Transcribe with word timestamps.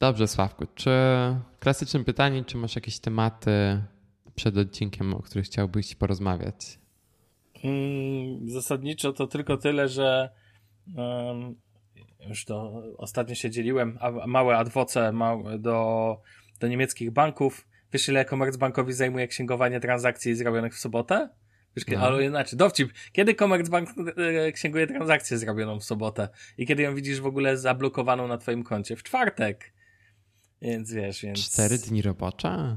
Dobrze, 0.00 0.28
Sławku. 0.28 0.66
Czy 0.74 0.90
klasyczne 1.60 2.04
pytanie, 2.04 2.44
czy 2.44 2.56
masz 2.56 2.74
jakieś 2.76 2.98
tematy 2.98 3.82
przed 4.34 4.56
odcinkiem, 4.56 5.14
o 5.14 5.22
których 5.22 5.44
chciałbyś 5.44 5.94
porozmawiać? 5.94 6.78
Hmm, 7.62 8.50
zasadniczo 8.50 9.12
to 9.12 9.26
tylko 9.26 9.56
tyle, 9.56 9.88
że 9.88 10.30
um, 10.96 11.54
już 12.28 12.44
to 12.44 12.82
ostatnio 12.98 13.34
się 13.34 13.50
dzieliłem, 13.50 13.98
a 14.00 14.26
małe 14.26 14.56
adwoce 14.56 15.12
małe 15.12 15.58
do, 15.58 16.16
do 16.60 16.68
niemieckich 16.68 17.10
banków. 17.10 17.68
Wiesz, 17.92 18.08
ile 18.08 18.24
Commerzbankowi 18.24 18.92
zajmuje 18.92 19.28
księgowanie 19.28 19.80
transakcji 19.80 20.34
zrobionych 20.34 20.74
w 20.74 20.78
sobotę? 20.78 21.28
Wiesz, 21.76 21.86
no. 21.86 21.98
Ale 21.98 22.24
inaczej, 22.24 22.58
dowcip. 22.58 22.92
Kiedy 23.12 23.34
Commerzbank 23.34 23.88
e, 24.16 24.52
księguje 24.52 24.86
transakcję 24.86 25.38
zrobioną 25.38 25.80
w 25.80 25.84
sobotę 25.84 26.28
i 26.58 26.66
kiedy 26.66 26.82
ją 26.82 26.94
widzisz 26.94 27.20
w 27.20 27.26
ogóle 27.26 27.56
zablokowaną 27.56 28.28
na 28.28 28.38
twoim 28.38 28.64
koncie? 28.64 28.96
W 28.96 29.02
czwartek. 29.02 29.75
Więc 30.62 30.92
wiesz, 30.92 31.22
więc... 31.22 31.38
Cztery 31.38 31.78
dni 31.78 32.02
robocza? 32.02 32.76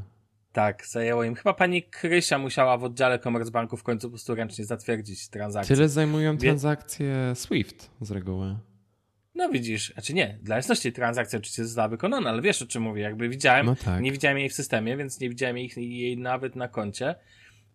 Tak, 0.51 0.87
zajęło 0.87 1.23
im. 1.23 1.35
Chyba 1.35 1.53
pani 1.53 1.83
Krysia 1.83 2.37
musiała 2.37 2.77
w 2.77 2.83
oddziale 2.83 3.19
Commerzbanku 3.19 3.77
w 3.77 3.83
końcu 3.83 4.07
po 4.07 4.11
prostu 4.11 4.35
ręcznie 4.35 4.65
zatwierdzić 4.65 5.29
transakcję. 5.29 5.75
Tyle 5.75 5.89
zajmują 5.89 6.37
transakcje 6.37 7.33
SWIFT 7.35 7.89
z 8.01 8.11
reguły. 8.11 8.55
No 9.35 9.49
widzisz, 9.49 9.93
znaczy 9.93 10.13
nie, 10.13 10.39
dla 10.41 10.55
jasności 10.55 10.93
transakcja 10.93 11.39
oczywiście 11.39 11.65
została 11.65 11.87
wykonana, 11.87 12.29
ale 12.29 12.41
wiesz 12.41 12.61
o 12.61 12.67
czym 12.67 12.83
mówię, 12.83 13.01
jakby 13.01 13.29
widziałem, 13.29 13.65
no 13.65 13.75
tak. 13.75 14.01
nie 14.01 14.11
widziałem 14.11 14.37
jej 14.37 14.49
w 14.49 14.53
systemie, 14.53 14.97
więc 14.97 15.19
nie 15.19 15.29
widziałem 15.29 15.57
jej, 15.57 15.71
jej 15.77 16.17
nawet 16.17 16.55
na 16.55 16.67
koncie, 16.67 17.15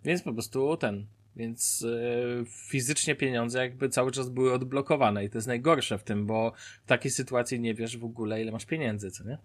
więc 0.05 0.23
po 0.23 0.33
prostu 0.33 0.77
ten, 0.77 1.07
więc 1.37 1.81
yy, 1.81 2.45
fizycznie 2.69 3.15
pieniądze 3.15 3.59
jakby 3.59 3.89
cały 3.89 4.12
czas 4.12 4.29
były 4.29 4.53
odblokowane 4.53 5.25
i 5.25 5.31
to 5.31 5.39
jest 5.39 5.48
najgorsze 5.48 5.98
w 5.98 6.05
tym, 6.05 6.27
bo 6.27 6.53
w 6.84 6.87
takiej 6.87 7.11
sytuacji 7.11 7.61
nie 7.61 7.75
wiesz 7.75 7.98
w 7.98 8.05
ogóle 8.05 8.43
ile 8.43 8.53
masz 8.53 8.67
pieniędzy, 8.67 9.11
co 9.11 9.25
nie? 9.25 9.39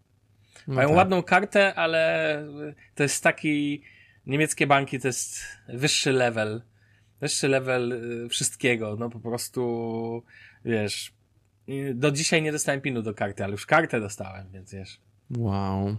No 0.67 0.75
Mają 0.75 0.87
tak. 0.87 0.97
ładną 0.97 1.23
kartę, 1.23 1.75
ale 1.75 2.43
to 2.95 3.03
jest 3.03 3.23
taki, 3.23 3.81
niemieckie 4.25 4.67
banki 4.67 4.99
to 4.99 5.07
jest 5.07 5.41
wyższy 5.67 6.11
level, 6.11 6.61
wyższy 7.21 7.47
level 7.47 7.91
y, 8.25 8.29
wszystkiego, 8.29 8.95
no 8.99 9.09
po 9.09 9.19
prostu, 9.19 10.23
wiesz, 10.65 11.13
do 11.93 12.11
dzisiaj 12.11 12.41
nie 12.41 12.51
dostałem 12.51 12.81
pinu 12.81 13.01
do 13.01 13.13
karty, 13.13 13.43
ale 13.43 13.51
już 13.51 13.65
kartę 13.65 13.99
dostałem, 13.99 14.51
więc 14.51 14.73
wiesz. 14.73 15.01
Wow. 15.37 15.97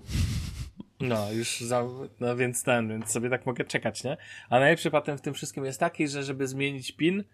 No, 1.00 1.32
już 1.32 1.60
za, 1.60 1.84
no 2.20 2.36
więc 2.36 2.62
ten, 2.62 2.88
więc 2.88 3.10
sobie 3.10 3.30
tak 3.30 3.46
mogę 3.46 3.64
czekać, 3.64 4.04
nie? 4.04 4.16
A 4.48 4.60
najlepszy 4.60 4.90
patent 4.90 5.20
w 5.20 5.22
tym 5.22 5.34
wszystkim 5.34 5.64
jest 5.64 5.80
taki, 5.80 6.08
że 6.08 6.24
żeby 6.24 6.46
zmienić 6.46 6.92
pin, 6.92 7.24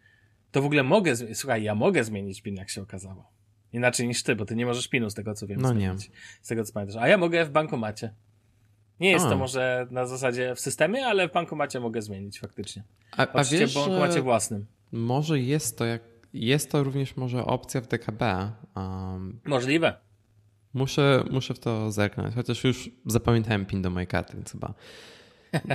to 0.50 0.62
w 0.62 0.64
ogóle 0.64 0.82
mogę, 0.82 1.16
słuchaj, 1.34 1.62
ja 1.62 1.74
mogę 1.74 2.04
zmienić 2.04 2.42
pin, 2.42 2.56
jak 2.56 2.70
się 2.70 2.82
okazało. 2.82 3.30
Inaczej 3.72 4.08
niż 4.08 4.22
ty, 4.22 4.36
bo 4.36 4.44
ty 4.44 4.56
nie 4.56 4.66
możesz 4.66 4.88
pinu, 4.88 5.10
z 5.10 5.14
tego 5.14 5.34
co 5.34 5.46
wiem. 5.46 5.60
No 5.60 5.72
nie. 5.72 5.94
Z 6.42 6.48
tego 6.48 6.64
co 6.64 6.72
pamiętasz. 6.72 7.02
A 7.02 7.08
ja 7.08 7.18
mogę 7.18 7.44
w 7.44 7.50
bankomacie. 7.50 8.14
Nie 9.00 9.10
jest 9.10 9.26
a. 9.26 9.28
to 9.28 9.36
może 9.36 9.86
na 9.90 10.06
zasadzie 10.06 10.54
w 10.54 10.60
systemie, 10.60 11.06
ale 11.06 11.28
w 11.28 11.32
bankomacie 11.32 11.80
mogę 11.80 12.02
zmienić 12.02 12.40
faktycznie. 12.40 12.82
A, 13.16 13.26
a 13.32 13.44
wiesz, 13.44 13.72
w 13.72 13.74
bankomacie 13.74 14.22
własnym. 14.22 14.66
Może 14.92 15.40
jest 15.40 15.78
to 15.78 15.84
jak 15.84 16.02
jest 16.32 16.70
to 16.70 16.84
również 16.84 17.16
może 17.16 17.44
opcja 17.44 17.80
w 17.80 17.86
DKB. 17.86 18.52
Um, 18.76 19.40
Możliwe. 19.44 19.94
Muszę, 20.74 21.24
muszę 21.30 21.54
w 21.54 21.58
to 21.58 21.90
zerknąć, 21.90 22.34
chociaż 22.34 22.64
już 22.64 22.90
zapamiętałem 23.06 23.66
PIN 23.66 23.82
do 23.82 23.90
mojej 23.90 24.06
karty, 24.06 24.36
więc 24.36 24.52
chyba 24.52 24.74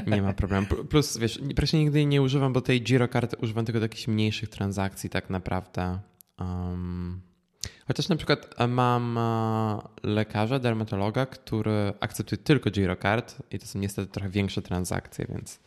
nie 0.07 0.21
ma 0.21 0.33
problemu. 0.33 0.67
Plus, 0.67 1.17
wiesz, 1.17 1.37
praktycznie 1.37 1.79
nigdy 1.79 1.97
jej 1.97 2.07
nie 2.07 2.21
używam, 2.21 2.53
bo 2.53 2.61
tej 2.61 2.81
Giro 2.81 3.07
karty 3.07 3.37
używam 3.37 3.65
tylko 3.65 3.79
do 3.79 3.85
jakichś 3.85 4.07
mniejszych 4.07 4.49
transakcji 4.49 5.09
tak 5.09 5.29
naprawdę. 5.29 5.99
Um, 6.39 7.21
chociaż 7.87 8.09
na 8.09 8.15
przykład 8.15 8.55
mam 8.67 9.17
e, 9.17 9.79
lekarza, 10.03 10.59
dermatologa, 10.59 11.25
który 11.25 11.93
akceptuje 11.99 12.41
tylko 12.43 12.71
Giro 12.71 12.95
kart 12.95 13.35
i 13.51 13.59
to 13.59 13.65
są 13.65 13.79
niestety 13.79 14.11
trochę 14.11 14.29
większe 14.29 14.61
transakcje, 14.61 15.25
więc 15.29 15.59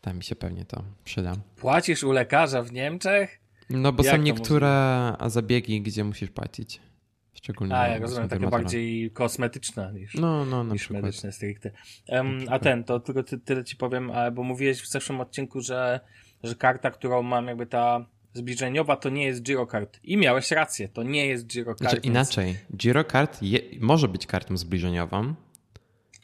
tam 0.00 0.16
mi 0.16 0.22
się 0.22 0.36
pewnie 0.36 0.64
to 0.64 0.84
przyda. 1.04 1.32
Płacisz 1.56 2.04
u 2.04 2.12
lekarza 2.12 2.62
w 2.62 2.72
Niemczech? 2.72 3.40
No 3.70 3.92
bo 3.92 4.04
Jak 4.04 4.16
są 4.16 4.22
niektóre 4.22 5.12
zabiegi, 5.26 5.82
gdzie 5.82 6.04
musisz 6.04 6.30
płacić. 6.30 6.80
Szczególnie. 7.34 7.76
A, 7.76 7.88
ja 7.88 7.98
rozumiem, 7.98 8.28
takie 8.28 8.46
bardziej 8.46 9.10
kosmetyczne 9.10 9.92
niż, 9.92 10.14
no, 10.14 10.44
no, 10.44 10.64
niż 10.64 10.90
medyczne 10.90 11.32
stricte. 11.32 11.70
Um, 12.08 12.38
a 12.50 12.58
ten, 12.58 12.84
to 12.84 13.00
tylko 13.00 13.22
ty, 13.22 13.38
tyle 13.38 13.64
ci 13.64 13.76
powiem, 13.76 14.12
bo 14.32 14.42
mówiłeś 14.42 14.82
w 14.82 14.88
zeszłym 14.88 15.20
odcinku, 15.20 15.60
że, 15.60 16.00
że 16.42 16.54
karta, 16.54 16.90
którą 16.90 17.22
mam, 17.22 17.46
jakby 17.46 17.66
ta 17.66 18.06
zbliżeniowa, 18.34 18.96
to 18.96 19.08
nie 19.08 19.24
jest 19.24 19.42
girocard. 19.42 20.00
I 20.04 20.16
miałeś 20.16 20.50
rację, 20.50 20.88
to 20.88 21.02
nie 21.02 21.26
jest 21.26 21.46
girocard. 21.46 21.90
Znaczy, 21.90 21.96
inaczej, 21.96 22.56
girocard 22.76 23.42
je, 23.42 23.60
może 23.80 24.08
być 24.08 24.26
kartą 24.26 24.56
zbliżeniową. 24.56 25.34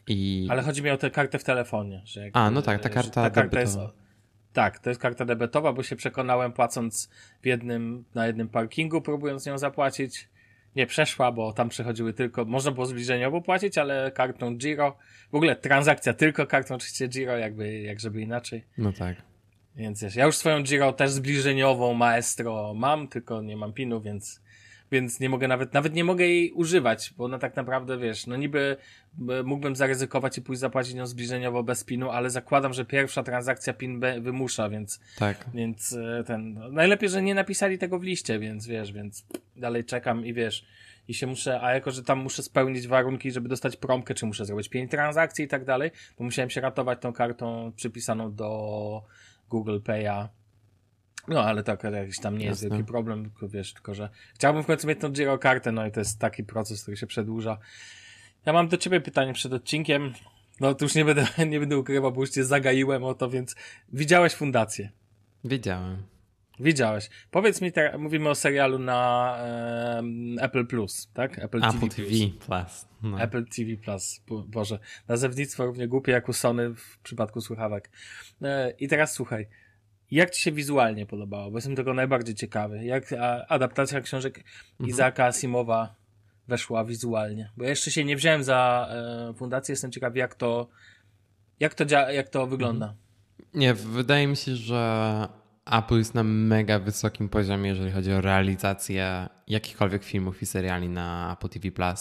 I... 0.07 0.49
Ale 0.51 0.63
chodzi 0.63 0.83
mi 0.83 0.91
o 0.91 0.97
tę 0.97 1.11
kartę 1.11 1.39
w 1.39 1.45
telefonie. 1.45 2.03
Że 2.05 2.21
jakby, 2.21 2.39
a, 2.39 2.51
no 2.51 2.63
tak, 2.63 2.81
ta 2.81 2.89
karta, 2.89 3.23
ta 3.23 3.31
karta 3.31 3.61
jest 3.61 3.79
tak, 4.53 4.79
to 4.79 4.91
jest 4.91 5.01
karta 5.01 5.25
debetowa, 5.25 5.73
bo 5.73 5.83
się 5.83 5.97
przekonałem 5.97 6.53
płacąc 6.53 7.11
w 7.43 7.47
jednym, 7.47 8.05
na 8.15 8.27
jednym 8.27 8.49
parkingu, 8.49 9.03
próbując 9.03 9.47
nią 9.47 9.59
zapłacić. 9.59 10.29
Nie 10.77 10.87
przeszła, 10.87 11.33
bo 11.33 11.53
tam 11.53 11.69
przechodziły 11.69 12.13
tylko, 12.13 12.45
można 12.45 12.71
było 12.71 12.87
zbliżeniowo 12.87 13.41
płacić, 13.41 13.79
ale 13.79 14.11
kartą 14.11 14.57
Giro. 14.57 14.97
W 15.33 15.35
ogóle 15.35 15.57
transakcja 15.57 16.15
tylko 16.15 16.47
kartą 16.47 16.75
oczywiście 16.75 17.09
Giro, 17.09 17.37
jakby, 17.37 17.81
jak 17.81 18.01
żeby 18.01 18.21
inaczej. 18.21 18.65
No 18.79 18.93
tak. 18.93 19.30
Więc 19.81 20.03
wiesz, 20.03 20.17
ja 20.17 20.27
już 20.27 20.37
swoją 20.37 20.63
Giro 20.63 20.93
też 20.93 21.11
zbliżeniową 21.11 21.95
Maestro 21.95 22.75
mam, 22.75 23.09
tylko 23.09 23.43
nie 23.43 23.57
mam 23.57 23.73
pinu, 23.73 24.01
więc 24.01 24.41
więc 24.93 25.21
nie 25.21 25.29
mogę 25.29 25.49
nawet, 25.49 25.75
nawet 25.75 25.95
nie 25.95 26.05
mogę 26.05 26.27
jej 26.27 26.53
używać, 26.53 27.15
bo 27.17 27.25
ona 27.25 27.39
tak 27.39 27.57
naprawdę, 27.57 27.99
wiesz, 27.99 28.27
no 28.27 28.37
niby 28.37 28.77
mógłbym 29.45 29.77
zaryzykować 29.77 30.39
i 30.39 30.43
pójść 30.43 30.61
zapłacić 30.61 30.95
nią 30.95 31.07
zbliżeniowo 31.07 31.63
bez 31.63 31.85
pinu, 31.85 32.11
ale 32.11 32.31
zakładam, 32.31 32.73
że 32.73 32.85
pierwsza 32.85 33.23
transakcja 33.23 33.73
pin 33.73 34.01
wymusza, 34.21 34.69
więc, 34.69 35.01
tak. 35.19 35.47
więc 35.55 35.93
e, 35.93 36.25
ten, 36.25 36.55
no, 36.55 36.71
najlepiej, 36.71 37.09
że 37.09 37.23
nie 37.23 37.35
napisali 37.35 37.79
tego 37.79 37.99
w 37.99 38.03
liście, 38.03 38.39
więc 38.39 38.67
wiesz, 38.67 38.93
więc 38.93 39.27
dalej 39.57 39.85
czekam 39.85 40.27
i 40.27 40.35
wiesz, 40.35 40.67
i 41.09 41.15
się 41.15 41.27
muszę, 41.27 41.61
a 41.63 41.75
jako, 41.75 41.91
że 41.91 42.03
tam 42.03 42.19
muszę 42.19 42.43
spełnić 42.43 42.89
warunki, 42.89 43.31
żeby 43.31 43.49
dostać 43.49 43.77
promkę, 43.77 44.15
czy 44.15 44.27
muszę 44.27 44.45
zrobić 44.45 44.69
pięć 44.69 44.91
transakcji 44.91 45.45
i 45.45 45.49
tak 45.49 45.65
dalej, 45.65 45.91
to 46.17 46.25
musiałem 46.25 46.51
się 46.51 46.61
ratować 46.61 47.01
tą 47.01 47.13
kartą 47.13 47.73
przypisaną 47.77 48.35
do 48.35 49.03
Google 49.51 49.79
Pay'a, 49.79 50.29
no, 51.29 51.45
ale 51.45 51.63
tak, 51.63 51.83
jakiś 51.85 52.19
tam 52.19 52.39
nie 52.39 52.47
jest 52.47 52.63
wielki 52.63 52.85
problem, 52.85 53.23
tylko 53.23 53.49
wiesz, 53.49 53.73
tylko 53.73 53.95
że 53.95 54.09
chciałbym 54.35 54.63
w 54.63 54.67
końcu 54.67 54.87
mieć 54.87 55.01
tą 55.01 55.09
Giro 55.09 55.39
kartę, 55.39 55.73
no 55.73 55.87
i 55.87 55.93
to 55.93 56.01
jest 56.01 56.19
taki 56.19 56.45
proces, 56.45 56.83
który 56.83 56.97
się 56.97 57.07
przedłuża. 57.07 57.59
Ja 58.47 58.53
mam 58.53 58.69
do 58.69 58.77
ciebie 58.77 59.01
pytanie 59.01 59.33
przed 59.33 59.53
odcinkiem. 59.53 60.13
No, 60.61 60.75
to 60.75 60.85
już 60.85 60.95
nie 60.95 61.05
będę, 61.05 61.27
nie 61.47 61.61
będę 61.61 61.79
ukrywał, 61.79 62.13
bo 62.13 62.21
już 62.21 62.31
cię 62.31 62.45
zagaiłem 62.45 63.05
o 63.05 63.15
to, 63.15 63.31
więc 63.31 63.57
widziałeś 63.93 64.35
fundację? 64.35 64.91
Widziałem. 65.45 66.03
Widziałeś. 66.61 67.11
Powiedz 67.31 67.61
mi, 67.61 67.73
teraz 67.73 68.01
mówimy 68.01 68.29
o 68.29 68.35
serialu 68.35 68.79
na 68.79 69.37
e, 69.39 70.03
Apple 70.41 70.67
Plus, 70.67 71.11
tak? 71.15 71.39
Apple, 71.39 71.65
Apple 71.65 71.89
TV, 71.89 71.91
TV 71.91 72.11
Plus. 72.47 72.89
No. 73.03 73.21
Apple 73.21 73.45
TV 73.45 73.77
Plus. 73.77 74.21
Bo, 74.29 74.43
Boże, 74.43 74.79
nazewnictwo 75.09 75.67
równie 75.67 75.89
głupie 75.89 76.13
jak 76.13 76.29
u 76.29 76.33
Sony 76.33 76.75
w 76.75 76.99
przypadku 77.03 77.41
słuchawek. 77.41 77.91
E, 78.43 78.71
I 78.71 78.89
teraz 78.89 79.13
słuchaj. 79.13 79.49
Jak 80.11 80.31
ci 80.31 80.43
się 80.43 80.53
wizualnie 80.53 81.07
podobało? 81.07 81.51
Bo 81.51 81.57
jestem 81.57 81.77
tego 81.77 81.95
najbardziej 81.95 82.35
ciekawy. 82.35 82.85
Jak 82.85 83.15
adaptacja 83.49 84.01
książek 84.01 84.39
mhm. 84.39 84.91
Izaka 84.91 85.25
Asimowa 85.25 85.95
weszła 86.49 86.85
wizualnie? 86.85 87.51
Bo 87.57 87.65
ja 87.65 87.71
jeszcze 87.71 87.91
się 87.91 88.05
nie 88.05 88.17
wziąłem 88.17 88.45
za 88.45 88.89
e, 88.91 89.35
fundację, 89.35 89.73
jestem 89.73 89.93
ciekawy 89.93 90.19
jak 90.19 90.35
to 90.35 90.69
jak 91.61 91.75
to, 91.75 91.85
jak 92.11 92.29
to 92.29 92.47
wygląda. 92.47 92.87
Mhm. 92.87 92.99
Nie, 93.55 93.75
wydaje 93.75 94.27
mi 94.27 94.37
się, 94.37 94.57
że 94.57 95.29
Apple 95.71 95.99
jest 95.99 96.15
na 96.15 96.23
mega 96.23 96.79
wysokim 96.79 97.29
poziomie, 97.29 97.71
jeżeli 97.71 97.91
chodzi 97.91 98.13
o 98.13 98.21
realizację 98.21 99.29
jakichkolwiek 99.47 100.05
filmów 100.05 100.43
i 100.43 100.47
seriali 100.47 100.89
na 100.89 101.33
Apple 101.33 101.49
TV+. 101.49 101.95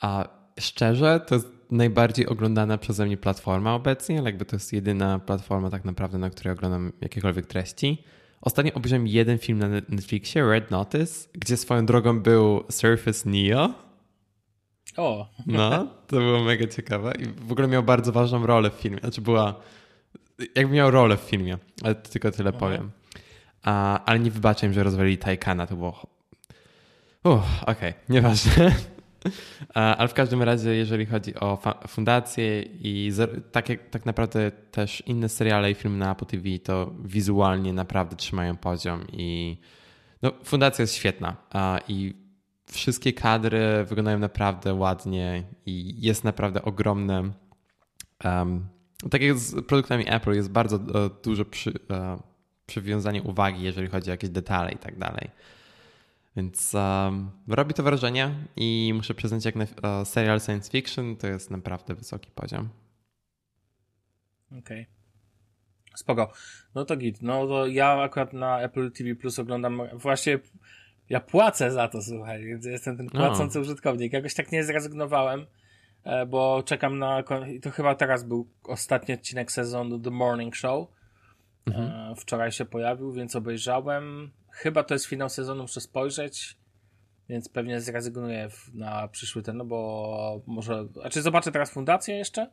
A 0.00 0.28
szczerze, 0.60 1.20
to 1.26 1.34
jest 1.34 1.48
najbardziej 1.70 2.26
oglądana 2.26 2.78
przeze 2.78 3.06
mnie 3.06 3.16
platforma 3.16 3.74
obecnie, 3.74 4.18
ale 4.18 4.28
jakby 4.28 4.44
to 4.44 4.56
jest 4.56 4.72
jedyna 4.72 5.18
platforma 5.18 5.70
tak 5.70 5.84
naprawdę, 5.84 6.18
na 6.18 6.30
której 6.30 6.52
oglądam 6.52 6.92
jakiekolwiek 7.00 7.46
treści. 7.46 8.04
Ostatnio 8.40 8.72
obejrzałem 8.74 9.06
jeden 9.06 9.38
film 9.38 9.58
na 9.58 9.68
Netflixie, 9.68 10.46
Red 10.46 10.70
Notice, 10.70 11.28
gdzie 11.32 11.56
swoją 11.56 11.86
drogą 11.86 12.20
był 12.20 12.64
Surface 12.70 13.30
Neo. 13.30 13.74
O. 14.96 15.28
No, 15.46 15.86
to 16.06 16.16
było 16.16 16.44
mega 16.44 16.66
ciekawe 16.66 17.12
i 17.18 17.46
w 17.46 17.52
ogóle 17.52 17.68
miał 17.68 17.82
bardzo 17.82 18.12
ważną 18.12 18.46
rolę 18.46 18.70
w 18.70 18.74
filmie. 18.74 18.98
Znaczy 18.98 19.20
była, 19.20 19.60
jakby 20.54 20.74
miał 20.74 20.90
rolę 20.90 21.16
w 21.16 21.20
filmie, 21.20 21.58
ale 21.82 21.94
tylko 21.94 22.30
tyle 22.30 22.50
Aha. 22.50 22.58
powiem. 22.58 22.90
A, 23.62 24.04
ale 24.04 24.18
nie 24.18 24.30
wybaczę 24.30 24.72
że 24.72 24.82
rozwalili 24.82 25.18
Taikana, 25.18 25.66
to 25.66 25.76
było... 25.76 26.06
Uff, 27.24 27.62
okej, 27.62 27.90
okay, 27.90 27.94
nieważne. 28.08 28.74
Ale 29.74 30.08
w 30.08 30.14
każdym 30.14 30.42
razie, 30.42 30.74
jeżeli 30.74 31.06
chodzi 31.06 31.34
o 31.34 31.58
fundację 31.88 32.62
i 32.62 33.12
tak, 33.52 33.66
tak 33.90 34.06
naprawdę 34.06 34.50
też 34.50 35.02
inne 35.06 35.28
seriale 35.28 35.70
i 35.70 35.74
filmy 35.74 35.98
na 35.98 36.12
Apple 36.12 36.26
TV, 36.26 36.58
to 36.64 36.92
wizualnie 37.04 37.72
naprawdę 37.72 38.16
trzymają 38.16 38.56
poziom 38.56 39.06
i 39.12 39.56
no, 40.22 40.32
fundacja 40.44 40.82
jest 40.82 40.94
świetna 40.94 41.36
i 41.88 42.14
wszystkie 42.66 43.12
kadry 43.12 43.84
wyglądają 43.84 44.18
naprawdę 44.18 44.74
ładnie 44.74 45.42
i 45.66 45.94
jest 46.06 46.24
naprawdę 46.24 46.62
ogromne. 46.62 47.30
Um, 48.24 48.68
tak 49.10 49.22
jak 49.22 49.38
z 49.38 49.66
produktami 49.66 50.04
Apple, 50.08 50.32
jest 50.32 50.50
bardzo 50.50 50.76
uh, 50.76 51.22
duże 51.24 51.44
przy, 51.44 51.70
uh, 51.70 52.22
przywiązanie 52.66 53.22
uwagi, 53.22 53.62
jeżeli 53.62 53.88
chodzi 53.88 54.10
o 54.10 54.14
jakieś 54.14 54.30
detale 54.30 54.72
i 54.72 54.78
tak 54.78 54.98
dalej. 54.98 55.30
Więc 56.36 56.74
um, 56.74 57.30
robi 57.48 57.74
to 57.74 57.82
wrażenie 57.82 58.34
i 58.56 58.92
muszę 58.94 59.14
przyznać, 59.14 59.44
jak 59.44 59.56
na 59.56 59.64
uh, 59.64 60.08
serial 60.08 60.40
science 60.40 60.70
fiction, 60.70 61.16
to 61.16 61.26
jest 61.26 61.50
naprawdę 61.50 61.94
wysoki 61.94 62.30
poziom. 62.34 62.68
Okej. 64.50 64.60
Okay. 64.60 64.86
Spoko. 65.94 66.32
No 66.74 66.84
to 66.84 66.96
git. 66.96 67.22
No 67.22 67.46
to 67.46 67.66
ja 67.66 68.02
akurat 68.02 68.32
na 68.32 68.60
Apple 68.60 68.92
TV 68.92 69.14
Plus 69.14 69.38
oglądam 69.38 69.82
właśnie 69.92 70.38
ja 71.08 71.20
płacę 71.20 71.70
za 71.70 71.88
to, 71.88 72.02
słuchaj, 72.02 72.44
więc 72.44 72.64
jestem 72.64 72.96
ten 72.96 73.08
płacący 73.08 73.58
no. 73.58 73.62
użytkownik. 73.62 74.12
Jakoś 74.12 74.34
tak 74.34 74.52
nie 74.52 74.64
zrezygnowałem, 74.64 75.40
e, 75.40 75.46
bo 76.26 76.62
czekam 76.62 76.98
na. 76.98 77.22
To 77.62 77.70
chyba 77.70 77.94
teraz 77.94 78.24
był 78.24 78.48
ostatni 78.64 79.14
odcinek 79.14 79.52
sezonu 79.52 79.98
The 79.98 80.10
Morning 80.10 80.56
Show. 80.56 80.88
E, 81.70 81.74
mhm. 81.74 82.16
Wczoraj 82.16 82.52
się 82.52 82.64
pojawił, 82.64 83.12
więc 83.12 83.36
obejrzałem. 83.36 84.30
Chyba 84.50 84.82
to 84.82 84.94
jest 84.94 85.06
finał 85.06 85.28
sezonu, 85.28 85.62
muszę 85.62 85.80
spojrzeć. 85.80 86.56
Więc 87.28 87.48
pewnie 87.48 87.80
zrezygnuję 87.80 88.48
na 88.74 89.08
przyszły 89.08 89.42
ten, 89.42 89.56
no 89.56 89.64
bo 89.64 90.42
może. 90.46 90.86
Znaczy, 90.92 91.22
zobaczę 91.22 91.52
teraz 91.52 91.70
fundację 91.70 92.16
jeszcze. 92.16 92.50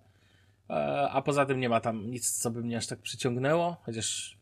E, 0.69 0.73
a 1.11 1.21
poza 1.21 1.45
tym 1.45 1.59
nie 1.59 1.69
ma 1.69 1.81
tam 1.81 2.11
nic, 2.11 2.31
co 2.31 2.51
by 2.51 2.61
mnie 2.61 2.77
aż 2.77 2.87
tak 2.87 2.99
przyciągnęło. 2.99 3.77
Chociaż 3.83 4.37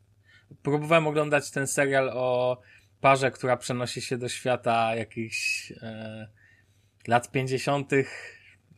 próbowałem 0.63 1.07
oglądać 1.07 1.51
ten 1.51 1.68
serial 1.68 2.09
o 2.09 2.57
parze, 3.01 3.31
która 3.31 3.57
przenosi 3.57 4.01
się 4.01 4.18
do 4.18 4.30
świata 4.30 4.95
jakichś 4.95 5.71
e, 5.81 6.27
lat 7.07 7.31
50. 7.31 7.92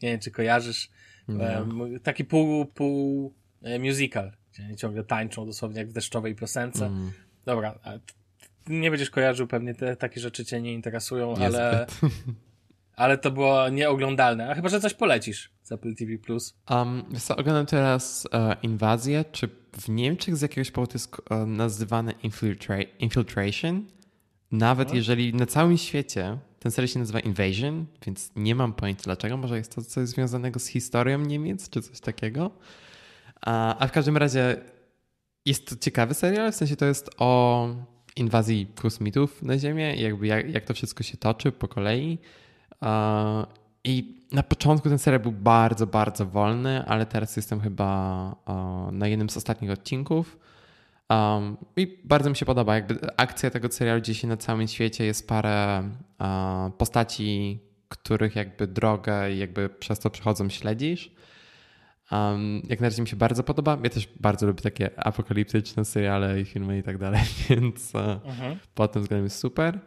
Nie 0.02 0.10
wiem, 0.10 0.20
czy 0.20 0.32
kojarzysz. 0.32 0.90
E, 1.40 1.66
taki 2.04 2.26
pół, 2.26 2.66
pół 2.66 3.34
e, 3.62 3.80
musical, 3.80 4.32
gdzie 4.52 4.76
ciągle 4.76 5.04
tańczą 5.04 5.46
dosłownie 5.46 5.80
jak 5.80 5.90
w 5.90 5.94
deszczowej 5.94 6.36
piosence. 6.36 6.86
Mm. 6.86 7.12
Dobra, 7.46 7.80
nie 8.68 8.90
będziesz 8.90 9.10
kojarzył, 9.10 9.48
pewnie 9.48 9.76
te 9.76 9.96
takie 9.96 10.22
rzeczy 10.22 10.46
cię 10.46 10.62
nie 10.62 10.74
interesują, 10.74 11.36
ale, 11.36 11.88
ale 12.96 13.18
to 13.18 13.32
było 13.32 13.70
nieoglądalne. 13.70 14.50
A 14.50 14.56
chyba, 14.56 14.70
że 14.70 14.80
coś 14.80 14.94
polecisz 14.94 15.52
z 15.64 15.72
Apple 15.72 15.96
TV+. 15.96 16.14
Um, 16.70 17.04
co, 17.20 17.36
oglądam 17.36 17.66
teraz 17.66 18.26
uh, 18.26 18.64
Inwazję, 18.64 19.26
czy 19.32 19.50
w 19.80 19.90
Niemczech 19.90 20.38
z 20.38 20.42
jakiegoś 20.42 20.72
powodu 20.72 20.94
jest 20.94 21.14
uh, 21.20 21.48
nazywane 21.48 22.12
infiltra 22.24 22.82
Infiltration. 22.82 23.86
Nawet 24.52 24.90
no. 24.90 24.96
jeżeli 24.96 25.34
na 25.34 25.46
całym 25.46 25.78
świecie 25.78 26.38
ten 26.60 26.72
serial 26.72 26.88
się 26.88 27.00
nazywa 27.00 27.20
Invasion, 27.20 27.86
więc 28.06 28.32
nie 28.36 28.56
mam 28.56 28.74
pojęcia 28.74 29.04
dlaczego. 29.04 29.38
Może 29.38 29.58
jest 29.58 29.76
to 29.76 29.82
coś 29.82 30.08
związanego 30.08 30.60
z 30.60 30.68
historią 30.68 31.20
Niemiec, 31.20 31.70
czy 31.70 31.82
coś 31.82 32.00
takiego. 32.00 32.52
A, 33.42 33.78
a 33.78 33.88
w 33.88 33.92
każdym 33.92 34.18
razie 34.18 34.62
jest 35.46 35.70
to 35.70 35.76
ciekawy 35.76 36.14
serial, 36.14 36.52
w 36.52 36.56
sensie 36.56 36.76
to 36.76 36.86
jest 36.86 37.10
o 37.18 37.68
inwazji 38.16 38.68
kosmitów 38.82 39.44
na 39.44 39.58
Ziemię 39.58 39.96
jakby 39.96 40.28
jak, 40.28 40.50
jak 40.50 40.66
to 40.66 40.74
wszystko 40.74 41.04
się 41.04 41.18
toczy 41.18 41.52
po 41.52 41.68
kolei. 41.68 42.18
I 43.84 44.26
na 44.32 44.44
początku 44.44 44.90
ten 44.90 45.00
serial 45.00 45.22
był 45.22 45.32
bardzo, 45.32 45.88
bardzo 45.88 46.26
wolny, 46.26 46.86
ale 46.86 47.06
teraz 47.06 47.36
jestem 47.36 47.62
chyba 47.62 48.36
na 48.92 49.08
jednym 49.08 49.30
z 49.30 49.38
ostatnich 49.38 49.72
odcinków. 49.72 50.38
Um, 51.10 51.58
I 51.76 52.00
bardzo 52.04 52.30
mi 52.30 52.36
się 52.36 52.46
podoba, 52.46 52.76
jakby 52.76 53.18
akcja 53.18 53.50
tego 53.50 53.72
serialu 53.72 54.02
gdzie 54.02 54.16
się 54.16 54.28
na 54.28 54.38
całym 54.38 54.68
świecie 54.68 55.06
jest 55.06 55.28
parę 55.28 55.90
uh, 56.20 56.76
postaci, 56.78 57.60
których 57.90 58.36
jakby 58.36 58.68
drogę 58.68 59.32
i 59.34 59.38
jakby 59.38 59.70
przez 59.70 60.00
to 60.00 60.10
przechodzą 60.10 60.50
śledzisz. 60.50 61.12
Um, 62.12 62.62
jak 62.70 62.80
na 62.80 62.88
razie 62.88 63.02
mi 63.02 63.08
się 63.08 63.16
bardzo 63.16 63.44
podoba. 63.44 63.78
Ja 63.84 63.90
też 63.90 64.08
bardzo 64.20 64.48
lubię 64.48 64.62
takie 64.62 65.00
apokaliptyczne 65.00 65.86
seriale 65.86 66.42
i 66.42 66.46
filmy 66.46 66.78
i 66.78 66.84
tak 66.84 66.98
dalej, 66.98 67.22
więc 67.50 67.96
uh, 67.96 68.02
mhm. 68.02 68.60
pod 68.76 68.92
tym 68.92 69.02
względem 69.02 69.24
jest 69.24 69.40
super. 69.40 69.80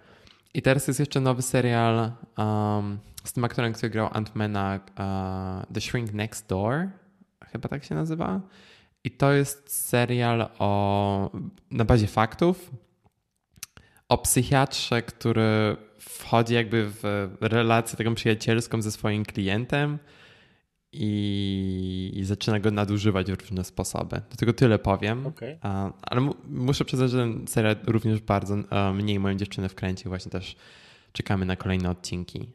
I 0.55 0.63
teraz 0.63 0.89
jest 0.89 1.01
jeszcze 1.01 1.21
nowy 1.21 1.43
serial 1.43 2.13
um, 2.39 2.99
z 3.25 3.33
tym 3.33 3.45
aktorem, 3.45 3.73
który 3.73 3.91
grał 3.91 4.09
Ant-Mana, 4.09 4.79
uh, 4.79 5.75
The 5.75 5.81
Shrink 5.81 6.13
Next 6.13 6.49
Door, 6.49 6.89
chyba 7.53 7.69
tak 7.69 7.85
się 7.85 7.95
nazywa. 7.95 8.41
I 9.05 9.11
to 9.11 9.33
jest 9.33 9.73
serial 9.89 10.49
o, 10.59 11.31
na 11.71 11.85
bazie 11.85 12.07
faktów 12.07 12.71
o 14.09 14.19
psychiatrze, 14.19 15.03
który 15.03 15.77
wchodzi 15.99 16.55
jakby 16.55 16.91
w 16.91 17.29
relację 17.41 17.97
taką 17.97 18.15
przyjacielską 18.15 18.83
ze 18.83 18.93
swoim 18.93 19.25
klientem 19.25 19.99
i, 20.93 22.13
i 22.15 22.25
zaczyna 22.25 22.61
go 22.61 22.71
nadużywać 22.71 23.33
w 23.33 23.41
różne 23.41 23.65
sposoby. 23.65 24.23
Do 24.31 24.37
tego 24.37 24.53
tyle 24.53 24.79
powiem. 24.79 25.27
Okay. 25.27 25.59
Ale 26.03 26.31
muszę 26.49 26.85
przyznać, 26.85 27.11
że 27.11 27.19
ten 27.19 27.49
serial 27.49 27.77
również 27.87 28.21
bardzo 28.21 28.57
mniej 28.95 29.21
moją 29.21 29.37
dziewczynę 29.37 29.69
wkręcił. 29.69 30.09
Właśnie 30.09 30.33
też 30.33 30.57
czekamy 31.13 31.47
na 31.47 31.57
kolejne 31.57 31.91
odcinki. 31.91 32.49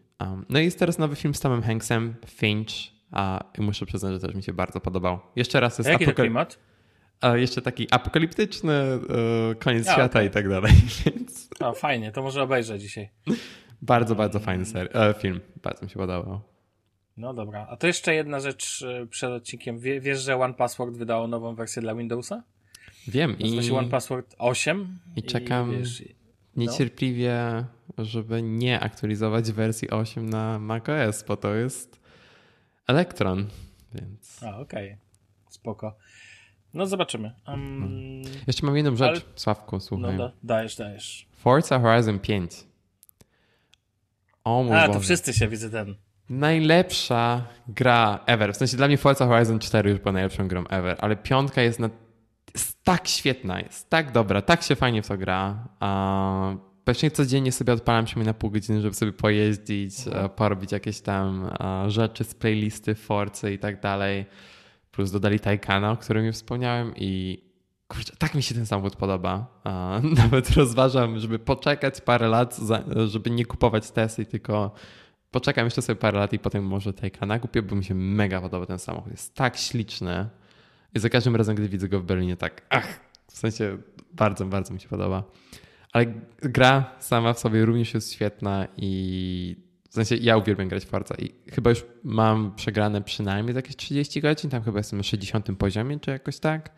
No 0.49 0.59
i 0.59 0.63
jest 0.63 0.79
teraz 0.79 0.97
nowy 0.97 1.15
film 1.15 1.33
z 1.33 1.39
Tomem 1.39 1.61
Hanksem, 1.61 2.15
Finch, 2.27 2.96
a 3.11 3.43
muszę 3.57 3.85
przyznać, 3.85 4.13
że 4.13 4.19
też 4.19 4.35
mi 4.35 4.43
się 4.43 4.53
bardzo 4.53 4.79
podobał. 4.79 5.19
Jeszcze 5.35 5.59
raz 5.59 5.77
jest 5.77 5.89
Jaki 5.89 6.03
apokal... 6.03 6.25
klimat? 6.25 6.59
A 7.21 7.37
jeszcze 7.37 7.61
taki 7.61 7.87
apokaliptyczny, 7.91 8.99
yy, 9.49 9.55
koniec 9.55 9.87
a, 9.87 9.93
świata 9.93 10.19
okay. 10.19 10.25
i 10.25 10.29
tak 10.29 10.49
dalej. 10.49 10.73
Więc... 11.05 11.49
O, 11.59 11.73
fajnie, 11.73 12.11
to 12.11 12.21
może 12.21 12.43
obejrzę 12.43 12.79
dzisiaj. 12.79 13.09
bardzo, 13.81 14.15
bardzo 14.15 14.39
fajny 14.39 14.65
ser- 14.65 14.97
e, 14.97 15.13
film. 15.13 15.39
Bardzo 15.63 15.85
mi 15.85 15.89
się 15.89 15.99
podobał. 15.99 16.41
No 17.17 17.33
dobra. 17.33 17.67
A 17.69 17.77
to 17.77 17.87
jeszcze 17.87 18.15
jedna 18.15 18.39
rzecz 18.39 18.81
e, 18.81 19.07
przed 19.07 19.31
odcinkiem. 19.31 19.79
Wie, 19.79 20.01
wiesz, 20.01 20.19
że 20.19 20.35
One 20.35 20.53
Password 20.53 20.97
wydało 20.97 21.27
nową 21.27 21.55
wersję 21.55 21.81
dla 21.81 21.95
Windowsa? 21.95 22.43
Wiem. 23.07 23.35
Nazywa 23.39 23.63
się 23.63 23.77
One 23.77 23.89
Password 23.89 24.35
8. 24.37 24.99
I 25.15 25.23
czekam 25.23 25.73
i, 25.73 25.77
wiesz, 25.77 26.03
no. 26.55 26.63
niecierpliwie, 26.63 27.65
żeby 27.97 28.41
nie 28.41 28.79
aktualizować 28.79 29.51
wersji 29.51 29.89
8 29.89 30.29
na 30.29 30.59
macOS, 30.59 31.23
bo 31.27 31.37
to 31.37 31.55
jest 31.55 32.06
Elektron, 32.87 33.47
więc... 33.93 34.43
A, 34.43 34.57
okej. 34.59 34.87
Okay. 34.87 34.97
Spoko. 35.49 35.97
No 36.73 36.87
zobaczymy. 36.87 37.33
Um, 37.47 38.21
Jeszcze 38.47 38.65
mam 38.65 38.75
jedną 38.75 38.95
rzecz, 38.95 39.09
ale... 39.09 39.21
Sławku, 39.35 39.79
słuchaj. 39.79 40.11
No 40.11 40.17
da, 40.17 40.31
dajesz, 40.43 40.75
dajesz. 40.75 41.27
Forza 41.31 41.79
Horizon 41.79 42.19
5. 42.19 42.67
O 44.43 44.63
mój 44.63 44.75
A, 44.77 44.87
Boże. 44.87 44.93
to 44.93 44.99
wszyscy 44.99 45.33
się 45.33 45.47
widzę 45.47 45.69
ten. 45.69 45.95
Najlepsza 46.29 47.47
gra 47.67 48.19
ever. 48.25 48.53
W 48.53 48.57
sensie 48.57 48.77
dla 48.77 48.87
mnie 48.87 48.97
Forza 48.97 49.27
Horizon 49.27 49.59
4 49.59 49.89
już 49.89 49.99
była 49.99 50.11
najlepszą 50.11 50.47
grą 50.47 50.67
ever, 50.67 50.97
ale 50.99 51.15
piątka 51.15 51.61
jest, 51.61 51.79
na, 51.79 51.89
jest 52.53 52.83
tak 52.83 53.07
świetna, 53.07 53.61
jest 53.61 53.89
tak 53.89 54.11
dobra, 54.11 54.41
tak 54.41 54.63
się 54.63 54.75
fajnie 54.75 55.01
w 55.01 55.07
to 55.07 55.17
gra. 55.17 55.67
Uh, 55.81 56.66
Praktycznie 56.87 57.11
codziennie 57.11 57.51
sobie 57.51 57.73
odpalam 57.73 58.07
się 58.07 58.19
na 58.19 58.33
pół 58.33 58.51
godziny, 58.51 58.81
żeby 58.81 58.95
sobie 58.95 59.13
pojeździć, 59.13 60.07
mhm. 60.07 60.29
porobić 60.29 60.71
jakieś 60.71 61.01
tam 61.01 61.51
rzeczy 61.87 62.23
z 62.23 62.33
playlisty, 62.33 62.95
Forcy 62.95 63.53
i 63.53 63.59
tak 63.59 63.81
dalej. 63.81 64.25
Plus 64.91 65.11
dodali 65.11 65.39
Taycana, 65.39 65.91
o 65.91 65.97
którym 65.97 66.25
już 66.25 66.35
wspomniałem 66.35 66.93
i 66.95 67.41
kurczę, 67.87 68.13
tak 68.17 68.35
mi 68.35 68.43
się 68.43 68.55
ten 68.55 68.65
samochód 68.65 68.95
podoba. 68.95 69.61
Nawet 70.23 70.49
rozważam, 70.49 71.19
żeby 71.19 71.39
poczekać 71.39 72.01
parę 72.01 72.27
lat, 72.27 72.59
żeby 73.07 73.29
nie 73.29 73.45
kupować 73.45 73.91
Tesy, 73.91 74.25
tylko 74.25 74.71
poczekam 75.31 75.65
jeszcze 75.65 75.81
sobie 75.81 75.99
parę 75.99 76.19
lat 76.19 76.33
i 76.33 76.39
potem 76.39 76.63
może 76.63 76.93
Taycana 76.93 77.39
kupię, 77.39 77.61
bo 77.61 77.75
mi 77.75 77.83
się 77.83 77.95
mega 77.95 78.41
podoba 78.41 78.65
ten 78.65 78.79
samochód. 78.79 79.11
Jest 79.11 79.35
tak 79.35 79.57
śliczny. 79.57 80.29
I 80.95 80.99
za 80.99 81.09
każdym 81.09 81.35
razem, 81.35 81.55
gdy 81.55 81.69
widzę 81.69 81.89
go 81.89 81.99
w 81.99 82.03
Berlinie, 82.03 82.37
tak 82.37 82.61
ach, 82.69 82.99
w 83.27 83.37
sensie 83.37 83.77
bardzo, 84.13 84.45
bardzo 84.45 84.73
mi 84.73 84.79
się 84.79 84.87
podoba. 84.87 85.23
Ale 85.93 86.05
gra 86.41 86.95
sama 86.99 87.33
w 87.33 87.39
sobie 87.39 87.65
również 87.65 87.93
jest 87.93 88.13
świetna 88.13 88.67
i 88.77 89.55
w 89.89 89.93
sensie 89.93 90.15
ja 90.15 90.37
uwielbiam 90.37 90.67
grać 90.67 90.85
w 90.85 90.87
Forza 90.87 91.15
i 91.15 91.51
chyba 91.51 91.69
już 91.69 91.85
mam 92.03 92.55
przegrane 92.55 93.01
przynajmniej 93.01 93.55
jakieś 93.55 93.75
30 93.75 94.21
godzin, 94.21 94.49
tam 94.49 94.63
chyba 94.63 94.77
jestem 94.77 94.97
na 94.97 95.03
60 95.03 95.57
poziomie, 95.57 95.99
czy 95.99 96.11
jakoś 96.11 96.39
tak. 96.39 96.71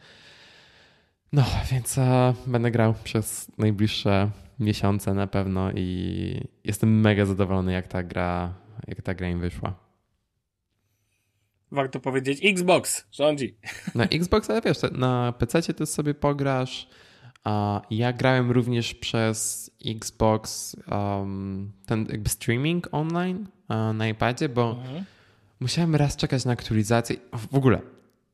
No, 1.34 1.46
więc 1.72 1.98
uh, 1.98 2.06
będę 2.48 2.72
grał 2.72 2.94
przez 3.04 3.52
najbliższe 3.58 4.32
miesiące 4.60 5.14
na 5.14 5.28
pewno 5.28 5.72
i 5.72 6.42
jestem 6.64 7.02
mega 7.02 7.26
zadowolony, 7.26 7.74
jak 7.74 7.88
ta 7.88 8.04
gra, 8.04 8.54
jak 8.88 9.02
ta 9.02 9.14
gra 9.14 9.30
im 9.30 9.40
wyszła. 9.40 9.76
Warto 11.72 12.00
powiedzieć, 12.00 12.40
Xbox 12.44 13.06
rządzi. 13.12 13.58
Na 13.96 14.04
Xbox, 14.04 14.50
ale 14.50 14.62
wiesz, 14.62 14.78
na 14.92 15.34
PC 15.40 15.74
ty 15.74 15.86
sobie 15.86 16.14
pograsz, 16.14 16.90
ja 17.90 18.14
grałem 18.14 18.52
również 18.52 18.94
przez 18.94 19.72
Xbox 19.86 20.76
um, 20.92 21.72
ten 21.86 22.06
jakby 22.10 22.30
streaming 22.30 22.88
online 22.92 23.48
na 23.94 24.08
iPadzie, 24.08 24.50
bo 24.50 24.72
mhm. 24.72 25.04
musiałem 25.60 25.96
raz 25.96 26.16
czekać 26.16 26.46
na 26.46 26.52
aktualizację. 26.52 27.16
W 27.34 27.56
ogóle 27.56 27.82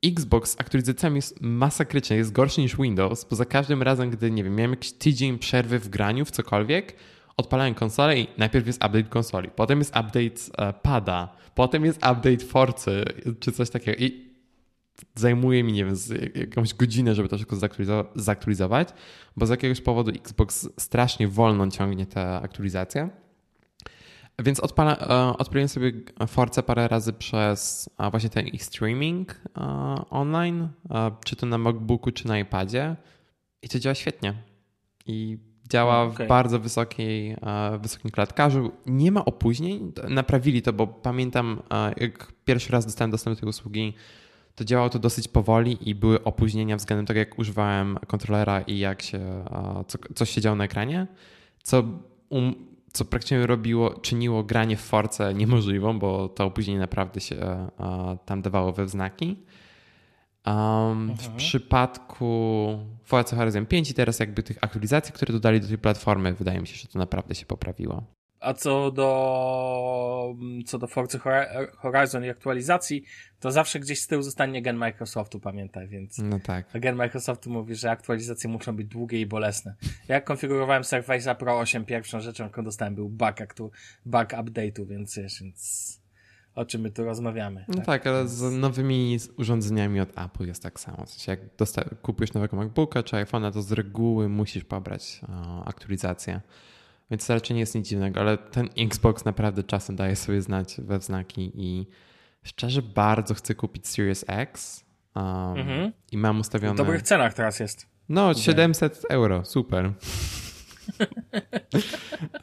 Xbox 0.05 0.51
z 0.51 0.61
aktualizacjami 0.61 1.15
jest 1.15 1.41
masakrycznie, 1.41 2.17
jest 2.17 2.31
gorszy 2.31 2.61
niż 2.61 2.77
Windows, 2.77 3.25
bo 3.29 3.35
za 3.35 3.45
każdym 3.45 3.83
razem, 3.83 4.09
gdy 4.09 4.31
nie 4.31 4.43
wiem, 4.43 4.55
miałem 4.55 4.71
jakiś 4.71 4.91
tydzień 4.91 5.39
przerwy 5.39 5.79
w 5.79 5.89
graniu 5.89 6.25
w 6.25 6.31
cokolwiek, 6.31 6.95
Odpalałem 7.37 7.73
konsolę 7.73 8.19
i 8.19 8.27
najpierw 8.37 8.67
jest 8.67 8.85
update 8.85 9.03
konsoli, 9.03 9.49
potem 9.55 9.79
jest 9.79 9.95
update 9.95 10.73
pada, 10.81 11.35
potem 11.55 11.85
jest 11.85 11.97
update 11.97 12.37
Forcy 12.37 13.05
czy 13.39 13.51
coś 13.51 13.69
takiego. 13.69 13.97
I 13.97 14.24
zajmuje 15.15 15.63
mi, 15.63 15.73
nie 15.73 15.85
wiem, 15.85 15.95
jakąś 16.35 16.73
godzinę, 16.73 17.15
żeby 17.15 17.29
to 17.29 17.37
wszystko 17.37 17.55
zaktualizować, 18.15 18.89
bo 19.37 19.45
z 19.45 19.49
jakiegoś 19.49 19.81
powodu 19.81 20.11
Xbox 20.11 20.69
strasznie 20.79 21.27
wolno 21.27 21.71
ciągnie 21.71 22.05
te 22.05 22.35
aktualizacje. 22.35 23.09
Więc 24.39 24.59
odpala, 24.59 24.97
e, 24.97 25.37
odpaliłem 25.37 25.69
sobie 25.69 25.91
Force 26.27 26.63
parę 26.63 26.87
razy 26.87 27.13
przez 27.13 27.89
właśnie 28.11 28.29
ten 28.29 28.47
ich 28.47 28.63
streaming 28.63 29.41
e, 29.57 29.61
online, 30.09 30.67
e, 30.89 31.11
czy 31.25 31.35
to 31.35 31.45
na 31.45 31.57
MacBooku, 31.57 32.11
czy 32.11 32.27
na 32.27 32.39
iPadzie 32.39 32.95
i 33.61 33.69
to 33.69 33.79
działa 33.79 33.95
świetnie. 33.95 34.33
I 35.05 35.37
działa 35.69 36.03
okay. 36.03 36.25
w 36.25 36.29
bardzo 36.29 36.59
wysokiej, 36.59 37.35
wysokim 37.79 38.11
klatkarzu. 38.11 38.71
Nie 38.85 39.11
ma 39.11 39.25
opóźnień. 39.25 39.91
Naprawili 40.09 40.61
to, 40.61 40.73
bo 40.73 40.87
pamiętam, 40.87 41.61
jak 41.97 42.31
pierwszy 42.45 42.71
raz 42.71 42.85
dostałem 42.85 43.11
dostęp 43.11 43.35
do 43.35 43.39
tej 43.39 43.49
usługi, 43.49 43.93
to 44.55 44.63
działało 44.63 44.89
to 44.89 44.99
dosyć 44.99 45.27
powoli 45.27 45.89
i 45.89 45.95
były 45.95 46.23
opóźnienia 46.23 46.75
względem 46.77 47.05
tego, 47.05 47.19
jak 47.19 47.39
używałem 47.39 47.97
kontrolera 48.07 48.61
i 48.61 48.79
jak 48.79 49.01
się, 49.01 49.45
co, 49.87 49.97
coś 50.15 50.29
się 50.29 50.41
działo 50.41 50.55
na 50.55 50.63
ekranie, 50.63 51.07
co, 51.63 51.83
um, 52.29 52.55
co 52.93 53.05
praktycznie 53.05 53.47
robiło, 53.47 53.93
czyniło 53.93 54.43
granie 54.43 54.77
w 54.77 54.81
Force 54.81 55.33
niemożliwą, 55.33 55.99
bo 55.99 56.29
to 56.29 56.45
opóźnienie 56.45 56.79
naprawdę 56.79 57.21
się 57.21 57.67
tam 58.25 58.41
dawało 58.41 58.73
we 58.73 58.85
wznaki. 58.85 59.37
Um, 60.45 61.07
w 61.07 61.11
mhm. 61.11 61.37
przypadku 61.37 62.79
Forza 63.03 63.35
Horizon 63.35 63.65
5 63.65 63.91
i 63.91 63.93
teraz 63.93 64.19
jakby 64.19 64.43
tych 64.43 64.57
aktualizacji, 64.61 65.13
które 65.13 65.33
dodali 65.33 65.61
do 65.61 65.67
tej 65.67 65.77
platformy, 65.77 66.33
wydaje 66.33 66.59
mi 66.59 66.67
się, 66.67 66.75
że 66.75 66.87
to 66.87 66.99
naprawdę 66.99 67.35
się 67.35 67.45
poprawiło. 67.45 68.03
A 68.45 68.53
co 68.53 68.91
do, 68.91 70.35
co 70.65 70.79
do 70.79 70.87
Forza 70.87 71.19
Horizon 71.77 72.25
i 72.25 72.29
aktualizacji, 72.29 73.03
to 73.39 73.51
zawsze 73.51 73.79
gdzieś 73.79 74.01
z 74.01 74.07
tyłu 74.07 74.21
zostanie 74.21 74.61
gen 74.61 74.77
Microsoftu, 74.77 75.39
pamiętaj, 75.39 75.87
więc. 75.87 76.17
No 76.17 76.39
tak. 76.39 76.65
Gen 76.73 76.95
Microsoftu 76.95 77.49
mówi, 77.49 77.75
że 77.75 77.91
aktualizacje 77.91 78.49
muszą 78.49 78.75
być 78.75 78.87
długie 78.87 79.21
i 79.21 79.25
bolesne. 79.25 79.75
Jak 80.07 80.23
konfigurowałem 80.23 80.83
Surface'a 80.83 81.35
Pro 81.35 81.59
8, 81.59 81.85
pierwszą 81.85 82.21
rzeczą, 82.21 82.43
jaką 82.43 82.63
dostałem, 82.63 82.95
był 82.95 83.09
bug, 83.09 83.41
aktu, 83.41 83.71
bug 84.05 84.29
update'u, 84.29 84.87
więc 84.87 85.15
więc 85.17 85.99
o 86.55 86.65
czym 86.65 86.81
my 86.81 86.91
tu 86.91 87.03
rozmawiamy. 87.03 87.65
No 87.67 87.75
tak, 87.75 87.85
tak 87.85 88.07
ale 88.07 88.27
z 88.27 88.57
nowymi 88.57 89.17
urządzeniami 89.37 89.99
od 89.99 90.09
Apple 90.17 90.47
jest 90.47 90.63
tak 90.63 90.79
samo. 90.79 91.05
W 91.05 91.09
sensie 91.09 91.31
jak 91.31 91.39
kupujesz 92.01 92.33
nowego 92.33 92.57
MacBooka 92.57 93.03
czy 93.03 93.15
iPhone'a, 93.15 93.53
to 93.53 93.61
z 93.61 93.71
reguły 93.71 94.29
musisz 94.29 94.63
pobrać 94.63 95.21
o, 95.29 95.65
aktualizację. 95.65 96.41
Więc 97.11 97.27
to 97.27 97.33
raczej 97.33 97.53
nie 97.53 97.59
jest 97.59 97.75
nic 97.75 97.87
dziwnego, 97.87 98.19
ale 98.19 98.37
ten 98.37 98.69
Xbox 98.77 99.25
naprawdę 99.25 99.63
czasem 99.63 99.95
daje 99.95 100.15
sobie 100.15 100.41
znać 100.41 100.75
we 100.77 100.99
wznaki 100.99 101.51
i 101.55 101.87
szczerze 102.43 102.81
bardzo 102.81 103.33
chcę 103.33 103.55
kupić 103.55 103.87
Series 103.87 104.25
X 104.27 104.85
um, 105.15 105.25
mhm. 105.57 105.91
i 106.11 106.17
mam 106.17 106.39
ustawione... 106.39 106.73
W 106.73 106.77
dobrych 106.77 107.01
cenach 107.01 107.33
teraz 107.33 107.59
jest. 107.59 107.87
No, 108.09 108.33
700 108.33 109.05
euro, 109.09 109.45
super. 109.45 109.91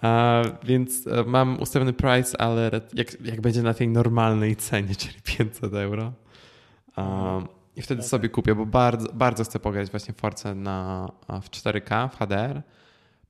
A, 0.01 0.43
więc 0.65 1.07
e, 1.07 1.25
mam 1.25 1.61
ustawiony 1.61 1.93
price, 1.93 2.41
ale 2.41 2.71
jak, 2.95 3.21
jak 3.21 3.41
będzie 3.41 3.63
na 3.63 3.75
tej 3.75 3.89
normalnej 3.89 4.57
cenie, 4.57 4.95
czyli 5.03 5.15
500 5.25 5.75
euro. 5.75 6.13
Um, 6.97 7.49
I 7.77 7.83
wtedy 7.83 8.01
okay. 8.01 8.09
sobie 8.09 8.29
kupię, 8.29 8.55
bo 8.55 8.67
bardzo, 8.67 9.13
bardzo 9.13 9.45
chcę 9.45 9.59
pograć 9.59 9.91
właśnie 9.91 10.15
Force 10.15 10.55
na, 10.55 11.09
w 11.43 11.51
4K, 11.51 12.09
w 12.09 12.17
HDR. 12.17 12.63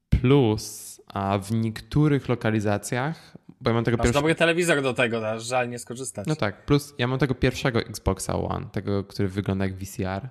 Plus 0.08 0.91
a 1.12 1.38
w 1.38 1.52
niektórych 1.52 2.28
lokalizacjach, 2.28 3.37
bo 3.61 3.71
ja 3.71 3.75
mam 3.75 3.85
tego 3.85 3.97
pierwszego... 3.97 4.19
dobry 4.19 4.35
telewizor 4.35 4.83
do 4.83 4.95
tego, 4.95 5.31
aż 5.31 5.45
żal 5.45 5.69
nie 5.69 5.78
skorzystać. 5.78 6.26
No 6.26 6.37
tak, 6.37 6.66
plus 6.66 6.95
ja 6.99 7.07
mam 7.07 7.19
tego 7.19 7.35
pierwszego 7.35 7.81
Xboxa 7.81 8.37
One, 8.37 8.66
tego, 8.73 9.04
który 9.04 9.28
wygląda 9.28 9.64
jak 9.64 9.75
VCR 9.76 10.28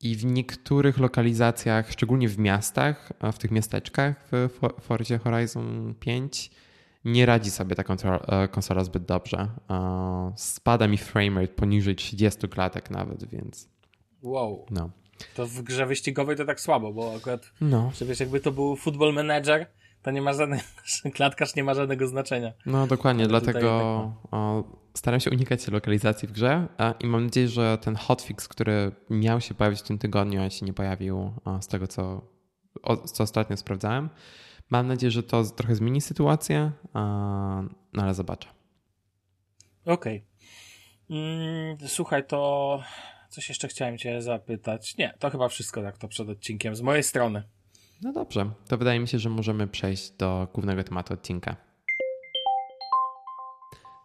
i 0.00 0.16
w 0.16 0.24
niektórych 0.24 0.98
lokalizacjach, 0.98 1.90
szczególnie 1.90 2.28
w 2.28 2.38
miastach, 2.38 3.12
w 3.32 3.38
tych 3.38 3.50
miasteczkach 3.50 4.28
w 4.30 4.48
Forzie 4.80 5.18
Horizon 5.18 5.94
5 6.00 6.50
nie 7.04 7.26
radzi 7.26 7.50
sobie 7.50 7.76
ta 7.76 7.82
e, 7.82 8.48
konsola 8.48 8.84
zbyt 8.84 9.04
dobrze. 9.04 9.48
Spada 10.36 10.88
mi 10.88 10.98
framerate 10.98 11.54
poniżej 11.54 11.96
30 11.96 12.48
klatek 12.48 12.90
nawet, 12.90 13.24
więc... 13.24 13.68
Wow. 14.22 14.66
No. 14.70 14.90
To 15.36 15.46
w 15.46 15.62
grze 15.62 15.86
wyścigowej 15.86 16.36
to 16.36 16.44
tak 16.44 16.60
słabo, 16.60 16.92
bo 16.92 17.14
akurat, 17.16 17.52
no. 17.60 17.92
że 17.94 18.04
wiesz, 18.04 18.20
jakby 18.20 18.40
to 18.40 18.52
był 18.52 18.76
football 18.76 19.14
manager, 19.14 19.66
to 20.04 20.10
nie 20.10 20.22
ma 20.22 20.32
żadnego, 20.32 20.62
klatkarz 21.16 21.54
nie 21.54 21.64
ma 21.64 21.74
żadnego 21.74 22.06
znaczenia. 22.06 22.52
No 22.66 22.86
dokładnie, 22.86 23.26
dlatego 23.26 24.12
tak 24.30 24.40
staram 24.94 25.20
się 25.20 25.30
unikać 25.30 25.68
lokalizacji 25.68 26.28
w 26.28 26.32
grze 26.32 26.68
i 27.00 27.06
mam 27.06 27.24
nadzieję, 27.24 27.48
że 27.48 27.78
ten 27.78 27.96
hotfix, 27.96 28.48
który 28.48 28.92
miał 29.10 29.40
się 29.40 29.54
pojawić 29.54 29.80
w 29.80 29.82
tym 29.82 29.98
tygodniu, 29.98 30.42
a 30.42 30.50
się 30.50 30.66
nie 30.66 30.72
pojawił 30.72 31.32
z 31.60 31.66
tego, 31.66 31.86
co, 31.86 32.20
co 33.04 33.22
ostatnio 33.22 33.56
sprawdzałem. 33.56 34.10
Mam 34.70 34.86
nadzieję, 34.86 35.10
że 35.10 35.22
to 35.22 35.44
trochę 35.44 35.74
zmieni 35.74 36.00
sytuację, 36.00 36.72
no 37.92 38.02
ale 38.02 38.14
zobaczę. 38.14 38.48
Okej. 39.84 40.24
Okay. 41.08 41.18
Mm, 41.18 41.76
słuchaj, 41.86 42.26
to 42.26 42.82
coś 43.28 43.48
jeszcze 43.48 43.68
chciałem 43.68 43.98
cię 43.98 44.22
zapytać. 44.22 44.96
Nie, 44.96 45.14
to 45.18 45.30
chyba 45.30 45.48
wszystko 45.48 45.82
tak 45.82 45.98
to 45.98 46.08
przed 46.08 46.28
odcinkiem 46.28 46.76
z 46.76 46.80
mojej 46.80 47.02
strony. 47.02 47.42
No 48.02 48.12
dobrze, 48.12 48.50
to 48.68 48.78
wydaje 48.78 49.00
mi 49.00 49.08
się, 49.08 49.18
że 49.18 49.30
możemy 49.30 49.66
przejść 49.66 50.10
do 50.10 50.48
głównego 50.54 50.84
tematu 50.84 51.14
odcinka. 51.14 51.56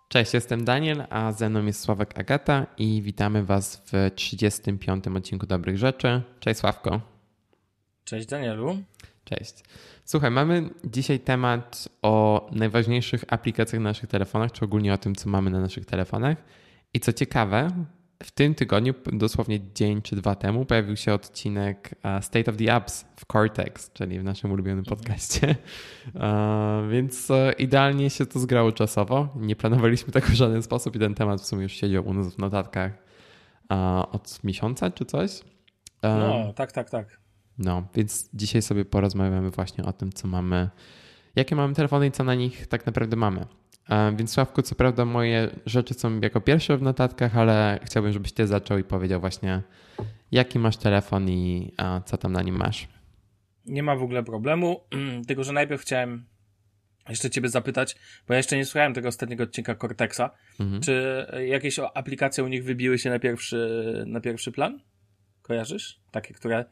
Cześć, 0.08 0.34
jestem 0.34 0.66
Daniel, 0.66 1.04
a 1.10 1.32
ze 1.32 1.50
mną 1.50 1.66
jest 1.66 1.82
Sławek 1.82 2.20
Agata 2.20 2.68
i 2.78 3.02
witamy 3.02 3.44
Was 3.44 3.84
w 3.86 4.12
35. 4.16 5.08
odcinku 5.08 5.48
Dobrych 5.48 5.78
Rzeczy. 5.78 6.22
Cześć 6.40 6.60
Sławko. 6.60 7.02
Cześć 8.04 8.28
Danielu. 8.28 8.78
Cześć. 9.24 9.64
Słuchaj, 10.06 10.32
mamy 10.32 10.70
dzisiaj 10.84 11.20
temat 11.20 11.90
o 12.02 12.48
najważniejszych 12.52 13.26
aplikacjach 13.28 13.82
na 13.82 13.90
naszych 13.90 14.10
telefonach, 14.10 14.52
czy 14.52 14.66
ogólnie 14.66 14.94
o 14.94 14.98
tym, 14.98 15.16
co 15.16 15.30
mamy 15.30 15.50
na 15.50 15.60
naszych 15.60 15.86
telefonach. 15.86 16.38
I 16.94 17.00
co 17.00 17.14
ciekawe, 17.14 17.86
w 18.24 18.32
tym 18.32 18.56
tygodniu, 18.56 18.94
dosłownie 19.14 19.60
dzień 19.74 20.02
czy 20.02 20.16
dwa 20.16 20.36
temu, 20.36 20.66
pojawił 20.66 20.96
się 20.96 21.14
odcinek 21.14 21.96
e, 22.04 22.22
State 22.22 22.52
of 22.52 22.58
the 22.58 22.74
Apps 22.74 23.06
w 23.16 23.26
Cortex, 23.26 23.92
czyli 23.94 24.20
w 24.20 24.24
naszym 24.24 24.52
ulubionym 24.52 24.80
mhm. 24.80 24.98
podcaście. 24.98 25.56
Więc 26.92 27.32
e, 27.32 27.52
idealnie 27.52 28.10
się 28.10 28.26
to 28.26 28.40
zgrało 28.40 28.72
czasowo. 28.72 29.28
Nie 29.36 29.56
planowaliśmy 29.56 30.14
tego 30.14 30.28
w 30.28 30.34
żaden 30.34 30.64
sposób 30.64 30.96
i 30.96 31.00
ten 31.00 31.16
temat 31.16 31.42
w 31.42 31.46
sumie 31.46 31.64
już 31.64 31.72
siedział 31.72 32.08
u 32.08 32.14
nas 32.14 32.36
w 32.36 32.38
notatkach 32.38 32.92
od 34.12 34.44
miesiąca 34.44 34.92
czy 34.92 35.06
coś. 35.06 35.40
No, 36.04 36.54
tak, 36.56 36.72
tak, 36.72 36.90
tak. 36.90 37.20
No, 37.58 37.84
więc 37.96 38.30
dzisiaj 38.34 38.62
sobie 38.62 38.86
porozmawiamy 38.86 39.50
właśnie 39.50 39.84
o 39.84 39.94
tym, 39.94 40.14
co 40.14 40.28
mamy, 40.28 40.70
jakie 41.36 41.56
mamy 41.56 41.74
telefony 41.74 42.08
i 42.08 42.12
co 42.12 42.24
na 42.24 42.36
nich 42.36 42.68
tak 42.68 42.86
naprawdę 42.86 43.16
mamy. 43.16 43.46
Więc 44.16 44.32
Sławku, 44.32 44.62
co 44.62 44.76
prawda 44.76 45.06
moje 45.06 45.50
rzeczy 45.66 45.94
są 45.94 46.20
jako 46.20 46.42
pierwsze 46.42 46.78
w 46.78 46.82
notatkach, 46.82 47.38
ale 47.38 47.80
chciałbym, 47.84 48.12
żebyś 48.12 48.32
ty 48.32 48.48
zaczął 48.48 48.78
i 48.78 48.84
powiedział 48.84 49.20
właśnie, 49.20 49.62
jaki 50.32 50.60
masz 50.60 50.78
telefon 50.78 51.30
i 51.30 51.74
co 52.06 52.18
tam 52.18 52.32
na 52.32 52.42
nim 52.42 52.58
masz. 52.58 52.88
Nie 53.66 53.84
ma 53.84 53.96
w 53.96 54.04
ogóle 54.04 54.24
problemu, 54.24 54.84
tylko 55.28 55.44
że 55.44 55.54
najpierw 55.54 55.82
chciałem 55.82 56.26
jeszcze 57.10 57.30
ciebie 57.30 57.50
zapytać, 57.50 57.96
bo 58.28 58.34
ja 58.34 58.38
jeszcze 58.38 58.58
nie 58.58 58.66
słuchałem 58.66 58.94
tego 58.94 59.08
ostatniego 59.08 59.44
odcinka 59.44 59.76
Cortexa. 59.76 60.22
Mhm. 60.60 60.82
Czy 60.82 61.26
jakieś 61.48 61.80
aplikacje 61.94 62.44
u 62.44 62.48
nich 62.48 62.64
wybiły 62.64 63.00
się 63.00 63.10
na 63.10 63.20
pierwszy, 63.20 64.04
na 64.08 64.22
pierwszy 64.22 64.52
plan? 64.52 64.80
Kojarzysz? 65.42 66.00
Takie, 66.12 66.34
które 66.34 66.66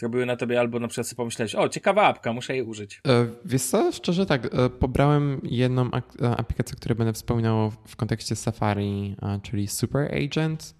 zrobiły 0.00 0.26
na 0.26 0.36
tobie 0.36 0.60
albo 0.60 0.78
na 0.78 0.88
przykład 0.88 1.06
sobie 1.06 1.16
pomyśleć, 1.16 1.54
o 1.54 1.68
ciekawa 1.68 2.02
apka, 2.02 2.32
muszę 2.32 2.56
jej 2.56 2.62
użyć. 2.62 3.00
E, 3.08 3.26
wiesz 3.44 3.62
co, 3.62 3.92
szczerze 3.92 4.26
tak, 4.26 4.46
e, 4.46 4.70
pobrałem 4.70 5.40
jedną 5.44 5.90
e, 6.22 6.36
aplikację, 6.36 6.76
którą 6.76 6.94
będę 6.94 7.12
wspominał 7.12 7.70
w 7.86 7.96
kontekście 7.96 8.36
Safari, 8.36 9.16
czyli 9.42 9.68
Super 9.68 10.14
Agent. 10.14 10.74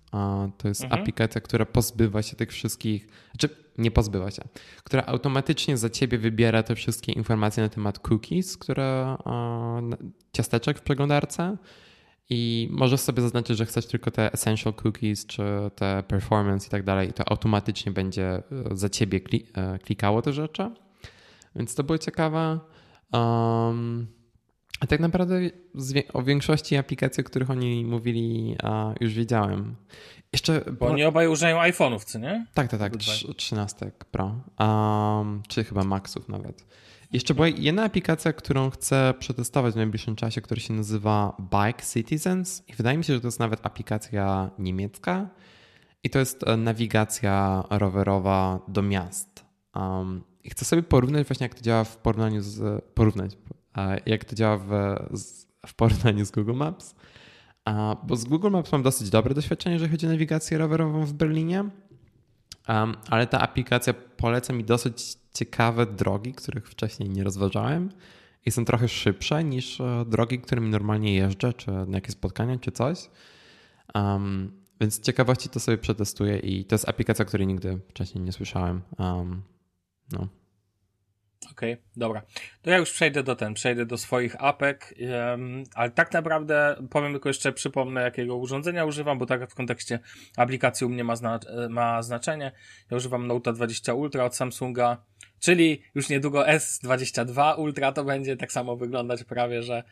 To 0.58 0.68
jest 0.68 0.82
mhm. 0.82 1.00
aplikacja, 1.00 1.40
która 1.40 1.66
pozbywa 1.66 2.22
się 2.22 2.36
tych 2.36 2.50
wszystkich, 2.50 3.06
znaczy 3.30 3.56
nie 3.78 3.90
pozbywa 3.90 4.30
się, 4.30 4.42
która 4.84 5.06
automatycznie 5.06 5.76
za 5.76 5.90
ciebie 5.90 6.18
wybiera 6.18 6.62
te 6.62 6.74
wszystkie 6.74 7.12
informacje 7.12 7.62
na 7.62 7.68
temat 7.68 7.98
cookies, 7.98 8.56
które 8.56 9.16
ciasteczek 10.32 10.78
w 10.78 10.82
przeglądarce 10.82 11.56
i 12.30 12.68
możesz 12.70 13.00
sobie 13.00 13.22
zaznaczyć, 13.22 13.58
że 13.58 13.66
chcesz 13.66 13.86
tylko 13.86 14.10
te 14.10 14.32
essential 14.32 14.74
cookies, 14.74 15.26
czy 15.26 15.42
te 15.74 16.02
performance 16.08 16.66
i 16.66 16.70
tak 16.70 16.82
dalej, 16.82 17.08
i 17.08 17.12
to 17.12 17.28
automatycznie 17.28 17.92
będzie 17.92 18.26
e, 18.26 18.42
za 18.70 18.88
ciebie 18.88 19.20
e, 19.54 19.78
klikało 19.78 20.22
te 20.22 20.32
rzeczy. 20.32 20.70
Więc 21.56 21.74
to 21.74 21.84
było 21.84 21.98
ciekawe. 21.98 22.58
Um, 23.12 24.06
a 24.80 24.86
tak 24.86 25.00
naprawdę 25.00 25.40
o 26.12 26.22
większości 26.22 26.76
aplikacji, 26.76 27.20
o 27.20 27.24
których 27.24 27.50
oni 27.50 27.84
mówili, 27.84 28.56
już 29.00 29.14
wiedziałem. 29.14 29.76
Jeszcze, 30.32 30.64
bo 30.78 30.86
oni 30.86 31.04
obaj 31.04 31.28
używają 31.28 31.58
iPhone'ów, 31.58 32.04
co 32.04 32.18
nie? 32.18 32.46
Tak, 32.54 32.68
tak, 32.68 32.80
tak. 32.80 32.92
13 33.36 33.92
Pro. 34.10 34.40
Um, 34.58 35.42
czy 35.48 35.64
chyba 35.64 35.84
Maxów 35.84 36.28
nawet. 36.28 36.66
Jeszcze 37.12 37.34
była 37.34 37.48
jedna 37.48 37.84
aplikacja, 37.84 38.32
którą 38.32 38.70
chcę 38.70 39.14
przetestować 39.18 39.74
w 39.74 39.76
najbliższym 39.76 40.16
czasie, 40.16 40.40
która 40.40 40.60
się 40.60 40.74
nazywa 40.74 41.36
Bike 41.40 41.82
Citizens 41.92 42.62
i 42.68 42.74
wydaje 42.74 42.98
mi 42.98 43.04
się, 43.04 43.14
że 43.14 43.20
to 43.20 43.26
jest 43.26 43.40
nawet 43.40 43.66
aplikacja 43.66 44.50
niemiecka 44.58 45.28
i 46.04 46.10
to 46.10 46.18
jest 46.18 46.48
e, 46.48 46.56
nawigacja 46.56 47.64
rowerowa 47.70 48.60
do 48.68 48.82
miast. 48.82 49.44
Um, 49.74 50.22
I 50.44 50.50
chcę 50.50 50.64
sobie 50.64 50.82
porównać 50.82 51.26
właśnie 51.26 51.44
jak 51.44 51.54
to 51.54 51.62
działa 51.62 51.84
w 51.84 51.96
porównaniu 51.96 52.42
z... 52.42 52.84
porównać, 52.94 53.38
jak 54.06 54.24
to 54.24 54.36
działa 54.36 54.58
w, 54.58 54.70
w 55.66 55.74
porównaniu 55.74 56.24
z 56.24 56.30
Google 56.30 56.54
Maps. 56.54 56.94
Bo 58.06 58.16
z 58.16 58.24
Google 58.24 58.50
Maps 58.50 58.72
mam 58.72 58.82
dosyć 58.82 59.10
dobre 59.10 59.34
doświadczenie, 59.34 59.74
jeżeli 59.74 59.90
chodzi 59.90 60.06
o 60.06 60.08
nawigację 60.08 60.58
rowerową 60.58 61.06
w 61.06 61.12
Berlinie, 61.12 61.64
um, 62.70 62.96
ale 63.10 63.26
ta 63.26 63.40
aplikacja 63.40 63.94
poleca 64.16 64.52
mi 64.52 64.64
dosyć 64.64 65.16
ciekawe 65.34 65.86
drogi, 65.86 66.34
których 66.34 66.68
wcześniej 66.68 67.10
nie 67.10 67.24
rozważałem 67.24 67.90
i 68.46 68.50
są 68.50 68.64
trochę 68.64 68.88
szybsze 68.88 69.44
niż 69.44 69.80
e, 69.80 70.04
drogi, 70.08 70.38
którymi 70.38 70.70
normalnie 70.70 71.14
jeżdżę, 71.14 71.52
czy 71.52 71.70
na 71.70 71.96
jakieś 71.96 72.12
spotkania, 72.12 72.58
czy 72.58 72.72
coś. 72.72 73.10
Um, 73.94 74.52
więc 74.80 74.94
z 74.94 75.00
ciekawości 75.00 75.48
to 75.48 75.60
sobie 75.60 75.78
przetestuję 75.78 76.38
i 76.38 76.64
to 76.64 76.74
jest 76.74 76.88
aplikacja, 76.88 77.24
której 77.24 77.46
nigdy 77.46 77.80
wcześniej 77.88 78.24
nie 78.24 78.32
słyszałem. 78.32 78.82
Um, 78.98 79.42
no. 80.12 80.28
Okej, 81.60 81.72
okay, 81.72 81.84
dobra. 81.96 82.22
To 82.62 82.70
ja 82.70 82.78
już 82.78 82.92
przejdę 82.92 83.22
do 83.22 83.36
ten, 83.36 83.54
przejdę 83.54 83.86
do 83.86 83.98
swoich 83.98 84.44
apek, 84.44 84.94
um, 85.30 85.64
ale 85.74 85.90
tak 85.90 86.12
naprawdę 86.12 86.76
powiem 86.90 87.12
tylko 87.12 87.28
jeszcze, 87.28 87.52
przypomnę 87.52 88.02
jakiego 88.02 88.36
urządzenia 88.36 88.84
używam, 88.84 89.18
bo 89.18 89.26
tak 89.26 89.50
w 89.50 89.54
kontekście 89.54 89.98
aplikacji 90.36 90.86
u 90.86 90.90
mnie 90.90 91.04
ma, 91.04 91.16
zna 91.16 91.40
ma 91.70 92.02
znaczenie. 92.02 92.52
Ja 92.90 92.96
używam 92.96 93.26
Note 93.26 93.52
20 93.52 93.94
Ultra 93.94 94.24
od 94.24 94.36
Samsunga, 94.36 95.04
czyli 95.40 95.82
już 95.94 96.08
niedługo 96.08 96.42
S22 96.42 97.58
Ultra 97.58 97.92
to 97.92 98.04
będzie 98.04 98.36
tak 98.36 98.52
samo 98.52 98.76
wyglądać 98.76 99.24
prawie, 99.24 99.62
że 99.62 99.84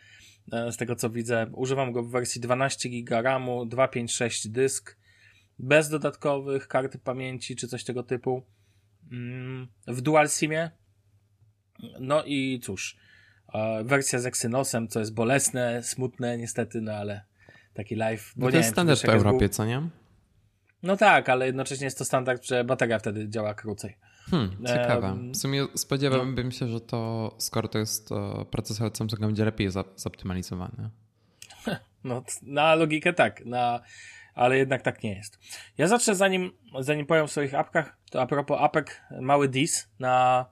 e, 0.52 0.72
z 0.72 0.76
tego 0.76 0.96
co 0.96 1.10
widzę, 1.10 1.46
używam 1.52 1.92
go 1.92 2.02
w 2.02 2.10
wersji 2.10 2.40
12 2.40 2.88
GB 2.88 3.22
RAMu, 3.22 3.66
256 3.66 4.48
dysk, 4.48 4.98
bez 5.58 5.88
dodatkowych 5.88 6.68
karty 6.68 6.98
pamięci 6.98 7.56
czy 7.56 7.68
coś 7.68 7.84
tego 7.84 8.02
typu. 8.02 8.46
Mm, 9.12 9.68
w 9.86 10.00
dual 10.00 10.28
simie 10.28 10.70
no 12.00 12.24
i 12.24 12.60
cóż, 12.62 12.96
wersja 13.84 14.18
z 14.18 14.26
Exynosem, 14.26 14.88
co 14.88 15.00
jest 15.00 15.14
bolesne, 15.14 15.82
smutne 15.82 16.38
niestety, 16.38 16.80
no 16.80 16.92
ale 16.92 17.24
taki 17.74 17.94
live. 17.94 18.32
Bo 18.36 18.46
no 18.46 18.52
to 18.52 18.56
jest 18.56 18.70
standard 18.70 19.00
w 19.00 19.04
Europie, 19.04 19.38
był... 19.38 19.48
co 19.48 19.64
nie? 19.66 19.88
No 20.82 20.96
tak, 20.96 21.28
ale 21.28 21.46
jednocześnie 21.46 21.84
jest 21.84 21.98
to 21.98 22.04
standard, 22.04 22.46
że 22.46 22.64
bateria 22.64 22.98
wtedy 22.98 23.28
działa 23.28 23.54
krócej. 23.54 23.96
Hmm, 24.30 24.56
ciekawe. 24.66 25.16
W 25.32 25.36
sumie 25.36 25.66
spodziewałbym 25.74 26.46
no. 26.46 26.50
się, 26.52 26.68
że 26.68 26.80
to, 26.80 27.34
skoro 27.38 27.68
to 27.68 27.78
jest 27.78 28.10
procesor 28.50 28.90
Samsunga, 28.96 29.26
będzie 29.26 29.44
lepiej 29.44 29.68
zoptymalizowany. 29.96 30.90
No, 32.04 32.24
na 32.42 32.74
logikę 32.74 33.12
tak, 33.12 33.46
na, 33.46 33.80
ale 34.34 34.58
jednak 34.58 34.82
tak 34.82 35.02
nie 35.02 35.14
jest. 35.14 35.38
Ja 35.78 35.88
zacznę 35.88 36.14
zanim, 36.14 36.52
zanim 36.80 37.06
powiem 37.06 37.24
o 37.24 37.28
swoich 37.28 37.54
apkach, 37.54 37.96
to 38.10 38.22
a 38.22 38.26
propos 38.26 38.58
apek, 38.60 39.02
mały 39.20 39.48
dis 39.48 39.88
na 39.98 40.46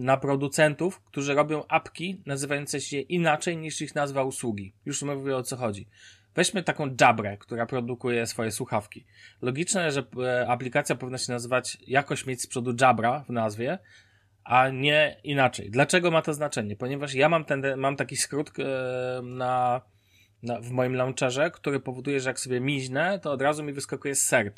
na 0.00 0.16
producentów, 0.16 1.00
którzy 1.00 1.34
robią 1.34 1.64
apki 1.68 2.22
nazywające 2.26 2.80
się 2.80 3.00
inaczej 3.00 3.56
niż 3.56 3.80
ich 3.82 3.94
nazwa 3.94 4.22
usługi. 4.22 4.72
Już 4.86 5.02
mówię 5.02 5.36
o 5.36 5.42
co 5.42 5.56
chodzi. 5.56 5.88
Weźmy 6.34 6.62
taką 6.62 6.96
Jabrę, 7.00 7.36
która 7.36 7.66
produkuje 7.66 8.26
swoje 8.26 8.50
słuchawki. 8.50 9.04
Logiczne, 9.42 9.92
że 9.92 10.04
e, 10.18 10.48
aplikacja 10.48 10.96
powinna 10.96 11.18
się 11.18 11.32
nazywać 11.32 11.78
jakoś 11.86 12.26
mieć 12.26 12.42
z 12.42 12.46
przodu 12.46 12.74
Jabra 12.80 13.24
w 13.28 13.30
nazwie, 13.30 13.78
a 14.44 14.68
nie 14.68 15.20
inaczej. 15.24 15.70
Dlaczego 15.70 16.10
ma 16.10 16.22
to 16.22 16.34
znaczenie? 16.34 16.76
Ponieważ 16.76 17.14
ja 17.14 17.28
mam, 17.28 17.44
ten, 17.44 17.64
mam 17.76 17.96
taki 17.96 18.16
skrót 18.16 18.50
e, 18.58 19.22
na, 19.22 19.80
na, 20.42 20.60
w 20.60 20.70
moim 20.70 20.94
launcherze, 20.94 21.50
który 21.50 21.80
powoduje, 21.80 22.20
że 22.20 22.30
jak 22.30 22.40
sobie 22.40 22.60
miźnę, 22.60 23.18
to 23.22 23.32
od 23.32 23.42
razu 23.42 23.62
mi 23.62 23.72
wyskakuje 23.72 24.14
search 24.14 24.56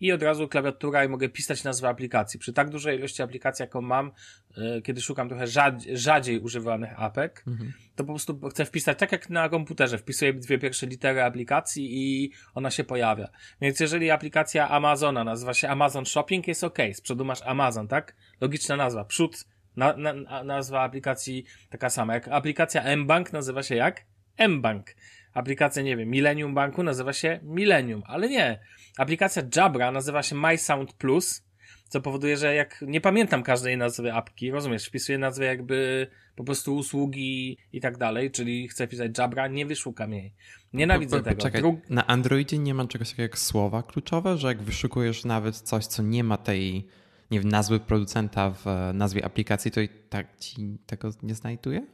i 0.00 0.12
od 0.12 0.22
razu 0.22 0.48
klawiatura 0.48 1.04
i 1.04 1.08
mogę 1.08 1.28
pisać 1.28 1.64
nazwę 1.64 1.88
aplikacji. 1.88 2.40
Przy 2.40 2.52
tak 2.52 2.70
dużej 2.70 2.98
ilości 2.98 3.22
aplikacji, 3.22 3.62
jaką 3.62 3.80
mam, 3.80 4.12
yy, 4.56 4.82
kiedy 4.82 5.00
szukam 5.00 5.28
trochę 5.28 5.46
rzadziej, 5.46 5.96
rzadziej 5.98 6.40
używanych 6.40 7.00
apek, 7.00 7.44
mhm. 7.46 7.72
to 7.96 8.04
po 8.04 8.12
prostu 8.12 8.40
chcę 8.50 8.64
wpisać 8.64 8.98
tak 8.98 9.12
jak 9.12 9.30
na 9.30 9.48
komputerze. 9.48 9.98
Wpisuję 9.98 10.34
dwie 10.34 10.58
pierwsze 10.58 10.86
litery 10.86 11.22
aplikacji 11.22 11.88
i 11.92 12.32
ona 12.54 12.70
się 12.70 12.84
pojawia. 12.84 13.28
Więc 13.60 13.80
jeżeli 13.80 14.10
aplikacja 14.10 14.68
Amazona 14.68 15.24
nazywa 15.24 15.54
się 15.54 15.68
Amazon 15.68 16.06
Shopping, 16.06 16.48
jest 16.48 16.64
ok. 16.64 16.78
Z 16.92 17.00
przodu 17.00 17.24
masz 17.24 17.42
Amazon, 17.42 17.88
tak? 17.88 18.16
Logiczna 18.40 18.76
nazwa. 18.76 19.04
Przód, 19.04 19.44
na, 19.76 19.96
na, 19.96 20.44
nazwa 20.44 20.82
aplikacji 20.82 21.44
taka 21.70 21.90
sama. 21.90 22.14
Jak 22.14 22.28
aplikacja 22.28 22.96
mBank 22.96 23.32
nazywa 23.32 23.62
się 23.62 23.74
jak? 23.74 24.04
mBank. 24.48 24.86
Aplikacja, 25.34 25.82
nie 25.82 25.96
wiem, 25.96 26.08
Millennium 26.08 26.54
Banku 26.54 26.82
nazywa 26.82 27.12
się 27.12 27.40
Millennium, 27.42 28.02
ale 28.06 28.28
nie. 28.28 28.60
Aplikacja 28.98 29.42
Jabra 29.56 29.92
nazywa 29.92 30.22
się 30.22 30.36
MySound 30.36 30.92
Plus, 30.92 31.42
co 31.88 32.00
powoduje, 32.00 32.36
że 32.36 32.54
jak 32.54 32.84
nie 32.86 33.00
pamiętam 33.00 33.42
każdej 33.42 33.76
nazwy 33.76 34.12
apki, 34.12 34.50
rozumiesz, 34.50 34.86
wpisuję 34.86 35.18
nazwę 35.18 35.44
jakby 35.44 36.06
po 36.36 36.44
prostu 36.44 36.76
usługi 36.76 37.58
i 37.72 37.80
tak 37.80 37.98
dalej, 37.98 38.30
czyli 38.30 38.68
chcę 38.68 38.88
pisać 38.88 39.18
Jabra, 39.18 39.48
nie 39.48 39.66
wyszukam 39.66 40.12
jej. 40.12 40.32
Nienawidzę 40.72 41.16
po, 41.16 41.22
po, 41.22 41.28
tego. 41.28 41.42
Czekaj, 41.42 41.62
Na 41.90 42.06
Androidzie 42.06 42.58
nie 42.58 42.74
ma 42.74 42.86
czegoś 42.86 43.08
takiego 43.08 43.22
jak 43.22 43.38
słowa 43.38 43.82
kluczowe, 43.82 44.38
że 44.38 44.48
jak 44.48 44.62
wyszukujesz 44.62 45.24
nawet 45.24 45.56
coś, 45.56 45.86
co 45.86 46.02
nie 46.02 46.24
ma 46.24 46.36
tej 46.36 46.86
nie 47.32 47.40
wiem, 47.40 47.48
nazwy 47.48 47.80
producenta 47.80 48.50
w 48.50 48.64
nazwie 48.94 49.24
aplikacji, 49.24 49.70
to 49.70 49.80
i 49.80 49.88
tak 49.88 50.36
ci 50.36 50.78
tego 50.86 51.10
nie 51.22 51.34
znajduje? 51.34 51.86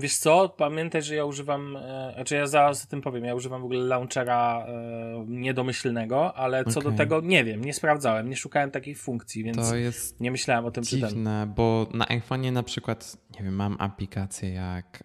Wiesz 0.00 0.16
co, 0.16 0.48
pamiętaj, 0.48 1.02
że 1.02 1.14
ja 1.14 1.24
używam, 1.24 1.76
e, 1.76 2.12
znaczy 2.14 2.34
ja 2.34 2.46
zaraz 2.46 2.84
o 2.84 2.88
tym 2.88 3.00
powiem, 3.00 3.24
ja 3.24 3.34
używam 3.34 3.62
w 3.62 3.64
ogóle 3.64 3.80
launchera 3.80 4.66
e, 4.68 5.24
niedomyślnego, 5.28 6.34
ale 6.34 6.64
co 6.64 6.80
okay. 6.80 6.92
do 6.92 6.98
tego 6.98 7.20
nie 7.20 7.44
wiem, 7.44 7.64
nie 7.64 7.74
sprawdzałem, 7.74 8.28
nie 8.28 8.36
szukałem 8.36 8.70
takiej 8.70 8.94
funkcji, 8.94 9.44
więc 9.44 9.56
to 9.56 9.76
jest 9.76 10.20
nie 10.20 10.30
myślałem 10.30 10.64
o 10.64 10.70
tym 10.70 10.84
dziwne, 10.84 11.06
przy 11.06 11.16
tym. 11.16 11.52
bo 11.56 11.86
na 11.94 12.04
iPhone'ie 12.04 12.52
na 12.52 12.62
przykład, 12.62 13.16
nie 13.38 13.44
wiem, 13.44 13.54
mam 13.54 13.76
aplikację 13.78 14.52
jak... 14.52 15.04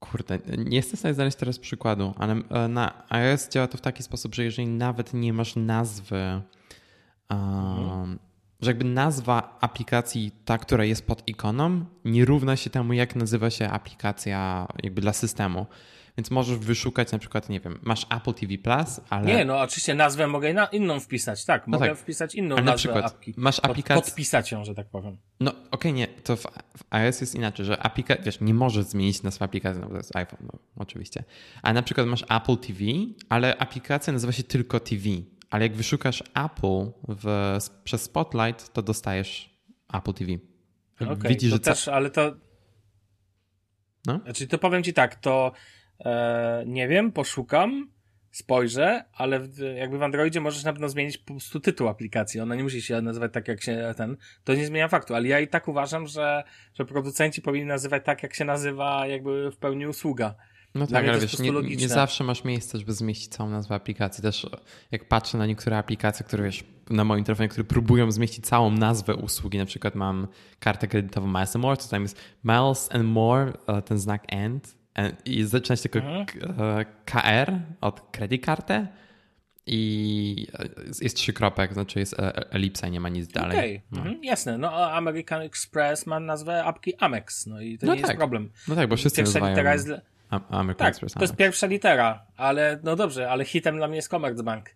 Kurde, 0.00 0.38
nie 0.58 0.76
jestem 0.76 0.96
w 0.96 0.98
stanie 0.98 1.14
znaleźć 1.14 1.36
teraz 1.36 1.58
przykładu, 1.58 2.14
ale 2.18 2.32
e, 2.50 2.68
na 2.68 3.04
iOS 3.08 3.48
działa 3.48 3.66
to 3.66 3.78
w 3.78 3.80
taki 3.80 4.02
sposób, 4.02 4.34
że 4.34 4.44
jeżeli 4.44 4.68
nawet 4.68 5.14
nie 5.14 5.32
masz 5.32 5.56
nazwy 5.56 6.40
mhm 7.30 8.18
że 8.62 8.70
jakby 8.70 8.84
nazwa 8.84 9.58
aplikacji, 9.60 10.32
ta, 10.44 10.58
która 10.58 10.84
jest 10.84 11.06
pod 11.06 11.28
ikoną, 11.28 11.84
nie 12.04 12.24
równa 12.24 12.56
się 12.56 12.70
temu, 12.70 12.92
jak 12.92 13.16
nazywa 13.16 13.50
się 13.50 13.68
aplikacja 13.68 14.66
jakby 14.82 15.00
dla 15.00 15.12
systemu. 15.12 15.66
Więc 16.16 16.30
możesz 16.30 16.58
wyszukać 16.58 17.12
na 17.12 17.18
przykład, 17.18 17.48
nie 17.48 17.60
wiem, 17.60 17.78
masz 17.82 18.06
Apple 18.16 18.34
TV 18.34 18.58
Plus, 18.58 19.00
ale. 19.10 19.26
Nie, 19.26 19.44
no 19.44 19.60
oczywiście 19.60 19.94
nazwę 19.94 20.26
mogę 20.26 20.54
na 20.54 20.66
inną 20.66 21.00
wpisać, 21.00 21.44
tak. 21.44 21.66
No 21.66 21.78
mogę 21.78 21.90
tak. 21.90 21.98
wpisać 21.98 22.34
inną 22.34 22.56
ale 22.56 22.64
nazwę 22.64 22.72
na 22.72 22.76
przykład 22.76 23.04
apki. 23.04 23.34
Masz 23.36 23.60
aplikację. 23.62 24.02
Podpisać 24.02 24.52
ją, 24.52 24.64
że 24.64 24.74
tak 24.74 24.88
powiem. 24.88 25.16
No 25.40 25.50
okej, 25.50 25.66
okay, 25.70 25.92
nie, 25.92 26.06
to 26.06 26.36
w, 26.36 26.46
iOS 26.90 27.20
jest 27.20 27.34
inaczej, 27.34 27.66
że 27.66 27.82
aplikacja, 27.82 28.24
wiesz, 28.24 28.40
nie 28.40 28.54
możesz 28.54 28.84
zmienić 28.84 29.22
nazwy 29.22 29.44
aplikacji, 29.44 29.80
no 29.80 29.86
bo 29.86 29.92
to 29.92 29.98
jest 29.98 30.16
iPhone, 30.16 30.40
no, 30.42 30.58
oczywiście. 30.76 31.24
A 31.62 31.72
na 31.72 31.82
przykład 31.82 32.06
masz 32.06 32.22
Apple 32.22 32.56
TV, 32.56 32.80
ale 33.28 33.58
aplikacja 33.58 34.12
nazywa 34.12 34.32
się 34.32 34.42
tylko 34.42 34.80
TV 34.80 35.08
ale 35.50 35.64
jak 35.64 35.76
wyszukasz 35.76 36.22
Apple 36.34 36.92
w, 37.08 37.56
przez 37.84 38.02
Spotlight, 38.02 38.72
to 38.72 38.82
dostajesz 38.82 39.60
Apple 39.92 40.12
TV. 40.12 40.32
Okay, 41.00 41.28
Widzisz, 41.28 41.50
że 41.50 41.58
też, 41.58 41.88
ale 41.88 42.10
to. 42.10 42.34
No? 44.06 44.20
Znaczy, 44.24 44.46
to 44.46 44.58
powiem 44.58 44.82
ci 44.82 44.92
tak, 44.92 45.14
to 45.14 45.52
e, 46.04 46.64
nie 46.66 46.88
wiem, 46.88 47.12
poszukam, 47.12 47.90
spojrzę, 48.30 49.04
ale 49.12 49.40
w, 49.40 49.58
jakby 49.58 49.98
w 49.98 50.02
Androidzie 50.02 50.40
możesz 50.40 50.64
na 50.64 50.72
pewno 50.72 50.88
zmienić 50.88 51.18
po 51.18 51.34
prostu 51.34 51.60
tytuł 51.60 51.88
aplikacji. 51.88 52.40
Ona 52.40 52.54
nie 52.54 52.62
musi 52.62 52.82
się 52.82 53.02
nazywać 53.02 53.32
tak, 53.32 53.48
jak 53.48 53.62
się 53.62 53.94
ten. 53.96 54.16
To 54.44 54.54
nie 54.54 54.66
zmienia 54.66 54.88
faktu, 54.88 55.14
ale 55.14 55.28
ja 55.28 55.40
i 55.40 55.48
tak 55.48 55.68
uważam, 55.68 56.06
że, 56.06 56.44
że 56.74 56.84
producenci 56.84 57.42
powinni 57.42 57.66
nazywać 57.66 58.04
tak, 58.04 58.22
jak 58.22 58.34
się 58.34 58.44
nazywa 58.44 59.06
jakby 59.06 59.50
w 59.50 59.56
pełni 59.56 59.86
usługa. 59.86 60.34
No 60.74 60.86
tak, 60.86 61.08
ale 61.08 61.20
wiesz, 61.20 61.38
nie, 61.38 61.50
nie, 61.50 61.88
zawsze 61.88 62.24
masz 62.24 62.44
miejsce, 62.44 62.78
żeby 62.78 62.92
zmieścić 62.92 63.28
całą 63.28 63.50
nazwę 63.50 63.74
aplikacji. 63.74 64.22
Też 64.22 64.46
jak 64.90 65.08
patrzę 65.08 65.38
na 65.38 65.46
niektóre 65.46 65.78
aplikacje, 65.78 66.26
które 66.26 66.44
wiesz, 66.44 66.64
na 66.90 67.04
moim 67.04 67.24
telefonie, 67.24 67.48
które 67.48 67.64
próbują 67.64 68.10
zmieścić 68.10 68.46
całą 68.46 68.70
nazwę 68.70 69.14
usługi, 69.14 69.58
na 69.58 69.66
przykład 69.66 69.94
mam 69.94 70.28
kartę 70.58 70.88
kredytową 70.88 71.26
Miles 71.26 71.56
and 71.56 71.62
More, 71.62 71.76
to 71.76 71.88
tam 71.88 72.02
jest 72.02 72.20
Miles 72.44 72.88
and 72.92 73.04
More, 73.04 73.52
e, 73.66 73.82
ten 73.82 73.98
znak 73.98 74.24
AND 74.32 74.76
i 75.24 75.44
zaczyna 75.44 75.76
się 75.76 75.88
tylko 75.88 76.08
mhm. 76.08 76.26
E, 76.60 76.84
KR 77.04 77.52
od 77.80 78.00
credit 78.10 78.44
kartę 78.44 78.88
i 79.66 80.46
jest 81.00 81.16
trzy 81.16 81.32
kropek, 81.32 81.72
znaczy 81.72 81.98
jest 81.98 82.20
e, 82.20 82.52
elipsa, 82.52 82.88
nie 82.88 83.00
ma 83.00 83.08
nic 83.08 83.28
dalej. 83.28 83.58
Okay. 83.58 83.82
No. 83.92 83.98
Mhm, 83.98 84.24
jasne, 84.24 84.58
no 84.58 84.92
American 84.92 85.42
Express 85.42 86.06
ma 86.06 86.20
nazwę 86.20 86.64
apki 86.64 86.96
Amex, 86.96 87.46
no 87.46 87.60
i 87.60 87.78
to 87.78 87.86
no 87.86 87.94
nie 87.94 88.00
tak. 88.00 88.08
jest 88.08 88.18
problem. 88.18 88.50
No 88.68 88.74
tak, 88.74 88.88
bo 88.88 88.96
wszyscy 88.96 89.22
Pierwsza 89.22 89.40
nazywają... 89.40 90.00
American 90.30 90.74
tak, 90.76 90.88
Express. 90.88 91.12
To 91.12 91.20
jest 91.20 91.36
pierwsza 91.36 91.66
litera, 91.66 92.26
ale 92.36 92.80
no 92.82 92.96
dobrze, 92.96 93.30
ale 93.30 93.44
hitem 93.44 93.76
dla 93.76 93.88
mnie 93.88 93.96
jest 93.96 94.08
Commerzbank. 94.08 94.70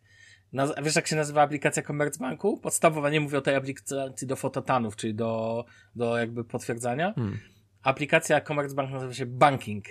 Naz- 0.52 0.82
wiesz, 0.82 0.96
jak 0.96 1.06
się 1.06 1.16
nazywa 1.16 1.42
aplikacja 1.42 1.82
Commerzbanku? 1.82 2.58
Podstawowa, 2.58 3.10
nie 3.10 3.20
mówię 3.20 3.38
o 3.38 3.40
tej 3.40 3.54
aplikacji 3.54 4.26
do 4.26 4.36
fototanów, 4.36 4.96
czyli 4.96 5.14
do, 5.14 5.64
do 5.96 6.18
jakby 6.18 6.44
potwierdzania. 6.44 7.12
Hmm. 7.14 7.38
Aplikacja 7.82 8.40
Commerzbank 8.40 8.90
nazywa 8.90 9.14
się 9.14 9.26
Banking. 9.26 9.84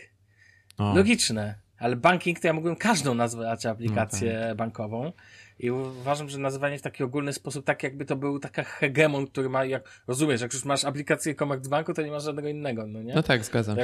O. 0.77 0.95
Logiczne, 0.95 1.55
ale 1.77 1.95
Banking 1.95 2.39
to 2.39 2.47
ja 2.47 2.53
mógłbym 2.53 2.75
każdą 2.75 3.15
nazwać 3.15 3.65
aplikację 3.65 4.33
no 4.41 4.47
tak. 4.47 4.57
bankową. 4.57 5.11
I 5.59 5.71
uważam, 5.71 6.29
że 6.29 6.37
nazywanie 6.37 6.77
w 6.77 6.81
taki 6.81 7.03
ogólny 7.03 7.33
sposób, 7.33 7.65
tak 7.65 7.83
jakby 7.83 8.05
to 8.05 8.15
był 8.15 8.39
taka 8.39 8.63
hegemon, 8.63 9.27
który 9.27 9.49
ma, 9.49 9.65
jak 9.65 10.03
rozumiesz, 10.07 10.41
jak 10.41 10.53
już 10.53 10.65
masz 10.65 10.85
aplikację 10.85 11.35
Commerzbanku, 11.35 11.93
to 11.93 12.01
nie 12.01 12.11
masz 12.11 12.23
żadnego 12.23 12.47
innego, 12.47 12.87
no 12.87 13.01
nie? 13.01 13.13
No 13.13 13.23
tak, 13.23 13.45
zgadzam 13.45 13.75
się. 13.75 13.81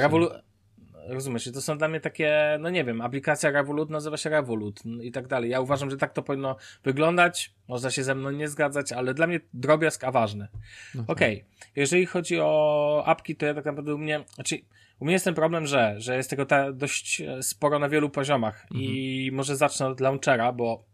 Rozumiesz, 1.08 1.46
i 1.46 1.52
to 1.52 1.60
są 1.60 1.78
dla 1.78 1.88
mnie 1.88 2.00
takie, 2.00 2.58
no 2.60 2.70
nie 2.70 2.84
wiem, 2.84 3.00
aplikacja 3.00 3.50
Revolut 3.50 3.90
nazywa 3.90 4.16
się 4.16 4.30
Revolut 4.30 4.82
i 5.02 5.12
tak 5.12 5.26
dalej. 5.26 5.50
Ja 5.50 5.60
uważam, 5.60 5.90
że 5.90 5.96
tak 5.96 6.12
to 6.12 6.22
powinno 6.22 6.56
wyglądać, 6.84 7.54
można 7.68 7.90
się 7.90 8.04
ze 8.04 8.14
mną 8.14 8.30
nie 8.30 8.48
zgadzać, 8.48 8.92
ale 8.92 9.14
dla 9.14 9.26
mnie 9.26 9.40
drobiazg, 9.54 10.04
a 10.04 10.10
ważne. 10.10 10.48
No 10.94 11.02
tak. 11.02 11.10
Okej, 11.10 11.36
okay. 11.36 11.70
jeżeli 11.76 12.06
chodzi 12.06 12.40
o 12.40 13.02
apki, 13.06 13.36
to 13.36 13.46
ja 13.46 13.54
tak 13.54 13.64
naprawdę 13.64 13.94
u 13.94 13.98
mnie, 13.98 14.24
znaczy 14.34 14.58
u 15.00 15.04
mnie 15.04 15.12
jest 15.12 15.24
ten 15.24 15.34
problem, 15.34 15.66
że, 15.66 15.94
że 15.98 16.16
jest 16.16 16.30
tego 16.30 16.46
ta 16.46 16.72
dość 16.72 17.22
sporo 17.40 17.78
na 17.78 17.88
wielu 17.88 18.10
poziomach 18.10 18.62
mhm. 18.62 18.80
i 18.80 19.30
może 19.32 19.56
zacznę 19.56 19.86
od 19.86 20.00
launchera, 20.00 20.52
bo 20.52 20.89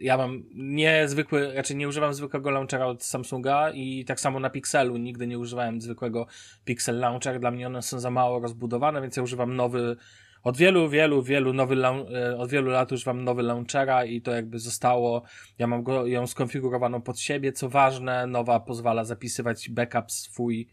ja 0.00 0.16
mam 0.16 0.42
niezwykły, 0.54 1.54
raczej 1.54 1.76
nie 1.76 1.88
używam 1.88 2.14
zwykłego 2.14 2.50
launchera 2.50 2.86
od 2.86 3.04
Samsunga 3.04 3.70
i 3.70 4.04
tak 4.04 4.20
samo 4.20 4.40
na 4.40 4.50
Pixelu. 4.50 4.96
Nigdy 4.96 5.26
nie 5.26 5.38
używałem 5.38 5.80
zwykłego 5.80 6.26
Pixel 6.64 6.98
Launcher. 6.98 7.40
Dla 7.40 7.50
mnie 7.50 7.66
one 7.66 7.82
są 7.82 8.00
za 8.00 8.10
mało 8.10 8.40
rozbudowane, 8.40 9.02
więc 9.02 9.16
ja 9.16 9.22
używam 9.22 9.56
nowy, 9.56 9.96
od 10.42 10.56
wielu, 10.56 10.88
wielu, 10.88 11.22
wielu 11.22 11.52
nowy, 11.52 11.76
e, 11.76 12.38
od 12.38 12.50
wielu 12.50 12.70
lat 12.70 12.92
używam 12.92 13.24
nowy 13.24 13.42
launchera 13.42 14.04
i 14.04 14.22
to 14.22 14.32
jakby 14.32 14.58
zostało, 14.58 15.22
ja 15.58 15.66
mam 15.66 15.82
go, 15.82 16.06
ją 16.06 16.26
skonfigurowaną 16.26 17.02
pod 17.02 17.20
siebie, 17.20 17.52
co 17.52 17.68
ważne, 17.68 18.26
nowa 18.26 18.60
pozwala 18.60 19.04
zapisywać 19.04 19.70
backup 19.70 20.12
swój, 20.12 20.68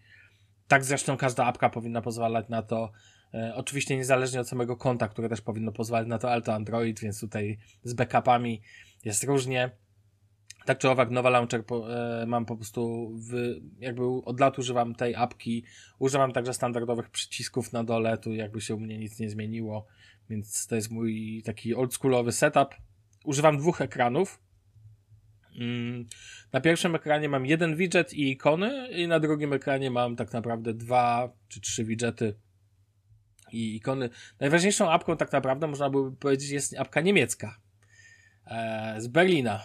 tak 0.67 0.85
zresztą 0.85 1.17
każda 1.17 1.45
apka 1.45 1.69
powinna 1.69 2.01
pozwalać 2.01 2.49
na 2.49 2.61
to, 2.61 2.91
E, 3.33 3.53
oczywiście 3.55 3.97
niezależnie 3.97 4.41
od 4.41 4.49
samego 4.49 4.77
konta, 4.77 5.07
które 5.07 5.29
też 5.29 5.41
powinno 5.41 5.71
pozwalać 5.71 6.07
na 6.07 6.17
to, 6.17 6.31
ale 6.31 6.41
to 6.41 6.53
Android, 6.53 6.99
więc 6.99 7.19
tutaj 7.19 7.57
z 7.83 7.93
backupami 7.93 8.61
jest 9.05 9.23
różnie. 9.23 9.71
Tak 10.65 10.77
czy 10.77 10.89
owak, 10.89 11.11
nowa 11.11 11.29
launcher 11.29 11.65
po, 11.65 11.95
e, 11.95 12.25
mam 12.25 12.45
po 12.45 12.55
prostu 12.55 13.11
w, 13.15 13.55
jakby 13.79 14.03
od 14.05 14.39
lat 14.39 14.59
używam 14.59 14.95
tej 14.95 15.15
apki. 15.15 15.63
Używam 15.99 16.31
także 16.31 16.53
standardowych 16.53 17.09
przycisków 17.09 17.73
na 17.73 17.83
dole, 17.83 18.17
tu 18.17 18.33
jakby 18.33 18.61
się 18.61 18.75
u 18.75 18.79
mnie 18.79 18.97
nic 18.97 19.19
nie 19.19 19.29
zmieniło, 19.29 19.85
więc 20.29 20.67
to 20.67 20.75
jest 20.75 20.91
mój 20.91 21.41
taki 21.45 21.75
oldschoolowy 21.75 22.31
setup. 22.31 22.75
Używam 23.25 23.57
dwóch 23.57 23.81
ekranów. 23.81 24.39
Mm, 25.59 26.05
na 26.53 26.61
pierwszym 26.61 26.95
ekranie 26.95 27.29
mam 27.29 27.45
jeden 27.45 27.75
widget 27.75 28.13
i 28.13 28.31
ikony, 28.31 28.89
i 28.91 29.07
na 29.07 29.19
drugim 29.19 29.53
ekranie 29.53 29.91
mam 29.91 30.15
tak 30.15 30.33
naprawdę 30.33 30.73
dwa 30.73 31.33
czy 31.47 31.61
trzy 31.61 31.85
widgety 31.85 32.35
i 33.51 33.75
ikony. 33.75 34.09
Najważniejszą 34.39 34.91
apką 34.91 35.17
tak 35.17 35.31
naprawdę 35.31 35.67
można 35.67 35.89
by 35.89 36.11
powiedzieć 36.11 36.49
jest 36.49 36.79
apka 36.79 37.01
niemiecka. 37.01 37.59
E, 38.49 38.95
z 39.01 39.07
Berlina. 39.07 39.59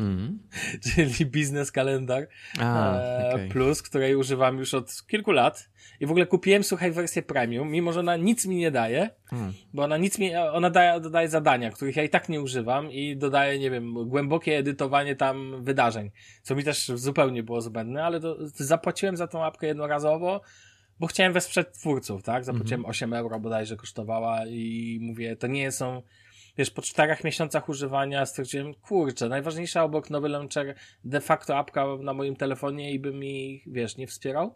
Mm. 0.00 0.38
Czyli 0.84 1.26
biznes 1.26 1.72
kalendar 1.72 2.28
A, 2.58 2.96
e, 2.96 3.28
okay. 3.34 3.48
plus, 3.48 3.82
której 3.82 4.16
używam 4.16 4.58
już 4.58 4.74
od 4.74 5.06
kilku 5.06 5.32
lat. 5.32 5.68
I 6.00 6.06
w 6.06 6.10
ogóle 6.10 6.26
kupiłem, 6.26 6.64
słuchaj, 6.64 6.92
wersję 6.92 7.22
premium, 7.22 7.70
mimo 7.70 7.92
że 7.92 8.00
ona 8.00 8.16
nic 8.16 8.46
mi 8.46 8.56
nie 8.56 8.70
daje, 8.70 9.10
mm. 9.32 9.52
bo 9.74 9.82
ona 9.82 9.96
nic 9.96 10.18
mi, 10.18 10.36
ona 10.36 10.70
daje, 10.70 11.00
dodaje 11.00 11.28
zadania, 11.28 11.70
których 11.70 11.96
ja 11.96 12.02
i 12.02 12.08
tak 12.08 12.28
nie 12.28 12.40
używam 12.40 12.92
i 12.92 13.16
dodaje, 13.16 13.58
nie 13.58 13.70
wiem, 13.70 14.08
głębokie 14.08 14.58
edytowanie 14.58 15.16
tam 15.16 15.64
wydarzeń, 15.64 16.10
co 16.42 16.54
mi 16.54 16.64
też 16.64 16.86
zupełnie 16.94 17.42
było 17.42 17.60
zbędne, 17.60 18.04
ale 18.04 18.20
to, 18.20 18.34
to 18.34 18.64
zapłaciłem 18.64 19.16
za 19.16 19.26
tą 19.26 19.44
apkę 19.44 19.66
jednorazowo, 19.66 20.40
bo 21.00 21.06
chciałem 21.06 21.32
wesprzeć 21.32 21.68
twórców, 21.72 22.22
tak? 22.22 22.44
Zapłaciłem 22.44 22.80
mm 22.80 22.90
8 22.90 23.14
euro 23.14 23.40
bodajże 23.40 23.76
kosztowała 23.76 24.46
i 24.46 24.98
mówię, 25.02 25.36
to 25.36 25.46
nie 25.46 25.72
są, 25.72 26.02
wiesz, 26.58 26.70
po 26.70 26.82
czterech 26.82 27.24
miesiącach 27.24 27.68
używania 27.68 28.26
stwierdziłem, 28.26 28.74
kurczę, 28.74 29.28
najważniejsza 29.28 29.84
obok 29.84 30.10
nowy 30.10 30.28
launcher, 30.28 30.74
de 31.04 31.20
facto 31.20 31.58
apka 31.58 31.86
na 32.00 32.14
moim 32.14 32.36
telefonie 32.36 32.92
i 32.92 32.98
by 32.98 33.12
mi, 33.12 33.62
wiesz, 33.66 33.96
nie 33.96 34.06
wspierał. 34.06 34.54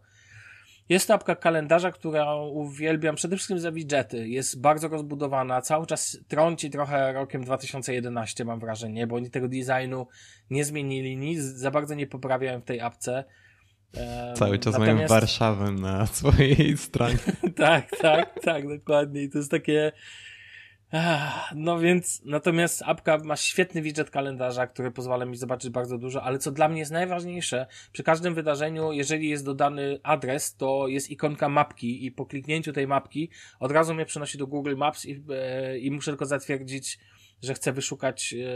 Jest 0.88 1.08
to 1.08 1.14
apka 1.14 1.36
kalendarza, 1.36 1.92
którą 1.92 2.48
uwielbiam 2.48 3.16
przede 3.16 3.36
wszystkim 3.36 3.58
za 3.58 3.72
widgety. 3.72 4.28
Jest 4.28 4.60
bardzo 4.60 4.88
rozbudowana, 4.88 5.60
cały 5.62 5.86
czas 5.86 6.18
trąci 6.28 6.70
trochę 6.70 7.12
rokiem 7.12 7.44
2011 7.44 8.44
mam 8.44 8.60
wrażenie, 8.60 9.06
bo 9.06 9.16
oni 9.16 9.30
tego 9.30 9.48
designu 9.48 10.06
nie 10.50 10.64
zmienili, 10.64 11.16
nic 11.16 11.40
za 11.40 11.70
bardzo 11.70 11.94
nie 11.94 12.06
poprawiają 12.06 12.60
w 12.60 12.64
tej 12.64 12.80
apce. 12.80 13.24
Cały 14.34 14.58
czas 14.58 14.72
Natomiast... 14.72 14.96
mają 14.96 15.08
Warszawę 15.08 15.72
na 15.72 16.06
swojej 16.16 16.76
stronie. 16.76 17.18
tak, 17.56 17.90
tak, 18.00 18.40
tak, 18.42 18.68
dokładnie. 18.68 19.22
I 19.22 19.30
to 19.30 19.38
jest 19.38 19.50
takie. 19.50 19.92
No 21.54 21.78
więc, 21.78 22.22
natomiast 22.24 22.82
apka 22.82 23.18
ma 23.18 23.36
świetny 23.36 23.82
widget 23.82 24.10
kalendarza, 24.10 24.66
który 24.66 24.90
pozwala 24.90 25.24
mi 25.24 25.36
zobaczyć 25.36 25.70
bardzo 25.70 25.98
dużo, 25.98 26.22
ale 26.22 26.38
co 26.38 26.52
dla 26.52 26.68
mnie 26.68 26.78
jest 26.78 26.92
najważniejsze, 26.92 27.66
przy 27.92 28.02
każdym 28.02 28.34
wydarzeniu, 28.34 28.92
jeżeli 28.92 29.28
jest 29.28 29.44
dodany 29.44 29.98
adres, 30.02 30.56
to 30.56 30.88
jest 30.88 31.10
ikonka 31.10 31.48
mapki 31.48 32.06
i 32.06 32.12
po 32.12 32.26
kliknięciu 32.26 32.72
tej 32.72 32.86
mapki 32.86 33.30
od 33.60 33.72
razu 33.72 33.94
mnie 33.94 34.06
przenosi 34.06 34.38
do 34.38 34.46
Google 34.46 34.76
Maps 34.76 35.04
i, 35.04 35.24
e, 35.30 35.78
i 35.78 35.90
muszę 35.90 36.10
tylko 36.10 36.26
zatwierdzić, 36.26 36.98
że 37.42 37.54
chcę 37.54 37.72
wyszukać 37.72 38.34
e, 38.34 38.46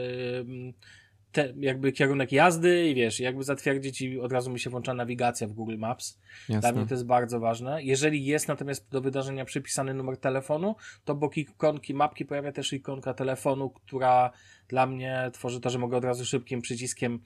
te, 1.32 1.52
jakby 1.60 1.92
kierunek 1.92 2.32
jazdy 2.32 2.88
i 2.88 2.94
wiesz, 2.94 3.20
jakby 3.20 3.44
zatwierdzić 3.44 4.00
i 4.00 4.20
od 4.20 4.32
razu 4.32 4.50
mi 4.50 4.60
się 4.60 4.70
włącza 4.70 4.94
nawigacja 4.94 5.46
w 5.46 5.52
Google 5.52 5.78
Maps. 5.78 6.18
Jasne. 6.48 6.60
Dla 6.60 6.80
mnie 6.80 6.88
to 6.88 6.94
jest 6.94 7.06
bardzo 7.06 7.40
ważne. 7.40 7.82
Jeżeli 7.82 8.24
jest 8.24 8.48
natomiast 8.48 8.88
do 8.90 9.00
wydarzenia 9.00 9.44
przypisany 9.44 9.94
numer 9.94 10.16
telefonu, 10.16 10.76
to 11.04 11.12
obok 11.12 11.36
ikonki 11.36 11.94
mapki 11.94 12.24
pojawia 12.24 12.52
też 12.52 12.72
ikonka 12.72 13.14
telefonu, 13.14 13.70
która 13.70 14.30
dla 14.68 14.86
mnie 14.86 15.30
tworzy 15.32 15.60
to, 15.60 15.70
że 15.70 15.78
mogę 15.78 15.96
od 15.96 16.04
razu 16.04 16.24
szybkim 16.24 16.62
przyciskiem 16.62 17.20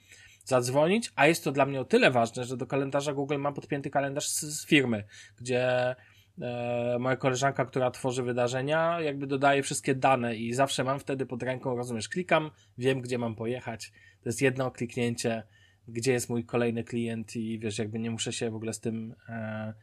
zadzwonić, 0.45 1.11
a 1.15 1.27
jest 1.27 1.43
to 1.43 1.51
dla 1.51 1.65
mnie 1.65 1.81
o 1.81 1.85
tyle 1.85 2.11
ważne, 2.11 2.43
że 2.43 2.57
do 2.57 2.67
kalendarza 2.67 3.13
Google 3.13 3.37
mam 3.37 3.53
podpięty 3.53 3.89
kalendarz 3.89 4.29
z, 4.29 4.41
z 4.41 4.65
firmy, 4.65 5.03
gdzie 5.37 5.95
e, 6.41 6.97
moja 6.99 7.15
koleżanka, 7.15 7.65
która 7.65 7.91
tworzy 7.91 8.23
wydarzenia, 8.23 9.01
jakby 9.01 9.27
dodaje 9.27 9.63
wszystkie 9.63 9.95
dane 9.95 10.35
i 10.35 10.53
zawsze 10.53 10.83
mam 10.83 10.99
wtedy 10.99 11.25
pod 11.25 11.43
ręką, 11.43 11.75
rozumiesz, 11.75 12.09
klikam, 12.09 12.51
wiem 12.77 13.01
gdzie 13.01 13.17
mam 13.17 13.35
pojechać. 13.35 13.91
To 14.21 14.29
jest 14.29 14.41
jedno 14.41 14.71
kliknięcie, 14.71 15.43
gdzie 15.87 16.11
jest 16.11 16.29
mój 16.29 16.45
kolejny 16.45 16.83
klient 16.83 17.35
i 17.35 17.59
wiesz, 17.59 17.79
jakby 17.79 17.99
nie 17.99 18.11
muszę 18.11 18.33
się 18.33 18.51
w 18.51 18.55
ogóle 18.55 18.73
z 18.73 18.79
tym 18.79 19.15
e, 19.29 19.73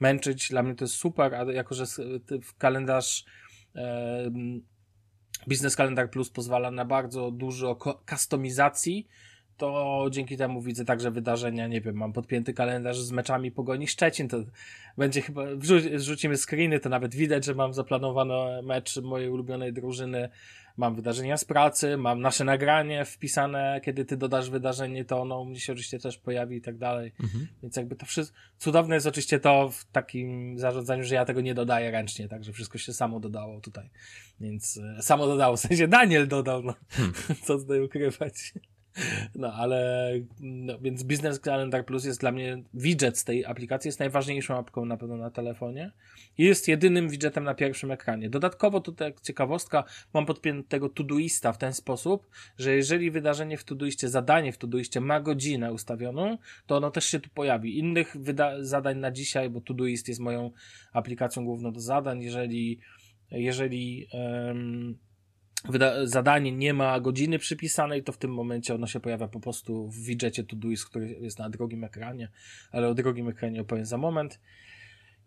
męczyć. 0.00 0.48
Dla 0.48 0.62
mnie 0.62 0.74
to 0.74 0.84
jest 0.84 0.94
super, 0.94 1.34
a 1.34 1.52
jako, 1.52 1.74
że 1.74 1.84
w 2.42 2.56
kalendarz 2.58 3.24
e, 3.76 4.30
Business 5.46 5.76
Calendar 5.76 6.10
Plus 6.10 6.30
pozwala 6.30 6.70
na 6.70 6.84
bardzo 6.84 7.30
dużo 7.30 7.76
kustomizacji, 8.10 9.08
to 9.60 10.06
dzięki 10.10 10.36
temu 10.36 10.62
widzę 10.62 10.84
także 10.84 11.10
wydarzenia, 11.10 11.66
nie 11.66 11.80
wiem, 11.80 11.96
mam 11.96 12.12
podpięty 12.12 12.54
kalendarz 12.54 13.00
z 13.00 13.12
meczami 13.12 13.50
Pogoni 13.52 13.88
Szczecin, 13.88 14.28
to 14.28 14.36
będzie 14.98 15.22
chyba, 15.22 15.42
wrzucimy 15.94 16.36
screeny, 16.36 16.80
to 16.80 16.88
nawet 16.88 17.14
widać, 17.14 17.44
że 17.44 17.54
mam 17.54 17.74
zaplanowany 17.74 18.62
mecz 18.62 18.96
mojej 18.96 19.30
ulubionej 19.30 19.72
drużyny, 19.72 20.28
mam 20.76 20.94
wydarzenia 20.94 21.36
z 21.36 21.44
pracy, 21.44 21.96
mam 21.96 22.20
nasze 22.20 22.44
nagranie 22.44 23.04
wpisane, 23.04 23.80
kiedy 23.84 24.04
ty 24.04 24.16
dodasz 24.16 24.50
wydarzenie, 24.50 25.04
to 25.04 25.20
ono 25.20 25.40
u 25.40 25.44
mnie 25.44 25.60
się 25.60 25.72
oczywiście 25.72 25.98
też 25.98 26.18
pojawi 26.18 26.56
i 26.56 26.60
tak 26.60 26.78
dalej, 26.78 27.12
mhm. 27.22 27.46
więc 27.62 27.76
jakby 27.76 27.96
to 27.96 28.06
wszystko, 28.06 28.38
cudowne 28.58 28.94
jest 28.94 29.06
oczywiście 29.06 29.40
to 29.40 29.70
w 29.70 29.84
takim 29.84 30.58
zarządzaniu, 30.58 31.04
że 31.04 31.14
ja 31.14 31.24
tego 31.24 31.40
nie 31.40 31.54
dodaję 31.54 31.90
ręcznie, 31.90 32.28
także 32.28 32.52
wszystko 32.52 32.78
się 32.78 32.92
samo 32.92 33.20
dodało 33.20 33.60
tutaj, 33.60 33.90
więc 34.40 34.80
e, 34.98 35.02
samo 35.02 35.26
dodało, 35.26 35.56
w 35.56 35.60
sensie 35.60 35.88
Daniel 35.88 36.28
dodał, 36.28 36.62
no, 36.62 36.74
hmm. 36.88 37.14
co 37.44 37.58
tutaj 37.58 37.80
ukrywać. 37.80 38.52
No, 39.34 39.52
ale 39.52 40.12
no, 40.40 40.78
więc 40.78 41.02
Business 41.02 41.40
Calendar 41.40 41.86
Plus 41.86 42.04
jest 42.04 42.20
dla 42.20 42.32
mnie 42.32 42.62
widget 42.74 43.18
z 43.18 43.24
tej 43.24 43.44
aplikacji, 43.44 43.88
jest 43.88 44.00
najważniejszą 44.00 44.56
apką 44.56 44.84
na 44.84 44.96
pewno 44.96 45.16
na 45.16 45.30
telefonie 45.30 45.92
i 46.38 46.44
jest 46.44 46.68
jedynym 46.68 47.08
widgetem 47.08 47.44
na 47.44 47.54
pierwszym 47.54 47.90
ekranie. 47.90 48.30
Dodatkowo 48.30 48.80
to 48.80 48.92
tak 48.92 49.20
ciekawostka, 49.20 49.84
mam 50.14 50.26
podpiętego 50.26 50.88
Todoista 50.88 51.52
w 51.52 51.58
ten 51.58 51.72
sposób, 51.72 52.30
że 52.58 52.74
jeżeli 52.74 53.10
wydarzenie 53.10 53.58
w 53.58 53.64
Todoistie, 53.64 54.08
zadanie 54.08 54.52
w 54.52 54.58
Todoistie 54.58 55.00
ma 55.00 55.20
godzinę 55.20 55.72
ustawioną, 55.72 56.38
to 56.66 56.76
ono 56.76 56.90
też 56.90 57.04
się 57.04 57.20
tu 57.20 57.30
pojawi. 57.30 57.78
Innych 57.78 58.16
zadań 58.60 58.98
na 58.98 59.10
dzisiaj, 59.10 59.50
bo 59.50 59.60
Todoist 59.60 60.08
jest 60.08 60.20
moją 60.20 60.50
aplikacją 60.92 61.44
główną 61.44 61.72
do 61.72 61.80
zadań, 61.80 62.22
jeżeli 62.22 62.80
jeżeli 63.30 64.08
zadanie 66.04 66.52
nie 66.52 66.74
ma 66.74 67.00
godziny 67.00 67.38
przypisanej, 67.38 68.02
to 68.02 68.12
w 68.12 68.18
tym 68.18 68.34
momencie 68.34 68.74
ono 68.74 68.86
się 68.86 69.00
pojawia 69.00 69.28
po 69.28 69.40
prostu 69.40 69.88
w 69.88 69.96
widgetie 69.96 70.44
Todoist, 70.44 70.86
który 70.86 71.08
jest 71.08 71.38
na 71.38 71.50
drugim 71.50 71.84
ekranie, 71.84 72.28
ale 72.72 72.88
o 72.88 72.94
drugim 72.94 73.28
ekranie 73.28 73.60
opowiem 73.60 73.84
za 73.84 73.98
moment. 73.98 74.40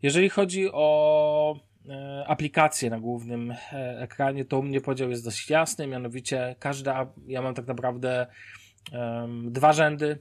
Jeżeli 0.02 0.30
chodzi 0.30 0.70
o 0.72 1.60
e, 1.90 2.24
aplikacje 2.28 2.90
na 2.90 3.00
głównym 3.00 3.52
e, 3.52 4.00
ekranie, 4.02 4.46
to 4.46 4.60
u 4.60 4.64
mnie 4.64 4.82
podział 4.82 5.10
jest 5.10 5.26
dość 5.26 5.50
jasny, 5.50 5.88
mianowicie 5.88 6.56
każda, 6.60 7.14
ja 7.28 7.42
mam 7.42 7.54
tak 7.54 7.68
naprawdę 7.68 8.28
um, 8.92 9.52
dwa 9.52 9.74
rzędy 9.74 10.20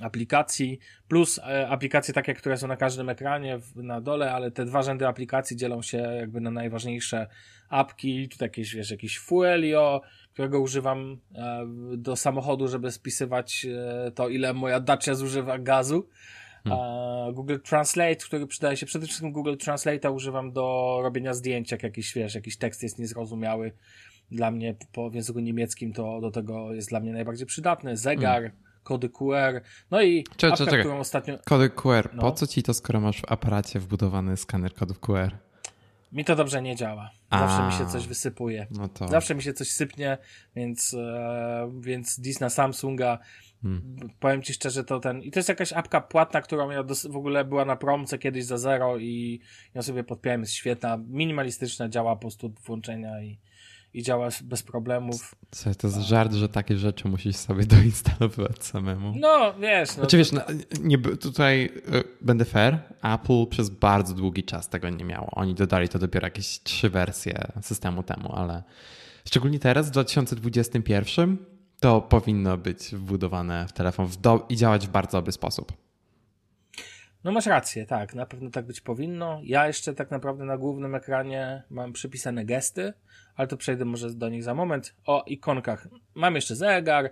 aplikacji, 0.00 0.78
plus 1.08 1.38
e, 1.38 1.68
aplikacje 1.68 2.14
takie, 2.14 2.34
które 2.34 2.56
są 2.56 2.68
na 2.68 2.76
każdym 2.76 3.08
ekranie 3.08 3.58
na 3.76 4.00
dole, 4.00 4.32
ale 4.32 4.50
te 4.50 4.64
dwa 4.64 4.82
rzędy 4.82 5.06
aplikacji 5.06 5.56
dzielą 5.56 5.82
się 5.82 5.98
jakby 5.98 6.40
na 6.40 6.50
najważniejsze 6.50 7.26
apki, 7.68 8.28
tu 8.28 8.44
jakieś, 8.44 8.74
wiesz, 8.74 8.90
jakiś 8.90 9.18
Fuelio, 9.18 10.00
którego 10.32 10.60
używam 10.60 11.16
e, 11.34 11.66
do 11.96 12.16
samochodu, 12.16 12.68
żeby 12.68 12.90
spisywać 12.90 13.66
e, 14.06 14.10
to, 14.10 14.28
ile 14.28 14.54
moja 14.54 14.80
Dacia 14.80 15.14
zużywa 15.14 15.58
gazu. 15.58 16.08
Hmm. 16.64 17.34
Google 17.34 17.58
Translate, 17.64 18.16
który 18.16 18.46
przydaje 18.46 18.76
się 18.76 18.86
przede 18.86 19.06
wszystkim 19.06 19.32
Google 19.32 19.56
Translate 19.56 20.10
używam 20.10 20.52
do 20.52 20.98
robienia 21.02 21.34
zdjęć, 21.34 21.72
jak 21.72 21.82
jakiś, 21.82 22.14
wiesz, 22.14 22.34
jakiś 22.34 22.56
tekst 22.56 22.82
jest 22.82 22.98
niezrozumiały 22.98 23.72
dla 24.30 24.50
mnie 24.50 24.74
po, 24.92 25.10
języku 25.14 25.40
niemieckim, 25.40 25.92
to 25.92 26.20
do 26.20 26.30
tego 26.30 26.74
jest 26.74 26.88
dla 26.88 27.00
mnie 27.00 27.12
najbardziej 27.12 27.46
przydatny. 27.46 27.96
Zegar, 27.96 28.42
hmm 28.42 28.61
kody 28.82 29.08
QR, 29.08 29.60
no 29.90 30.02
i 30.02 30.24
czekaj, 30.36 30.52
apka, 30.52 30.64
czekaj. 30.64 30.80
którą 30.80 30.98
ostatnio... 30.98 31.38
Kody 31.44 31.70
QR, 31.70 32.10
no. 32.14 32.22
po 32.22 32.32
co 32.32 32.46
ci 32.46 32.62
to, 32.62 32.74
skoro 32.74 33.00
masz 33.00 33.20
w 33.20 33.32
aparacie 33.32 33.80
wbudowany 33.80 34.36
skaner 34.36 34.74
kodów 34.74 35.00
QR? 35.00 35.36
Mi 36.12 36.24
to 36.24 36.36
dobrze 36.36 36.62
nie 36.62 36.76
działa. 36.76 37.10
Zawsze 37.30 37.62
A, 37.62 37.66
mi 37.66 37.72
się 37.72 37.86
coś 37.86 38.06
wysypuje. 38.06 38.66
No 38.70 38.88
to... 38.88 39.08
Zawsze 39.08 39.34
mi 39.34 39.42
się 39.42 39.52
coś 39.52 39.70
sypnie, 39.70 40.18
więc, 40.56 40.94
e, 40.94 41.70
więc 41.80 42.20
dis 42.20 42.40
na 42.40 42.50
Samsunga 42.50 43.18
Hmm. 43.62 43.96
Powiem 44.20 44.42
ci 44.42 44.52
szczerze, 44.54 44.84
to 44.84 45.00
ten. 45.00 45.22
I 45.22 45.30
to 45.30 45.38
jest 45.38 45.48
jakaś 45.48 45.72
apka 45.72 46.00
płatna, 46.00 46.40
którą 46.40 46.70
ja 46.70 46.82
dos- 46.82 47.06
w 47.06 47.16
ogóle 47.16 47.44
była 47.44 47.64
na 47.64 47.76
promce 47.76 48.18
kiedyś 48.18 48.44
za 48.44 48.58
zero 48.58 48.98
i 48.98 49.40
ją 49.74 49.82
sobie 49.82 50.04
podpiąłem, 50.04 50.40
jest 50.40 50.52
świetna, 50.52 50.98
minimalistyczna, 51.08 51.88
działa 51.88 52.16
po 52.16 52.20
prostu 52.20 52.54
włączenia 52.64 53.22
i, 53.22 53.38
i 53.94 54.02
działa 54.02 54.28
bez 54.42 54.62
problemów. 54.62 55.34
Co, 55.50 55.74
to 55.74 55.86
jest 55.86 56.00
żart, 56.00 56.32
że 56.32 56.48
takie 56.48 56.76
rzeczy 56.76 57.08
musisz 57.08 57.36
sobie 57.36 57.64
doinstalować 57.76 58.64
samemu. 58.64 59.12
No, 59.16 59.54
wiesz. 59.60 59.88
No, 59.88 59.94
znaczy, 59.94 60.16
wiesz, 60.16 60.32
no, 60.32 60.42
nie, 60.80 60.98
tutaj 60.98 61.64
y, 61.64 62.04
będę 62.20 62.44
fair, 62.44 62.78
Apple 63.02 63.46
przez 63.50 63.70
bardzo 63.70 64.14
długi 64.14 64.44
czas 64.44 64.68
tego 64.68 64.90
nie 64.90 65.04
miało. 65.04 65.28
Oni 65.30 65.54
dodali 65.54 65.88
to 65.88 65.98
dopiero 65.98 66.26
jakieś 66.26 66.60
trzy 66.62 66.90
wersje 66.90 67.52
systemu 67.62 68.02
temu, 68.02 68.32
ale 68.36 68.62
szczególnie 69.26 69.58
teraz, 69.58 69.88
w 69.88 69.90
2021, 69.90 71.36
to 71.80 72.00
powinno 72.00 72.58
być 72.58 72.78
wbudowane 72.94 73.66
w 73.68 73.72
telefon 73.72 74.06
w 74.06 74.16
do- 74.16 74.46
i 74.48 74.56
działać 74.56 74.86
w 74.86 74.90
bardzo 74.90 75.18
dobry 75.18 75.32
sposób. 75.32 75.72
No 77.24 77.32
masz 77.32 77.46
rację, 77.46 77.86
tak, 77.86 78.14
na 78.14 78.26
pewno 78.26 78.50
tak 78.50 78.66
być 78.66 78.80
powinno. 78.80 79.40
Ja 79.44 79.66
jeszcze 79.66 79.94
tak 79.94 80.10
naprawdę 80.10 80.44
na 80.44 80.58
głównym 80.58 80.94
ekranie 80.94 81.62
mam 81.70 81.92
przypisane 81.92 82.44
gesty, 82.44 82.92
ale 83.36 83.48
to 83.48 83.56
przejdę 83.56 83.84
może 83.84 84.10
do 84.10 84.28
nich 84.28 84.42
za 84.42 84.54
moment. 84.54 84.94
O 85.04 85.24
ikonkach. 85.26 85.88
Mam 86.14 86.34
jeszcze 86.34 86.56
zegar. 86.56 87.10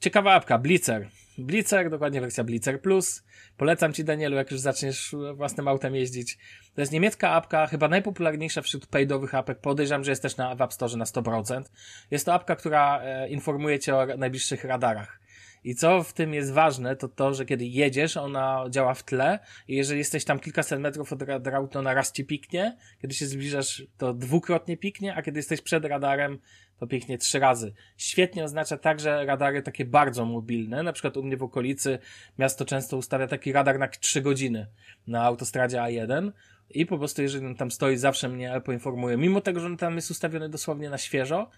Ciekawa 0.00 0.32
apka, 0.32 0.58
Blitzer. 0.58 1.08
Blitzer, 1.38 1.90
dokładnie 1.90 2.20
wersja 2.20 2.44
Blitzer 2.44 2.82
Plus. 2.82 3.22
Polecam 3.56 3.92
ci, 3.92 4.04
Danielu, 4.04 4.36
jak 4.36 4.50
już 4.50 4.60
zaczniesz 4.60 5.14
własnym 5.34 5.68
autem 5.68 5.94
jeździć. 5.94 6.38
To 6.74 6.80
jest 6.80 6.92
niemiecka 6.92 7.30
apka, 7.30 7.66
chyba 7.66 7.88
najpopularniejsza 7.88 8.62
wśród 8.62 8.86
paydowych 8.86 9.34
apek. 9.34 9.60
Podejrzewam, 9.60 10.04
że 10.04 10.12
jest 10.12 10.22
też 10.22 10.36
na 10.36 10.52
App 10.52 10.72
Store 10.72 10.96
na 10.96 11.04
100%. 11.04 11.62
Jest 12.10 12.26
to 12.26 12.34
apka, 12.34 12.56
która 12.56 13.00
e, 13.02 13.28
informuje 13.28 13.78
cię 13.78 13.96
o 13.96 14.06
najbliższych 14.06 14.64
radarach. 14.64 15.19
I 15.64 15.74
co 15.74 16.02
w 16.02 16.12
tym 16.12 16.34
jest 16.34 16.52
ważne, 16.52 16.96
to 16.96 17.08
to, 17.08 17.34
że 17.34 17.46
kiedy 17.46 17.66
jedziesz, 17.66 18.16
ona 18.16 18.64
działa 18.70 18.94
w 18.94 19.02
tle 19.02 19.38
i 19.68 19.76
jeżeli 19.76 19.98
jesteś 19.98 20.24
tam 20.24 20.40
kilkaset 20.40 20.80
metrów 20.80 21.12
od 21.12 21.22
radaru, 21.22 21.68
to 21.68 21.78
ona 21.78 21.94
raz 21.94 22.12
ci 22.12 22.24
piknie, 22.24 22.76
kiedy 23.02 23.14
się 23.14 23.26
zbliżasz, 23.26 23.82
to 23.98 24.14
dwukrotnie 24.14 24.76
piknie, 24.76 25.14
a 25.14 25.22
kiedy 25.22 25.38
jesteś 25.38 25.60
przed 25.60 25.84
radarem, 25.84 26.38
to 26.78 26.86
pięknie 26.86 27.18
trzy 27.18 27.38
razy. 27.38 27.74
Świetnie 27.96 28.44
oznacza 28.44 28.76
także 28.76 29.24
radary 29.24 29.62
takie 29.62 29.84
bardzo 29.84 30.24
mobilne, 30.24 30.82
na 30.82 30.92
przykład 30.92 31.16
u 31.16 31.22
mnie 31.22 31.36
w 31.36 31.42
okolicy 31.42 31.98
miasto 32.38 32.64
często 32.64 32.96
ustawia 32.96 33.26
taki 33.26 33.52
radar 33.52 33.78
na 33.78 33.88
trzy 33.88 34.20
godziny 34.20 34.66
na 35.06 35.22
autostradzie 35.22 35.78
A1 35.78 36.30
i 36.70 36.86
po 36.86 36.98
prostu 36.98 37.22
jeżeli 37.22 37.46
on 37.46 37.54
tam 37.54 37.70
stoi, 37.70 37.96
zawsze 37.96 38.28
mnie 38.28 38.60
poinformuje, 38.64 39.16
mimo 39.16 39.40
tego, 39.40 39.60
że 39.60 39.66
on 39.66 39.76
tam 39.76 39.96
jest 39.96 40.10
ustawiony 40.10 40.48
dosłownie 40.48 40.90
na 40.90 40.98
świeżo, 40.98 41.50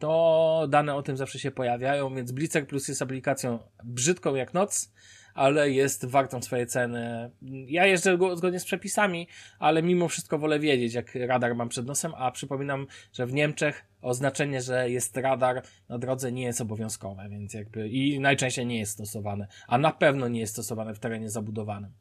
to 0.00 0.66
dane 0.68 0.94
o 0.94 1.02
tym 1.02 1.16
zawsze 1.16 1.38
się 1.38 1.50
pojawiają, 1.50 2.14
więc 2.14 2.32
Blitzek 2.32 2.66
Plus 2.66 2.88
jest 2.88 3.02
aplikacją 3.02 3.58
brzydką 3.84 4.34
jak 4.34 4.54
noc, 4.54 4.92
ale 5.34 5.70
jest 5.70 6.06
wartą 6.06 6.42
swojej 6.42 6.66
ceny. 6.66 7.30
Ja 7.66 7.86
jeżdżę 7.86 8.18
go 8.18 8.36
zgodnie 8.36 8.60
z 8.60 8.64
przepisami, 8.64 9.28
ale 9.58 9.82
mimo 9.82 10.08
wszystko 10.08 10.38
wolę 10.38 10.58
wiedzieć, 10.58 10.94
jak 10.94 11.14
radar 11.14 11.54
mam 11.54 11.68
przed 11.68 11.86
nosem, 11.86 12.12
a 12.16 12.30
przypominam, 12.30 12.86
że 13.12 13.26
w 13.26 13.32
Niemczech 13.32 13.84
oznaczenie, 14.02 14.62
że 14.62 14.90
jest 14.90 15.16
radar 15.16 15.62
na 15.88 15.98
drodze 15.98 16.32
nie 16.32 16.42
jest 16.42 16.60
obowiązkowe, 16.60 17.28
więc 17.30 17.54
jakby 17.54 17.88
i 17.88 18.20
najczęściej 18.20 18.66
nie 18.66 18.78
jest 18.78 18.92
stosowane, 18.92 19.46
a 19.68 19.78
na 19.78 19.92
pewno 19.92 20.28
nie 20.28 20.40
jest 20.40 20.52
stosowane 20.52 20.94
w 20.94 20.98
terenie 20.98 21.30
zabudowanym. 21.30 21.92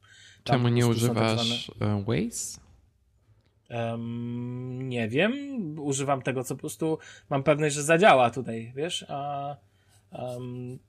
Czemu 0.43 0.67
nie 0.67 0.87
używasz 0.87 1.37
tak 1.37 1.45
zwane... 1.45 2.03
Waze? 2.05 2.68
Um, 3.69 4.89
nie 4.89 5.07
wiem, 5.09 5.33
używam 5.79 6.21
tego, 6.21 6.43
co 6.43 6.55
po 6.55 6.59
prostu 6.59 6.97
mam 7.29 7.43
pewność, 7.43 7.75
że 7.75 7.83
zadziała 7.83 8.29
tutaj, 8.29 8.73
wiesz, 8.75 9.05
a 9.09 9.55
um, 10.11 10.79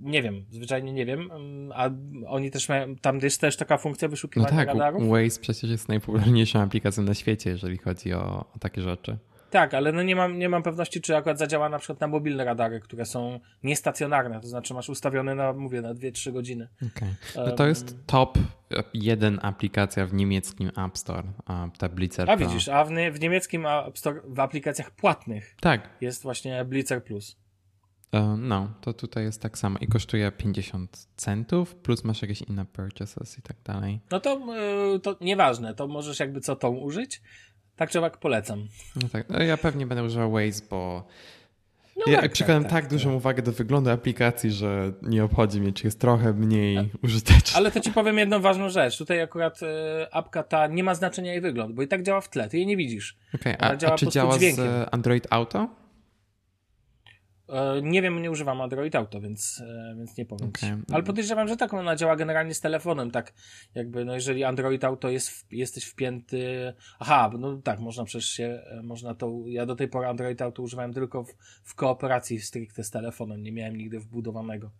nie 0.00 0.22
wiem, 0.22 0.44
zwyczajnie 0.50 0.92
nie 0.92 1.06
wiem, 1.06 1.30
a 1.74 1.90
oni 2.26 2.50
też 2.50 2.68
mają, 2.68 2.96
tam 2.96 3.18
jest 3.18 3.40
też 3.40 3.56
taka 3.56 3.78
funkcja 3.78 4.08
wyszukiwania 4.08 4.50
no 4.50 4.56
tak, 4.56 4.68
radarów. 4.68 5.08
Waze 5.08 5.40
przecież 5.40 5.70
jest 5.70 5.88
najpopularniejszą 5.88 6.60
aplikacją 6.60 7.02
na 7.02 7.14
świecie, 7.14 7.50
jeżeli 7.50 7.78
chodzi 7.78 8.12
o, 8.12 8.44
o 8.54 8.58
takie 8.60 8.82
rzeczy. 8.82 9.18
Tak, 9.50 9.74
ale 9.74 9.92
no 9.92 10.02
nie 10.02 10.16
mam, 10.16 10.38
nie 10.38 10.48
mam 10.48 10.62
pewności, 10.62 11.00
czy 11.00 11.16
akurat 11.16 11.38
zadziała 11.38 11.68
na 11.68 11.78
przykład 11.78 12.00
na 12.00 12.06
mobilne 12.06 12.44
radary, 12.44 12.80
które 12.80 13.04
są 13.04 13.40
niestacjonarne, 13.62 14.40
to 14.40 14.48
znaczy 14.48 14.74
masz 14.74 14.88
ustawione 14.88 15.34
na, 15.34 15.52
mówię, 15.52 15.82
na 15.82 15.94
2-3 15.94 16.32
godziny. 16.32 16.68
Okay. 16.96 17.14
No 17.36 17.52
to 17.52 17.66
jest 17.66 17.96
top 18.06 18.38
jeden 18.94 19.38
aplikacja 19.42 20.06
w 20.06 20.14
niemieckim 20.14 20.70
App 20.86 20.98
Store, 20.98 21.28
ta 21.78 21.88
Blitzer 21.88 22.30
A 22.30 22.36
widzisz, 22.36 22.68
a 22.68 22.84
w, 22.84 22.88
w 23.12 23.20
niemieckim 23.20 23.66
App 23.66 23.98
Store 23.98 24.20
w 24.24 24.40
aplikacjach 24.40 24.90
płatnych 24.90 25.56
tak. 25.60 25.88
jest 26.00 26.22
właśnie 26.22 26.64
Blitzer 26.64 27.04
Plus. 27.04 27.36
E, 28.12 28.36
no, 28.38 28.74
to 28.80 28.92
tutaj 28.92 29.24
jest 29.24 29.42
tak 29.42 29.58
samo 29.58 29.78
i 29.80 29.86
kosztuje 29.86 30.32
50 30.32 31.08
centów, 31.16 31.74
plus 31.74 32.04
masz 32.04 32.22
jakieś 32.22 32.42
inne 32.42 32.64
purchases 32.66 33.38
i 33.38 33.42
tak 33.42 33.56
dalej. 33.64 34.00
No 34.10 34.20
to, 34.20 34.40
e, 34.94 34.98
to 34.98 35.16
nieważne, 35.20 35.74
to 35.74 35.88
możesz 35.88 36.20
jakby 36.20 36.40
co 36.40 36.56
tą 36.56 36.68
użyć, 36.68 37.22
tak 37.78 37.90
czy 37.90 37.98
jak 37.98 38.16
polecam. 38.16 38.68
No 39.02 39.08
tak, 39.08 39.28
no 39.28 39.42
ja 39.42 39.56
pewnie 39.56 39.86
będę 39.86 40.04
używał 40.04 40.32
Waze, 40.32 40.62
bo 40.70 41.04
no 42.06 42.12
ja 42.12 42.20
tak, 42.20 42.32
przykładam 42.32 42.62
tak, 42.62 42.72
tak, 42.72 42.82
tak, 42.82 42.90
dużą 42.90 43.14
uwagę 43.14 43.42
do 43.42 43.52
wyglądu 43.52 43.90
aplikacji, 43.90 44.50
że 44.50 44.92
nie 45.02 45.24
obchodzi 45.24 45.60
mnie, 45.60 45.72
czy 45.72 45.86
jest 45.86 46.00
trochę 46.00 46.32
mniej 46.32 46.76
tak. 46.76 47.04
użyteczna. 47.04 47.58
Ale 47.58 47.70
to 47.70 47.80
ci 47.80 47.92
powiem 47.92 48.18
jedną 48.18 48.40
ważną 48.40 48.68
rzecz. 48.68 48.98
Tutaj 48.98 49.22
akurat 49.22 49.62
y, 49.62 49.66
apka 50.12 50.42
ta 50.42 50.66
nie 50.66 50.84
ma 50.84 50.94
znaczenia 50.94 51.32
jej 51.32 51.40
wygląd, 51.40 51.74
bo 51.74 51.82
i 51.82 51.88
tak 51.88 52.02
działa 52.02 52.20
w 52.20 52.28
tle, 52.28 52.48
ty 52.48 52.56
jej 52.56 52.66
nie 52.66 52.76
widzisz. 52.76 53.16
Okay, 53.34 53.56
a, 53.58 53.92
a 53.92 53.96
czy 53.96 54.08
działa 54.08 54.38
dźwiękiem. 54.38 54.64
z 54.64 54.88
Android 54.94 55.26
Auto? 55.30 55.68
E, 57.48 57.82
nie 57.82 58.02
wiem, 58.02 58.22
nie 58.22 58.30
używam 58.30 58.60
Android 58.60 58.96
Auto, 58.96 59.20
więc, 59.20 59.62
e, 59.66 59.94
więc 59.98 60.16
nie 60.16 60.26
powiem 60.26 60.48
okay. 60.48 60.78
Ale 60.92 61.02
podejrzewam, 61.02 61.48
że 61.48 61.56
tak, 61.56 61.74
ona 61.74 61.96
działa 61.96 62.16
generalnie 62.16 62.54
z 62.54 62.60
telefonem, 62.60 63.10
tak 63.10 63.32
jakby, 63.74 64.04
no 64.04 64.14
jeżeli 64.14 64.44
Android 64.44 64.84
Auto 64.84 65.08
jest, 65.08 65.30
w, 65.30 65.52
jesteś 65.52 65.84
wpięty, 65.84 66.72
aha, 66.98 67.30
no 67.38 67.56
tak, 67.56 67.80
można 67.80 68.04
przecież 68.04 68.30
się, 68.30 68.62
e, 68.70 68.82
można 68.82 69.14
to, 69.14 69.32
ja 69.46 69.66
do 69.66 69.76
tej 69.76 69.88
pory 69.88 70.06
Android 70.06 70.42
Auto 70.42 70.62
używałem 70.62 70.92
tylko 70.92 71.24
w, 71.24 71.34
w 71.64 71.74
kooperacji 71.74 72.40
stricte 72.40 72.84
z 72.84 72.90
telefonem, 72.90 73.42
nie 73.42 73.52
miałem 73.52 73.76
nigdy 73.76 74.00
wbudowanego. 74.00 74.70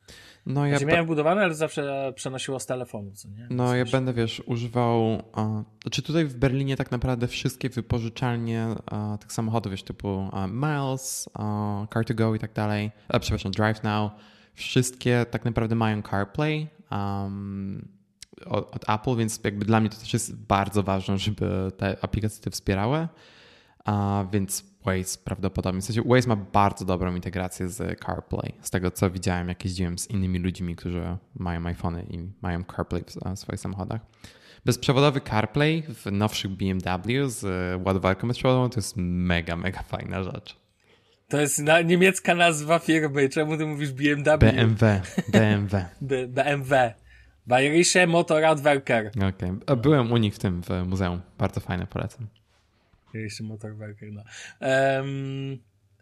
No 0.47 0.67
ja 0.67 0.71
znaczy, 0.71 0.87
miałem 0.87 1.05
wbudowane, 1.05 1.43
ale 1.43 1.55
zawsze 1.55 2.13
przenosiło 2.17 2.61
z 2.61 2.67
telefonu, 2.67 3.13
co 3.13 3.29
nie? 3.29 3.47
No 3.51 3.75
ja 3.75 3.85
będę, 3.85 4.13
wiesz, 4.13 4.43
używał, 4.47 5.23
a, 5.33 5.65
znaczy 5.83 6.03
tutaj 6.03 6.25
w 6.25 6.35
Berlinie 6.35 6.77
tak 6.77 6.91
naprawdę 6.91 7.29
wszystkie 7.29 7.69
wypożyczalnie 7.69 8.67
a, 8.87 9.19
tych 9.21 9.33
samochodów, 9.33 9.73
wiesz, 9.73 9.83
typu 9.83 10.29
a, 10.33 10.47
Miles, 10.47 11.29
Car2Go 11.91 12.37
i 12.37 12.39
tak 12.39 12.53
dalej, 12.59 12.91
a, 13.09 13.19
przepraszam, 13.19 13.53
Drive 13.53 13.83
Now, 13.83 14.13
wszystkie 14.55 15.27
tak 15.31 15.45
naprawdę 15.45 15.75
mają 15.75 16.03
CarPlay 16.03 16.69
um, 16.91 17.89
od, 18.47 18.77
od, 18.77 18.91
Apple, 18.91 19.17
więc 19.17 19.41
jakby 19.45 19.65
dla 19.65 19.81
mnie 19.81 19.91
to 19.91 19.97
też 19.97 20.13
jest 20.13 20.37
bardzo 20.37 20.83
ważne, 20.83 21.19
żeby 21.19 21.73
te 21.77 21.97
aplikacje 22.03 22.43
te 22.45 22.51
wspierały, 22.51 23.09
a, 23.85 24.25
więc 24.33 24.65
Waze 24.85 25.19
prawdopodobnie. 25.25 25.81
W 25.81 25.85
sensie 25.85 26.03
Waze 26.03 26.29
ma 26.29 26.37
bardzo 26.37 26.85
dobrą 26.85 27.15
integrację 27.15 27.69
z 27.69 28.01
CarPlay. 28.01 28.55
Z 28.63 28.71
tego 28.71 28.91
co 28.91 29.11
widziałem, 29.11 29.49
jak 29.49 29.65
jeździłem 29.65 29.99
z 29.99 30.11
innymi 30.11 30.39
ludźmi, 30.39 30.77
którzy 30.77 31.17
mają 31.35 31.67
iPhony 31.67 32.07
i 32.11 32.19
mają 32.43 32.65
CarPlay 32.65 33.05
w 33.05 33.39
swoich 33.39 33.61
samochodach. 33.61 34.01
Bezprzewodowy 34.65 35.21
CarPlay 35.21 35.83
w 35.83 36.13
nowszych 36.13 36.51
BMW 36.51 37.31
z 37.31 37.45
ładowarką 37.87 38.29
bezprzewodową 38.29 38.71
to 38.71 38.79
jest 38.79 38.95
mega, 38.97 39.57
mega 39.57 39.83
fajna 39.83 40.23
rzecz. 40.23 40.68
To 41.29 41.41
jest 41.41 41.59
na, 41.59 41.81
niemiecka 41.81 42.35
nazwa 42.35 42.79
firmy. 42.79 43.29
Czemu 43.29 43.57
ty 43.57 43.67
mówisz 43.67 43.93
BMW? 43.93 44.39
BMW. 44.39 45.01
BMW. 45.29 45.85
BMW. 46.29 46.95
Bayerische 47.47 48.07
Motorradwerker. 48.07 49.11
Okej, 49.17 49.51
okay. 49.51 49.77
byłem 49.77 50.13
u 50.13 50.17
nich 50.17 50.35
w 50.35 50.39
tym, 50.39 50.63
w 50.63 50.69
muzeum. 50.87 51.21
Bardzo 51.39 51.61
fajne, 51.61 51.87
polecam. 51.87 52.27
Bayerische 53.13 53.45
Motorwerker, 53.45 54.13
no. 54.13 54.23
Um, 54.61 55.59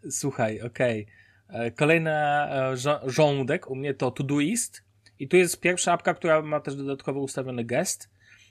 słuchaj, 0.09 0.61
okej. 0.61 1.07
Okay. 1.47 1.65
E, 1.65 1.71
kolejna 1.71 2.47
e, 2.71 2.77
żołądek 3.05 3.69
u 3.69 3.75
mnie 3.75 3.93
to 3.93 4.11
Todoist. 4.11 4.83
I 5.19 5.27
tu 5.27 5.37
jest 5.37 5.59
pierwsza 5.59 5.93
apka, 5.93 6.13
która 6.13 6.41
ma 6.41 6.59
też 6.59 6.75
dodatkowo 6.75 7.19
ustawiony 7.19 7.63
gest. 7.63 8.09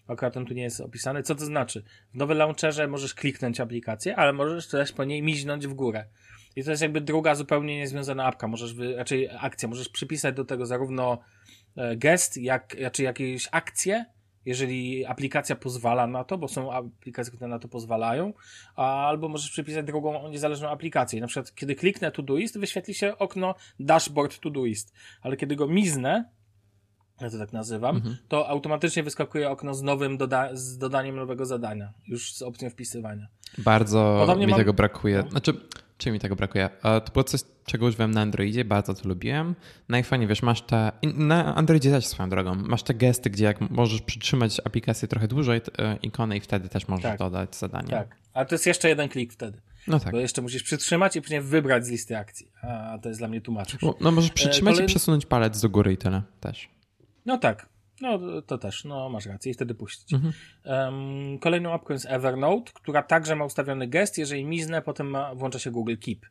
Akurat 0.08 0.34
tu 0.34 0.54
nie 0.54 0.62
jest 0.62 0.80
opisane. 0.80 1.22
Co 1.22 1.34
to 1.34 1.44
znaczy? 1.44 1.84
W 2.14 2.16
nowym 2.16 2.38
launcherze 2.38 2.88
możesz 2.88 3.14
kliknąć 3.14 3.60
aplikację, 3.60 4.16
ale 4.16 4.32
możesz 4.32 4.68
też 4.68 4.92
po 4.92 5.04
niej 5.04 5.22
miźnąć 5.22 5.66
w 5.66 5.74
górę. 5.74 6.04
I 6.56 6.64
to 6.64 6.70
jest 6.70 6.82
jakby 6.82 7.00
druga 7.00 7.34
zupełnie 7.34 7.76
niezwiązana 7.76 8.24
apka, 8.24 8.48
możesz, 8.48 8.74
wy, 8.74 8.96
raczej 8.96 9.28
akcja, 9.40 9.68
możesz 9.68 9.88
przypisać 9.88 10.34
do 10.34 10.44
tego 10.44 10.66
zarówno 10.66 11.18
e, 11.76 11.96
gest, 11.96 12.36
jak, 12.36 12.76
raczej 12.80 13.04
jakieś 13.04 13.48
akcje, 13.52 14.04
jeżeli 14.44 15.06
aplikacja 15.06 15.56
pozwala 15.56 16.06
na 16.06 16.24
to, 16.24 16.38
bo 16.38 16.48
są 16.48 16.72
aplikacje, 16.72 17.32
które 17.32 17.48
na 17.48 17.58
to 17.58 17.68
pozwalają, 17.68 18.32
albo 18.76 19.28
możesz 19.28 19.50
przypisać 19.50 19.86
drugą 19.86 20.28
niezależną 20.28 20.68
aplikację. 20.68 21.20
Na 21.20 21.26
przykład, 21.26 21.54
kiedy 21.54 21.74
kliknę 21.74 22.12
Todoist, 22.12 22.58
wyświetli 22.58 22.94
się 22.94 23.18
okno 23.18 23.54
dashboard 23.80 24.40
Todoist, 24.40 24.94
ale 25.22 25.36
kiedy 25.36 25.56
go 25.56 25.66
miznę, 25.66 26.24
ja 27.20 27.30
to 27.30 27.38
tak 27.38 27.52
nazywam, 27.52 27.96
mhm. 27.96 28.16
to 28.28 28.48
automatycznie 28.48 29.02
wyskakuje 29.02 29.50
okno 29.50 29.74
z 29.74 29.82
nowym, 29.82 30.16
doda 30.16 30.48
z 30.52 30.78
dodaniem 30.78 31.16
nowego 31.16 31.46
zadania, 31.46 31.92
już 32.06 32.34
z 32.34 32.42
opcją 32.42 32.70
wpisywania. 32.70 33.26
Bardzo 33.58 34.36
mi 34.38 34.46
mam... 34.46 34.58
tego 34.58 34.72
brakuje. 34.72 35.22
No. 35.24 35.30
Znaczy, 35.30 35.52
czy 35.98 36.10
mi 36.10 36.18
tego 36.18 36.36
brakuje? 36.36 36.68
To 36.82 37.12
było 37.12 37.24
coś, 37.24 37.40
czego 37.64 37.86
używam 37.86 38.10
na 38.10 38.20
Androidzie, 38.20 38.64
bardzo 38.64 38.94
to 38.94 39.08
lubiłem. 39.08 39.54
Najfajniej, 39.88 40.28
wiesz, 40.28 40.42
masz 40.42 40.62
te, 40.62 40.92
na 41.02 41.54
Androidzie 41.54 41.90
też 41.90 42.06
swoją 42.06 42.28
drogą, 42.28 42.54
masz 42.54 42.82
te 42.82 42.94
gesty, 42.94 43.30
gdzie 43.30 43.44
jak 43.44 43.60
możesz 43.60 44.02
przytrzymać 44.02 44.60
aplikację 44.64 45.08
trochę 45.08 45.28
dłużej, 45.28 45.60
e, 45.78 45.96
ikonę 46.02 46.36
i 46.36 46.40
wtedy 46.40 46.68
też 46.68 46.88
możesz 46.88 47.02
tak. 47.02 47.18
dodać 47.18 47.56
zadanie. 47.56 47.88
Tak, 47.88 48.16
ale 48.32 48.46
to 48.46 48.54
jest 48.54 48.66
jeszcze 48.66 48.88
jeden 48.88 49.08
klik 49.08 49.32
wtedy. 49.32 49.60
No 49.86 50.00
tak. 50.00 50.12
Bo 50.12 50.18
jeszcze 50.18 50.42
musisz 50.42 50.62
przytrzymać 50.62 51.16
i 51.16 51.22
później 51.22 51.40
wybrać 51.40 51.86
z 51.86 51.88
listy 51.88 52.16
akcji. 52.16 52.52
A 52.62 52.98
to 52.98 53.08
jest 53.08 53.20
dla 53.20 53.28
mnie 53.28 53.40
tłumaczysz. 53.40 53.80
No 54.00 54.12
możesz 54.12 54.30
przytrzymać 54.30 54.78
e, 54.78 54.84
i 54.84 54.86
przesunąć 54.86 55.26
palec 55.26 55.60
do 55.60 55.68
góry 55.68 55.92
i 55.92 55.96
tyle 55.96 56.22
też. 56.40 56.68
No 57.26 57.38
tak. 57.38 57.68
No 58.00 58.18
to 58.42 58.58
też, 58.58 58.84
no 58.84 59.08
masz 59.08 59.26
rację 59.26 59.50
i 59.50 59.54
wtedy 59.54 59.74
puścić. 59.74 60.12
Mhm. 60.12 60.32
Um, 60.64 61.38
kolejną 61.38 61.72
apką 61.72 61.92
jest 61.92 62.06
Evernote, 62.06 62.72
która 62.74 63.02
także 63.02 63.36
ma 63.36 63.44
ustawiony 63.44 63.88
gest, 63.88 64.18
jeżeli 64.18 64.44
miznę, 64.44 64.82
potem 64.82 65.10
ma, 65.10 65.34
włącza 65.34 65.58
się 65.58 65.70
Google 65.70 65.96
Keep. 65.96 66.26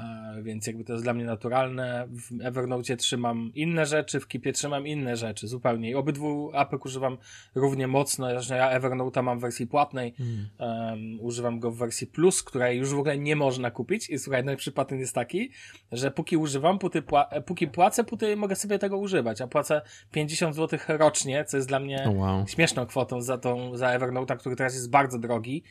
E, 0.00 0.42
więc 0.42 0.66
jakby 0.66 0.84
to 0.84 0.92
jest 0.92 1.04
dla 1.04 1.14
mnie 1.14 1.24
naturalne. 1.24 2.08
W 2.10 2.40
Evernote 2.44 2.96
trzymam 2.96 3.50
inne 3.54 3.86
rzeczy, 3.86 4.20
w 4.20 4.26
Keepie 4.26 4.52
trzymam 4.52 4.86
inne 4.86 5.16
rzeczy 5.16 5.48
zupełnie. 5.48 5.90
I 5.90 5.94
obydwu 5.94 6.50
apek 6.54 6.84
używam 6.84 7.18
równie 7.54 7.86
mocno. 7.86 8.30
Ja 8.30 8.80
Evernote'a 8.80 9.22
mam 9.22 9.38
w 9.38 9.42
wersji 9.42 9.66
płatnej, 9.66 10.14
mm. 10.20 10.48
um, 10.58 11.20
używam 11.20 11.60
go 11.60 11.70
w 11.70 11.76
wersji 11.76 12.06
plus, 12.06 12.42
której 12.42 12.78
już 12.78 12.94
w 12.94 12.98
ogóle 12.98 13.18
nie 13.18 13.36
można 13.36 13.70
kupić. 13.70 14.10
I 14.10 14.18
słuchaj, 14.18 14.44
najlepszy 14.44 14.72
patent 14.72 15.00
jest 15.00 15.14
taki, 15.14 15.50
że 15.92 16.10
póki 16.10 16.36
używam, 16.36 16.78
póki, 16.78 17.02
pła 17.02 17.28
póki 17.46 17.68
płacę, 17.68 18.04
póki 18.04 18.36
mogę 18.36 18.56
sobie 18.56 18.78
tego 18.78 18.98
używać. 18.98 19.40
A 19.40 19.46
płacę 19.46 19.82
50 20.12 20.54
zł 20.54 20.78
rocznie, 20.88 21.44
co 21.44 21.56
jest 21.56 21.68
dla 21.68 21.80
mnie 21.80 22.12
wow. 22.16 22.44
śmieszną 22.48 22.86
kwotą 22.86 23.22
za 23.22 23.38
tą, 23.38 23.76
za 23.76 23.98
Evernote'a, 23.98 24.36
który 24.36 24.56
teraz 24.56 24.74
jest 24.74 24.90
bardzo 24.90 25.18
drogi. 25.18 25.62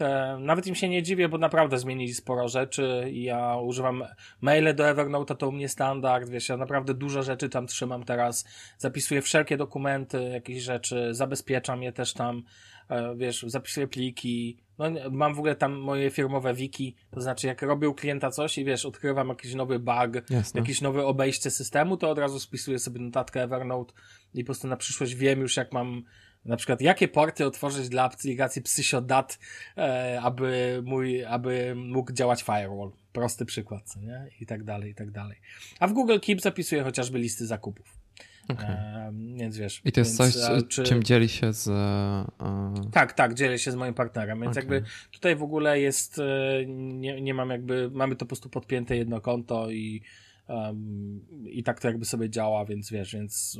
Te, 0.00 0.38
nawet 0.40 0.66
im 0.66 0.74
się 0.74 0.88
nie 0.88 1.02
dziwię, 1.02 1.28
bo 1.28 1.38
naprawdę 1.38 1.78
zmienili 1.78 2.14
sporo 2.14 2.48
rzeczy. 2.48 3.10
Ja 3.12 3.56
używam 3.56 4.04
maile 4.40 4.74
do 4.74 4.88
Evernote, 4.88 5.34
to 5.34 5.48
u 5.48 5.52
mnie 5.52 5.68
standard, 5.68 6.28
wiesz, 6.28 6.48
ja 6.48 6.56
naprawdę 6.56 6.94
dużo 6.94 7.22
rzeczy 7.22 7.48
tam 7.48 7.66
trzymam 7.66 8.04
teraz. 8.04 8.44
Zapisuję 8.78 9.22
wszelkie 9.22 9.56
dokumenty, 9.56 10.22
jakieś 10.22 10.62
rzeczy, 10.62 11.14
zabezpieczam 11.14 11.82
je 11.82 11.92
też 11.92 12.12
tam, 12.12 12.42
e, 12.88 13.16
wiesz, 13.16 13.44
zapisuję 13.46 13.86
pliki. 13.88 14.58
No, 14.78 14.84
mam 15.10 15.34
w 15.34 15.38
ogóle 15.38 15.56
tam 15.56 15.72
moje 15.72 16.10
firmowe 16.10 16.54
wiki, 16.54 16.96
to 17.10 17.20
znaczy 17.20 17.46
jak 17.46 17.62
robię 17.62 17.88
u 17.88 17.94
klienta 17.94 18.30
coś 18.30 18.58
i 18.58 18.64
wiesz, 18.64 18.86
odkrywam 18.86 19.28
jakiś 19.28 19.54
nowy 19.54 19.78
bug, 19.78 20.30
Jasne. 20.30 20.60
jakieś 20.60 20.80
nowe 20.80 21.06
obejście 21.06 21.50
systemu, 21.50 21.96
to 21.96 22.10
od 22.10 22.18
razu 22.18 22.40
spisuję 22.40 22.78
sobie 22.78 23.00
notatkę 23.00 23.42
Evernote 23.42 23.92
i 24.34 24.44
po 24.44 24.46
prostu 24.46 24.68
na 24.68 24.76
przyszłość 24.76 25.14
wiem 25.14 25.40
już 25.40 25.56
jak 25.56 25.72
mam 25.72 26.02
na 26.44 26.56
przykład, 26.56 26.80
jakie 26.80 27.08
porty 27.08 27.46
otworzyć 27.46 27.88
dla 27.88 28.02
aplikacji 28.02 28.62
Psysiodat, 28.62 29.38
e, 29.76 30.20
aby 30.22 30.80
mój, 30.84 31.24
aby 31.24 31.74
mógł 31.74 32.12
działać 32.12 32.42
firewall. 32.42 32.90
Prosty 33.12 33.44
przykład, 33.44 33.82
co 33.84 34.00
nie? 34.00 34.28
I 34.40 34.46
tak 34.46 34.64
dalej, 34.64 34.90
i 34.90 34.94
tak 34.94 35.10
dalej. 35.10 35.38
A 35.80 35.86
w 35.86 35.92
Google 35.92 36.18
Keep 36.18 36.40
zapisuję 36.40 36.82
chociażby 36.82 37.18
listy 37.18 37.46
zakupów. 37.46 38.00
Okay. 38.48 38.66
E, 38.66 39.12
więc 39.34 39.56
wiesz. 39.56 39.82
I 39.84 39.92
to 39.92 40.00
jest 40.00 40.18
więc, 40.18 40.34
coś, 40.34 40.62
czy... 40.68 40.82
czym 40.82 41.02
dzieli 41.02 41.28
się 41.28 41.52
z. 41.52 41.66
Uh... 41.66 42.90
Tak, 42.92 43.12
tak, 43.12 43.34
dzielę 43.34 43.58
się 43.58 43.72
z 43.72 43.74
moim 43.74 43.94
partnerem. 43.94 44.40
Więc 44.40 44.50
okay. 44.50 44.62
jakby 44.62 44.82
tutaj 45.10 45.36
w 45.36 45.42
ogóle 45.42 45.80
jest. 45.80 46.18
E, 46.18 46.22
nie, 46.66 47.20
nie 47.20 47.34
mam 47.34 47.50
jakby. 47.50 47.90
Mamy 47.92 48.16
to 48.16 48.18
po 48.18 48.26
prostu 48.26 48.48
podpięte 48.48 48.96
jedno 48.96 49.20
konto 49.20 49.70
i. 49.70 50.02
Um, 50.50 51.20
I 51.50 51.62
tak 51.62 51.80
to 51.80 51.88
jakby 51.88 52.04
sobie 52.04 52.30
działa, 52.30 52.64
więc 52.64 52.90
wiesz, 52.90 53.12
więc 53.12 53.58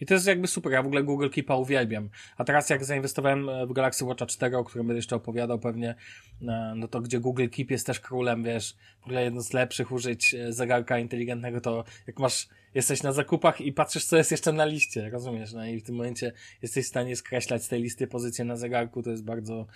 i 0.00 0.06
to 0.06 0.14
jest 0.14 0.26
jakby 0.26 0.46
super, 0.46 0.72
ja 0.72 0.82
w 0.82 0.86
ogóle 0.86 1.02
Google 1.02 1.28
Keepa 1.28 1.56
uwielbiam. 1.56 2.08
A 2.36 2.44
teraz 2.44 2.70
jak 2.70 2.84
zainwestowałem 2.84 3.48
e, 3.48 3.66
w 3.66 3.72
Galaxy 3.72 4.04
Watcha 4.04 4.26
4, 4.26 4.56
o 4.56 4.64
którym 4.64 4.86
będę 4.86 4.98
jeszcze 4.98 5.16
opowiadał 5.16 5.58
pewnie, 5.58 5.94
e, 6.42 6.74
no 6.76 6.88
to 6.88 7.00
gdzie 7.00 7.20
Google 7.20 7.48
Keep 7.48 7.70
jest 7.70 7.86
też 7.86 8.00
królem, 8.00 8.42
wiesz, 8.42 8.76
w 9.00 9.04
ogóle 9.04 9.24
jedno 9.24 9.40
z 9.40 9.52
lepszych 9.52 9.92
użyć 9.92 10.34
e, 10.34 10.52
zegarka 10.52 10.98
inteligentnego, 10.98 11.60
to 11.60 11.84
jak 12.06 12.18
masz, 12.18 12.48
jesteś 12.74 13.02
na 13.02 13.12
zakupach 13.12 13.60
i 13.60 13.72
patrzysz, 13.72 14.04
co 14.04 14.16
jest 14.16 14.30
jeszcze 14.30 14.52
na 14.52 14.64
liście, 14.64 15.10
rozumiesz? 15.10 15.52
No 15.52 15.66
i 15.66 15.80
w 15.80 15.84
tym 15.84 15.94
momencie 15.94 16.32
jesteś 16.62 16.84
w 16.84 16.88
stanie 16.88 17.16
skreślać 17.16 17.64
z 17.64 17.68
tej 17.68 17.82
listy 17.82 18.06
pozycję 18.06 18.44
na 18.44 18.56
zegarku, 18.56 19.02
to 19.02 19.10
jest 19.10 19.24
bardzo, 19.24 19.66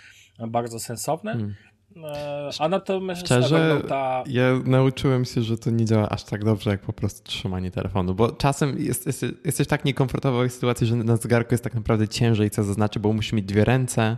bardzo 0.49 0.81
sensowne. 0.81 1.33
Hmm. 1.33 1.55
E, 2.05 2.51
a 2.59 2.69
natomiast 2.69 3.21
Szczerze, 3.21 3.83
ta... 3.89 4.25
ja 4.27 4.61
nauczyłem 4.65 5.25
się, 5.25 5.43
że 5.43 5.59
to 5.59 5.71
nie 5.71 5.85
działa 5.85 6.09
aż 6.09 6.25
tak 6.25 6.45
dobrze, 6.45 6.71
jak 6.71 6.81
po 6.81 6.93
prostu 6.93 7.29
trzymanie 7.29 7.71
telefonu, 7.71 8.15
bo 8.15 8.33
czasem 8.33 8.79
jest, 8.79 9.07
jest, 9.07 9.27
jesteś 9.45 9.67
tak 9.67 9.85
niekomfortowej 9.85 10.51
sytuacji, 10.51 10.87
że 10.87 10.97
na 10.97 11.17
zegarku 11.17 11.55
jest 11.55 11.65
tak 11.65 11.75
naprawdę 11.75 12.09
ciężej 12.09 12.51
co 12.51 12.65
zaznaczy, 12.65 13.01
bo 13.01 13.13
musisz 13.13 13.33
mieć 13.33 13.45
dwie 13.45 13.65
ręce 13.65 14.17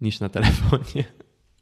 niż 0.00 0.20
na 0.20 0.28
telefonie. 0.28 1.04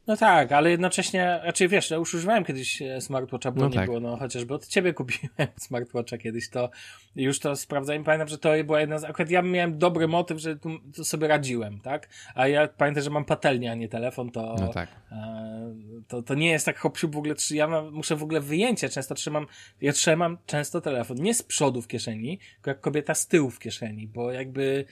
No 0.07 0.17
tak, 0.17 0.51
ale 0.51 0.69
jednocześnie, 0.69 1.39
raczej 1.43 1.67
wiesz, 1.67 1.91
ja 1.91 1.97
już 1.97 2.13
używałem 2.13 2.45
kiedyś 2.45 2.81
e, 2.81 3.01
smartwatcha, 3.01 3.51
bo 3.51 3.61
no 3.61 3.67
nie 3.67 3.75
tak. 3.75 3.85
było, 3.85 3.99
no 3.99 4.17
chociażby 4.17 4.53
od 4.53 4.67
ciebie 4.67 4.93
kupiłem 4.93 5.47
smartwatcha 5.67 6.17
kiedyś, 6.17 6.49
to 6.49 6.69
już 7.15 7.39
to 7.39 7.55
sprawdzałem, 7.55 8.03
pamiętam, 8.03 8.27
że 8.27 8.37
to 8.37 8.49
była 8.65 8.79
jedna 8.79 8.99
z, 8.99 9.03
akurat 9.03 9.29
ja 9.29 9.41
miałem 9.41 9.77
dobry 9.77 10.07
motyw, 10.07 10.39
że 10.39 10.55
tu, 10.55 10.69
sobie 11.03 11.27
radziłem, 11.27 11.79
tak? 11.79 12.09
A 12.35 12.47
ja 12.47 12.67
pamiętam, 12.67 13.03
że 13.03 13.09
mam 13.09 13.25
patelnię, 13.25 13.71
a 13.71 13.75
nie 13.75 13.89
telefon, 13.89 14.31
to, 14.31 14.55
no 14.59 14.67
tak. 14.67 14.89
e, 15.11 15.73
to, 16.07 16.21
to 16.21 16.35
nie 16.35 16.51
jest 16.51 16.65
tak 16.65 16.79
hop 16.79 16.97
w 16.97 17.17
ogóle, 17.17 17.35
ja 17.51 17.67
mam, 17.67 17.93
muszę 17.93 18.15
w 18.15 18.23
ogóle 18.23 18.41
wyjęcie, 18.41 18.89
często 18.89 19.15
trzymam, 19.15 19.47
ja 19.81 19.93
trzymam 19.93 20.37
często 20.45 20.81
telefon, 20.81 21.17
nie 21.17 21.33
z 21.33 21.43
przodu 21.43 21.81
w 21.81 21.87
kieszeni, 21.87 22.39
tylko 22.53 22.69
jak 22.69 22.81
kobieta 22.81 23.15
z 23.15 23.27
tyłu 23.27 23.49
w 23.49 23.59
kieszeni, 23.59 24.07
bo 24.07 24.31
jakby 24.31 24.85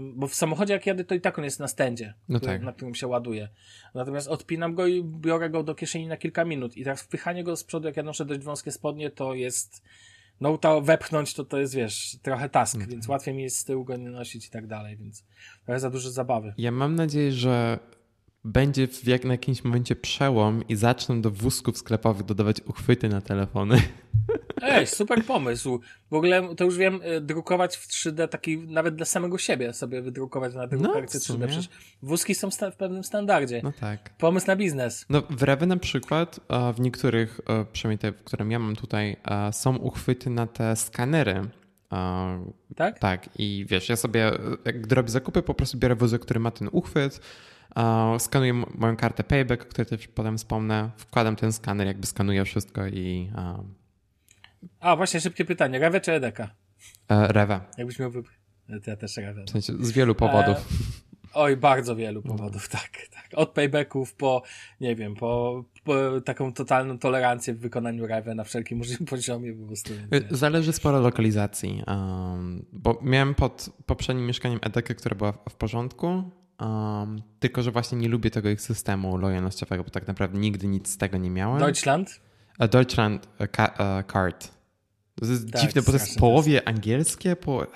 bo 0.00 0.28
w 0.28 0.34
samochodzie 0.34 0.74
jak 0.74 0.86
jadę, 0.86 1.04
to 1.04 1.14
i 1.14 1.20
tak 1.20 1.38
on 1.38 1.44
jest 1.44 1.60
na 1.60 1.68
stędzie, 1.68 2.14
no 2.28 2.40
tak. 2.40 2.62
na 2.62 2.72
którym 2.72 2.94
się 2.94 3.06
ładuje. 3.06 3.48
Natomiast 3.94 4.28
odpinam 4.28 4.74
go 4.74 4.86
i 4.86 5.04
biorę 5.04 5.50
go 5.50 5.62
do 5.62 5.74
kieszeni 5.74 6.06
na 6.06 6.16
kilka 6.16 6.44
minut. 6.44 6.76
I 6.76 6.84
teraz 6.84 7.02
wpychanie 7.02 7.44
go 7.44 7.56
z 7.56 7.64
przodu, 7.64 7.86
jak 7.86 7.96
ja 7.96 8.02
noszę 8.02 8.24
dość 8.24 8.40
wąskie 8.40 8.72
spodnie, 8.72 9.10
to 9.10 9.34
jest 9.34 9.82
no 10.40 10.58
to 10.58 10.80
wepchnąć 10.80 11.34
to 11.34 11.44
to 11.44 11.58
jest, 11.58 11.74
wiesz, 11.74 12.18
trochę 12.22 12.48
task, 12.48 12.74
mhm. 12.74 12.90
więc 12.90 13.08
łatwiej 13.08 13.34
mi 13.34 13.42
jest 13.42 13.58
z 13.58 13.64
tyłu 13.64 13.84
go 13.84 13.96
nie 13.96 14.10
nosić 14.10 14.46
i 14.46 14.50
tak 14.50 14.66
dalej, 14.66 14.96
więc 14.96 15.24
trochę 15.64 15.80
za 15.80 15.90
dużo 15.90 16.10
zabawy. 16.10 16.54
Ja 16.58 16.70
mam 16.70 16.94
nadzieję, 16.94 17.32
że 17.32 17.78
będzie 18.44 18.88
w 18.88 19.06
jak, 19.06 19.24
na 19.24 19.34
jakimś 19.34 19.64
momencie 19.64 19.96
przełom 19.96 20.68
i 20.68 20.76
zaczną 20.76 21.20
do 21.22 21.30
wózków 21.30 21.78
sklepowych 21.78 22.26
dodawać 22.26 22.60
uchwyty 22.60 23.08
na 23.08 23.20
telefony. 23.20 23.82
Ej, 24.62 24.86
super 24.86 25.24
pomysł. 25.24 25.80
W 26.10 26.14
ogóle 26.14 26.54
to 26.56 26.64
już 26.64 26.76
wiem, 26.76 27.00
e, 27.02 27.20
drukować 27.20 27.76
w 27.76 27.88
3D 27.88 28.28
taki 28.28 28.58
nawet 28.58 28.96
dla 28.96 29.06
samego 29.06 29.38
siebie 29.38 29.72
sobie 29.72 30.02
wydrukować 30.02 30.54
na 30.54 30.66
drukarce 30.66 31.18
no, 31.18 31.34
3D. 31.34 31.46
Przecież 31.46 31.68
wózki 32.02 32.34
są 32.34 32.50
w 32.50 32.76
pewnym 32.76 33.04
standardzie. 33.04 33.60
No 33.64 33.72
tak. 33.80 34.16
Pomysł 34.18 34.46
na 34.46 34.56
biznes. 34.56 35.06
No 35.08 35.22
w 35.30 35.42
Rewe 35.42 35.66
na 35.66 35.76
przykład, 35.76 36.40
w 36.74 36.80
niektórych, 36.80 37.40
e, 37.48 37.64
przynajmniej 37.72 37.98
te, 37.98 38.12
w 38.12 38.24
którym 38.24 38.50
ja 38.50 38.58
mam 38.58 38.76
tutaj, 38.76 39.16
są 39.52 39.76
uchwyty 39.76 40.30
na 40.30 40.46
te 40.46 40.76
skanery. 40.76 41.40
Tak? 42.76 42.98
Tak. 42.98 43.28
I 43.38 43.66
wiesz, 43.68 43.88
ja 43.88 43.96
sobie, 43.96 44.30
jak 44.64 44.92
robię 44.92 45.08
zakupy, 45.08 45.42
po 45.42 45.54
prostu 45.54 45.78
biorę 45.78 45.94
wózek, 45.94 46.22
który 46.22 46.40
ma 46.40 46.50
ten 46.50 46.68
uchwyt, 46.72 47.20
skanuję 48.18 48.52
moją 48.74 48.96
kartę 48.96 49.24
Payback, 49.24 49.62
o 49.62 49.66
której 49.66 49.86
też 49.86 50.08
potem 50.08 50.38
wspomnę, 50.38 50.90
wkładam 50.96 51.36
ten 51.36 51.52
skaner, 51.52 51.86
jakby 51.86 52.06
skanuję 52.06 52.44
wszystko 52.44 52.86
i... 52.86 53.30
A, 54.80 54.96
właśnie 54.96 55.20
szybkie 55.20 55.44
pytanie. 55.44 55.78
Rewe 55.78 56.00
czy 56.00 56.12
Edeka? 56.12 56.50
E, 57.08 57.28
Rewe. 57.32 57.60
Jakbyś 57.78 57.98
miał 57.98 58.10
wybrać. 58.10 58.34
Ja 58.86 58.96
też 58.96 59.16
Rewe. 59.16 59.44
W 59.44 59.50
sensie 59.50 59.72
z 59.80 59.92
wielu 59.92 60.14
powodów. 60.14 60.68
Oj, 61.34 61.56
bardzo 61.56 61.96
wielu 61.96 62.22
powodów, 62.22 62.68
no. 62.72 62.80
tak, 62.80 62.90
tak. 63.10 63.28
Od 63.34 63.50
paybacków 63.50 64.14
po, 64.14 64.42
nie 64.80 64.96
wiem, 64.96 65.14
po, 65.14 65.64
po 65.84 66.20
taką 66.20 66.52
totalną 66.52 66.98
tolerancję 66.98 67.54
w 67.54 67.58
wykonaniu 67.58 68.06
Rive 68.06 68.34
na 68.34 68.44
wszelkim 68.44 68.78
możliwym 68.78 69.06
poziomie 69.06 69.52
po 69.52 69.66
prostu. 69.66 69.92
Zależy 70.30 70.72
sporo 70.72 71.00
lokalizacji, 71.00 71.82
um, 71.86 72.66
bo 72.72 72.98
miałem 73.02 73.34
pod 73.34 73.70
poprzednim 73.86 74.26
mieszkaniem 74.26 74.58
edekę, 74.62 74.94
która 74.94 75.16
była 75.16 75.32
w 75.32 75.54
porządku, 75.54 76.30
um, 76.60 77.22
tylko 77.40 77.62
że 77.62 77.70
właśnie 77.70 77.98
nie 77.98 78.08
lubię 78.08 78.30
tego 78.30 78.50
ich 78.50 78.60
systemu 78.60 79.16
lojalnościowego, 79.16 79.84
bo 79.84 79.90
tak 79.90 80.06
naprawdę 80.06 80.38
nigdy 80.38 80.66
nic 80.66 80.88
z 80.88 80.96
tego 80.96 81.18
nie 81.18 81.30
miałem. 81.30 81.58
Deutschland? 81.58 82.20
Deutschland 82.58 83.28
uh, 83.40 84.12
Card. 84.12 84.54
To 85.14 85.26
jest 85.26 85.52
tak, 85.52 85.60
dziwne, 85.60 85.82
bo 85.82 85.86
to 85.86 85.98
jest 85.98 86.18
połowie 86.18 86.68
angielskie, 86.68 87.36
po 87.36 87.66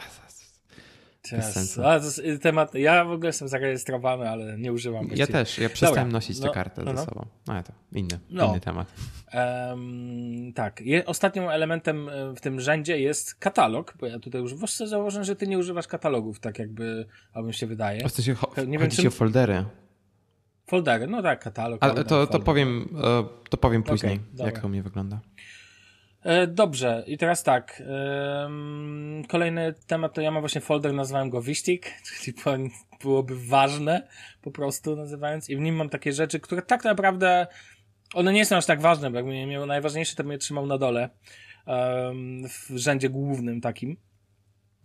bez 1.36 1.52
sensu. 1.52 1.82
To 1.82 2.22
jest 2.22 2.42
temat, 2.42 2.74
ja 2.74 3.04
w 3.04 3.10
ogóle 3.10 3.28
jestem 3.28 3.48
zarejestrowany, 3.48 4.30
ale 4.30 4.58
nie 4.58 4.72
używam. 4.72 5.08
Ja 5.14 5.26
też, 5.26 5.58
ja 5.58 5.68
przestałem 5.68 5.94
Dobra. 5.94 6.12
nosić 6.12 6.40
tę 6.40 6.46
no, 6.46 6.52
kartę 6.52 6.82
no, 6.84 6.92
no. 6.92 6.98
ze 6.98 7.04
sobą. 7.04 7.26
No 7.46 7.52
ale 7.52 7.62
to 7.62 7.72
inny, 7.92 8.18
no. 8.30 8.50
inny 8.50 8.60
temat. 8.60 8.92
Um, 9.34 10.52
tak, 10.54 10.80
Je, 10.80 11.06
ostatnim 11.06 11.48
elementem 11.48 12.08
e, 12.08 12.34
w 12.34 12.40
tym 12.40 12.60
rzędzie 12.60 12.98
jest 12.98 13.34
katalog, 13.34 13.94
bo 14.00 14.06
ja 14.06 14.18
tutaj 14.18 14.40
już 14.40 14.54
właśnie 14.54 14.86
założę, 14.86 15.24
że 15.24 15.36
ty 15.36 15.46
nie 15.46 15.58
używasz 15.58 15.86
katalogów, 15.86 16.40
tak 16.40 16.58
jakby, 16.58 17.06
albo 17.32 17.48
mi 17.48 17.54
się 17.54 17.66
wydaje. 17.66 18.08
W 18.08 18.12
sensie, 18.12 18.36
nie 18.66 18.78
wiem, 18.78 18.90
czym... 18.90 19.06
o 19.06 19.10
foldery. 19.10 19.64
Foldery, 20.66 21.06
no 21.06 21.22
tak, 21.22 21.40
katalog. 21.40 21.78
Ale 21.82 22.04
to, 22.04 22.26
to, 22.26 22.40
powiem, 22.40 22.88
e, 23.04 23.24
to 23.48 23.56
powiem 23.56 23.82
później, 23.82 24.20
okay, 24.34 24.46
jak 24.46 24.58
to 24.60 24.66
u 24.66 24.70
mnie 24.70 24.82
wygląda. 24.82 25.20
E, 26.28 26.46
dobrze, 26.46 27.04
i 27.06 27.18
teraz 27.18 27.42
tak. 27.42 27.82
Kolejny 29.28 29.74
temat 29.86 30.14
to 30.14 30.20
ja 30.20 30.30
mam 30.30 30.42
właśnie 30.42 30.60
folder, 30.60 30.94
nazwałem 30.94 31.30
go 31.30 31.42
Wiścik, 31.42 31.92
czyli 32.06 32.36
byłoby 33.02 33.46
ważne 33.48 34.08
po 34.42 34.50
prostu 34.50 34.96
nazywając. 34.96 35.50
I 35.50 35.56
w 35.56 35.60
nim 35.60 35.74
mam 35.74 35.88
takie 35.88 36.12
rzeczy, 36.12 36.40
które 36.40 36.62
tak 36.62 36.84
naprawdę 36.84 37.46
one 38.14 38.32
nie 38.32 38.44
są 38.44 38.56
aż 38.56 38.66
tak 38.66 38.80
ważne, 38.80 39.10
bo 39.10 39.16
jakbym 39.16 39.34
je 39.34 39.46
miał 39.46 39.66
najważniejsze, 39.66 40.16
to 40.16 40.22
bym 40.22 40.32
je 40.32 40.38
trzymał 40.38 40.66
na 40.66 40.78
dole 40.78 41.08
w 42.48 42.76
rzędzie 42.76 43.08
głównym 43.08 43.60
takim. 43.60 43.96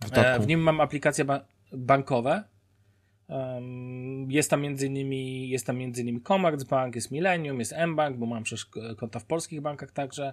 W, 0.04 0.18
e, 0.18 0.38
w 0.38 0.46
nim 0.46 0.60
mam 0.60 0.80
aplikacje 0.80 1.24
ba 1.24 1.44
bankowe. 1.72 2.44
Jest 4.28 4.50
tam 4.50 4.62
między 4.62 4.86
innymi, 4.86 5.48
jest 5.48 5.66
tam 5.66 5.76
między 5.76 6.02
innymi 6.02 6.22
Commerzbank, 6.22 6.94
jest 6.94 7.10
Millennium, 7.10 7.58
jest 7.58 7.74
mBank, 7.86 8.16
bo 8.16 8.26
mam 8.26 8.42
przecież 8.42 8.66
konta 8.96 9.18
w 9.18 9.24
polskich 9.24 9.60
bankach 9.60 9.90
także. 9.90 10.32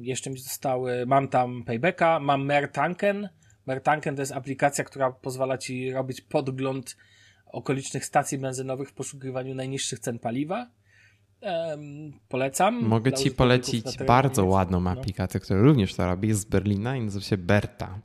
Jeszcze 0.00 0.30
mi 0.30 0.38
zostały, 0.38 1.06
mam 1.06 1.28
tam 1.28 1.64
Paybacka, 1.64 2.20
mam 2.20 2.44
Mertanken. 2.44 3.28
Mertanken 3.66 4.16
to 4.16 4.22
jest 4.22 4.32
aplikacja, 4.32 4.84
która 4.84 5.12
pozwala 5.12 5.58
ci 5.58 5.92
robić 5.92 6.20
podgląd 6.20 6.96
okolicznych 7.46 8.04
stacji 8.04 8.38
benzynowych 8.38 8.88
w 8.88 8.92
poszukiwaniu 8.92 9.54
najniższych 9.54 9.98
cen 9.98 10.18
paliwa. 10.18 10.66
Um, 11.40 12.12
polecam. 12.28 12.82
Mogę 12.82 13.12
ci 13.12 13.30
polecić 13.30 13.98
bardzo 14.06 14.44
ładną 14.44 14.80
no. 14.80 14.90
aplikację, 14.90 15.40
która 15.40 15.60
również 15.60 15.94
to 15.94 16.06
robi, 16.06 16.32
z 16.32 16.44
Berlina 16.44 16.96
i 16.96 17.00
nazywa 17.00 17.24
się 17.24 17.36
Berta. 17.36 17.98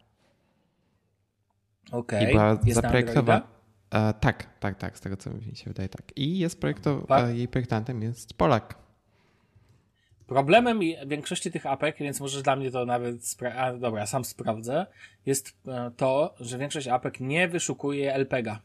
Okej. 1.91 2.19
Okay. 2.19 2.29
I 2.29 2.31
była 2.31 2.57
zaprojektowana. 2.81 3.47
E, 3.91 4.13
tak, 4.13 4.59
tak, 4.59 4.77
tak, 4.77 4.97
z 4.97 5.01
tego 5.01 5.17
co 5.17 5.29
mi 5.29 5.55
się 5.55 5.69
wydaje, 5.69 5.89
tak. 5.89 6.17
I 6.17 6.39
jest 6.39 6.61
projektowa- 6.61 7.35
jej 7.35 7.47
projektantem 7.47 8.01
jest 8.01 8.33
Polak. 8.33 8.86
Problemem 10.27 10.79
większości 11.07 11.51
tych 11.51 11.65
apek, 11.65 11.97
więc 11.99 12.19
możesz 12.19 12.41
dla 12.41 12.55
mnie 12.55 12.71
to 12.71 12.85
nawet, 12.85 13.15
a 13.55 13.73
dobra, 13.73 14.05
sam 14.05 14.25
sprawdzę, 14.25 14.85
jest 15.25 15.57
e, 15.67 15.91
to, 15.97 16.35
że 16.39 16.57
większość 16.57 16.87
apek 16.87 17.19
nie 17.19 17.47
wyszukuje 17.47 18.13
LPG. 18.13 18.59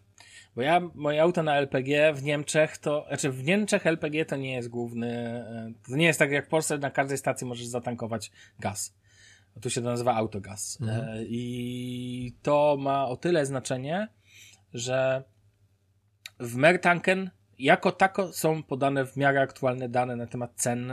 Bo 0.56 0.62
ja, 0.62 0.80
moje 0.94 1.22
auto 1.22 1.42
na 1.42 1.56
LPG 1.56 2.12
w 2.14 2.22
Niemczech 2.22 2.78
to, 2.78 3.04
znaczy 3.08 3.30
w 3.30 3.44
Niemczech 3.44 3.86
LPG 3.86 4.24
to 4.24 4.36
nie 4.36 4.54
jest 4.54 4.68
główny, 4.68 5.08
e, 5.08 5.72
to 5.88 5.96
nie 5.96 6.06
jest 6.06 6.18
tak 6.18 6.30
jak 6.30 6.46
w 6.46 6.48
Polsce, 6.48 6.78
na 6.78 6.90
każdej 6.90 7.18
stacji 7.18 7.46
możesz 7.46 7.66
zatankować 7.66 8.30
gaz. 8.58 8.94
Tu 9.60 9.70
się 9.70 9.80
to 9.82 9.86
nazywa 9.88 10.14
autogaz. 10.14 10.78
E, 10.80 10.84
mhm. 10.84 11.24
I 11.28 12.34
to 12.42 12.76
ma 12.80 13.08
o 13.08 13.16
tyle 13.16 13.46
znaczenie, 13.46 14.08
że 14.74 15.24
w 16.40 16.56
Mertanken 16.56 17.30
jako 17.58 17.92
tako 17.92 18.32
są 18.32 18.62
podane 18.62 19.06
w 19.06 19.16
miarę 19.16 19.40
aktualne 19.40 19.88
dane 19.88 20.16
na 20.16 20.26
temat 20.26 20.52
cen, 20.56 20.92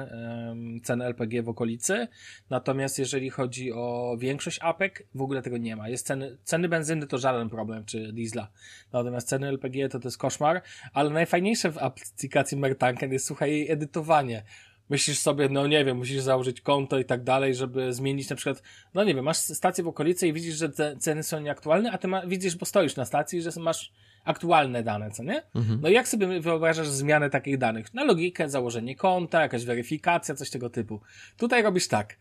cen 0.83 1.01
LPG 1.01 1.43
w 1.43 1.49
okolicy. 1.49 2.07
Natomiast 2.49 2.99
jeżeli 2.99 3.29
chodzi 3.29 3.73
o 3.73 4.15
większość 4.19 4.59
apek, 4.61 5.07
w 5.15 5.21
ogóle 5.21 5.41
tego 5.41 5.57
nie 5.57 5.75
ma. 5.75 5.89
Jest 5.89 6.07
ceny, 6.07 6.37
ceny 6.43 6.69
benzyny 6.69 7.07
to 7.07 7.17
żaden 7.17 7.49
problem, 7.49 7.85
czy 7.85 8.13
diesla. 8.13 8.47
Natomiast 8.93 9.27
ceny 9.27 9.47
LPG 9.47 9.89
to 9.89 9.99
to 9.99 10.07
jest 10.07 10.17
koszmar. 10.17 10.61
Ale 10.93 11.09
najfajniejsze 11.09 11.71
w 11.71 11.77
aplikacji 11.77 12.57
Mertanken 12.57 13.13
jest, 13.13 13.25
słuchaj, 13.25 13.51
jej 13.51 13.71
edytowanie 13.71 14.43
myślisz 14.89 15.19
sobie, 15.19 15.49
no 15.49 15.67
nie 15.67 15.85
wiem, 15.85 15.97
musisz 15.97 16.21
założyć 16.21 16.61
konto 16.61 16.99
i 16.99 17.05
tak 17.05 17.23
dalej, 17.23 17.55
żeby 17.55 17.93
zmienić 17.93 18.29
na 18.29 18.35
przykład, 18.35 18.63
no 18.93 19.03
nie 19.03 19.15
wiem, 19.15 19.25
masz 19.25 19.37
stację 19.37 19.83
w 19.83 19.87
okolicy 19.87 20.27
i 20.27 20.33
widzisz, 20.33 20.55
że 20.55 20.69
ceny 20.99 21.23
są 21.23 21.39
nieaktualne, 21.39 21.91
a 21.91 21.97
ty 21.97 22.07
ma, 22.07 22.27
widzisz, 22.27 22.55
bo 22.55 22.65
stoisz 22.65 22.95
na 22.95 23.05
stacji, 23.05 23.41
że 23.41 23.49
masz 23.57 23.91
aktualne 24.29 24.83
dane, 24.83 25.11
co 25.11 25.23
nie? 25.23 25.43
Mhm. 25.55 25.79
No 25.81 25.89
i 25.89 25.93
jak 25.93 26.07
sobie 26.07 26.41
wyobrażasz 26.41 26.87
zmianę 26.87 27.29
takich 27.29 27.57
danych? 27.57 27.93
Na 27.93 28.03
logikę, 28.03 28.49
założenie 28.49 28.95
konta, 28.95 29.41
jakaś 29.41 29.65
weryfikacja, 29.65 30.35
coś 30.35 30.49
tego 30.49 30.69
typu. 30.69 31.01
Tutaj 31.37 31.63
robisz 31.63 31.87
tak. 31.87 32.17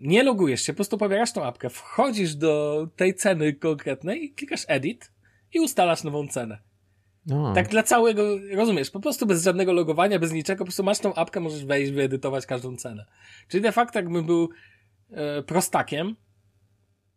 Nie 0.00 0.22
logujesz 0.22 0.62
się, 0.62 0.72
po 0.72 0.76
prostu 0.76 0.98
pobierasz 0.98 1.32
tą 1.32 1.44
apkę, 1.44 1.70
wchodzisz 1.70 2.34
do 2.34 2.86
tej 2.96 3.14
ceny 3.14 3.52
konkretnej, 3.52 4.24
i 4.24 4.34
klikasz 4.34 4.64
edit 4.68 5.12
i 5.54 5.60
ustalasz 5.60 6.04
nową 6.04 6.28
cenę. 6.28 6.58
No. 7.26 7.54
Tak 7.54 7.68
dla 7.68 7.82
całego, 7.82 8.22
rozumiesz, 8.52 8.90
po 8.90 9.00
prostu 9.00 9.26
bez 9.26 9.44
żadnego 9.44 9.72
logowania, 9.72 10.18
bez 10.18 10.32
niczego, 10.32 10.58
po 10.58 10.64
prostu 10.64 10.84
masz 10.84 10.98
tą 10.98 11.14
apkę, 11.14 11.40
możesz 11.40 11.64
wejść, 11.64 11.92
wyedytować 11.92 12.46
każdą 12.46 12.76
cenę. 12.76 13.06
Czyli 13.48 13.62
de 13.62 13.72
facto 13.72 13.98
jakbym 13.98 14.26
był 14.26 14.48
e, 15.10 15.42
prostakiem, 15.42 16.16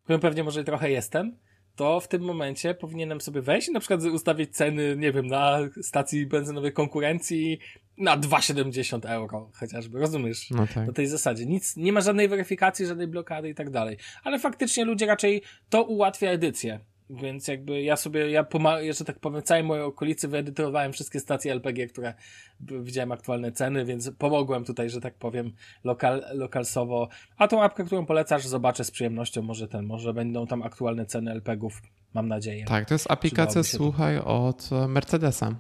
którym 0.03 0.21
pewnie 0.21 0.43
może 0.43 0.63
trochę 0.63 0.91
jestem, 0.91 1.37
to 1.79 1.99
w 1.99 2.07
tym 2.07 2.21
momencie 2.21 2.73
powinienem 2.73 3.21
sobie 3.21 3.41
wejść 3.41 3.67
i 3.67 3.71
na 3.71 3.79
przykład 3.79 4.03
ustawić 4.03 4.55
ceny, 4.55 4.95
nie 4.97 5.11
wiem, 5.11 5.27
na 5.27 5.59
stacji 5.81 6.25
benzynowej 6.25 6.73
konkurencji 6.73 7.59
na 7.97 8.17
2,70 8.17 9.09
euro 9.09 9.51
chociażby, 9.53 9.99
rozumiesz? 9.99 10.49
No 10.51 10.67
tak. 10.75 10.87
Na 10.87 10.93
tej 10.93 11.07
zasadzie. 11.07 11.45
Nic, 11.45 11.77
nie 11.77 11.93
ma 11.93 12.01
żadnej 12.01 12.27
weryfikacji, 12.27 12.85
żadnej 12.85 13.07
blokady 13.07 13.49
i 13.49 13.55
tak 13.55 13.69
dalej. 13.69 13.97
Ale 14.23 14.39
faktycznie 14.39 14.85
ludzie 14.85 15.05
raczej 15.05 15.41
to 15.69 15.83
ułatwia 15.83 16.29
edycję. 16.29 16.79
Więc 17.09 17.47
jakby 17.47 17.81
ja 17.81 17.95
sobie, 17.95 18.31
ja 18.31 18.43
pomagam, 18.43 18.93
że 18.93 19.05
tak 19.05 19.19
powiem, 19.19 19.43
całej 19.43 19.63
mojej 19.63 19.83
okolicy 19.83 20.27
wyedytowałem 20.27 20.93
wszystkie 20.93 21.19
stacje 21.19 21.51
LPG, 21.53 21.87
które 21.87 22.13
widziałem 22.59 23.11
aktualne 23.11 23.51
ceny, 23.51 23.85
więc 23.85 24.11
pomogłem 24.17 24.65
tutaj, 24.65 24.89
że 24.89 25.01
tak 25.01 25.17
powiem, 25.17 25.51
lokal, 25.83 26.23
lokalsowo. 26.33 27.09
A 27.37 27.47
tą 27.47 27.63
apkę, 27.63 27.83
którą 27.83 28.05
polecasz, 28.05 28.47
zobaczę 28.47 28.83
z 28.83 28.91
przyjemnością, 28.91 29.41
może 29.41 29.67
ten, 29.67 29.85
może 29.85 30.13
będą 30.13 30.47
tam 30.47 30.63
aktualne 30.63 31.05
ceny 31.05 31.31
LPG-ów, 31.31 31.81
mam 32.13 32.27
nadzieję. 32.27 32.65
Tak, 32.65 32.85
to 32.85 32.93
jest 32.93 33.11
aplikacja, 33.11 33.63
słuchaj, 33.63 34.17
od 34.17 34.69
Mercedesa. 34.87 35.55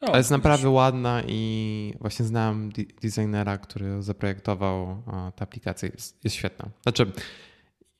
O, 0.00 0.16
jest 0.16 0.30
naprawdę 0.30 0.70
ładna 0.70 1.22
i 1.26 1.94
właśnie 2.00 2.24
znałem 2.24 2.70
designera, 3.02 3.58
który 3.58 4.02
zaprojektował 4.02 5.02
tę 5.36 5.42
aplikację. 5.42 5.90
Jest, 5.94 6.24
jest 6.24 6.36
świetna. 6.36 6.70
Znaczy, 6.82 7.12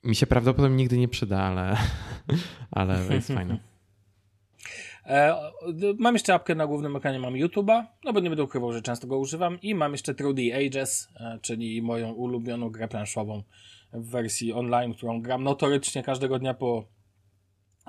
mi 0.03 0.15
się 0.15 0.27
prawdopodobnie 0.27 0.77
nigdy 0.77 0.97
nie 0.97 1.07
przyda, 1.07 1.39
ale, 1.43 1.77
ale 2.71 3.15
jest 3.15 3.27
fajne. 3.27 3.59
E, 5.05 5.51
mam 5.99 6.15
jeszcze 6.15 6.33
apkę 6.33 6.55
na 6.55 6.67
głównym 6.67 6.95
ekranie, 6.95 7.19
mam 7.19 7.33
YouTube'a, 7.33 7.85
no 8.03 8.13
bo 8.13 8.19
nie 8.19 8.29
będę 8.29 8.43
ukrywał, 8.43 8.73
że 8.73 8.81
często 8.81 9.07
go 9.07 9.17
używam 9.17 9.61
i 9.61 9.75
mam 9.75 9.91
jeszcze 9.91 10.15
The 10.15 10.25
Ages, 10.67 11.09
e, 11.15 11.39
czyli 11.41 11.81
moją 11.81 12.11
ulubioną 12.11 12.69
grę 12.69 12.87
planszową 12.87 13.43
w 13.93 14.09
wersji 14.09 14.53
online, 14.53 14.93
którą 14.93 15.21
gram 15.21 15.43
notorycznie 15.43 16.03
każdego 16.03 16.39
dnia 16.39 16.53
po 16.53 16.85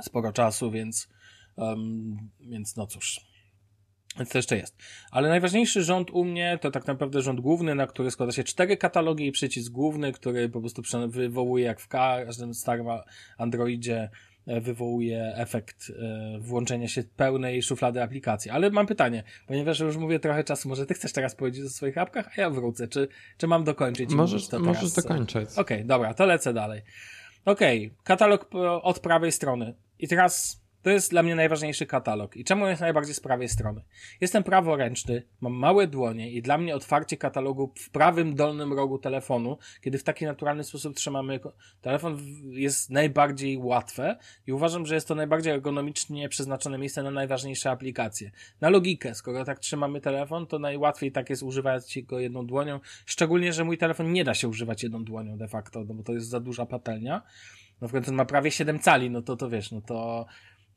sporo 0.03 0.33
czasu, 0.33 0.71
więc 0.71 1.09
um, 1.57 2.17
więc 2.41 2.77
no 2.77 2.87
cóż, 2.87 3.21
więc 4.17 4.31
to 4.31 4.39
jeszcze 4.39 4.57
jest. 4.57 4.77
Ale 5.11 5.29
najważniejszy 5.29 5.83
rząd 5.83 6.11
u 6.11 6.25
mnie 6.25 6.59
to 6.61 6.71
tak 6.71 6.87
naprawdę 6.87 7.23
rząd 7.23 7.41
główny, 7.41 7.75
na 7.75 7.87
który 7.87 8.11
składa 8.11 8.33
się 8.33 8.45
cztery 8.45 8.77
katalogi 8.77 9.27
i 9.27 9.33
przycisk 9.33 9.73
główny, 9.73 10.13
który 10.13 10.49
po 10.49 10.61
prostu 10.61 10.83
wywołuje 11.09 11.65
jak 11.65 11.81
w 11.81 11.89
każdym 11.89 12.55
starym 12.55 12.87
Androidzie 13.39 14.11
e, 14.47 14.61
wywołuje 14.61 15.33
efekt 15.37 15.91
e, 15.91 16.39
włączenia 16.41 16.89
się 16.89 17.03
pełnej 17.03 17.63
szuflady 17.63 18.03
aplikacji. 18.03 18.51
Ale 18.51 18.71
mam 18.71 18.87
pytanie, 18.87 19.23
ponieważ 19.47 19.81
już 19.81 19.97
mówię 19.97 20.21
trochę 20.21 20.45
czasu, 20.45 20.69
może 20.69 20.87
ty 20.87 20.95
chcesz 20.95 21.13
teraz 21.13 21.35
powiedzieć 21.35 21.65
o 21.65 21.69
swoich 21.69 21.99
apkach, 21.99 22.31
a 22.39 22.41
ja 22.41 22.51
wrócę. 22.51 22.89
Czy, 22.89 23.09
czy 23.37 23.47
mam 23.47 23.65
dokończyć? 23.65 24.11
Możesz, 24.11 24.49
to 24.49 24.59
możesz 24.59 24.81
teraz... 24.81 24.95
dokończyć. 24.95 25.51
Okej, 25.51 25.63
okay, 25.63 25.85
dobra, 25.85 26.15
to 26.15 26.27
lecę 26.27 26.53
dalej. 26.53 26.83
Okej, 27.45 27.87
okay, 27.87 27.99
katalog 28.05 28.51
od 28.83 29.01
prawej 29.01 29.33
strony. 29.33 29.75
I 29.99 30.09
teraz 30.09 30.62
To 30.83 30.91
jest 30.91 31.11
dla 31.11 31.23
mnie 31.23 31.35
najważniejszy 31.35 31.87
katalog. 31.87 32.37
I 32.37 32.45
czemu 32.45 32.67
jest 32.67 32.81
najbardziej 32.81 33.15
z 33.15 33.21
prawej 33.21 33.49
strony? 33.49 33.83
Jestem 34.21 34.43
praworęczny, 34.43 35.23
mam 35.41 35.53
małe 35.53 35.87
dłonie 35.87 36.31
i 36.31 36.43
dla 36.43 36.59
mnie 36.59 36.77
otwarcie 36.77 37.17
katalogu 37.17 37.73
w 37.79 37.91
prawym 37.91 38.35
dolnym 38.35 38.73
rogu 38.73 38.99
telefonu, 38.99 39.59
kiedy 39.81 39.99
w 39.99 40.05
taki 40.05 40.25
naturalny 40.25 40.65
sposób 40.65 40.97
trzymamy 40.97 41.41
telefon, 41.81 42.19
jest 42.51 42.91
najbardziej 42.91 43.57
łatwe 43.59 44.17
i 44.47 44.53
uważam, 44.53 44.87
że 44.87 44.95
jest 44.95 45.09
to 45.09 45.15
najbardziej 45.15 45.53
ergonomicznie 45.53 46.29
przeznaczone 46.29 46.79
miejsce 46.79 47.03
na 47.03 47.11
najważniejsze 47.11 47.71
aplikacje. 47.71 48.31
Na 48.61 48.71
logikę, 48.71 49.15
skoro 49.15 49.45
tak 49.45 49.59
trzymamy 49.59 50.01
telefon, 50.01 50.47
to 50.47 50.59
najłatwiej 50.59 51.13
tak 51.13 51.31
jest 51.31 51.43
używać 51.43 51.99
go 52.03 52.19
jedną 52.21 52.47
dłonią, 52.47 52.81
szczególnie, 53.07 53.53
że 53.53 53.65
mój 53.65 53.79
telefon 53.79 54.13
nie 54.13 54.25
da 54.25 54.35
się 54.35 54.49
używać 54.49 54.83
jedną 54.83 55.05
dłonią 55.05 55.37
de 55.37 55.49
facto, 55.49 55.85
no 55.85 55.95
bo 55.95 56.03
to 56.03 56.13
jest 56.13 56.29
za 56.29 56.41
duża 56.41 56.67
patelnia. 56.67 57.23
No 57.81 57.89
w 57.89 57.93
końcu 57.93 58.13
ma 58.13 58.25
prawie 58.25 58.51
7 58.51 58.79
cali, 58.79 59.11
no 59.11 59.23
to 59.23 59.37
to 59.37 59.51
wiesz, 59.51 59.73
no 59.73 59.81
to 59.81 60.27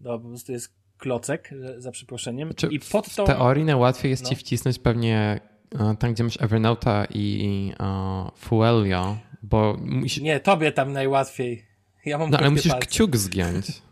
to 0.05 0.19
po 0.19 0.27
prostu 0.27 0.51
jest 0.51 0.73
klocek, 0.97 1.49
za 1.77 1.91
przeproszeniem. 1.91 2.49
Znaczy, 2.49 2.67
I 2.71 2.79
pod 2.79 3.15
tą... 3.15 3.23
W 3.23 3.27
teorii 3.27 3.65
najłatwiej 3.65 4.09
jest 4.09 4.23
no. 4.23 4.29
ci 4.29 4.35
wcisnąć 4.35 4.79
pewnie 4.79 5.39
e, 5.79 5.95
tam, 5.99 6.13
gdzie 6.13 6.23
masz 6.23 6.37
Evernote'a 6.37 7.07
i 7.13 7.71
uh, 7.79 8.37
Fuelio, 8.37 9.17
bo 9.43 9.77
musi... 9.81 10.23
Nie, 10.23 10.39
tobie 10.39 10.71
tam 10.71 10.93
najłatwiej. 10.93 11.65
Ja 12.05 12.17
mam 12.17 12.29
no, 12.29 12.37
ale 12.37 12.49
musisz 12.49 12.71
palce. 12.71 12.87
kciuk 12.87 13.17
zgiąć. 13.17 13.65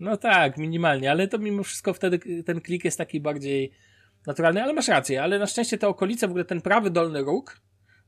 No 0.00 0.16
tak, 0.16 0.58
minimalnie, 0.58 1.10
ale 1.10 1.28
to 1.28 1.38
mimo 1.38 1.62
wszystko 1.62 1.94
wtedy 1.94 2.42
ten 2.42 2.60
klik 2.60 2.84
jest 2.84 2.98
taki 2.98 3.20
bardziej 3.20 3.72
naturalny, 4.26 4.62
ale 4.62 4.72
masz 4.72 4.88
rację, 4.88 5.22
ale 5.22 5.38
na 5.38 5.46
szczęście 5.46 5.78
te 5.78 5.88
okolice, 5.88 6.26
w 6.26 6.30
ogóle 6.30 6.44
ten 6.44 6.60
prawy 6.60 6.90
dolny 6.90 7.22
róg, 7.22 7.60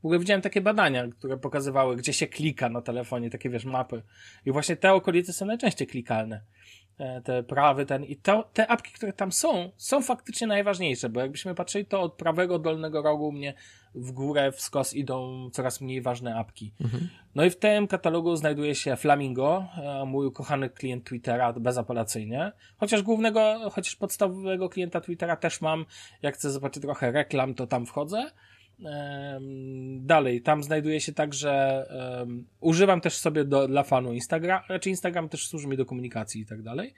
w 0.02 0.04
ogóle 0.04 0.18
widziałem 0.18 0.42
takie 0.42 0.60
badania, 0.60 1.08
które 1.08 1.36
pokazywały, 1.36 1.96
gdzie 1.96 2.12
się 2.12 2.26
klika 2.26 2.68
na 2.68 2.82
telefonie, 2.82 3.30
takie 3.30 3.50
wiesz, 3.50 3.64
mapy. 3.64 4.02
I 4.46 4.52
właśnie 4.52 4.76
te 4.76 4.92
okolice 4.92 5.32
są 5.32 5.46
najczęściej 5.46 5.88
klikalne. 5.88 6.40
E, 6.98 7.20
te 7.20 7.42
prawy, 7.42 7.86
ten 7.86 8.04
i 8.04 8.16
to, 8.16 8.50
te 8.52 8.66
apki, 8.66 8.92
które 8.92 9.12
tam 9.12 9.32
są, 9.32 9.70
są 9.76 10.02
faktycznie 10.02 10.46
najważniejsze, 10.46 11.08
bo 11.08 11.20
jakbyśmy 11.20 11.54
patrzyli, 11.54 11.86
to 11.86 12.00
od 12.00 12.14
prawego 12.14 12.58
dolnego 12.58 13.02
rogu 13.02 13.32
mnie 13.32 13.54
w 13.94 14.12
górę, 14.12 14.52
w 14.52 14.60
skos 14.60 14.94
idą 14.94 15.48
coraz 15.52 15.80
mniej 15.80 16.02
ważne 16.02 16.36
apki. 16.36 16.72
Mhm. 16.80 17.08
No 17.34 17.44
i 17.44 17.50
w 17.50 17.56
tym 17.56 17.86
katalogu 17.86 18.36
znajduje 18.36 18.74
się 18.74 18.96
Flamingo, 18.96 19.66
e, 19.76 20.04
mój 20.04 20.26
ukochany 20.26 20.70
klient 20.70 21.04
Twittera 21.04 21.52
bezapelacyjnie. 21.52 22.52
Chociaż 22.76 23.02
głównego, 23.02 23.70
chociaż 23.72 23.96
podstawowego 23.96 24.68
klienta 24.68 25.00
Twittera 25.00 25.36
też 25.36 25.60
mam. 25.60 25.84
Jak 26.22 26.34
chcę 26.34 26.50
zobaczyć 26.50 26.82
trochę 26.82 27.12
reklam, 27.12 27.54
to 27.54 27.66
tam 27.66 27.86
wchodzę. 27.86 28.30
Dalej, 30.00 30.42
tam 30.42 30.62
znajduje 30.62 31.00
się 31.00 31.12
także, 31.12 31.84
um, 32.20 32.46
używam 32.60 33.00
też 33.00 33.14
sobie 33.16 33.44
do, 33.44 33.68
dla 33.68 33.82
fanu 33.82 34.12
Instagram, 34.12 34.62
raczej 34.68 34.90
Instagram 34.90 35.28
też 35.28 35.48
służy 35.48 35.68
mi 35.68 35.76
do 35.76 35.86
komunikacji 35.86 36.40
i 36.40 36.46
tak 36.46 36.62
dalej. 36.62 36.94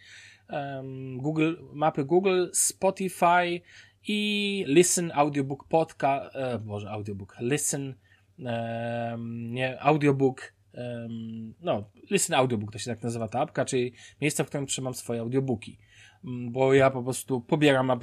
Um, 0.51 1.19
Google, 1.19 1.55
mapy 1.73 2.05
Google, 2.05 2.47
Spotify 2.53 3.61
i 4.09 4.65
Listen 4.69 5.13
Audiobook 5.15 5.69
Podcast, 5.69 6.37
e, 6.37 6.59
Boże, 6.59 6.91
Audiobook, 6.91 7.37
Listen, 7.41 7.95
um, 8.39 9.55
nie, 9.55 9.83
Audiobook, 9.83 10.53
um, 10.75 11.55
no, 11.61 11.91
Listen 12.11 12.37
Audiobook 12.37 12.73
to 12.73 12.79
się 12.79 12.91
tak 12.91 13.03
nazywa 13.03 13.29
ta 13.29 13.41
apka, 13.41 13.65
czyli 13.65 13.93
miejsce, 14.21 14.45
w 14.45 14.47
którym 14.47 14.67
trzymam 14.67 14.95
swoje 14.95 15.21
audiobooki. 15.21 15.79
Bo 16.25 16.75
ja 16.75 16.91
po 16.91 17.03
prostu 17.03 17.41
pobieram 17.41 17.91
e, 17.91 17.99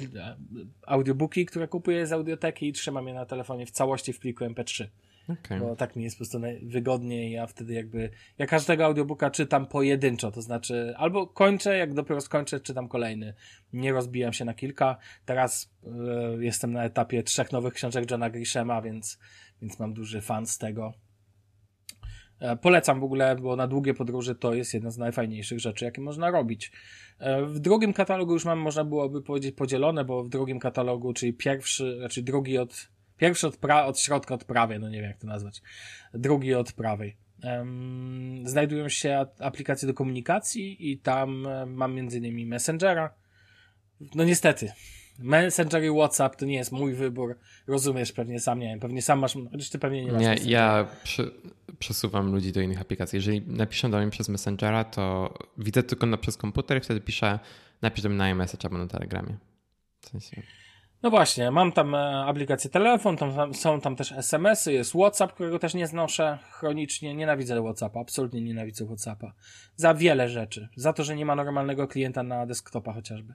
audiobooki, 0.86 1.46
które 1.46 1.68
kupuję 1.68 2.06
z 2.06 2.12
audioteki 2.12 2.68
i 2.68 2.72
trzymam 2.72 3.08
je 3.08 3.14
na 3.14 3.26
telefonie 3.26 3.66
w 3.66 3.70
całości 3.70 4.12
w 4.12 4.18
pliku 4.18 4.44
MP3. 4.44 4.86
Okay. 5.28 5.60
Bo 5.60 5.76
tak 5.76 5.96
mi 5.96 6.04
jest 6.04 6.16
po 6.16 6.18
prostu 6.18 6.40
wygodniej. 6.62 7.32
Ja 7.32 7.46
wtedy 7.46 7.74
jakby, 7.74 8.10
ja 8.38 8.46
każdego 8.46 8.84
audiobooka 8.84 9.30
czytam 9.30 9.66
pojedynczo, 9.66 10.30
to 10.30 10.42
znaczy 10.42 10.94
albo 10.96 11.26
kończę, 11.26 11.76
jak 11.76 11.94
dopiero 11.94 12.20
skończę, 12.20 12.60
czytam 12.60 12.88
kolejny. 12.88 13.34
Nie 13.72 13.92
rozbijam 13.92 14.32
się 14.32 14.44
na 14.44 14.54
kilka. 14.54 14.96
Teraz 15.24 15.72
y, 16.38 16.44
jestem 16.44 16.72
na 16.72 16.84
etapie 16.84 17.22
trzech 17.22 17.52
nowych 17.52 17.74
książek 17.74 18.10
Johna 18.10 18.30
Grishama, 18.30 18.82
więc, 18.82 19.18
więc 19.62 19.78
mam 19.78 19.92
duży 19.92 20.20
fan 20.20 20.46
z 20.46 20.58
tego. 20.58 20.92
E, 22.40 22.56
polecam 22.56 23.00
w 23.00 23.04
ogóle, 23.04 23.36
bo 23.36 23.56
na 23.56 23.66
długie 23.66 23.94
podróże 23.94 24.34
to 24.34 24.54
jest 24.54 24.74
jedna 24.74 24.90
z 24.90 24.98
najfajniejszych 24.98 25.60
rzeczy, 25.60 25.84
jakie 25.84 26.00
można 26.00 26.30
robić. 26.30 26.72
E, 27.18 27.42
w 27.46 27.58
drugim 27.58 27.92
katalogu 27.92 28.32
już 28.32 28.44
mam, 28.44 28.58
można 28.58 28.84
byłoby 28.84 29.22
powiedzieć, 29.22 29.54
podzielone, 29.54 30.04
bo 30.04 30.24
w 30.24 30.28
drugim 30.28 30.58
katalogu, 30.58 31.12
czyli 31.12 31.32
pierwszy, 31.32 31.96
znaczy 31.98 32.22
drugi 32.22 32.58
od, 32.58 32.88
pierwszy 33.16 33.46
od, 33.46 33.56
pra, 33.56 33.86
od 33.86 33.98
środka, 33.98 34.34
od 34.34 34.44
prawej, 34.44 34.80
no 34.80 34.88
nie 34.88 35.00
wiem 35.00 35.10
jak 35.10 35.18
to 35.18 35.26
nazwać, 35.26 35.62
drugi 36.14 36.54
od 36.54 36.72
prawej. 36.72 37.16
Um, 37.44 38.42
znajdują 38.44 38.88
się 38.88 39.26
aplikacje 39.38 39.88
do 39.88 39.94
komunikacji 39.94 40.90
i 40.90 40.98
tam 40.98 41.46
e, 41.46 41.66
mam 41.66 41.98
innymi 41.98 42.46
Messengera. 42.46 43.14
No 44.14 44.24
niestety, 44.24 44.72
Messenger 45.20 45.84
i 45.84 45.90
WhatsApp 45.90 46.36
to 46.36 46.46
nie 46.46 46.54
jest 46.54 46.72
mój 46.72 46.94
wybór. 46.94 47.38
Rozumiesz, 47.66 48.12
pewnie 48.12 48.40
sam 48.40 48.58
nie 48.58 48.66
wiem, 48.66 48.80
pewnie 48.80 49.02
sam 49.02 49.18
masz, 49.18 49.34
chociaż 49.52 49.70
ty 49.70 49.78
pewnie 49.78 50.04
nie 50.04 50.12
masz. 50.12 50.22
Nie, 50.22 50.36
ja 50.44 50.86
przy, 51.02 51.30
przesuwam 51.78 52.32
ludzi 52.32 52.52
do 52.52 52.60
innych 52.60 52.80
aplikacji. 52.80 53.16
Jeżeli 53.16 53.42
napiszę 53.46 53.88
do 53.88 53.98
mnie 53.98 54.10
przez 54.10 54.28
Messengera, 54.28 54.84
to 54.84 55.34
widzę 55.58 55.82
tylko 55.82 56.06
na, 56.06 56.16
przez 56.16 56.36
komputer 56.36 56.78
i 56.78 56.80
wtedy 56.80 57.00
piszę 57.00 57.38
napisz 57.82 58.02
do 58.02 58.08
mnie 58.08 58.18
na 58.18 58.30
iMessage 58.30 58.64
albo 58.64 58.78
na 58.78 58.86
Telegramie. 58.86 59.36
W 60.00 60.08
sensie... 60.08 60.42
No 61.02 61.10
właśnie, 61.10 61.50
mam 61.50 61.72
tam 61.72 61.94
e, 61.94 62.24
aplikację 62.26 62.70
telefon, 62.70 63.16
tam, 63.16 63.54
są 63.54 63.80
tam 63.80 63.96
też 63.96 64.12
SMS-y, 64.12 64.72
jest 64.72 64.92
WhatsApp, 64.92 65.32
którego 65.32 65.58
też 65.58 65.74
nie 65.74 65.86
znoszę 65.86 66.38
chronicznie. 66.50 67.14
Nienawidzę 67.14 67.62
WhatsAppa, 67.62 68.00
absolutnie 68.00 68.40
nienawidzę 68.40 68.86
WhatsAppa. 68.86 69.32
Za 69.76 69.94
wiele 69.94 70.28
rzeczy. 70.28 70.68
Za 70.76 70.92
to, 70.92 71.04
że 71.04 71.16
nie 71.16 71.26
ma 71.26 71.36
normalnego 71.36 71.88
klienta 71.88 72.22
na 72.22 72.46
desktopa 72.46 72.92
chociażby. 72.92 73.34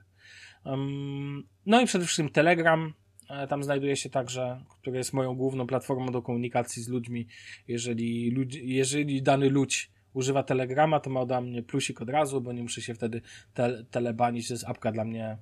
No 1.66 1.80
i 1.80 1.86
przede 1.86 2.04
wszystkim 2.04 2.28
Telegram. 2.28 2.92
E, 3.30 3.46
tam 3.46 3.62
znajduje 3.64 3.96
się 3.96 4.10
także, 4.10 4.60
który 4.80 4.98
jest 4.98 5.12
moją 5.12 5.34
główną 5.34 5.66
platformą 5.66 6.06
do 6.06 6.22
komunikacji 6.22 6.82
z 6.82 6.88
ludźmi. 6.88 7.26
Jeżeli, 7.68 8.30
ludzi, 8.30 8.68
jeżeli 8.68 9.22
dany 9.22 9.50
ludź 9.50 9.90
używa 10.14 10.42
Telegrama, 10.42 11.00
to 11.00 11.10
ma 11.10 11.20
ode 11.20 11.40
mnie 11.40 11.62
plusik 11.62 12.02
od 12.02 12.10
razu, 12.10 12.40
bo 12.40 12.52
nie 12.52 12.62
muszę 12.62 12.82
się 12.82 12.94
wtedy 12.94 13.20
te, 13.54 13.84
telebanić. 13.84 14.48
To 14.48 14.54
jest 14.54 14.64
apka 14.64 14.92
dla 14.92 15.04
mnie, 15.04 15.38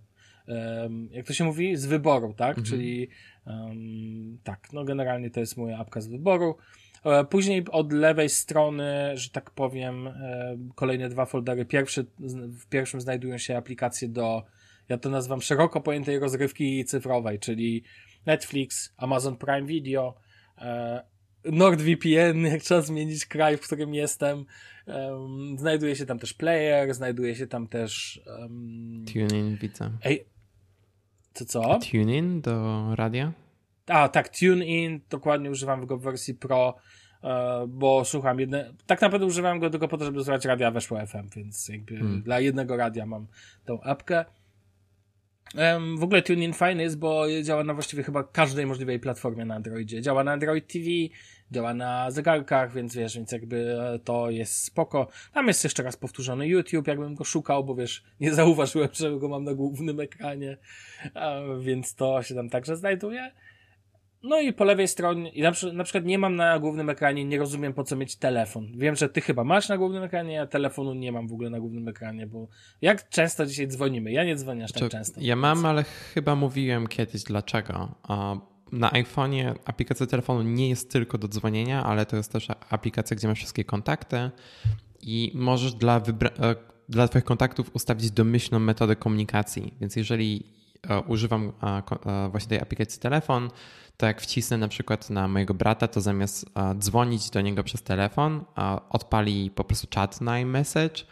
um, 0.47 1.09
jak 1.13 1.27
to 1.27 1.33
się 1.33 1.45
mówi, 1.45 1.77
z 1.77 1.87
wyboru, 1.87 2.35
tak? 2.37 2.59
Mhm. 2.59 2.67
Czyli 2.67 3.09
um, 3.47 4.39
tak, 4.45 4.69
no 4.73 4.85
generalnie 4.85 5.31
to 5.31 5.41
jest 5.41 5.57
moja 5.57 5.79
apka 5.79 6.01
z 6.01 6.07
wyboru. 6.07 6.57
E, 7.05 7.25
później 7.25 7.65
od 7.71 7.93
lewej 7.93 8.29
strony, 8.29 9.13
że 9.15 9.31
tak 9.31 9.51
powiem, 9.51 10.07
e, 10.07 10.57
kolejne 10.75 11.09
dwa 11.09 11.27
foldery. 11.27 11.65
Pierwszy, 11.65 12.07
w 12.61 12.67
pierwszym 12.67 13.01
znajdują 13.01 13.39
się 13.39 13.57
aplikacje 13.57 14.09
do 14.09 14.45
ja 14.89 14.99
to 14.99 15.11
nazywam 15.11 15.43
szeroko 15.43 15.81
pojętej 15.81 16.19
rozrywki 16.19 16.85
cyfrowej, 16.85 17.39
czyli 17.39 17.83
Netflix, 18.27 18.95
Amazon 18.97 19.37
Prime 19.37 19.67
Video, 19.67 20.15
e, 20.59 21.05
NordVPN, 21.45 22.45
jak 22.53 22.63
trzeba 22.63 22.81
zmienić 22.81 23.27
kraj, 23.27 23.57
w 23.57 23.61
którym 23.61 23.95
jestem. 23.95 24.45
Um, 24.87 25.59
znajduje 25.59 25.97
się 25.97 26.07
tam 26.07 26.19
też 26.19 26.35
player, 26.35 26.95
znajduje 26.95 27.35
się 27.35 27.47
tam 27.47 27.67
też. 27.69 28.21
Um, 28.27 29.05
TuneIn 29.13 29.57
widzę. 29.57 29.91
Ej, 30.05 30.25
to 31.33 31.45
co? 31.45 31.79
TuneIn 31.91 32.41
do 32.41 32.87
radia? 32.95 33.33
A, 33.87 34.09
tak, 34.09 34.29
TuneIn, 34.29 35.01
dokładnie 35.11 35.51
używam 35.51 35.87
go 35.87 35.99
w 35.99 36.03
wersji 36.03 36.35
Pro, 36.35 36.77
e, 37.23 37.67
bo 37.69 38.05
słucham 38.05 38.41
jedne. 38.41 38.75
Tak 38.87 39.01
naprawdę 39.01 39.27
używam 39.27 39.61
go 39.61 39.71
tylko 39.71 39.89
po 39.89 39.99
to, 39.99 40.05
żeby 40.05 40.25
słuchać 40.25 40.45
radia 40.45 40.71
weszło 40.71 41.07
FM, 41.07 41.29
więc 41.37 41.69
jakby 41.69 41.97
hmm. 41.97 42.23
dla 42.23 42.41
jednego 42.41 42.77
radia 42.77 43.07
mam 43.07 43.27
tą 43.65 43.81
apkę. 43.81 44.25
W 45.99 46.03
ogóle 46.03 46.23
TuneIn 46.23 46.53
fajny 46.53 46.83
jest, 46.83 46.99
bo 46.99 47.25
działa 47.43 47.65
na 47.65 47.75
właściwie 47.75 48.03
chyba 48.03 48.25
każdej 48.25 48.67
możliwej 48.67 49.01
platformie 49.01 49.45
na 49.45 49.55
Androidzie. 49.55 50.03
Działa 50.03 50.25
na 50.25 50.33
Android 50.33 50.67
TV, 50.67 50.85
działa 51.51 51.75
na 51.75 52.11
zegarkach, 52.11 52.73
więc 52.73 52.97
wiesz, 52.97 53.17
więc 53.17 53.33
jakby 53.33 53.81
e, 53.81 53.99
to 53.99 54.31
jest 54.31 54.65
spoko. 54.65 55.09
Tam 55.33 55.47
jest 55.47 55.65
jeszcze 55.65 55.83
raz 55.83 55.97
powtórzony 55.97 56.49
YouTube, 56.49 56.89
jakbym 56.89 57.15
go 57.15 57.25
szukał, 57.25 57.65
bo 57.65 57.75
wiesz, 57.75 58.05
nie 58.21 58.35
zauważyłem, 58.35 58.89
że 58.93 59.19
go 59.19 59.29
mam 59.29 59.45
na 59.45 59.55
głównym 59.55 60.01
ekranie, 60.01 60.57
więc 61.61 61.95
to 61.95 62.23
się 62.23 62.35
tam 62.35 62.51
także 62.51 62.77
znajduje. 62.77 63.33
No 64.25 64.41
i 64.41 64.53
po 64.53 64.65
lewej 64.65 64.89
stronie, 64.89 65.31
i 65.31 65.43
na, 65.43 65.53
na, 65.73 65.85
przykład 65.85 66.05
nie 66.05 66.19
mam 66.19 66.37
na 66.37 66.59
głównym 66.59 66.91
ekranie, 66.91 67.25
nie 67.25 67.39
rozumiem 67.39 67.73
po 67.75 67.85
co 67.85 67.97
mieć 67.97 68.17
telefon. 68.17 68.73
Wiem, 68.77 68.97
że 68.97 69.09
ty 69.09 69.21
chyba 69.21 69.45
masz 69.45 69.69
na 69.69 69.79
głównym 69.79 70.03
ekranie, 70.03 70.43
a 70.43 70.47
telefonu 70.47 70.95
nie 70.95 71.13
mam 71.13 71.29
w 71.29 71.33
ogóle 71.33 71.51
na 71.51 71.61
głównym 71.61 71.89
ekranie, 71.89 72.27
bo 72.27 72.49
jak 72.83 73.09
często 73.09 73.47
dzisiaj 73.47 73.69
dzwonimy? 73.69 74.13
Ja 74.13 74.25
nie 74.25 74.37
dzwonię 74.37 74.65
aż 74.65 74.73
tak 74.73 74.91
często. 74.91 75.21
Ja 75.23 75.37
mam, 75.37 75.67
ale 75.67 75.85
chyba 75.85 76.35
mówiłem 76.35 76.87
kiedyś 76.87 77.23
dlaczego. 77.23 77.95
Na 78.73 78.91
iPhone'ie 78.91 79.55
aplikacja 79.65 80.07
telefonu 80.07 80.43
nie 80.43 80.69
jest 80.69 80.91
tylko 80.91 81.19
do 81.19 81.29
dzwonienia, 81.29 81.85
ale 81.85 82.07
to 82.07 82.17
jest 82.17 82.33
też 82.33 82.49
aplikacja, 82.71 83.17
gdzie 83.17 83.29
masz 83.29 83.39
wszystkie 83.39 83.65
kontakty 83.65 84.31
i 85.03 85.33
możesz 85.35 85.75
dla, 85.75 85.97
e, 85.97 86.55
dla 86.89 87.09
Twoich 87.09 87.25
kontaktów 87.25 87.71
ustawić 87.75 88.11
domyślną 88.11 88.59
metodę 88.59 88.97
komunikacji. 88.97 89.75
Więc 89.81 89.97
jeżeli 89.97 90.47
e, 90.89 91.01
używam 91.01 91.53
e, 92.07 92.29
właśnie 92.31 92.49
tej 92.49 92.61
aplikacji 92.61 93.01
telefon, 93.01 93.51
to 93.97 94.07
jak 94.07 94.21
wcisnę 94.21 94.59
na 94.59 94.69
przykład 94.69 95.11
na 95.11 95.29
mojego 95.29 95.55
brata, 95.55 95.89
to 95.89 96.01
zamiast 96.01 96.47
dzwonić 96.79 97.31
do 97.31 97.41
niego 97.41 97.65
przez 97.65 97.83
telefon, 97.83 98.45
odpali 98.89 99.51
po 99.51 99.65
prostu 99.65 99.87
czat 99.87 100.21
na 100.21 100.41
iMessage 100.41 101.05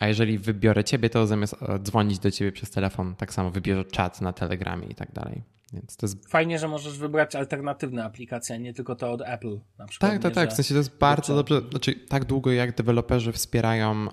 A 0.00 0.08
jeżeli 0.08 0.38
wybiorę 0.38 0.84
ciebie, 0.84 1.10
to 1.10 1.26
zamiast 1.26 1.56
dzwonić 1.82 2.18
do 2.18 2.30
ciebie 2.30 2.52
przez 2.52 2.70
telefon, 2.70 3.14
tak 3.14 3.32
samo 3.32 3.50
wybierze 3.50 3.84
czat 3.84 4.20
na 4.20 4.32
Telegramie 4.32 4.86
i 4.86 4.94
tak 4.94 5.12
dalej. 5.12 5.42
Więc 5.72 5.96
to 5.96 6.06
jest... 6.06 6.28
Fajnie, 6.28 6.58
że 6.58 6.68
możesz 6.68 6.98
wybrać 6.98 7.36
alternatywne 7.36 8.04
aplikacje, 8.04 8.58
nie 8.58 8.74
tylko 8.74 8.94
to 8.94 9.12
od 9.12 9.20
Apple 9.20 9.60
na 9.78 9.86
przykład. 9.86 10.12
Tak, 10.12 10.22
tak, 10.22 10.34
tak. 10.34 10.50
W 10.50 10.52
sensie 10.52 10.74
to 10.74 10.78
jest 10.78 10.98
bardzo 10.98 11.34
dobrze. 11.34 11.62
Znaczy, 11.70 11.94
tak 11.94 12.24
długo 12.24 12.52
jak 12.52 12.76
deweloperzy 12.76 13.32
wspierają 13.32 14.06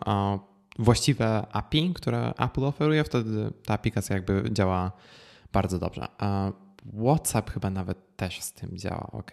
właściwe 0.79 1.47
API, 1.51 1.93
które 1.93 2.33
Apple 2.39 2.65
oferuje, 2.65 3.03
wtedy 3.03 3.51
ta 3.65 3.73
aplikacja 3.73 4.15
jakby 4.15 4.43
działa 4.51 4.91
bardzo 5.53 5.79
dobrze. 5.79 6.07
WhatsApp 7.03 7.49
chyba 7.49 7.69
nawet 7.69 8.15
też 8.15 8.41
z 8.41 8.53
tym 8.53 8.77
działa, 8.77 9.07
ok. 9.11 9.31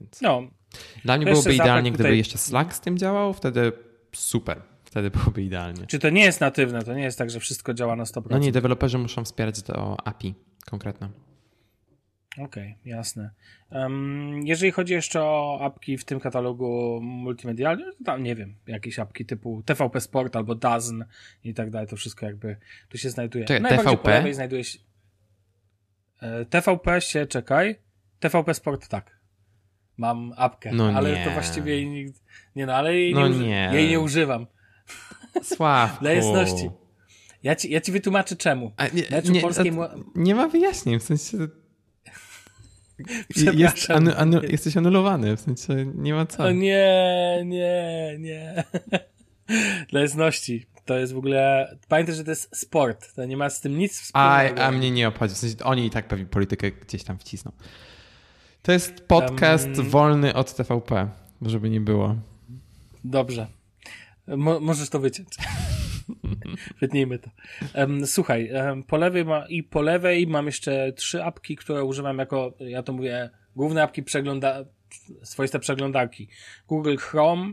Więc... 0.00 0.20
No. 0.22 0.42
Dla 1.04 1.16
mnie 1.16 1.26
byłoby 1.26 1.54
idealnie, 1.54 1.90
tutaj... 1.90 2.04
gdyby 2.04 2.16
jeszcze 2.16 2.38
Slack 2.38 2.72
z 2.72 2.80
tym 2.80 2.98
działał, 2.98 3.32
wtedy 3.32 3.72
super. 4.12 4.62
Wtedy 4.84 5.10
byłoby 5.10 5.42
idealnie. 5.42 5.86
Czy 5.86 5.98
to 5.98 6.10
nie 6.10 6.24
jest 6.24 6.40
natywne? 6.40 6.82
To 6.82 6.94
nie 6.94 7.02
jest 7.02 7.18
tak, 7.18 7.30
że 7.30 7.40
wszystko 7.40 7.74
działa 7.74 7.96
na 7.96 8.04
100%? 8.04 8.22
No 8.30 8.38
nie, 8.38 8.52
deweloperzy 8.52 8.98
muszą 8.98 9.24
wspierać 9.24 9.62
to 9.62 9.96
API 10.04 10.34
konkretne. 10.70 11.08
Okej, 12.32 12.44
okay, 12.44 12.74
jasne. 12.84 13.30
Um, 13.70 14.46
jeżeli 14.46 14.72
chodzi 14.72 14.92
jeszcze 14.92 15.22
o 15.22 15.58
apki 15.62 15.98
w 15.98 16.04
tym 16.04 16.20
katalogu 16.20 17.00
multimedialnym, 17.02 17.92
to 17.98 18.04
tam 18.04 18.22
nie 18.22 18.34
wiem, 18.34 18.54
jakieś 18.66 18.98
apki 18.98 19.26
typu 19.26 19.62
TVP 19.66 20.00
Sport 20.00 20.36
albo 20.36 20.54
DAZN 20.54 21.04
i 21.44 21.54
tak 21.54 21.70
dalej, 21.70 21.88
to 21.88 21.96
wszystko 21.96 22.26
jakby 22.26 22.56
tu 22.88 22.98
się 22.98 23.10
znajduje. 23.10 23.44
Czekaj, 23.44 23.78
TVP? 23.78 23.96
po 23.96 24.08
lewej 24.08 24.34
znajduje 24.34 24.64
się 24.64 24.78
TVP 26.50 27.00
się, 27.00 27.26
czekaj, 27.26 27.76
TVP 28.20 28.54
Sport 28.54 28.88
tak. 28.88 29.18
Mam 29.96 30.32
apkę, 30.36 30.72
no 30.72 30.92
ale 30.94 31.12
nie. 31.12 31.24
to 31.24 31.30
właściwie 31.30 31.72
jej 31.72 31.88
nie, 31.88 32.06
nie 32.56 32.66
no, 32.66 32.74
ale 32.74 32.94
jej, 32.94 33.14
no 33.14 33.28
nie, 33.28 33.38
nie. 33.38 33.70
jej 33.72 33.88
nie 33.88 34.00
używam. 34.00 34.46
Sławku. 35.42 36.00
Dla 36.02 36.12
jasności. 36.12 36.70
Ja 37.42 37.56
ci, 37.56 37.70
ja 37.70 37.80
ci 37.80 37.92
wytłumaczę 37.92 38.36
czemu. 38.36 38.72
A 38.76 38.88
nie, 38.88 39.02
nie, 39.32 39.40
polskiej... 39.40 39.72
nie 40.14 40.34
ma 40.34 40.48
wyjaśnień, 40.48 40.98
w 40.98 41.02
sensie... 41.02 41.38
Jest 43.54 43.90
anu, 43.90 44.10
anu, 44.16 44.42
jesteś 44.42 44.76
anulowany, 44.76 45.36
w 45.36 45.40
sensie 45.40 45.92
nie 45.94 46.14
ma 46.14 46.26
co. 46.26 46.44
O 46.44 46.50
nie, 46.50 47.42
nie, 47.44 48.16
nie. 48.18 48.64
Dla 49.90 50.00
jasności. 50.00 50.66
To 50.88 50.98
jest 50.98 51.12
w 51.12 51.18
ogóle. 51.18 51.68
Pamiętaj, 51.88 52.14
że 52.14 52.24
to 52.24 52.30
jest 52.30 52.56
sport. 52.56 53.14
To 53.14 53.24
nie 53.24 53.36
ma 53.36 53.50
z 53.50 53.60
tym 53.60 53.78
nic 53.78 54.00
wspólnego. 54.00 54.62
A, 54.62 54.66
a 54.66 54.70
mnie 54.70 54.90
nie 54.90 55.08
obchodzi. 55.08 55.34
W 55.34 55.38
sensie 55.38 55.64
oni 55.64 55.86
i 55.86 55.90
tak 55.90 56.08
pewnie 56.08 56.26
politykę 56.26 56.70
gdzieś 56.70 57.04
tam 57.04 57.18
wcisną. 57.18 57.52
To 58.62 58.72
jest 58.72 59.00
podcast 59.00 59.78
um... 59.78 59.88
wolny 59.88 60.34
od 60.34 60.54
TVP, 60.54 61.08
żeby 61.42 61.70
nie 61.70 61.80
było. 61.80 62.16
Dobrze. 63.04 63.46
Mo 64.26 64.60
możesz 64.60 64.90
to 64.90 65.00
wyciąć. 65.00 65.28
Wytnijmy 66.80 67.18
to. 67.18 67.30
Um, 67.74 68.06
słuchaj, 68.06 68.50
um, 68.52 68.82
po 68.82 68.96
lewej 68.96 69.24
ma, 69.24 69.46
i 69.48 69.62
po 69.62 69.82
lewej 69.82 70.26
mam 70.26 70.46
jeszcze 70.46 70.92
trzy 70.92 71.24
apki, 71.24 71.56
które 71.56 71.84
używam 71.84 72.18
jako, 72.18 72.52
ja 72.60 72.82
to 72.82 72.92
mówię, 72.92 73.30
główne 73.56 73.82
apki 73.82 74.02
przegląda, 74.02 74.64
swoiste 75.22 75.58
przeglądarki. 75.58 76.28
Google 76.68 76.96
Chrome, 76.96 77.52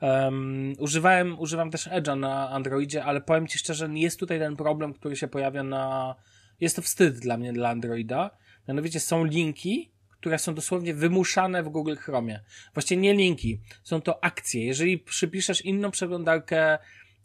um, 0.00 0.72
używałem, 0.78 1.40
używam 1.40 1.70
też 1.70 1.88
Edge'a 1.88 2.18
na 2.18 2.50
Androidzie, 2.50 3.04
ale 3.04 3.20
powiem 3.20 3.46
Ci 3.46 3.58
szczerze, 3.58 3.88
jest 3.94 4.20
tutaj 4.20 4.38
ten 4.38 4.56
problem, 4.56 4.94
który 4.94 5.16
się 5.16 5.28
pojawia 5.28 5.62
na, 5.62 6.14
jest 6.60 6.76
to 6.76 6.82
wstyd 6.82 7.18
dla 7.18 7.36
mnie, 7.36 7.52
dla 7.52 7.68
Androida. 7.68 8.30
Mianowicie 8.68 9.00
są 9.00 9.24
linki, 9.24 9.90
które 10.10 10.38
są 10.38 10.54
dosłownie 10.54 10.94
wymuszane 10.94 11.62
w 11.62 11.68
Google 11.68 11.94
Chromie. 11.94 12.40
Właściwie 12.74 13.02
nie 13.02 13.14
linki, 13.14 13.60
są 13.82 14.00
to 14.00 14.24
akcje. 14.24 14.64
Jeżeli 14.66 14.98
przypiszesz 14.98 15.64
inną 15.64 15.90
przeglądarkę, 15.90 16.78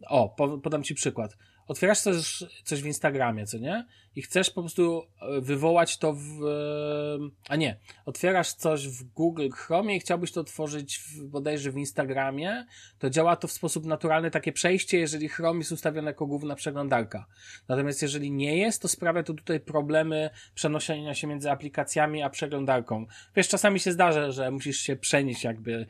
o, 0.07 0.30
podam 0.63 0.84
ci 0.84 0.95
przykład. 0.95 1.38
Otwierasz 1.67 1.99
coś, 1.99 2.43
coś 2.63 2.82
w 2.82 2.86
Instagramie, 2.86 3.45
co 3.45 3.57
nie? 3.57 3.86
I 4.16 4.22
chcesz 4.22 4.49
po 4.49 4.61
prostu 4.61 5.03
e, 5.22 5.41
wywołać 5.41 5.97
to 5.97 6.13
w. 6.13 6.43
E, 6.43 7.30
a 7.49 7.55
nie, 7.55 7.80
otwierasz 8.05 8.53
coś 8.53 8.88
w 8.88 9.03
Google 9.03 9.49
Chrome 9.49 9.95
i 9.95 9.99
chciałbyś 9.99 10.32
to 10.32 10.41
otworzyć 10.41 10.97
w, 10.97 11.24
bodajże 11.24 11.72
w 11.72 11.78
Instagramie, 11.78 12.66
to 12.99 13.09
działa 13.09 13.36
to 13.36 13.47
w 13.47 13.51
sposób 13.51 13.86
naturalny, 13.86 14.32
takie 14.32 14.51
przejście, 14.51 14.99
jeżeli 14.99 15.30
Chrome 15.30 15.59
jest 15.59 15.72
ustawione 15.72 16.09
jako 16.09 16.26
główna 16.26 16.55
przeglądarka. 16.55 17.26
Natomiast 17.68 18.01
jeżeli 18.01 18.32
nie 18.32 18.57
jest, 18.57 18.82
to 18.82 18.88
sprawia 18.88 19.24
to 19.24 19.34
tutaj 19.34 19.59
problemy 19.59 20.30
przenoszenia 20.55 21.13
się 21.13 21.28
między 21.28 21.51
aplikacjami 21.51 22.24
a 22.24 22.30
przeglądarką. 22.30 23.05
Wiesz, 23.36 23.47
czasami 23.47 23.80
się 23.80 23.91
zdarza, 23.91 24.32
że 24.32 24.51
musisz 24.51 24.78
się 24.78 24.95
przenieść 24.95 25.43
jakby, 25.43 25.86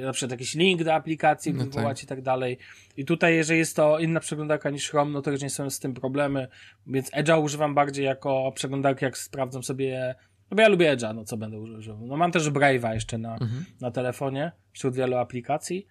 na 0.00 0.12
przykład 0.12 0.30
jakiś 0.30 0.54
link 0.54 0.84
do 0.84 0.94
aplikacji, 0.94 1.54
no 1.54 1.64
wywołać 1.64 1.98
tak. 1.98 2.04
i 2.04 2.06
tak 2.06 2.22
dalej. 2.22 2.58
I 2.96 3.04
tutaj, 3.04 3.34
jeżeli 3.34 3.58
jest 3.58 3.76
to 3.76 3.98
inna 3.98 4.20
przeglądarka 4.20 4.70
niż 4.70 4.90
Chrome, 4.90 5.10
no 5.10 5.22
to 5.22 5.30
już 5.30 5.42
nie 5.42 5.50
są 5.50 5.70
z 5.70 5.78
tym 5.78 5.94
problemy, 5.94 6.48
więc 6.86 7.10
Edge'a 7.10 7.42
używam 7.50 7.74
bardziej 7.74 8.04
jako 8.04 8.52
przeglądarkę, 8.54 9.06
jak 9.06 9.18
sprawdzam 9.18 9.62
sobie. 9.62 10.14
No 10.50 10.54
bo 10.54 10.62
ja 10.62 10.68
lubię 10.68 10.96
Edge'a, 10.96 11.14
no 11.14 11.24
co 11.24 11.36
będę 11.36 11.58
używał. 11.60 12.06
No 12.06 12.16
mam 12.16 12.32
też 12.32 12.50
Brave'a 12.50 12.94
jeszcze 12.94 13.18
na, 13.18 13.32
mhm. 13.32 13.64
na 13.80 13.90
telefonie, 13.90 14.52
wśród 14.72 14.94
wielu 14.94 15.16
aplikacji. 15.16 15.86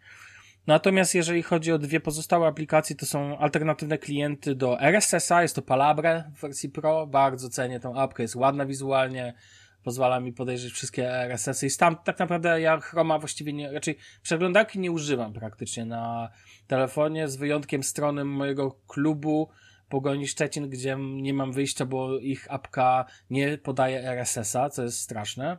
Natomiast 0.68 1.16
jeżeli 1.16 1.44
chodzi 1.44 1.72
o 1.72 1.78
dwie 1.78 2.00
pozostałe 2.00 2.48
aplikacje, 2.48 2.96
to 2.96 3.06
są 3.06 3.38
alternatywne 3.38 3.98
klienty 3.98 4.56
do 4.56 4.80
RSS-a, 4.80 5.42
jest 5.42 5.56
to 5.56 5.62
Palabre 5.62 6.32
w 6.36 6.42
wersji 6.42 6.70
Pro, 6.70 7.08
bardzo 7.08 7.50
cenię 7.50 7.80
tą 7.80 8.00
apkę, 8.00 8.24
jest 8.24 8.36
ładna 8.36 8.66
wizualnie, 8.66 9.34
pozwala 9.84 10.20
mi 10.20 10.34
podejrzeć 10.34 10.74
wszystkie 10.74 11.12
RSS-y 11.12 11.68
i 11.68 11.70
tam 11.78 11.98
tak 12.04 12.20
naprawdę 12.20 12.62
ja 12.62 12.80
Chroma 12.80 13.20
właściwie 13.20 13.54
nie, 13.54 13.72
raczej 13.72 13.98
przeglądarki 14.22 14.80
nie 14.80 14.92
używam 14.92 15.34
praktycznie 15.34 15.86
na 15.86 16.30
telefonie, 16.68 17.28
z 17.28 17.36
wyjątkiem 17.36 17.84
strony 17.84 18.26
mojego 18.26 18.72
klubu, 18.88 19.50
Pogoni 19.90 20.28
Szczecin, 20.28 20.70
gdzie 20.70 20.98
nie 21.00 21.34
mam 21.34 21.52
wyjścia, 21.52 21.86
bo 21.86 22.20
ich 22.20 22.52
apka 22.52 23.06
nie 23.30 23.58
podaje 23.58 24.04
RSS-a, 24.04 24.70
co 24.70 24.84
jest 24.84 25.00
straszne. 25.00 25.58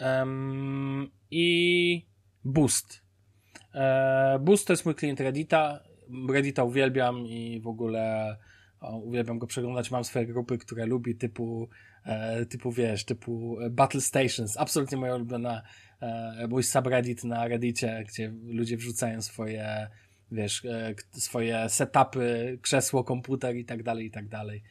Um, 0.00 1.10
I 1.30 2.06
Boost. 2.44 3.02
E, 3.74 4.38
Boost 4.38 4.66
to 4.66 4.72
jest 4.72 4.86
mój 4.86 4.94
klient 4.94 5.20
Reddita. 5.20 5.80
Reddita 6.30 6.64
uwielbiam 6.64 7.26
i 7.26 7.60
w 7.60 7.66
ogóle 7.66 8.36
o, 8.80 8.98
uwielbiam 8.98 9.38
go 9.38 9.46
przeglądać. 9.46 9.90
Mam 9.90 10.04
swoje 10.04 10.26
grupy, 10.26 10.58
które 10.58 10.86
lubi, 10.86 11.16
typu, 11.16 11.68
e, 12.04 12.46
typu 12.46 12.72
wiesz, 12.72 13.04
typu 13.04 13.56
Battle 13.70 14.00
Stations. 14.00 14.56
Absolutnie 14.56 14.98
moja 14.98 15.14
ulubiona, 15.14 15.62
e, 16.00 16.46
mój 16.48 16.62
subreddit 16.62 17.24
na 17.24 17.48
Reddicie, 17.48 18.04
gdzie 18.08 18.32
ludzie 18.44 18.76
wrzucają 18.76 19.22
swoje 19.22 19.88
wiesz, 20.32 20.64
e, 20.64 20.94
swoje 21.12 21.68
setupy, 21.68 22.58
krzesło, 22.62 23.04
komputer 23.04 23.56
i 23.56 23.64
tak 23.64 23.82
dalej, 23.82 24.06
i 24.06 24.10
tak 24.10 24.28
dalej. 24.28 24.62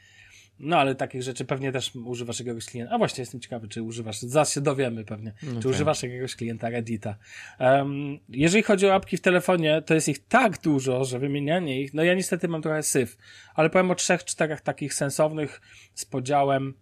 No, 0.59 0.77
ale 0.77 0.95
takich 0.95 1.23
rzeczy 1.23 1.45
pewnie 1.45 1.71
też 1.71 1.95
używasz 1.95 2.39
jakiegoś 2.39 2.65
klienta. 2.65 2.95
A 2.95 2.97
właśnie, 2.97 3.21
jestem 3.21 3.41
ciekawy, 3.41 3.67
czy 3.67 3.83
używasz, 3.83 4.21
zaraz 4.21 4.53
się 4.53 4.61
dowiemy 4.61 5.05
pewnie, 5.05 5.33
okay. 5.49 5.61
czy 5.61 5.69
używasz 5.69 6.03
jakiegoś 6.03 6.35
klienta 6.35 6.69
Reddita. 6.69 7.17
Um, 7.59 8.19
jeżeli 8.29 8.63
chodzi 8.63 8.87
o 8.87 8.93
apki 8.93 9.17
w 9.17 9.21
telefonie, 9.21 9.81
to 9.81 9.93
jest 9.93 10.09
ich 10.09 10.27
tak 10.27 10.61
dużo, 10.61 11.05
że 11.05 11.19
wymienianie 11.19 11.81
ich, 11.81 11.93
no 11.93 12.03
ja 12.03 12.13
niestety 12.13 12.47
mam 12.47 12.61
trochę 12.61 12.83
syf, 12.83 13.17
ale 13.55 13.69
powiem 13.69 13.91
o 13.91 13.95
trzech, 13.95 14.23
czterech 14.23 14.61
takich 14.61 14.93
sensownych 14.93 15.61
z 15.93 16.05
podziałem. 16.05 16.73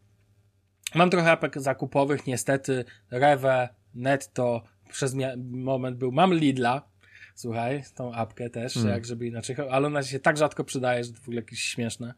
Mam 0.95 1.09
trochę 1.09 1.31
apek 1.31 1.61
zakupowych, 1.61 2.27
niestety, 2.27 2.85
Rewe, 3.11 3.69
Netto, 3.95 4.63
przez 4.91 5.15
moment 5.37 5.97
był, 5.97 6.11
mam 6.11 6.33
Lidla, 6.33 6.89
słuchaj, 7.35 7.83
tą 7.95 8.13
apkę 8.13 8.49
też, 8.49 8.77
mm. 8.77 8.89
jak 8.89 9.05
żeby 9.05 9.27
inaczej, 9.27 9.55
ale 9.71 9.87
ona 9.87 10.03
się 10.03 10.19
tak 10.19 10.37
rzadko 10.37 10.63
przydaje, 10.63 11.03
że 11.03 11.11
to 11.11 11.17
w 11.17 11.21
ogóle 11.21 11.35
jakieś 11.35 11.59
śmieszne. 11.59 12.13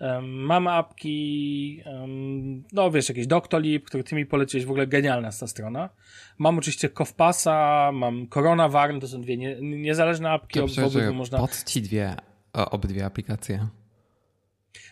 Um, 0.00 0.30
mam 0.30 0.66
apki, 0.66 1.82
um, 1.86 2.64
no 2.72 2.90
wiesz, 2.90 3.08
jakieś 3.08 3.26
Doctolib, 3.26 3.84
który 3.84 4.04
ty 4.04 4.14
mi 4.14 4.26
poleciłeś, 4.26 4.66
w 4.66 4.70
ogóle 4.70 4.86
genialna 4.86 5.28
jest 5.28 5.40
ta 5.40 5.46
strona. 5.46 5.90
Mam 6.38 6.58
oczywiście 6.58 6.88
Kofpasa, 6.88 7.90
mam 7.92 8.28
Corona 8.28 8.68
Warn, 8.68 9.00
to 9.00 9.08
są 9.08 9.20
dwie 9.20 9.36
nie, 9.36 9.56
niezależne 9.60 10.30
apki, 10.30 10.60
obydwu 10.60 11.14
można... 11.14 11.38
Pod 11.38 11.64
ci 11.64 11.82
dwie, 11.82 12.16
obydwie 12.52 13.04
aplikacje. 13.04 13.68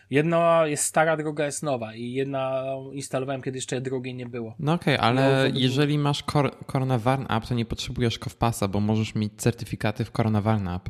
Jedna 0.09 0.67
jest 0.67 0.83
stara, 0.83 1.17
druga 1.17 1.45
jest 1.45 1.63
nowa 1.63 1.95
i 1.95 2.11
jedna 2.11 2.63
instalowałem, 2.93 3.41
kiedy 3.41 3.57
jeszcze 3.57 3.81
drugiej 3.81 4.15
nie 4.15 4.25
było. 4.25 4.55
No 4.59 4.73
okej, 4.73 4.95
okay, 4.95 5.07
ale 5.07 5.49
no, 5.49 5.59
jeżeli 5.59 5.97
masz 5.97 6.23
Cor 6.23 6.65
Corona 6.71 6.97
Warn 6.97 7.25
App, 7.29 7.45
to 7.45 7.53
nie 7.53 7.65
potrzebujesz 7.65 8.19
Kofpasa, 8.19 8.67
bo 8.67 8.79
możesz 8.79 9.15
mieć 9.15 9.33
certyfikaty 9.37 10.05
w 10.05 10.11
Corona 10.11 10.41
Warn 10.41 10.67
App. 10.67 10.89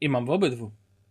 I 0.00 0.08
mam 0.08 0.26
w 0.26 0.30
obydwu. 0.30 0.70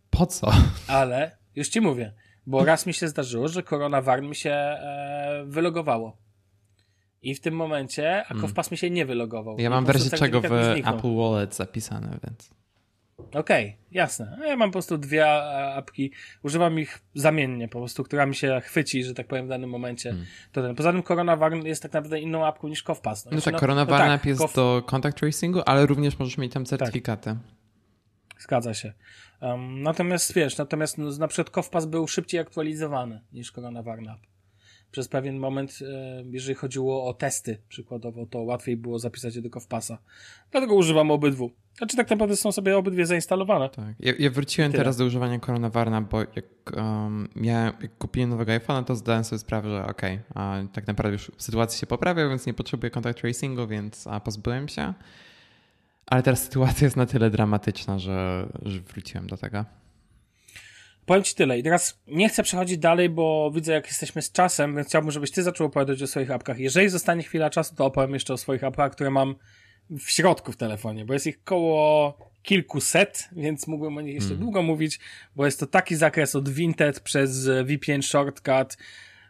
Po 0.09 0.25
co? 0.25 0.51
Ale 0.87 1.37
już 1.55 1.69
ci 1.69 1.81
mówię, 1.81 2.13
bo 2.45 2.65
raz 2.71 2.85
mi 2.85 2.93
się 2.93 3.07
zdarzyło, 3.07 3.47
że 3.47 3.63
Corona 3.63 4.01
Warn 4.01 4.25
mi 4.25 4.35
się 4.35 4.51
e, 4.51 5.43
wylogowało. 5.47 6.17
I 7.21 7.35
w 7.35 7.39
tym 7.39 7.55
momencie, 7.55 8.25
a 8.25 8.33
Kofpas 8.33 8.65
hmm. 8.65 8.71
mi 8.71 8.77
się 8.77 8.89
nie 8.89 9.05
wylogował. 9.05 9.59
Ja 9.59 9.69
mam 9.69 9.85
wersję 9.85 10.17
czego 10.17 10.41
w 10.41 10.45
Apple 10.85 11.15
Wallet 11.15 11.55
zapisane, 11.55 12.19
więc... 12.23 12.49
Okej, 13.17 13.65
okay, 13.65 13.75
jasne. 13.91 14.37
Ja 14.47 14.55
mam 14.55 14.69
po 14.69 14.73
prostu 14.73 14.97
dwie 14.97 15.27
apki, 15.75 16.11
używam 16.43 16.79
ich 16.79 16.99
zamiennie, 17.13 17.67
po 17.67 17.79
prostu, 17.79 18.03
która 18.03 18.25
mi 18.25 18.35
się 18.35 18.61
chwyci, 18.63 19.03
że 19.03 19.13
tak 19.13 19.27
powiem, 19.27 19.45
w 19.45 19.49
danym 19.49 19.69
momencie. 19.69 20.09
Hmm. 20.09 20.25
To 20.51 20.61
ten. 20.61 20.75
Poza 20.75 20.91
tym 20.91 21.03
CoronaVarn 21.03 21.65
jest 21.65 21.83
tak 21.83 21.93
naprawdę 21.93 22.19
inną 22.19 22.45
apką 22.45 22.67
niż 22.67 22.83
Kofpas. 22.83 23.25
No, 23.25 23.31
no 23.31 23.41
tak, 23.41 23.53
no, 23.53 23.59
CoronaVarn 23.59 24.07
no 24.07 24.17
tak, 24.17 24.25
jest 24.25 24.41
Kof... 24.41 24.53
do 24.53 24.83
contact 24.85 25.17
tracingu, 25.17 25.61
ale 25.65 25.85
również 25.85 26.19
możesz 26.19 26.37
mieć 26.37 26.53
tam 26.53 26.65
certyfikaty. 26.65 27.35
Tak. 28.29 28.41
zgadza 28.41 28.73
się. 28.73 28.93
Um, 29.41 29.81
natomiast 29.81 30.33
wiesz, 30.33 30.57
natomiast 30.57 30.97
no, 30.97 31.11
na 31.19 31.27
przykład 31.27 31.49
Kowpas 31.49 31.85
był 31.85 32.07
szybciej 32.07 32.39
aktualizowany 32.39 33.21
niż 33.33 33.51
Corona 33.51 33.83
Warnap. 33.83 34.19
Przez 34.97 35.07
pewien 35.07 35.37
moment, 35.37 35.79
e, 35.81 36.23
jeżeli 36.31 36.55
chodziło 36.55 37.05
o 37.07 37.13
testy 37.13 37.57
przykładowo, 37.69 38.25
to 38.25 38.41
łatwiej 38.41 38.77
było 38.77 38.99
zapisać 38.99 39.35
je 39.35 39.41
do 39.41 39.49
Kowpasa. 39.49 39.97
Dlatego 40.51 40.75
używam 40.75 41.11
obydwu. 41.11 41.51
Znaczy 41.77 41.97
tak 41.97 42.09
naprawdę 42.09 42.35
są 42.35 42.51
sobie 42.51 42.77
obydwie 42.77 43.05
zainstalowane. 43.05 43.69
Tak. 43.69 43.95
Ja, 43.99 44.13
ja 44.19 44.29
wróciłem 44.29 44.71
teraz 44.71 44.97
do 44.97 45.05
używania 45.05 45.39
Corona 45.39 45.69
Warna, 45.69 46.01
bo 46.01 46.19
jak, 46.19 46.45
um, 46.75 47.29
ja, 47.35 47.73
jak 47.81 47.97
kupiłem 47.97 48.29
nowego 48.29 48.51
iPhone'a, 48.51 48.83
to 48.83 48.95
zdałem 48.95 49.23
sobie 49.23 49.39
sprawę, 49.39 49.69
że 49.69 49.85
okej, 49.85 50.19
okay, 50.29 50.67
tak 50.73 50.87
naprawdę 50.87 51.13
już 51.13 51.31
sytuacja 51.37 51.79
się 51.79 51.87
poprawia, 51.87 52.29
więc 52.29 52.45
nie 52.45 52.53
potrzebuję 52.53 52.91
contact 52.91 53.21
tracingu, 53.21 53.67
więc 53.67 54.07
a, 54.07 54.19
pozbyłem 54.19 54.67
się. 54.67 54.93
Ale 56.05 56.23
teraz 56.23 56.43
sytuacja 56.43 56.85
jest 56.85 56.97
na 56.97 57.05
tyle 57.05 57.29
dramatyczna, 57.29 57.99
że, 57.99 58.47
że 58.61 58.79
wróciłem 58.79 59.27
do 59.27 59.37
tego. 59.37 59.65
Powiem 61.07 61.23
Ci 61.23 61.35
tyle. 61.35 61.59
I 61.59 61.63
teraz 61.63 61.99
nie 62.07 62.29
chcę 62.29 62.43
przechodzić 62.43 62.77
dalej, 62.77 63.09
bo 63.09 63.51
widzę, 63.55 63.73
jak 63.73 63.87
jesteśmy 63.87 64.21
z 64.21 64.31
czasem, 64.31 64.75
więc 64.75 64.87
chciałbym, 64.87 65.11
żebyś 65.11 65.31
Ty 65.31 65.43
zaczął 65.43 65.67
opowiadać 65.67 66.01
o 66.01 66.07
swoich 66.07 66.31
apkach. 66.31 66.59
Jeżeli 66.59 66.89
zostanie 66.89 67.23
chwila 67.23 67.49
czasu, 67.49 67.75
to 67.75 67.85
opowiem 67.85 68.13
jeszcze 68.13 68.33
o 68.33 68.37
swoich 68.37 68.63
apkach, 68.63 68.91
które 68.91 69.09
mam 69.09 69.35
w 69.89 70.11
środku 70.11 70.51
w 70.51 70.57
telefonie, 70.57 71.05
bo 71.05 71.13
jest 71.13 71.27
ich 71.27 71.43
koło 71.43 72.17
kilkuset, 72.43 73.29
więc 73.31 73.67
mógłbym 73.67 73.97
o 73.97 74.01
nich 74.01 74.13
jeszcze 74.13 74.29
hmm. 74.29 74.43
długo 74.43 74.61
mówić, 74.61 74.99
bo 75.35 75.45
jest 75.45 75.59
to 75.59 75.67
taki 75.67 75.95
zakres 75.95 76.35
od 76.35 76.49
Vinted 76.49 76.99
przez 76.99 77.45
VPN 77.45 78.01
Shortcut, 78.01 78.77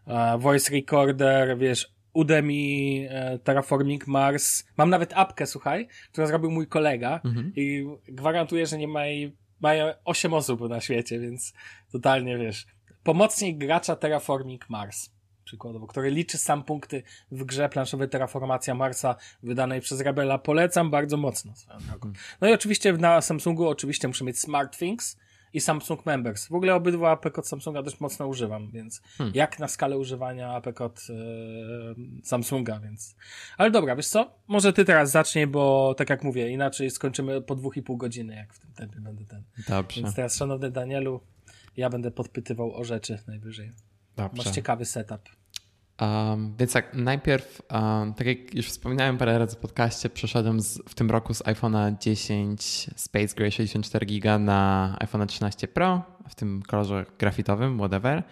uh, 0.08 0.42
Voice 0.42 0.74
Recorder, 0.74 1.58
wiesz, 1.58 1.92
Udemy, 2.14 2.54
uh, 2.54 3.44
Terraforming 3.44 4.08
Mars. 4.08 4.64
Mam 4.78 4.90
nawet 4.90 5.14
apkę, 5.16 5.46
słuchaj, 5.46 5.88
którą 6.12 6.28
zrobił 6.28 6.52
mój 6.52 6.68
kolega 6.68 7.20
hmm. 7.24 7.52
i 7.56 7.86
gwarantuję, 8.08 8.66
że 8.66 8.78
nie 8.78 8.88
ma 8.88 9.06
jej, 9.06 9.36
mają 9.60 9.94
8 10.06 10.34
osób 10.34 10.70
na 10.70 10.82
świecie, 10.82 11.20
więc 11.20 11.54
totalnie, 11.92 12.38
wiesz, 12.38 12.68
pomocnik 13.04 13.58
gracza 13.58 13.96
Terraforming 13.96 14.70
Mars 14.70 15.10
przykładowo, 15.48 15.88
który 15.88 16.12
liczy 16.12 16.38
sam 16.38 16.64
punkty 16.64 17.04
w 17.32 17.44
grze 17.44 17.70
planszowej 17.70 18.10
Terraformacja 18.10 18.76
Marsa 18.76 19.16
wydanej 19.44 19.82
przez 19.82 20.02
Rebela. 20.02 20.38
Polecam 20.38 20.90
bardzo 20.90 21.18
mocno 21.18 21.56
swoją 21.56 21.80
drogą. 21.80 22.14
No 22.42 22.48
i 22.50 22.54
oczywiście 22.54 22.94
na 22.94 23.22
Samsungu 23.22 23.68
oczywiście 23.68 24.08
muszę 24.08 24.26
mieć 24.26 24.40
SmartThings 24.40 25.18
i 25.54 25.62
Samsung 25.62 26.06
Members. 26.06 26.48
W 26.48 26.54
ogóle 26.54 26.76
obydwa 26.76 27.12
apek 27.12 27.40
od 27.40 27.48
Samsunga 27.48 27.84
dość 27.84 28.00
mocno 28.00 28.28
używam, 28.28 28.72
więc 28.72 29.02
hmm. 29.18 29.36
jak 29.36 29.60
na 29.60 29.68
skalę 29.68 29.98
używania 29.98 30.54
apek 30.54 30.82
od 30.82 31.00
e, 31.10 32.24
Samsunga, 32.24 32.80
więc... 32.80 33.16
Ale 33.58 33.72
dobra, 33.72 33.96
wiesz 33.96 34.08
co? 34.08 34.34
Może 34.48 34.74
ty 34.74 34.86
teraz 34.86 35.12
zacznij, 35.12 35.48
bo 35.48 35.96
tak 35.98 36.10
jak 36.10 36.24
mówię, 36.24 36.50
inaczej 36.50 36.92
skończymy 36.92 37.42
po 37.42 37.56
dwóch 37.56 37.78
i 37.78 37.82
pół 37.82 37.98
godziny, 37.98 38.36
jak 38.36 38.54
w 38.54 38.60
tym 38.60 38.74
tempie 38.74 39.00
będę 39.02 39.26
ten. 39.26 39.44
Dobrze. 39.68 40.02
Więc 40.02 40.16
teraz, 40.16 40.36
szanowny 40.36 40.72
Danielu, 40.72 41.22
ja 41.78 41.90
będę 41.90 42.12
podpytywał 42.12 42.76
o 42.76 42.84
rzeczy 42.84 43.20
najwyżej. 43.28 43.72
Dobrze. 44.16 44.44
Masz 44.44 44.56
ciekawy 44.56 44.86
setup. 44.86 45.30
Um, 46.02 46.56
więc 46.60 46.74
tak, 46.74 46.94
najpierw, 46.94 47.62
um, 47.72 48.14
tak 48.14 48.28
jak 48.28 48.56
już 48.56 48.68
wspominałem 48.68 49.18
parę 49.18 49.40
razy 49.40 49.56
w 49.56 49.60
podcaście, 49.60 50.10
przeszedłem 50.10 50.62
z, 50.62 50.82
w 50.90 50.96
tym 50.96 51.12
roku 51.12 51.34
z 51.34 51.44
iPhone'a 51.44 51.98
10 52.00 52.90
Space 52.96 53.36
Gray 53.36 53.52
64 53.52 54.06
GB 54.06 54.40
na 54.40 54.98
iPhone'a 55.02 55.26
13 55.26 55.68
Pro 55.68 56.02
w 56.30 56.36
tym 56.36 56.62
kolorze 56.62 57.06
grafitowym, 57.20 57.78
whatever. 57.78 58.24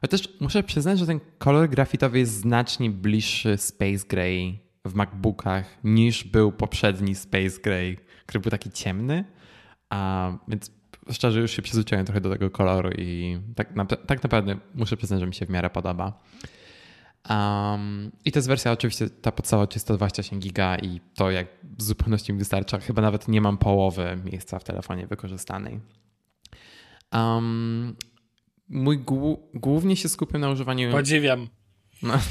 Chociaż 0.00 0.28
muszę 0.40 0.62
przyznać, 0.62 0.98
że 0.98 1.06
ten 1.06 1.20
kolor 1.38 1.68
grafitowy 1.68 2.18
jest 2.18 2.32
znacznie 2.32 2.90
bliższy 2.90 3.56
Space 3.56 4.06
Gray 4.08 4.58
w 4.84 4.94
MacBookach 4.94 5.78
niż 5.84 6.24
był 6.24 6.52
poprzedni 6.52 7.14
Space 7.14 7.60
Gray, 7.62 7.98
który 8.26 8.40
był 8.40 8.50
taki 8.50 8.70
ciemny. 8.70 9.24
A, 9.90 10.32
więc 10.48 10.70
szczerze 11.10 11.40
już 11.40 11.50
się 11.50 11.62
przyzwyczaiłem 11.62 12.06
trochę 12.06 12.20
do 12.20 12.30
tego 12.30 12.50
koloru 12.50 12.90
i 12.98 13.38
tak, 13.56 13.76
na, 13.76 13.84
tak 13.84 14.22
naprawdę 14.22 14.56
muszę 14.74 14.96
przyznać, 14.96 15.20
że 15.20 15.26
mi 15.26 15.34
się 15.34 15.46
w 15.46 15.50
miarę 15.50 15.70
podoba. 15.70 16.22
Um, 17.30 18.12
I 18.24 18.32
to 18.32 18.38
jest 18.38 18.48
wersja 18.48 18.72
oczywiście 18.72 19.10
ta 19.10 19.32
podstawowa 19.32 19.66
328 19.66 20.40
giga 20.40 20.76
i 20.76 21.00
to 21.14 21.30
jak 21.30 21.46
w 21.78 21.82
zupełności 21.82 22.32
mi 22.32 22.38
wystarcza. 22.38 22.78
Chyba 22.78 23.02
nawet 23.02 23.28
nie 23.28 23.40
mam 23.40 23.58
połowy 23.58 24.18
miejsca 24.24 24.58
w 24.58 24.64
telefonie 24.64 25.06
wykorzystanej. 25.06 25.80
Um, 27.12 27.96
mój 28.68 29.04
głównie 29.54 29.96
się 29.96 30.08
skupiam 30.08 30.40
na 30.40 30.50
używaniu... 30.50 30.90
Podziwiam. 30.90 31.48
No. 32.02 32.14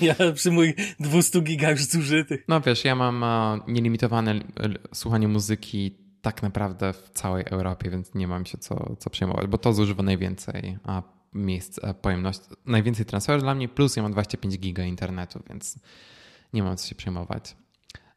Ja 0.00 0.14
przy 0.34 0.50
moich 0.50 0.74
200 1.00 1.40
giga 1.40 1.70
już 1.70 1.84
zużytych. 1.84 2.44
No 2.48 2.60
wiesz, 2.60 2.84
ja 2.84 2.94
mam 2.94 3.22
uh, 3.22 3.68
nielimitowane 3.68 4.40
słuchanie 4.92 5.28
muzyki 5.28 5.98
tak 6.22 6.42
naprawdę 6.42 6.92
w 6.92 7.10
całej 7.10 7.44
Europie, 7.50 7.90
więc 7.90 8.14
nie 8.14 8.28
mam 8.28 8.46
się 8.46 8.58
co, 8.58 8.96
co 8.98 9.10
przejmować, 9.10 9.46
bo 9.46 9.58
to 9.58 9.72
zużywa 9.72 10.02
najwięcej 10.02 10.78
a 10.84 11.02
miejsc 11.34 11.84
e, 11.84 11.94
pojemność, 11.94 12.40
najwięcej 12.66 13.06
transferu 13.06 13.40
dla 13.40 13.54
mnie, 13.54 13.68
plus 13.68 13.96
ja 13.96 14.02
mam 14.02 14.12
25 14.12 14.58
giga 14.58 14.84
internetu, 14.84 15.40
więc 15.48 15.78
nie 16.52 16.62
mam 16.62 16.76
co 16.76 16.88
się 16.88 16.94
przejmować. 16.94 17.56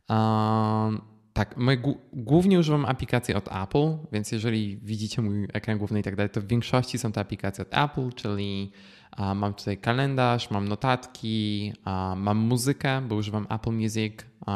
Um, 0.09 1.01
tak, 1.33 1.57
my 1.57 1.81
głównie 2.13 2.59
używam 2.59 2.85
aplikacji 2.85 3.33
od 3.33 3.47
Apple, 3.47 3.97
więc 4.11 4.31
jeżeli 4.31 4.77
widzicie 4.77 5.21
mój 5.21 5.47
ekran 5.53 5.77
główny 5.77 5.99
i 5.99 6.03
tak 6.03 6.15
dalej, 6.15 6.29
to 6.29 6.41
w 6.41 6.47
większości 6.47 6.97
są 6.97 7.11
to 7.11 7.21
aplikacje 7.21 7.61
od 7.61 7.77
Apple, 7.77 8.09
czyli 8.15 8.71
mam 9.35 9.53
tutaj 9.53 9.77
kalendarz, 9.77 10.51
mam 10.51 10.67
notatki, 10.67 11.73
mam 12.15 12.37
muzykę, 12.37 13.01
bo 13.01 13.15
używam 13.15 13.47
Apple 13.49 13.71
Music, 13.71 14.13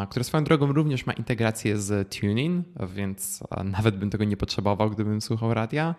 która 0.09 0.23
swoją 0.23 0.43
drogą 0.43 0.73
również 0.73 1.05
ma 1.05 1.13
integrację 1.13 1.77
z 1.77 2.15
Tuning, 2.15 2.67
więc 2.95 3.43
nawet 3.63 3.97
bym 3.97 4.09
tego 4.09 4.23
nie 4.23 4.37
potrzebował, 4.37 4.89
gdybym 4.89 5.21
słuchał 5.21 5.53
radia. 5.53 5.95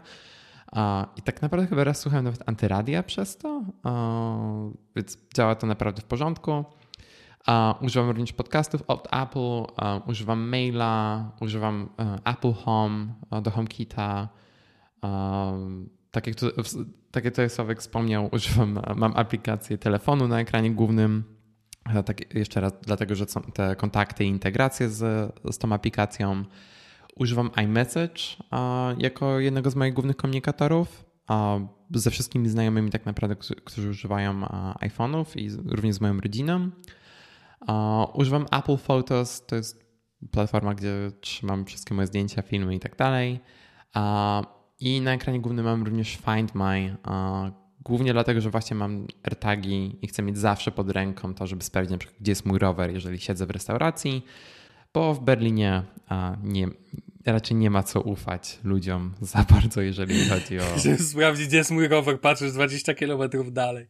I 1.16 1.22
tak 1.22 1.42
naprawdę 1.42 1.66
chyba 1.66 1.84
raz 1.84 2.00
słuchałem 2.00 2.24
nawet 2.24 2.48
antyradia 2.48 3.02
przez 3.02 3.36
to, 3.36 3.62
więc 4.96 5.18
działa 5.34 5.54
to 5.54 5.66
naprawdę 5.66 6.02
w 6.02 6.04
porządku. 6.04 6.64
Używam 7.80 8.08
również 8.08 8.32
podcastów 8.32 8.82
od 8.86 9.08
Apple, 9.12 9.64
używam 10.06 10.48
maila, 10.48 11.30
używam 11.40 11.88
e, 11.98 12.18
Apple 12.24 12.52
Home 12.52 13.14
do 13.42 13.50
HomeKita. 13.50 14.28
Tak 16.10 16.26
jak, 16.26 16.36
tu, 16.36 16.46
tak 17.10 17.24
jak 17.24 17.34
tutaj 17.34 17.50
Sławek 17.50 17.80
wspomniał, 17.80 18.28
używam, 18.32 18.80
mam 18.96 19.16
aplikację 19.16 19.78
telefonu 19.78 20.28
na 20.28 20.40
ekranie 20.40 20.70
głównym. 20.70 21.24
Tak 22.06 22.34
jeszcze 22.34 22.60
raz, 22.60 22.72
dlatego 22.82 23.14
że 23.14 23.26
są 23.26 23.42
te 23.42 23.76
kontakty 23.76 24.24
i 24.24 24.28
integracje 24.28 24.88
z, 24.88 25.32
z 25.50 25.58
tą 25.58 25.72
aplikacją. 25.72 26.44
Używam 27.16 27.50
iMessage 27.64 28.22
jako 28.98 29.40
jednego 29.40 29.70
z 29.70 29.76
moich 29.76 29.94
głównych 29.94 30.16
komunikatorów. 30.16 31.04
Ze 31.94 32.10
wszystkimi 32.10 32.48
znajomymi 32.48 32.90
tak 32.90 33.06
naprawdę, 33.06 33.36
którzy 33.64 33.90
używają 33.90 34.40
iPhone'ów 34.80 35.24
i 35.36 35.50
również 35.76 35.96
z 35.96 36.00
moją 36.00 36.20
rodziną. 36.20 36.70
Używam 38.14 38.46
Apple 38.52 38.76
Photos, 38.76 39.46
to 39.46 39.56
jest 39.56 39.84
platforma, 40.30 40.74
gdzie 40.74 41.10
trzymam 41.20 41.64
wszystkie 41.64 41.94
moje 41.94 42.06
zdjęcia, 42.06 42.42
filmy 42.42 42.74
i 42.74 42.80
tak 42.80 42.96
dalej. 42.96 43.40
I 44.80 45.00
na 45.00 45.12
ekranie 45.12 45.40
głównym 45.40 45.64
mam 45.64 45.82
również 45.82 46.18
Find 46.24 46.54
My, 46.54 46.96
głównie 47.80 48.12
dlatego, 48.12 48.40
że 48.40 48.50
właśnie 48.50 48.76
mam 48.76 49.06
AirTagi 49.22 49.98
i 50.02 50.06
chcę 50.06 50.22
mieć 50.22 50.38
zawsze 50.38 50.72
pod 50.72 50.90
ręką 50.90 51.34
to, 51.34 51.46
żeby 51.46 51.64
sprawdzić, 51.64 52.08
gdzie 52.20 52.32
jest 52.32 52.46
mój 52.46 52.58
rower, 52.58 52.90
jeżeli 52.90 53.20
siedzę 53.20 53.46
w 53.46 53.50
restauracji 53.50 54.24
bo 54.94 55.14
w 55.14 55.20
Berlinie 55.20 55.82
nie, 56.42 56.68
raczej 57.26 57.56
nie 57.56 57.70
ma 57.70 57.82
co 57.82 58.00
ufać 58.00 58.58
ludziom 58.64 59.14
za 59.20 59.44
bardzo, 59.50 59.80
jeżeli 59.80 60.28
chodzi 60.28 60.58
o... 60.58 60.62
Sprawdzić, 61.10 61.46
gdzie 61.48 61.56
jest 61.56 61.70
mój 61.70 61.88
rower, 61.88 62.20
patrzysz 62.20 62.52
20 62.52 62.94
kilometrów 62.94 63.52
dalej. 63.52 63.86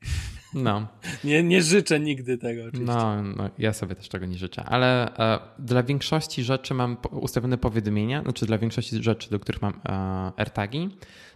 No. 0.55 0.87
Nie, 1.25 1.43
nie 1.43 1.63
życzę 1.63 2.01
nigdy 2.01 2.39
tego 2.39 2.63
oczywiście. 2.63 2.95
No, 2.95 3.23
no 3.23 3.51
ja 3.59 3.73
sobie 3.73 3.95
też 3.95 4.09
tego 4.09 4.27
nie 4.27 4.39
życzę, 4.39 4.65
ale 4.65 5.17
e, 5.17 5.39
dla 5.59 5.83
większości 5.83 6.45
rzeczy 6.45 6.75
mam 6.75 6.97
ustawione 7.11 7.59
powiadomienia, 7.59 8.23
znaczy 8.23 8.47
dla 8.47 8.59
większości 8.59 9.03
rzeczy, 9.03 9.31
do 9.31 9.41
których 9.41 9.63
mam 9.63 9.81
e, 9.85 9.93
AirTagi, 10.37 10.89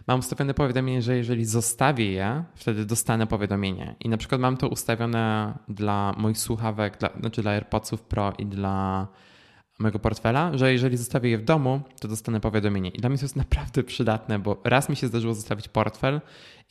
mam 0.07 0.19
ustawione 0.19 0.53
powiadomienie, 0.53 1.01
że 1.01 1.17
jeżeli 1.17 1.45
zostawię 1.45 2.11
je, 2.11 2.43
wtedy 2.55 2.85
dostanę 2.85 3.27
powiadomienie. 3.27 3.95
I 3.99 4.09
na 4.09 4.17
przykład 4.17 4.41
mam 4.41 4.57
to 4.57 4.67
ustawione 4.67 5.53
dla 5.69 6.13
moich 6.17 6.37
słuchawek, 6.37 6.97
dla, 6.97 7.09
znaczy 7.19 7.41
dla 7.41 7.51
AirPodsów 7.51 8.01
Pro 8.01 8.33
i 8.37 8.45
dla 8.45 9.07
mojego 9.79 9.99
portfela, 9.99 10.57
że 10.57 10.73
jeżeli 10.73 10.97
zostawię 10.97 11.29
je 11.29 11.37
w 11.37 11.43
domu, 11.43 11.81
to 11.99 12.07
dostanę 12.07 12.39
powiadomienie. 12.39 12.89
I 12.89 12.99
dla 12.99 13.09
mnie 13.09 13.17
to 13.17 13.25
jest 13.25 13.35
naprawdę 13.35 13.83
przydatne, 13.83 14.39
bo 14.39 14.61
raz 14.63 14.89
mi 14.89 14.95
się 14.95 15.07
zdarzyło 15.07 15.33
zostawić 15.33 15.67
portfel 15.67 16.21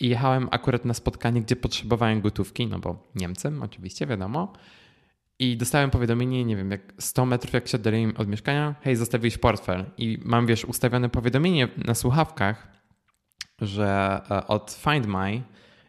i 0.01 0.09
jechałem 0.09 0.49
akurat 0.51 0.85
na 0.85 0.95
spotkanie, 0.95 1.43
gdzie 1.43 1.57
potrzebowałem 1.57 2.21
gotówki, 2.21 2.67
no 2.67 2.79
bo 2.79 3.11
Niemcem 3.15 3.63
oczywiście, 3.63 4.07
wiadomo. 4.07 4.53
I 5.39 5.57
dostałem 5.57 5.91
powiadomienie, 5.91 6.45
nie 6.45 6.57
wiem, 6.57 6.71
jak 6.71 6.95
100 6.99 7.27
metrów 7.27 7.53
jak 7.53 7.69
się 7.69 7.77
oddaliłem 7.77 8.17
od 8.17 8.29
mieszkania, 8.29 8.75
hej, 8.83 8.97
zostawiłeś 8.97 9.39
portfel. 9.39 9.85
I 9.99 10.19
mam, 10.25 10.47
wiesz, 10.47 10.65
ustawione 10.65 11.09
powiadomienie 11.09 11.69
na 11.85 11.95
słuchawkach, 11.95 12.69
że 13.61 14.21
e, 14.31 14.47
od 14.47 14.71
Find 14.71 15.07
My 15.07 15.43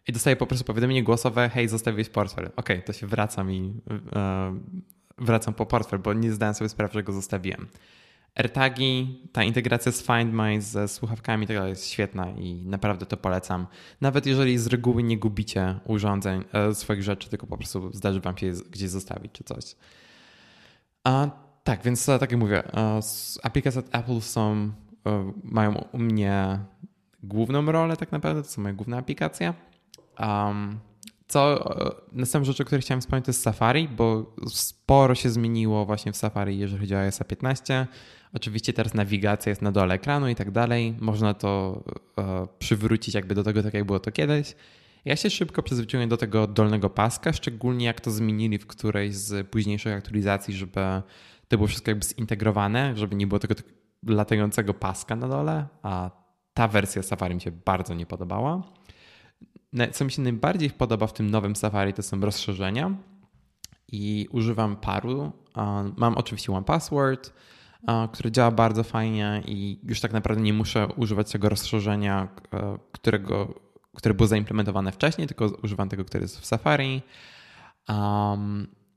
i 0.08 0.12
dostaję 0.12 0.36
po 0.36 0.48
prostu 0.48 0.66
powiadomienie 0.66 1.04
głosowe, 1.04 1.50
hej, 1.50 1.68
zostawiłeś 1.68 2.10
portfel. 2.10 2.46
Okej, 2.46 2.56
okay, 2.56 2.82
to 2.82 2.94
się 2.94 3.08
wraca 3.08 3.44
mi 3.44 3.82
e, 4.16 4.60
wracam 5.18 5.54
po 5.54 5.66
portfel, 5.66 6.00
bo 6.00 6.14
nie 6.14 6.32
zdałem 6.32 6.56
sobie 6.56 6.70
sprawy, 6.70 6.94
że 6.94 7.04
go 7.04 7.14
zostawiłem. 7.14 7.68
AirTagi, 8.36 9.22
ta 9.32 9.44
integracja 9.44 9.92
z 9.92 10.02
Find 10.02 10.34
My 10.34 10.62
ze 10.62 10.88
słuchawkami 10.88 11.44
i 11.44 11.48
tak 11.48 11.58
dalej 11.58 11.70
jest 11.70 11.90
świetna 11.90 12.32
i 12.32 12.66
naprawdę 12.66 13.06
to 13.06 13.18
polecam. 13.18 13.68
Nawet 14.02 14.26
jeżeli 14.26 14.58
z 14.58 14.68
reguły 14.68 15.04
nie 15.04 15.18
gubicie 15.18 15.80
urządzeń, 15.86 16.44
e, 16.54 16.76
swoich 16.76 17.04
rzeczy, 17.04 17.30
tylko 17.30 17.48
po 17.48 17.58
prostu 17.58 17.94
zdarzy 17.94 18.20
wam 18.20 18.38
się 18.38 18.46
je 18.46 18.54
gdzieś 18.72 18.90
zostawić 18.90 19.32
czy 19.32 19.44
coś. 19.44 19.76
A, 21.04 21.30
tak, 21.64 21.84
więc 21.84 22.10
e, 22.10 22.20
tak 22.20 22.32
jak 22.32 22.40
mówię, 22.40 22.74
e, 22.74 23.00
aplikacje 23.44 23.80
od 23.80 23.96
Apple 23.96 24.22
są, 24.22 24.72
mają 25.44 25.76
u 25.92 25.98
mnie 25.98 26.60
główną 27.24 27.72
rolę 27.72 27.98
tak 27.98 28.12
naprawdę, 28.12 28.44
to 28.44 28.50
są 28.50 28.62
moje 28.62 28.74
główne 28.74 28.98
aplikacje. 28.98 29.54
Um, 30.20 30.80
co, 31.28 31.74
następna 32.12 32.46
rzecz, 32.46 32.62
o 32.62 32.66
której 32.66 32.82
chciałem 32.82 33.02
wspomnieć, 33.02 33.26
to 33.26 33.30
jest 33.30 33.42
Safari, 33.42 33.88
bo 33.88 34.36
sporo 34.48 35.16
się 35.16 35.30
zmieniło 35.30 35.86
właśnie 35.86 36.12
w 36.12 36.18
Safari, 36.18 36.60
jeżeli 36.60 36.80
chodzi 36.80 36.96
o 36.96 37.00
iOS 37.00 37.20
15. 37.28 37.88
Oczywiście 38.34 38.74
teraz 38.74 38.94
nawigacja 38.94 39.50
jest 39.50 39.62
na 39.62 39.72
dole 39.72 39.94
ekranu 39.96 40.30
i 40.30 40.36
tak 40.36 40.52
dalej. 40.52 40.96
Można 41.00 41.34
to 41.34 41.84
e, 42.18 42.48
przywrócić 42.60 43.16
jakby 43.16 43.36
do 43.36 43.44
tego, 43.44 43.64
tak 43.64 43.74
jak 43.74 43.86
było 43.86 44.00
to 44.00 44.12
kiedyś. 44.12 44.56
Ja 45.06 45.16
się 45.16 45.30
szybko 45.30 45.64
przyzwyczaiłem 45.64 46.10
do 46.10 46.18
tego 46.18 46.48
dolnego 46.48 46.90
paska, 46.90 47.34
szczególnie 47.34 47.86
jak 47.86 48.02
to 48.02 48.12
zmienili 48.12 48.58
w 48.58 48.68
którejś 48.68 49.16
z 49.16 49.48
późniejszych 49.48 49.94
aktualizacji, 49.94 50.54
żeby 50.54 50.74
to 51.48 51.58
było 51.58 51.68
wszystko 51.68 51.92
jakby 51.92 52.06
zintegrowane, 52.06 52.98
żeby 52.98 53.16
nie 53.16 53.28
było 53.28 53.40
tego 53.40 53.56
latającego 54.08 54.74
paska 54.74 55.16
na 55.16 55.28
dole, 55.28 55.68
a 55.84 56.12
ta 56.54 56.68
wersja 56.68 57.04
Safari 57.04 57.36
mi 57.36 57.42
się 57.42 57.52
bardzo 57.52 57.94
nie 57.94 58.06
podobała. 58.06 58.77
Co 59.92 60.06
mi 60.06 60.12
się 60.12 60.22
najbardziej 60.22 60.70
podoba 60.70 61.08
w 61.08 61.14
tym 61.14 61.32
nowym 61.32 61.56
Safari 61.56 61.94
to 61.94 62.04
są 62.04 62.20
rozszerzenia 62.20 62.96
i 63.88 64.28
używam 64.32 64.76
paru. 64.76 65.32
Mam 65.98 66.16
oczywiście 66.18 66.54
One 66.54 66.66
Password, 66.66 67.34
które 68.12 68.32
działa 68.32 68.52
bardzo 68.52 68.84
fajnie 68.84 69.44
i 69.46 69.80
już 69.84 70.02
tak 70.02 70.14
naprawdę 70.14 70.44
nie 70.44 70.54
muszę 70.54 70.88
używać 70.88 71.32
tego 71.32 71.50
rozszerzenia, 71.50 72.28
e, 72.54 72.78
którego, 72.92 73.54
które 73.96 74.14
było 74.14 74.28
zaimplementowane 74.28 74.92
wcześniej, 74.92 75.28
tylko 75.28 75.46
używam 75.64 75.90
tego, 75.90 76.06
który 76.06 76.22
jest 76.22 76.40
w 76.40 76.46
Safari. 76.46 77.02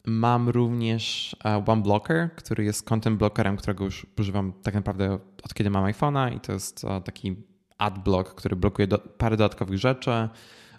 Mam 0.06 0.48
również 0.48 1.36
e, 1.44 1.64
OneBlocker, 1.66 2.34
który 2.36 2.64
jest 2.64 2.82
content 2.82 3.18
blockerem, 3.18 3.56
którego 3.56 3.84
już 3.84 4.06
używam 4.18 4.52
tak 4.62 4.74
naprawdę 4.74 5.18
od 5.42 5.54
kiedy 5.54 5.70
mam 5.70 5.84
iPhone'a 5.84 6.36
i 6.36 6.40
to 6.40 6.52
jest 6.52 6.84
e, 6.84 7.00
taki 7.00 7.36
adblock, 7.78 8.34
który 8.34 8.56
blokuje 8.56 8.88
do, 8.88 8.98
parę 8.98 9.36
dodatkowych 9.36 9.78
rzeczy. 9.78 10.28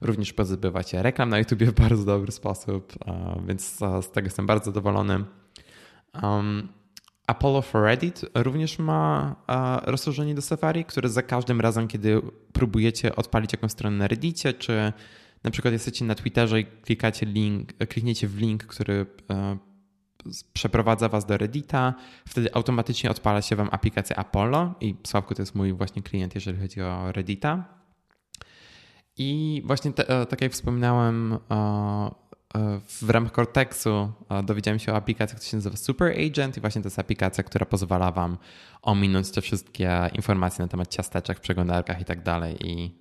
Również 0.01 0.33
pozbywa 0.33 0.83
się 0.83 1.03
reklam 1.03 1.29
na 1.29 1.39
YouTube 1.39 1.63
w 1.63 1.73
bardzo 1.81 2.05
dobry 2.05 2.31
sposób, 2.31 2.93
więc 3.47 3.77
z 4.01 4.11
tego 4.11 4.25
jestem 4.25 4.45
bardzo 4.45 4.65
zadowolony. 4.65 5.25
Um, 6.23 6.67
Apollo 7.27 7.61
for 7.61 7.83
Reddit 7.83 8.25
również 8.33 8.79
ma 8.79 9.35
rozszerzenie 9.85 10.35
do 10.35 10.41
Safari, 10.41 10.85
które 10.85 11.09
za 11.09 11.21
każdym 11.21 11.61
razem, 11.61 11.87
kiedy 11.87 12.21
próbujecie 12.53 13.15
odpalić 13.15 13.53
jakąś 13.53 13.71
stronę 13.71 13.97
na 13.97 14.07
Reddicie, 14.07 14.53
czy 14.53 14.93
na 15.43 15.51
przykład 15.51 15.71
jesteście 15.71 16.05
na 16.05 16.15
Twitterze 16.15 16.59
i 16.59 16.65
klikacie 16.65 17.25
link, 17.25 17.73
klikniecie 17.73 18.27
w 18.27 18.37
link, 18.37 18.63
który 18.63 19.05
e, 19.29 19.57
przeprowadza 20.53 21.09
was 21.09 21.25
do 21.25 21.37
Reddita, 21.37 21.93
wtedy 22.27 22.53
automatycznie 22.53 23.11
odpala 23.11 23.41
się 23.41 23.55
wam 23.55 23.69
aplikacja 23.71 24.15
Apollo 24.15 24.73
i 24.81 24.95
Sławku 25.07 25.35
to 25.35 25.41
jest 25.41 25.55
mój 25.55 25.73
właśnie 25.73 26.01
klient, 26.01 26.35
jeżeli 26.35 26.59
chodzi 26.59 26.81
o 26.81 27.11
Reddita. 27.11 27.80
I 29.21 29.61
właśnie 29.65 29.93
te, 29.93 30.09
e, 30.09 30.25
tak 30.25 30.41
jak 30.41 30.51
wspominałem, 30.51 31.37
w 33.01 33.09
ramach 33.09 33.31
Cortexu 33.31 34.11
dowiedziałem 34.43 34.79
się 34.79 34.93
o 34.93 34.95
aplikacji, 34.95 35.35
która 35.35 35.49
się 35.49 35.57
nazywa 35.57 35.77
Super 35.77 36.13
Agent 36.27 36.57
i 36.57 36.61
właśnie 36.61 36.81
to 36.81 36.85
jest 36.85 36.99
aplikacja, 36.99 37.43
która 37.43 37.65
pozwala 37.65 38.11
wam 38.11 38.37
ominąć 38.81 39.31
te 39.31 39.41
wszystkie 39.41 40.09
informacje 40.13 40.65
na 40.65 40.69
temat 40.69 40.87
ciasteczek 40.87 41.37
w 41.37 41.41
przeglądarkach 41.41 42.01
i 42.01 42.05
tak 42.05 42.23
dalej. 42.23 42.67
I 42.67 42.95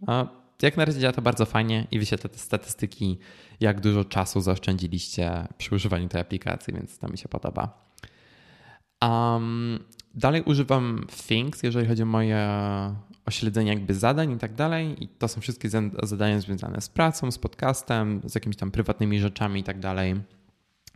jak 0.63 0.77
na 0.77 0.85
razie 0.85 1.01
działa 1.01 1.13
to 1.13 1.23
bardzo 1.23 1.47
fajnie 1.47 1.87
i 1.91 1.99
wyświetla 1.99 2.31
te 2.31 2.39
statystyki, 2.39 3.19
jak 3.61 3.81
dużo 3.81 4.05
czasu 4.05 4.41
zaoszczędziliście 4.41 5.49
przy 5.59 5.75
używaniu 5.75 6.09
tej 6.09 6.21
aplikacji, 6.21 6.75
więc 6.75 6.99
to 6.99 7.09
mi 7.09 7.19
się 7.19 7.29
podoba. 7.29 7.91
Um, 9.03 9.85
dalej 10.15 10.43
używam 10.43 11.07
Things, 11.27 11.63
jeżeli 11.63 11.89
chodzi 11.89 12.03
o 12.03 12.07
moje 12.07 12.49
o 13.27 13.31
śledzenie 13.31 13.71
jakby 13.71 13.95
zadań 13.95 14.33
i 14.33 14.39
tak 14.39 14.55
dalej. 14.55 15.05
I 15.05 15.09
to 15.09 15.29
są 15.29 15.41
wszystkie 15.41 15.69
zadania 16.03 16.41
związane 16.41 16.81
z 16.81 16.89
pracą, 16.89 17.31
z 17.31 17.39
podcastem, 17.39 18.21
z 18.25 18.35
jakimiś 18.35 18.57
tam 18.57 18.71
prywatnymi 18.71 19.21
rzeczami 19.21 19.61
i 19.61 19.65
tak 19.65 19.81
dalej. 19.81 20.15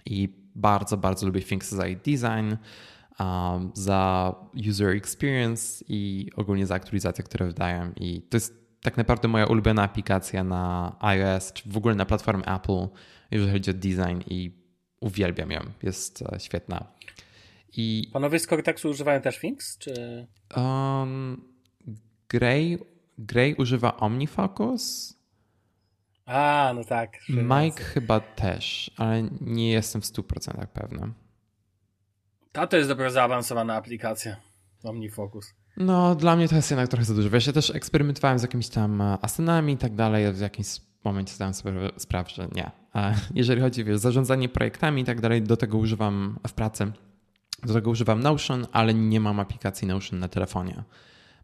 I 0.07 0.29
bardzo, 0.55 0.97
bardzo 0.97 1.27
lubię 1.27 1.41
Things 1.41 1.71
za 1.71 1.83
design, 1.83 2.57
um, 3.21 3.71
za 3.75 4.35
user 4.71 4.97
experience 4.97 5.85
i 5.89 6.31
ogólnie 6.37 6.67
za 6.67 6.75
aktualizacje, 6.75 7.25
które 7.25 7.47
wydają. 7.47 7.93
I 7.97 8.23
to 8.23 8.37
jest 8.37 8.65
tak 8.83 8.97
naprawdę 8.97 9.29
moja 9.29 9.47
ulubiona 9.47 9.83
aplikacja 9.83 10.45
na 10.45 10.97
iOS, 11.01 11.53
czy 11.53 11.69
w 11.69 11.77
ogóle 11.77 11.95
na 11.95 12.07
platformie 12.07 12.45
Apple, 12.47 12.89
jeżeli 13.31 13.53
chodzi 13.53 13.71
o 13.71 13.75
design 13.75 14.21
i 14.31 14.65
uwielbiam 15.01 15.51
ją. 15.51 15.61
Jest 15.83 16.23
e, 16.23 16.41
świetna. 16.41 16.85
I... 17.77 18.11
Panowie 18.13 18.39
z 18.39 18.47
Cortexu 18.47 18.91
używają 18.91 19.21
też 19.21 19.39
Things, 19.39 19.79
czy... 19.79 20.27
Um, 20.57 21.45
Gray, 22.29 22.79
Gray 23.19 23.55
używa 23.55 23.97
OmniFocus. 23.97 25.15
A, 26.27 26.73
no 26.75 26.85
tak. 26.85 27.19
Mike 27.29 27.85
chyba 27.85 28.21
też, 28.21 28.91
ale 28.97 29.23
nie 29.41 29.71
jestem 29.71 30.01
w 30.01 30.05
100% 30.05 30.67
pewny. 30.67 31.13
Ta 32.53 32.67
to 32.67 32.77
jest 32.77 32.89
dopiero 32.89 33.11
zaawansowana 33.11 33.75
aplikacja. 33.75 34.37
OmniFocus. 34.85 35.55
No, 35.77 36.15
dla 36.15 36.37
mnie 36.37 36.49
to 36.49 36.57
jest 36.57 36.71
jednak 36.71 36.89
trochę 36.89 37.05
za 37.05 37.15
dużo. 37.15 37.31
Wiesz, 37.31 37.47
ja 37.47 37.53
też 37.53 37.71
eksperymentowałem 37.71 38.39
z 38.39 38.43
jakimiś 38.43 38.69
tam 38.69 39.01
e, 39.01 39.19
asenami 39.23 39.73
i 39.73 39.77
tak 39.77 39.95
dalej. 39.95 40.33
W 40.33 40.41
jakimś 40.41 40.69
momencie 41.05 41.35
zdałem 41.35 41.55
sobie 41.55 41.73
sprawę, 41.97 42.31
że 42.31 42.49
nie. 42.55 42.71
Jeżeli 43.35 43.61
chodzi 43.61 43.93
o 43.93 43.99
zarządzanie 43.99 44.49
projektami 44.49 45.03
i 45.03 45.05
tak 45.05 45.21
dalej, 45.21 45.43
do 45.43 45.57
tego 45.57 45.79
używam 45.79 46.39
w 46.49 46.53
pracy. 46.53 46.93
Do 47.65 47.75
tego 47.75 47.91
używam 47.91 48.21
Notion, 48.21 48.67
ale 48.73 48.95
nie 48.95 49.21
mam 49.21 49.41
aplikacji 49.41 49.89
Notion 49.89 50.19
na 50.19 50.29
telefonie. 50.29 50.83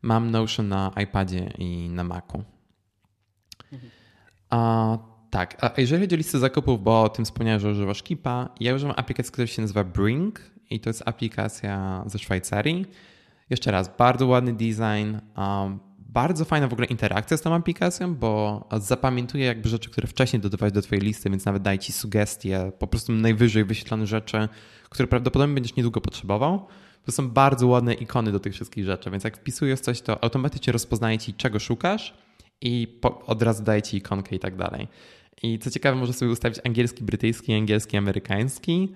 Mam 0.02 0.30
Notion 0.30 0.68
na 0.68 0.92
iPadzie 1.02 1.52
i 1.58 1.88
na 1.88 2.04
Macu. 2.04 2.44
Mhm. 3.72 3.92
A, 4.50 4.98
tak, 5.30 5.64
a 5.64 5.80
jeżeli 5.80 6.02
chodzi 6.02 6.14
o 6.14 6.18
listę 6.18 6.38
zakupów, 6.38 6.82
bo 6.82 7.02
o 7.02 7.08
tym 7.08 7.24
wspomniałem, 7.24 7.60
że 7.60 7.70
używasz 7.70 8.02
Kipa, 8.02 8.48
ja 8.60 8.74
używam 8.74 8.94
aplikacji, 8.98 9.32
która 9.32 9.46
się 9.46 9.62
nazywa 9.62 9.84
Brink 9.84 10.40
i 10.70 10.80
to 10.80 10.90
jest 10.90 11.02
aplikacja 11.06 12.04
ze 12.06 12.18
Szwajcarii. 12.18 12.86
Jeszcze 13.50 13.70
raz, 13.70 13.96
bardzo 13.98 14.26
ładny 14.26 14.52
design, 14.52 15.16
um, 15.36 15.78
bardzo 15.98 16.44
fajna 16.44 16.68
w 16.68 16.72
ogóle 16.72 16.86
interakcja 16.86 17.36
z 17.36 17.42
tą 17.42 17.54
aplikacją, 17.54 18.14
bo 18.14 18.68
zapamiętuje 18.80 19.44
jakby 19.44 19.68
rzeczy, 19.68 19.90
które 19.90 20.08
wcześniej 20.08 20.40
dodawałeś 20.40 20.72
do 20.72 20.82
twojej 20.82 21.02
listy, 21.04 21.30
więc 21.30 21.44
nawet 21.44 21.62
daje 21.62 21.78
ci 21.78 21.92
sugestie, 21.92 22.72
po 22.78 22.86
prostu 22.86 23.12
najwyżej 23.12 23.64
wyświetlone 23.64 24.06
rzeczy, 24.06 24.48
które 24.90 25.08
prawdopodobnie 25.08 25.54
będziesz 25.54 25.76
niedługo 25.76 26.00
potrzebował. 26.00 26.66
To 27.04 27.12
są 27.12 27.28
bardzo 27.28 27.66
ładne 27.66 27.94
ikony 27.94 28.32
do 28.32 28.40
tych 28.40 28.52
wszystkich 28.52 28.84
rzeczy, 28.84 29.10
więc 29.10 29.24
jak 29.24 29.36
wpisujesz 29.36 29.80
coś, 29.80 30.00
to 30.00 30.24
automatycznie 30.24 30.72
rozpoznaje 30.72 31.18
ci, 31.18 31.34
czego 31.34 31.58
szukasz 31.58 32.14
i 32.60 32.98
po, 33.00 33.26
od 33.26 33.42
razu 33.42 33.62
daje 33.62 33.82
ci 33.82 33.96
ikonkę 33.96 34.36
i 34.36 34.38
tak 34.38 34.56
dalej. 34.56 34.88
I 35.42 35.58
co 35.58 35.70
ciekawe, 35.70 35.98
możesz 35.98 36.16
sobie 36.16 36.32
ustawić 36.32 36.58
angielski, 36.64 37.04
brytyjski, 37.04 37.54
angielski, 37.54 37.96
amerykański. 37.96 38.94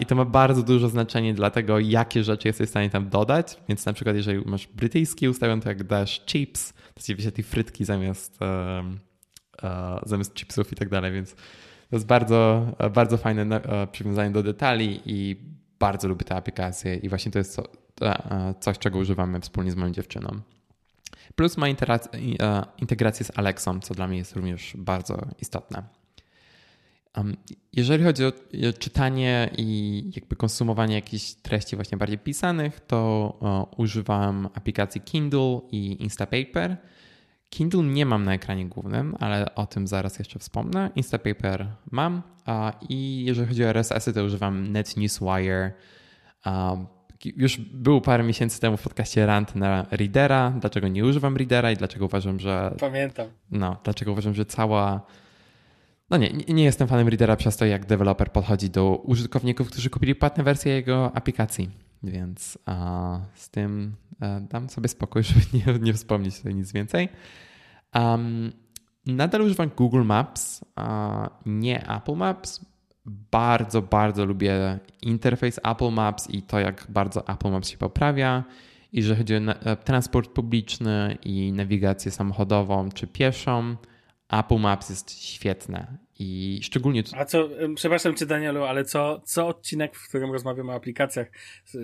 I 0.00 0.06
to 0.06 0.14
ma 0.14 0.24
bardzo 0.24 0.62
dużo 0.62 0.88
znaczenie 0.88 1.34
dla 1.34 1.50
tego, 1.50 1.78
jakie 1.78 2.24
rzeczy 2.24 2.48
jesteś 2.48 2.66
w 2.66 2.70
stanie 2.70 2.90
tam 2.90 3.08
dodać. 3.08 3.56
Więc 3.68 3.86
na 3.86 3.92
przykład, 3.92 4.16
jeżeli 4.16 4.44
masz 4.46 4.66
brytyjski 4.66 5.28
ustawiony, 5.28 5.62
to 5.62 5.68
jak 5.68 5.84
dasz 5.84 6.22
chips, 6.26 6.72
to 6.94 7.02
ci 7.02 7.14
wyświetli 7.14 7.44
frytki 7.44 7.84
zamiast, 7.84 8.38
um, 8.40 8.98
zamiast 10.06 10.34
chipsów 10.34 10.72
i 10.72 10.76
tak 10.76 10.88
dalej. 10.88 11.12
Więc 11.12 11.36
to 11.90 11.96
jest 11.96 12.06
bardzo, 12.06 12.66
bardzo 12.94 13.16
fajne 13.16 13.60
przywiązanie 13.92 14.30
do 14.30 14.42
detali 14.42 15.00
i 15.06 15.36
bardzo 15.80 16.08
lubię 16.08 16.24
tę 16.24 16.36
aplikację 16.36 16.96
i 16.96 17.08
właśnie 17.08 17.32
to 17.32 17.38
jest 17.38 17.54
co, 17.54 17.62
e, 18.02 18.54
coś, 18.60 18.78
czego 18.78 18.98
używamy 18.98 19.40
wspólnie 19.40 19.72
z 19.72 19.76
moją 19.76 19.92
dziewczyną. 19.92 20.40
Plus 21.34 21.56
ma 21.56 21.66
e, 21.68 21.72
integrację 22.78 23.26
z 23.26 23.38
Alexą, 23.38 23.80
co 23.80 23.94
dla 23.94 24.06
mnie 24.06 24.18
jest 24.18 24.36
również 24.36 24.72
bardzo 24.76 25.26
istotne. 25.40 25.82
Jeżeli 27.72 28.04
chodzi 28.04 28.24
o 28.24 28.32
czytanie 28.78 29.50
i 29.58 30.02
jakby 30.16 30.36
konsumowanie 30.36 30.94
jakichś 30.94 31.32
treści 31.32 31.76
właśnie 31.76 31.98
bardziej 31.98 32.18
pisanych, 32.18 32.80
to 32.80 33.68
używam 33.76 34.48
aplikacji 34.54 35.00
Kindle 35.00 35.60
i 35.72 36.02
Instapaper. 36.02 36.76
Kindle 37.50 37.82
nie 37.82 38.06
mam 38.06 38.24
na 38.24 38.34
ekranie 38.34 38.66
głównym, 38.66 39.16
ale 39.20 39.54
o 39.54 39.66
tym 39.66 39.86
zaraz 39.86 40.18
jeszcze 40.18 40.38
wspomnę. 40.38 40.90
Instapaper 40.94 41.66
mam 41.90 42.22
i 42.88 43.24
jeżeli 43.24 43.48
chodzi 43.48 43.64
o 43.64 43.68
RSS-y, 43.68 44.12
to 44.12 44.24
używam 44.24 44.72
NetNewsWire. 44.72 45.72
Już 47.24 47.56
był 47.58 48.00
parę 48.00 48.24
miesięcy 48.24 48.60
temu 48.60 48.76
w 48.76 48.82
podcaście 48.82 49.26
rant 49.26 49.54
na 49.54 49.86
Readera. 49.90 50.50
Dlaczego 50.60 50.88
nie 50.88 51.04
używam 51.04 51.36
Readera 51.36 51.72
i 51.72 51.76
dlaczego 51.76 52.04
uważam, 52.04 52.40
że. 52.40 52.74
Pamiętam. 52.80 53.28
No, 53.50 53.76
dlaczego 53.84 54.12
uważam, 54.12 54.34
że 54.34 54.44
cała. 54.44 55.00
No 56.10 56.16
nie, 56.16 56.30
nie 56.48 56.64
jestem 56.64 56.88
fanem 56.88 57.08
Readera 57.08 57.36
przez 57.36 57.56
to, 57.56 57.64
jak 57.64 57.86
deweloper 57.86 58.32
podchodzi 58.32 58.70
do 58.70 58.96
użytkowników, 58.96 59.70
którzy 59.70 59.90
kupili 59.90 60.14
płatne 60.14 60.44
wersje 60.44 60.72
jego 60.72 61.16
aplikacji. 61.16 61.70
więc 62.02 62.58
z 63.34 63.50
tym 63.50 63.96
dam 64.40 64.68
sobie 64.68 64.88
spokój, 64.88 65.22
żeby 65.28 65.40
nie, 65.52 65.78
nie 65.78 65.94
wspomnieć 65.94 66.36
tutaj 66.36 66.54
nic 66.54 66.72
więcej. 66.72 67.08
Um, 67.94 68.52
nadal 69.06 69.42
używam 69.42 69.70
Google 69.76 70.04
Maps, 70.04 70.64
nie 71.46 71.88
Apple 71.88 72.16
Maps. 72.16 72.70
Bardzo, 73.30 73.82
bardzo 73.82 74.24
lubię 74.24 74.78
interfejs 75.02 75.60
Apple 75.64 75.90
Maps 75.90 76.30
i 76.30 76.42
to, 76.42 76.60
jak 76.60 76.86
bardzo 76.88 77.28
Apple 77.28 77.50
Maps 77.50 77.68
się 77.68 77.78
poprawia. 77.78 78.44
I 78.92 78.96
jeżeli 78.96 79.18
chodzi 79.18 79.34
o 79.34 79.38
e, 79.38 79.76
transport 79.76 80.30
publiczny 80.30 81.18
i 81.24 81.52
nawigację 81.52 82.10
samochodową 82.10 82.88
czy 82.90 83.06
pieszą, 83.06 83.76
Apple 84.30 84.58
Maps 84.58 84.90
jest 84.90 85.24
świetne 85.24 85.98
i 86.18 86.60
szczególnie. 86.62 87.02
A 87.16 87.24
co, 87.24 87.48
przepraszam 87.74 88.14
cię, 88.14 88.26
Danielu, 88.26 88.64
ale 88.64 88.84
co, 88.84 89.20
co 89.24 89.48
odcinek, 89.48 89.96
w 89.96 90.08
którym 90.08 90.32
rozmawiamy 90.32 90.72
o 90.72 90.74
aplikacjach, 90.74 91.30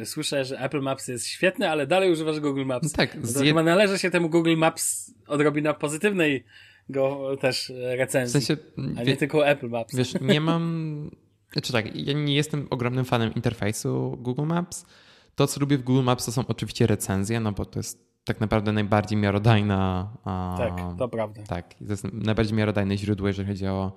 słyszę, 0.05 0.44
że 0.44 0.59
Apple 0.59 0.80
Maps 0.80 1.09
jest 1.09 1.26
świetny, 1.26 1.70
ale 1.70 1.86
dalej 1.86 2.12
używasz 2.12 2.40
Google 2.40 2.64
Maps. 2.64 2.92
No 2.92 2.97
tak, 2.97 3.16
no 3.34 3.42
chyba 3.42 3.62
należy 3.62 3.99
się 3.99 4.11
temu 4.11 4.30
Google 4.30 4.57
Maps 4.57 5.14
odrobina 5.26 5.74
pozytywnej 5.74 6.44
go 6.88 7.36
też 7.40 7.72
recenzji. 7.76 8.40
W 8.40 8.44
sensie, 8.44 8.62
a 8.97 9.01
nie 9.01 9.05
wie, 9.05 9.16
tylko 9.16 9.49
Apple 9.49 9.68
Maps. 9.68 9.94
Wiesz, 9.94 10.20
nie 10.20 10.40
mam. 10.40 11.11
Znaczy 11.53 11.72
tak, 11.72 11.97
ja 11.97 12.12
nie 12.12 12.34
jestem 12.34 12.66
ogromnym 12.70 13.05
fanem 13.05 13.34
interfejsu 13.34 14.16
Google 14.20 14.47
Maps. 14.47 14.86
To, 15.34 15.47
co 15.47 15.61
lubię 15.61 15.78
w 15.78 15.82
Google 15.82 16.03
Maps, 16.03 16.24
to 16.24 16.32
są 16.32 16.47
oczywiście 16.47 16.86
recenzje, 16.86 17.40
no 17.40 17.53
bo 17.53 17.64
to 17.64 17.78
jest 17.78 18.05
tak 18.27 18.41
naprawdę 18.41 18.72
najbardziej 18.72 19.18
miarodajna. 19.18 20.11
Tak, 20.59 20.99
to 20.99 21.09
prawda. 21.09 21.43
Tak, 21.43 21.74
to 21.74 21.85
jest 21.85 22.05
najbardziej 22.12 22.57
miarodajne 22.57 22.97
źródło, 22.97 23.29
jeżeli 23.29 23.49
chodzi 23.49 23.66
o 23.66 23.93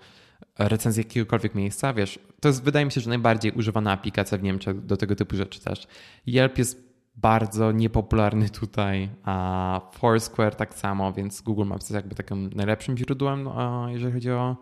recenzję 0.58 1.04
jakiegokolwiek 1.04 1.56
miejsca. 1.56 1.94
Wiesz, 1.94 2.20
to 2.42 2.48
jest, 2.48 2.64
wydaje 2.64 2.86
mi 2.86 2.92
się, 2.92 3.02
że 3.02 3.10
najbardziej 3.10 3.52
używana 3.52 3.92
aplikacja 3.92 4.38
w 4.38 4.44
Niemczech 4.44 4.86
do 4.86 4.98
tego 4.98 5.16
typu 5.16 5.36
rzeczy 5.36 5.60
też. 5.60 5.88
Yelp 6.28 6.58
jest 6.58 6.90
bardzo 7.16 7.72
niepopularny 7.72 8.50
tutaj, 8.50 9.10
a 9.24 9.82
Foursquare 9.94 10.56
tak 10.56 10.74
samo, 10.74 11.14
więc 11.14 11.42
Google 11.42 11.66
Maps 11.66 11.84
jest 11.84 11.96
jakby 11.96 12.16
takim 12.16 12.50
najlepszym 12.56 12.98
źródłem, 12.98 13.50
jeżeli 13.88 14.14
chodzi 14.14 14.32
o 14.32 14.58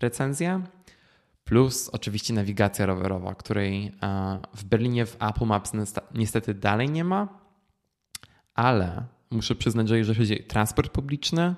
recenzję. 0.00 0.62
Plus 1.44 1.88
oczywiście 1.88 2.34
nawigacja 2.34 2.86
rowerowa, 2.86 3.34
której 3.34 3.92
w 4.54 4.64
Berlinie 4.64 5.06
w 5.06 5.16
Apple 5.22 5.46
Maps 5.46 5.72
niestety 6.14 6.54
dalej 6.54 6.90
nie 6.90 7.04
ma, 7.04 7.45
ale 8.56 9.06
muszę 9.30 9.54
przyznać, 9.54 9.88
że 9.88 9.98
jeżeli 9.98 10.18
chodzi 10.18 10.44
o 10.44 10.48
transport 10.48 10.92
publiczny, 10.92 11.54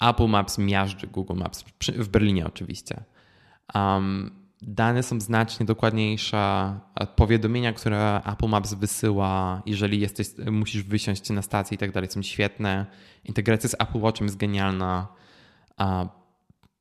Apple 0.00 0.26
Maps 0.26 0.58
miażdży 0.58 1.06
Google 1.06 1.36
Maps, 1.36 1.64
w 1.88 2.08
Berlinie 2.08 2.46
oczywiście. 2.46 3.04
Um, 3.74 4.30
dane 4.62 5.02
są 5.02 5.20
znacznie 5.20 5.66
dokładniejsze. 5.66 6.74
Powiadomienia, 7.16 7.72
które 7.72 8.20
Apple 8.26 8.48
Maps 8.48 8.74
wysyła, 8.74 9.62
jeżeli 9.66 10.00
jesteś, 10.00 10.26
musisz 10.50 10.82
wysiąść 10.82 11.30
na 11.30 11.42
stację 11.42 11.74
i 11.74 11.78
tak 11.78 11.92
dalej, 11.92 12.10
są 12.10 12.22
świetne. 12.22 12.86
Integracja 13.24 13.68
z 13.68 13.74
Apple 13.74 13.98
Watchem 13.98 14.26
jest 14.26 14.36
genialna. 14.36 15.08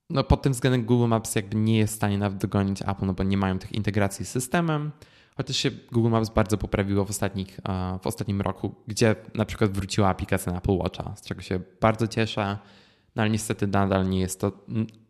No, 0.09 0.23
pod 0.23 0.41
tym 0.41 0.53
względem 0.53 0.85
Google 0.85 1.07
Maps 1.07 1.35
jakby 1.35 1.55
nie 1.55 1.77
jest 1.77 1.93
w 1.93 1.95
stanie 1.95 2.17
nawet 2.17 2.37
dogonić 2.37 2.81
Apple, 2.81 3.05
no 3.05 3.13
bo 3.13 3.23
nie 3.23 3.37
mają 3.37 3.59
tych 3.59 3.71
integracji 3.71 4.25
z 4.25 4.29
systemem. 4.29 4.91
Chociaż 5.37 5.57
się 5.57 5.71
Google 5.91 6.09
Maps 6.09 6.29
bardzo 6.29 6.57
poprawiło 6.57 7.05
w, 7.05 7.09
ostatnich, 7.09 7.59
w 8.01 8.07
ostatnim 8.07 8.41
roku, 8.41 8.75
gdzie 8.87 9.15
na 9.35 9.45
przykład 9.45 9.71
wróciła 9.71 10.09
aplikacja 10.09 10.51
na 10.51 10.57
Apple 10.57 10.77
Watcha, 10.77 11.15
z 11.15 11.21
czego 11.21 11.41
się 11.41 11.59
bardzo 11.81 12.07
cieszę. 12.07 12.57
No 13.15 13.21
ale 13.21 13.29
niestety 13.29 13.67
nadal 13.67 14.09
nie 14.09 14.19
jest 14.19 14.41
to 14.41 14.51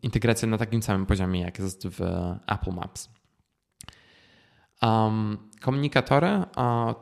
integracja 0.02 0.48
na 0.48 0.58
takim 0.58 0.82
samym 0.82 1.06
poziomie, 1.06 1.40
jak 1.40 1.58
jest 1.58 1.88
w 1.88 2.00
Apple 2.46 2.72
Maps. 2.72 3.10
Um, 4.82 5.38
komunikatory 5.60 6.28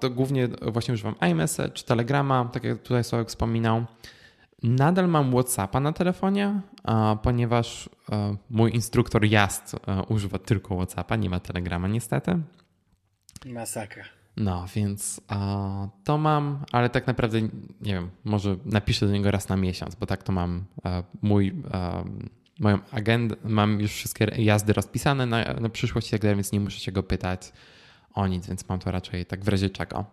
to 0.01 0.11
głównie 0.11 0.49
właśnie 0.49 0.95
używam 0.95 1.15
iMessage, 1.31 1.83
Telegrama, 1.83 2.45
tak 2.45 2.65
jak 2.65 2.83
tutaj 2.83 3.05
Sławek 3.05 3.29
wspominał. 3.29 3.85
Nadal 4.63 5.09
mam 5.09 5.31
WhatsAppa 5.31 5.81
na 5.81 5.93
telefonie, 5.93 6.61
ponieważ 7.23 7.91
mój 8.51 8.75
instruktor 8.75 9.25
jazd 9.25 9.77
używa 10.09 10.39
tylko 10.39 10.77
WhatsAppa, 10.77 11.17
nie 11.17 11.31
ma 11.31 11.41
Telegrama 11.41 11.89
niestety. 11.89 12.41
Masakra. 13.45 14.05
No, 14.37 14.67
więc 14.75 15.21
to 16.05 16.19
mam, 16.19 16.65
ale 16.73 16.91
tak 16.91 17.07
naprawdę 17.07 17.43
nie 17.81 17.95
wiem, 17.95 18.11
może 18.25 18.57
napiszę 18.65 19.07
do 19.07 19.13
niego 19.13 19.31
raz 19.31 19.49
na 19.49 19.57
miesiąc, 19.57 19.95
bo 19.95 20.07
tak 20.07 20.23
to 20.23 20.33
mam 20.33 20.65
mój, 21.23 21.63
moją 22.61 22.79
agendę, 22.91 23.37
mam 23.45 23.81
już 23.81 23.93
wszystkie 23.93 24.25
jazdy 24.25 24.73
rozpisane 24.73 25.27
na, 25.27 25.55
na 25.55 25.69
przyszłość 25.69 26.09
i 26.09 26.11
tak 26.11 26.21
dalej, 26.21 26.37
więc 26.37 26.53
nie 26.53 26.61
muszę 26.61 26.81
się 26.81 26.93
go 26.93 27.03
pytać 27.03 27.53
o 28.15 28.27
nic, 28.27 28.47
więc 28.47 28.69
mam 28.69 28.79
to 28.79 28.91
raczej 28.91 29.27
tak 29.27 29.45
w 29.45 29.49
razie 29.49 29.71
czego. 29.71 30.05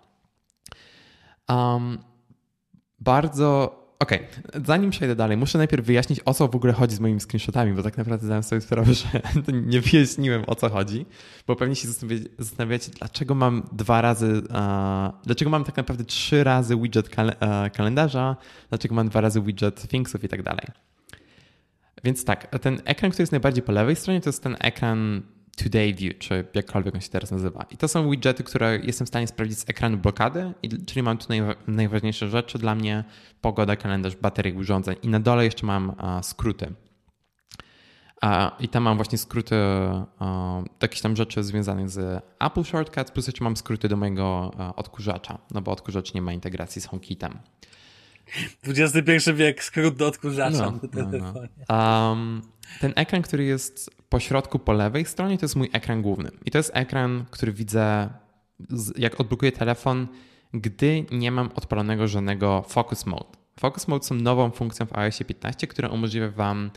Um, 1.50 1.98
bardzo 3.00 3.83
Okej, 4.04 4.20
okay. 4.50 4.62
zanim 4.66 4.92
przejdę 4.92 5.16
dalej, 5.16 5.38
muszę 5.38 5.58
najpierw 5.58 5.86
wyjaśnić, 5.86 6.20
o 6.26 6.34
co 6.34 6.48
w 6.48 6.56
ogóle 6.56 6.74
chodzi 6.74 6.96
z 6.96 7.00
moimi 7.00 7.20
screenshotami, 7.20 7.74
bo 7.74 7.84
tak 7.84 7.98
naprawdę 7.98 8.26
zdałem 8.26 8.44
sobie 8.44 8.62
sprawę, 8.62 8.94
że 8.94 9.08
nie 9.72 9.82
wyjaśniłem, 9.82 10.44
o 10.48 10.56
co 10.56 10.70
chodzi, 10.70 11.06
bo 11.48 11.56
pewnie 11.56 11.76
się 11.76 11.88
zastanawiacie, 12.40 12.92
dlaczego 13.00 13.36
mam 13.36 13.70
dwa 13.72 14.02
razy, 14.02 14.42
dlaczego 15.26 15.52
mam 15.52 15.64
tak 15.64 15.78
naprawdę 15.78 16.04
trzy 16.04 16.44
razy 16.44 16.78
widget 16.78 17.10
kal 17.10 17.28
uh, 17.28 17.72
kalendarza, 17.74 18.36
dlaczego 18.70 18.96
mam 18.96 19.10
dwa 19.10 19.22
razy 19.22 19.42
widget 19.42 19.88
Thingsów 19.88 20.24
i 20.24 20.28
tak 20.28 20.44
dalej. 20.44 20.66
Więc 22.04 22.26
tak, 22.26 22.60
ten 22.60 22.82
ekran, 22.86 23.12
który 23.12 23.22
jest 23.22 23.32
najbardziej 23.32 23.64
po 23.64 23.72
lewej 23.72 23.96
stronie, 23.96 24.22
to 24.22 24.30
jest 24.30 24.44
ten 24.44 24.56
ekran 24.60 25.22
Today 25.56 25.94
View, 25.94 26.18
czy 26.20 26.46
jakkolwiek 26.54 26.96
on 26.96 27.02
się 27.02 27.10
teraz 27.10 27.32
nazywa. 27.32 27.66
I 27.72 27.78
to 27.78 27.88
są 27.88 28.10
widgety, 28.10 28.44
które 28.44 28.80
jestem 28.84 29.06
w 29.06 29.08
stanie 29.08 29.28
sprawdzić 29.28 29.60
z 29.60 29.70
ekranu 29.70 29.98
blokady, 29.98 30.54
czyli 30.86 31.04
mam 31.04 31.18
tu 31.18 31.28
najważniejsze 31.68 32.30
rzeczy 32.30 32.60
dla 32.60 32.76
mnie, 32.76 33.04
pogoda, 33.42 33.76
kalendarz, 33.76 34.16
baterie 34.16 34.54
urządzeń 34.54 34.96
i 35.02 35.08
na 35.08 35.20
dole 35.20 35.46
jeszcze 35.46 35.66
mam 35.66 35.96
skróty. 36.22 36.74
I 38.60 38.70
tam 38.70 38.84
mam 38.84 38.96
właśnie 38.96 39.18
skróty 39.18 39.56
jakieś 40.82 41.02
tam 41.02 41.16
rzeczy 41.16 41.44
związane 41.44 41.90
z 41.90 42.24
Apple 42.40 42.64
Shortcuts, 42.64 43.12
plus 43.12 43.28
jeszcze 43.28 43.44
mam 43.44 43.58
skróty 43.58 43.90
do 43.90 43.98
mojego 43.98 44.52
odkurzacza, 44.76 45.38
no 45.52 45.62
bo 45.62 45.72
odkurzacz 45.72 46.14
nie 46.14 46.22
ma 46.22 46.34
integracji 46.34 46.82
z 46.82 46.86
HomeKitem. 46.86 47.40
XXI 48.68 49.34
wiek, 49.34 49.64
skrót 49.64 49.96
do 49.96 50.08
odkurzacza 50.08 50.72
no. 50.72 50.80
No, 50.94 51.34
no. 51.70 52.10
Um, 52.10 52.42
ten 52.82 52.94
ekran, 52.96 53.22
który 53.22 53.44
jest 53.44 54.03
po 54.14 54.20
środku, 54.20 54.60
po 54.60 54.74
lewej 54.74 55.06
stronie, 55.06 55.38
to 55.38 55.46
jest 55.46 55.56
mój 55.56 55.70
ekran 55.74 56.02
główny. 56.02 56.32
I 56.46 56.52
to 56.52 56.58
jest 56.58 56.72
ekran, 56.74 57.26
który 57.32 57.54
widzę, 57.54 58.10
jak 58.98 59.20
odblokuję 59.20 59.52
telefon, 59.52 60.08
gdy 60.54 61.06
nie 61.12 61.32
mam 61.32 61.50
odpalonego 61.56 62.08
żadnego 62.08 62.64
Focus 62.68 63.06
Mode. 63.06 63.38
Focus 63.60 63.88
Mode 63.88 64.06
są 64.06 64.16
nową 64.16 64.52
funkcją 64.52 64.86
w 64.86 64.98
iOS 64.98 65.20
15, 65.28 65.68
która 65.68 65.90
umożliwia 65.90 66.30
Wam 66.30 66.72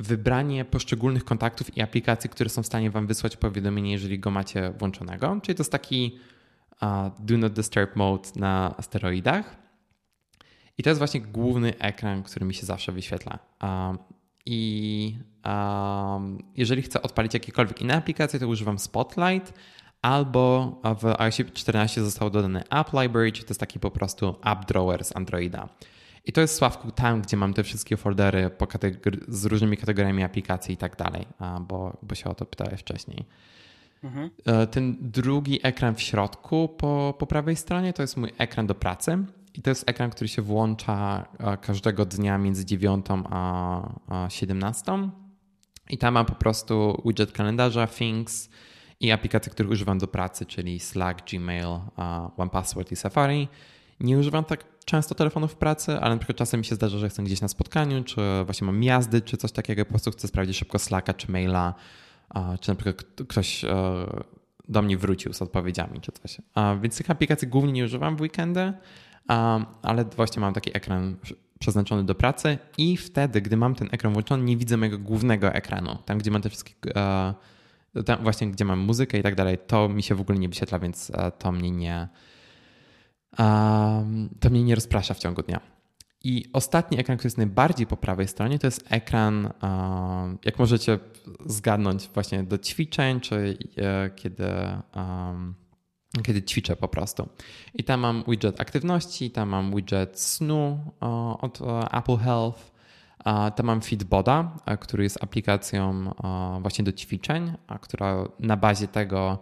wybranie 0.00 0.64
poszczególnych 0.64 1.24
kontaktów 1.24 1.76
i 1.76 1.82
aplikacji, 1.82 2.30
które 2.30 2.50
są 2.50 2.62
w 2.62 2.66
stanie 2.66 2.90
Wam 2.90 3.06
wysłać 3.06 3.36
powiadomienie, 3.36 3.92
jeżeli 3.92 4.18
go 4.18 4.30
macie 4.30 4.72
włączonego. 4.78 5.38
Czyli 5.42 5.56
to 5.56 5.60
jest 5.60 5.72
taki 5.72 6.18
uh, 6.82 6.88
Do 7.18 7.38
Not 7.38 7.52
Disturb 7.52 7.96
Mode 7.96 8.28
na 8.36 8.74
steroidach. 8.80 9.56
I 10.78 10.82
to 10.82 10.90
jest 10.90 10.98
właśnie 10.98 11.20
główny 11.20 11.78
ekran, 11.78 12.22
który 12.22 12.46
mi 12.46 12.54
się 12.54 12.66
zawsze 12.66 12.92
wyświetla. 12.92 13.38
I 14.46 15.18
um, 15.46 16.38
jeżeli 16.56 16.82
chcę 16.82 17.02
odpalić 17.02 17.34
jakiekolwiek 17.34 17.82
inne 17.82 17.94
aplikacje, 17.94 18.40
to 18.40 18.48
używam 18.48 18.78
Spotlight 18.78 19.52
albo 20.02 20.72
w 21.00 21.20
iOS 21.20 21.36
14 21.54 22.04
został 22.04 22.30
dodany 22.30 22.62
App 22.70 22.92
Library, 22.92 23.32
czyli 23.32 23.44
to 23.44 23.50
jest 23.50 23.60
taki 23.60 23.80
po 23.80 23.90
prostu 23.90 24.36
app 24.44 24.64
drawer 24.64 25.04
z 25.04 25.16
Androida. 25.16 25.68
I 26.24 26.32
to 26.32 26.40
jest 26.40 26.54
Sławku 26.56 26.90
tam, 26.90 27.22
gdzie 27.22 27.36
mam 27.36 27.54
te 27.54 27.62
wszystkie 27.62 27.96
foldery 27.96 28.50
z 29.28 29.44
różnymi 29.44 29.76
kategoriami 29.76 30.22
aplikacji 30.22 30.74
i 30.74 30.76
tak 30.76 30.96
dalej, 30.96 31.26
bo, 31.60 31.96
bo 32.02 32.14
się 32.14 32.30
o 32.30 32.34
to 32.34 32.46
pytałeś 32.46 32.80
wcześniej. 32.80 33.24
Mhm. 34.04 34.30
E, 34.46 34.66
ten 34.66 34.96
drugi 35.00 35.60
ekran 35.62 35.94
w 35.94 36.00
środku 36.00 36.68
po, 36.68 37.14
po 37.18 37.26
prawej 37.26 37.56
stronie 37.56 37.92
to 37.92 38.02
jest 38.02 38.16
mój 38.16 38.32
ekran 38.38 38.66
do 38.66 38.74
pracy. 38.74 39.18
I 39.54 39.62
to 39.62 39.70
jest 39.70 39.90
ekran, 39.90 40.10
który 40.10 40.28
się 40.28 40.42
włącza 40.42 41.26
e, 41.38 41.56
każdego 41.56 42.04
dnia 42.04 42.38
między 42.38 42.64
9 42.64 43.06
a 43.30 44.26
17. 44.28 45.10
I 45.90 45.98
tam 45.98 46.14
mam 46.14 46.26
po 46.26 46.34
prostu 46.34 47.02
widget 47.04 47.32
kalendarza, 47.32 47.86
Things 47.86 48.50
i 49.00 49.10
aplikacje, 49.10 49.52
których 49.52 49.72
używam 49.72 49.98
do 49.98 50.06
pracy, 50.06 50.46
czyli 50.46 50.80
Slack, 50.80 51.30
Gmail, 51.30 51.66
OnePassword 52.36 52.92
i 52.92 52.96
Safari. 52.96 53.48
Nie 54.00 54.18
używam 54.18 54.44
tak 54.44 54.64
często 54.84 55.14
telefonów 55.14 55.52
w 55.52 55.56
pracy, 55.56 56.00
ale 56.00 56.14
na 56.14 56.18
przykład 56.18 56.38
czasem 56.38 56.60
mi 56.60 56.66
się 56.66 56.74
zdarza, 56.74 56.98
że 56.98 57.06
jestem 57.06 57.24
gdzieś 57.24 57.40
na 57.40 57.48
spotkaniu, 57.48 58.04
czy 58.04 58.20
właśnie 58.44 58.64
mam 58.66 58.82
jazdy, 58.82 59.20
czy 59.20 59.36
coś 59.36 59.52
takiego, 59.52 59.84
po 59.84 59.90
prostu 59.90 60.10
chcę 60.10 60.28
sprawdzić 60.28 60.56
szybko 60.56 60.78
Slacka 60.78 61.14
czy 61.14 61.30
maila, 61.30 61.74
czy 62.60 62.68
na 62.68 62.74
przykład 62.74 63.04
ktoś 63.28 63.64
e, 63.64 63.68
do 64.68 64.82
mnie 64.82 64.98
wrócił 64.98 65.32
z 65.32 65.42
odpowiedziami, 65.42 66.00
czy 66.00 66.12
coś. 66.12 66.38
Więc 66.80 66.96
tych 66.96 67.10
aplikacji 67.10 67.48
głównie 67.48 67.72
nie 67.72 67.84
używam 67.84 68.16
w 68.16 68.20
weekendy, 68.20 68.72
ale 69.82 70.04
właśnie 70.04 70.40
mam 70.40 70.54
taki 70.54 70.76
ekran 70.76 71.16
przeznaczony 71.58 72.04
do 72.04 72.14
pracy 72.14 72.58
i 72.78 72.96
wtedy, 72.96 73.40
gdy 73.40 73.56
mam 73.56 73.74
ten 73.74 73.88
ekran 73.92 74.12
włączony, 74.12 74.44
nie 74.44 74.56
widzę 74.56 74.76
mojego 74.76 74.98
głównego 74.98 75.52
ekranu, 75.52 75.98
tam 76.04 76.18
gdzie 76.18 76.30
mam 76.30 76.42
te 76.42 76.50
wszystkie 76.50 76.74
tam 78.04 78.22
właśnie 78.22 78.50
gdzie 78.50 78.64
mam 78.64 78.78
muzykę 78.78 79.18
i 79.18 79.22
tak 79.22 79.34
dalej, 79.34 79.58
to 79.66 79.88
mi 79.88 80.02
się 80.02 80.14
w 80.14 80.20
ogóle 80.20 80.38
nie 80.38 80.48
wyświetla, 80.48 80.78
więc 80.78 81.12
to 81.38 81.52
mnie 81.52 81.70
nie, 81.70 82.08
to 84.40 84.50
mnie 84.50 84.62
nie 84.64 84.74
rozprasza 84.74 85.14
w 85.14 85.18
ciągu 85.18 85.42
dnia. 85.42 85.60
I 86.24 86.44
ostatni 86.52 87.00
ekran, 87.00 87.18
który 87.18 87.26
jest 87.26 87.36
najbardziej 87.36 87.86
po 87.86 87.96
prawej 87.96 88.28
stronie, 88.28 88.58
to 88.58 88.66
jest 88.66 88.84
ekran, 88.88 89.52
jak 90.44 90.58
możecie 90.58 90.98
zgadnąć, 91.46 92.10
właśnie 92.14 92.42
do 92.42 92.58
ćwiczeń, 92.58 93.20
czy 93.20 93.58
e, 93.76 94.10
kiedy, 94.16 94.46
kiedy 96.22 96.42
ćwiczę 96.42 96.76
po 96.76 96.88
prostu. 96.88 97.28
I 97.74 97.84
tam 97.84 98.00
mam 98.00 98.24
widget 98.28 98.60
aktywności, 98.60 99.30
tam 99.30 99.48
mam 99.48 99.74
widget 99.76 100.20
snu 100.20 100.78
od 101.40 101.58
Apple 101.92 102.16
Health, 102.16 102.72
tam 103.24 103.66
mam 103.66 103.80
Fitboda, 103.80 104.56
który 104.80 105.02
jest 105.04 105.24
aplikacją 105.24 106.12
właśnie 106.62 106.84
do 106.84 106.92
ćwiczeń, 106.92 107.52
która 107.80 108.28
na 108.40 108.56
bazie 108.56 108.88
tego 108.88 109.38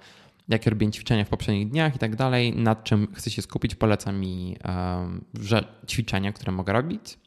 jakie 0.49 0.71
robię 0.71 0.91
ćwiczenia 0.91 1.25
w 1.25 1.29
poprzednich 1.29 1.69
dniach 1.69 1.97
i 1.97 1.99
tak 1.99 2.17
dalej, 2.17 2.57
nad 2.57 2.85
czym 2.85 3.15
chcę 3.15 3.31
się 3.31 3.43
skupić, 3.43 3.75
poleca 3.75 4.13
mi 4.13 4.57
ćwiczenia, 5.89 6.33
które 6.33 6.53
mogę 6.53 6.73
robić. 6.73 7.19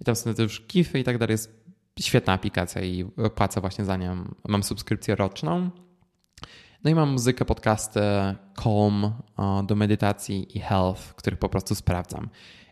I 0.00 0.04
tam 0.04 0.16
są 0.16 0.34
też 0.34 0.66
gify 0.66 0.98
i 0.98 1.04
tak 1.04 1.18
dalej. 1.18 1.32
Jest 1.32 1.60
świetna 2.00 2.32
aplikacja 2.32 2.82
i 2.82 3.04
płacę 3.34 3.60
właśnie 3.60 3.84
za 3.84 3.96
nią. 3.96 4.24
Mam 4.48 4.62
subskrypcję 4.62 5.14
roczną. 5.14 5.70
No 6.84 6.90
i 6.90 6.94
mam 6.94 7.10
muzykę, 7.10 7.44
podcasty, 7.44 8.00
Calm 8.62 9.12
do 9.66 9.74
medytacji 9.74 10.56
i 10.56 10.60
Health, 10.60 11.14
których 11.14 11.38
po 11.38 11.48
prostu 11.48 11.74
sprawdzam. 11.74 12.28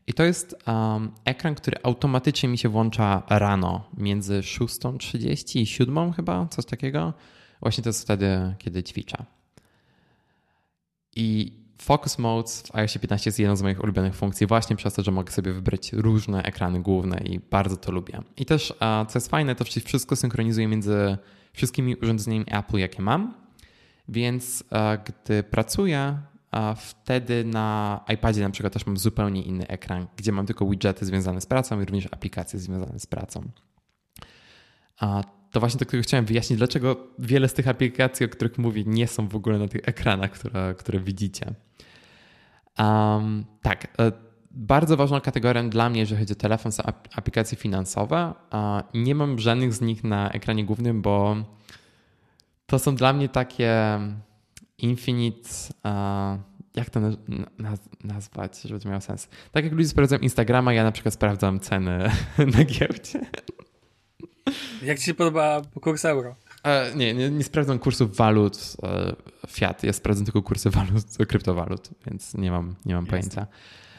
I 0.07 0.15
to 0.15 0.25
jest 0.25 0.57
um, 0.67 1.13
ekran, 1.25 1.55
który 1.55 1.77
automatycznie 1.83 2.49
mi 2.49 2.59
się 2.59 2.69
włącza 2.69 3.23
rano 3.29 3.91
między 3.97 4.41
6.30 4.41 5.61
i 5.61 5.67
7 5.67 6.13
chyba, 6.13 6.47
coś 6.47 6.65
takiego. 6.65 7.15
Właśnie 7.61 7.85
to 7.85 7.89
jest 7.89 8.03
wtedy, 8.03 8.55
kiedy 8.59 8.83
ćwiczę. 8.83 9.25
I 11.17 11.53
Focus 11.83 12.19
Mode 12.19 12.51
w 12.51 12.75
iOS 12.75 12.99
15 12.99 13.29
jest 13.29 13.39
jedną 13.39 13.57
z 13.57 13.63
moich 13.63 13.83
ulubionych 13.83 14.15
funkcji 14.15 14.47
właśnie 14.47 14.77
przez 14.77 14.95
to, 14.95 15.03
że 15.03 15.11
mogę 15.11 15.33
sobie 15.33 15.53
wybrać 15.53 15.93
różne 15.93 16.43
ekrany 16.43 16.83
główne 16.83 17.19
i 17.25 17.41
bardzo 17.41 17.77
to 17.77 17.93
lubię. 17.93 18.23
I 18.37 18.47
też, 18.47 18.75
co 19.09 19.13
jest 19.15 19.31
fajne, 19.31 19.55
to 19.55 19.65
wszystko 19.65 20.17
synchronizuje 20.17 20.69
między 20.69 21.19
wszystkimi 21.53 21.97
urządzeniami 21.97 22.45
Apple, 22.49 22.79
jakie 22.79 23.03
mam. 23.03 23.48
Więc 24.09 24.65
gdy 25.05 25.43
pracuję, 25.43 26.19
wtedy 26.77 27.45
na 27.45 28.01
iPadzie 28.15 28.43
na 28.43 28.51
przykład 28.51 28.73
też 28.73 28.87
mam 28.87 28.97
zupełnie 28.97 29.43
inny 29.43 29.69
ekran, 29.69 30.07
gdzie 30.17 30.33
mam 30.33 30.47
tylko 30.47 30.67
widgety 30.67 31.07
związane 31.07 31.41
z 31.41 31.47
pracą 31.47 31.81
i 31.81 31.85
również 31.85 32.09
aplikacje 32.13 32.59
związane 32.59 32.99
z 32.99 33.07
pracą 33.07 33.51
to 35.51 35.61
właśnie 35.61 35.79
to, 35.79 35.87
którego 35.87 36.03
chciałem 36.03 36.27
wyjaśnić, 36.27 36.59
dlaczego 36.59 36.97
wiele 37.19 37.49
z 37.49 37.55
tych 37.55 37.69
aplikacji, 37.69 38.27
o 38.27 38.29
których 38.29 38.59
mówię, 38.59 38.83
nie 38.87 39.07
są 39.07 39.29
w 39.29 39.37
ogóle 39.37 39.59
na 39.59 39.69
tych 39.69 39.89
ekranach, 39.89 40.31
które, 40.31 40.75
które 40.79 41.01
widzicie. 41.01 41.55
Um, 42.79 43.45
tak, 43.63 43.85
e, 43.99 44.13
bardzo 44.51 44.97
ważną 44.97 45.21
kategorią 45.21 45.71
dla 45.71 45.91
mnie, 45.91 46.01
jeżeli 46.01 46.21
chodzi 46.21 46.33
o 46.33 46.37
telefon, 46.37 46.73
są 46.73 46.83
aplikacje 47.15 47.59
finansowe. 47.59 48.35
Nie 48.95 49.15
mam 49.15 49.39
żadnych 49.39 49.75
z 49.75 49.81
nich 49.81 50.05
na 50.05 50.31
ekranie 50.31 50.65
głównym, 50.65 51.03
bo 51.03 51.37
to 52.69 52.79
są 52.79 52.95
dla 52.95 53.13
mnie 53.13 53.29
takie 53.29 53.99
infinite. 54.79 55.49
Jak 56.77 56.91
to 56.91 57.01
nazwać, 58.05 58.61
żeby 58.61 58.81
to 58.81 58.89
miało 58.89 59.01
sens? 59.01 59.29
Tak 59.53 59.65
jak 59.65 59.73
ludzie 59.73 59.89
sprawdzają 59.89 60.21
Instagrama, 60.21 60.73
ja 60.73 60.85
na 60.85 60.93
przykład 60.93 61.15
sprawdzam 61.15 61.61
ceny 61.61 62.11
na 62.57 62.65
giełdzie. 62.65 63.21
Jak 64.83 64.99
ci 64.99 65.05
się 65.05 65.15
podoba 65.15 65.63
kurs 65.81 66.05
euro? 66.05 66.37
E, 66.65 66.95
nie, 66.97 67.15
nie, 67.15 67.31
nie 67.31 67.45
sprawdzam 67.45 67.79
kursów 67.79 68.17
walut 68.17 68.77
e, 68.83 69.17
fiat. 69.49 69.85
Ja 69.85 69.93
sprawdzam 69.93 70.25
tylko 70.25 70.43
kursy 70.43 70.71
walut, 70.71 71.05
kryptowalut, 71.29 71.91
więc 72.07 72.35
nie 72.35 72.51
mam, 72.51 72.75
nie 72.87 72.95
mam 72.95 73.07
pojęcia. 73.07 73.47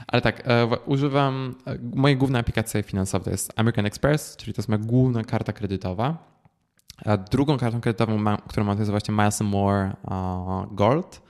Ale 0.07 0.21
tak, 0.21 0.47
e, 0.47 0.67
używam, 0.85 1.55
e, 1.67 1.77
moje 1.95 2.15
główne 2.15 2.39
aplikacje 2.39 2.83
finansowe 2.83 3.25
to 3.25 3.31
jest 3.31 3.53
American 3.55 3.85
Express, 3.85 4.37
czyli 4.37 4.53
to 4.53 4.59
jest 4.59 4.69
moja 4.69 4.79
główna 4.83 5.23
karta 5.23 5.53
kredytowa. 5.53 6.38
A 7.05 7.17
drugą 7.17 7.57
kartą 7.57 7.81
kredytową, 7.81 8.17
mam, 8.17 8.37
którą 8.37 8.65
mam, 8.65 8.75
to 8.75 8.81
jest 8.81 8.91
właśnie 8.91 9.13
Miles 9.13 9.41
More 9.41 9.95
uh, 10.03 10.75
Gold. 10.75 11.21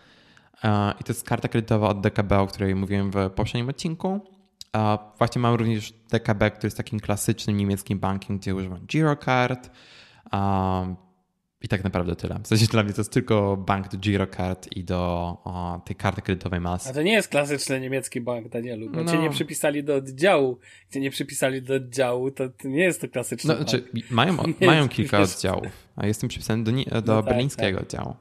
Uh, 0.64 1.02
I 1.02 1.04
to 1.04 1.14
jest 1.14 1.28
karta 1.28 1.48
kredytowa 1.48 1.88
od 1.88 2.02
DKB, 2.02 2.40
o 2.40 2.48
której 2.48 2.76
mówiłem 2.76 3.12
w 3.12 3.30
poprzednim 3.30 3.70
odcinku. 3.70 4.20
Właśnie 5.18 5.42
mam 5.42 5.56
również 5.56 5.92
DKB, 5.92 6.52
który 6.52 6.68
jest 6.68 6.78
takim 6.78 7.00
klasycznym 7.00 7.58
niemieckim 7.58 8.00
bankiem, 8.00 8.38
gdzie 8.38 8.56
używam 8.56 8.80
Girocard. 8.80 9.70
I 11.62 11.68
tak 11.68 11.84
naprawdę 11.84 12.16
tyle. 12.16 12.40
W 12.44 12.48
sensie 12.48 12.66
dla 12.66 12.84
mnie 12.84 12.94
to 12.94 13.02
jest 13.02 13.12
tylko 13.12 13.58
bank 13.58 13.92
do 13.92 13.98
Girocard 13.98 14.78
i 14.78 14.84
do 14.84 14.98
o, 15.44 15.82
tej 15.86 15.96
karty 15.96 16.22
kredytowej 16.22 16.60
masy. 16.60 16.90
A 16.90 16.94
to 16.94 17.02
nie 17.02 17.12
jest 17.12 17.28
klasyczny 17.28 17.80
niemiecki 17.80 18.22
bank, 18.22 18.50
Danielu, 18.50 18.90
bo 18.90 19.04
no. 19.04 19.12
cię 19.12 19.18
nie 19.18 19.30
przypisali 19.30 19.84
do 19.84 19.96
oddziału. 19.96 20.60
Cię 20.90 21.00
nie 21.00 21.12
przypisali 21.12 21.62
do 21.62 21.76
oddziału, 21.76 22.32
to, 22.32 22.44
nie 22.64 22.84
jest 22.84 23.02
to 23.02 23.08
klasyczny 23.08 23.48
no, 23.48 23.56
bank. 23.56 23.70
Znaczy, 23.70 23.86
mają, 24.10 24.38
mają 24.62 24.90
kilka 24.90 25.20
oddziałów, 25.20 25.68
a 25.96 26.08
jestem 26.08 26.30
przypisany 26.30 26.64
do, 26.64 26.72
do 26.72 27.16
no 27.16 27.24
tak, 27.24 27.26
berlińskiego 27.26 27.78
tak. 27.78 27.88
oddziału. 27.88 28.16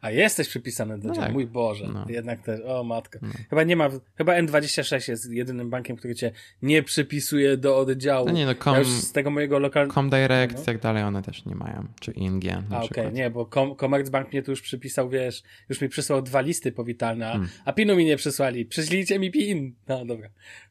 A 0.00 0.10
jesteś 0.10 0.48
przypisany 0.48 0.98
do 0.98 1.08
no 1.08 1.14
tak. 1.14 1.32
mój 1.32 1.46
Boże. 1.46 1.88
No. 1.94 2.04
Jednak 2.08 2.42
też, 2.42 2.60
o 2.60 2.84
matko. 2.84 3.18
No. 3.22 3.28
Chyba 3.50 3.62
nie 3.62 3.76
ma, 3.76 3.90
chyba 4.14 4.32
N26 4.32 5.10
jest 5.10 5.32
jedynym 5.32 5.70
bankiem, 5.70 5.96
który 5.96 6.14
cię 6.14 6.32
nie 6.62 6.82
przypisuje 6.82 7.56
do 7.56 7.78
oddziału. 7.78 8.26
No 8.26 8.32
nie, 8.32 8.46
no 8.46 8.54
com, 8.54 8.74
ja 8.74 8.84
z 8.84 9.12
tego 9.12 9.30
mojego 9.30 9.58
lokalnego... 9.58 9.94
Comdirect 9.94 10.56
no. 10.56 10.62
i 10.62 10.64
tak 10.64 10.80
dalej, 10.80 11.02
one 11.02 11.22
też 11.22 11.44
nie 11.44 11.54
mają. 11.54 11.86
Czy 12.00 12.12
ING 12.12 12.44
A 12.70 12.82
okej, 12.82 13.04
okay. 13.04 13.12
nie, 13.12 13.30
bo 13.30 13.46
Com 13.46 13.76
Commerzbank 13.76 14.32
mnie 14.32 14.42
tu 14.42 14.50
już 14.50 14.62
przypisał, 14.62 15.08
wiesz, 15.08 15.42
już 15.68 15.80
mi 15.80 15.88
przysłał 15.88 16.22
dwa 16.22 16.40
listy 16.40 16.72
powitalne, 16.72 17.28
a, 17.28 17.32
hmm. 17.32 17.48
a 17.64 17.72
pinu 17.72 17.96
mi 17.96 18.04
nie 18.04 18.16
przysłali. 18.16 18.64
Przyślijcie 18.64 19.18
mi 19.18 19.30
pin. 19.30 19.74
No 19.88 20.04
dobra, 20.04 20.28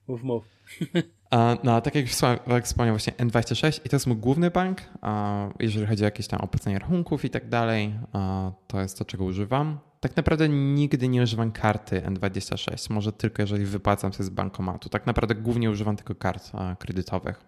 mów, 0.08 0.24
mów. 0.24 0.44
No, 1.64 1.82
tak 1.82 1.96
jak 1.96 2.06
wspomniałem 2.64 2.96
właśnie 2.96 3.14
N26 3.14 3.82
i 3.86 3.90
to 3.90 3.96
jest 3.96 4.08
mój 4.08 4.18
główny 4.18 4.52
bank, 4.52 4.82
jeżeli 5.60 5.86
chodzi 5.86 6.04
o 6.04 6.06
jakieś 6.06 6.28
tam 6.28 6.42
opłacenie 6.42 6.80
rachunków 6.80 7.26
i 7.26 7.30
tak 7.30 7.50
dalej, 7.50 8.00
to 8.68 8.82
jest 8.82 8.98
to, 8.98 9.06
czego 9.06 9.24
używam. 9.24 9.80
Tak 10.00 10.16
naprawdę 10.16 10.50
nigdy 10.50 11.08
nie 11.08 11.22
używam 11.22 11.52
karty 11.52 12.02
N26, 12.02 12.94
może 12.94 13.12
tylko 13.12 13.42
jeżeli 13.42 13.66
wypłacam 13.66 14.14
sobie 14.14 14.26
z 14.26 14.30
bankomatu. 14.30 14.90
Tak 14.90 15.06
naprawdę 15.06 15.36
głównie 15.36 15.70
używam 15.70 15.96
tylko 15.96 16.16
kart 16.16 16.52
kredytowych. 16.80 17.42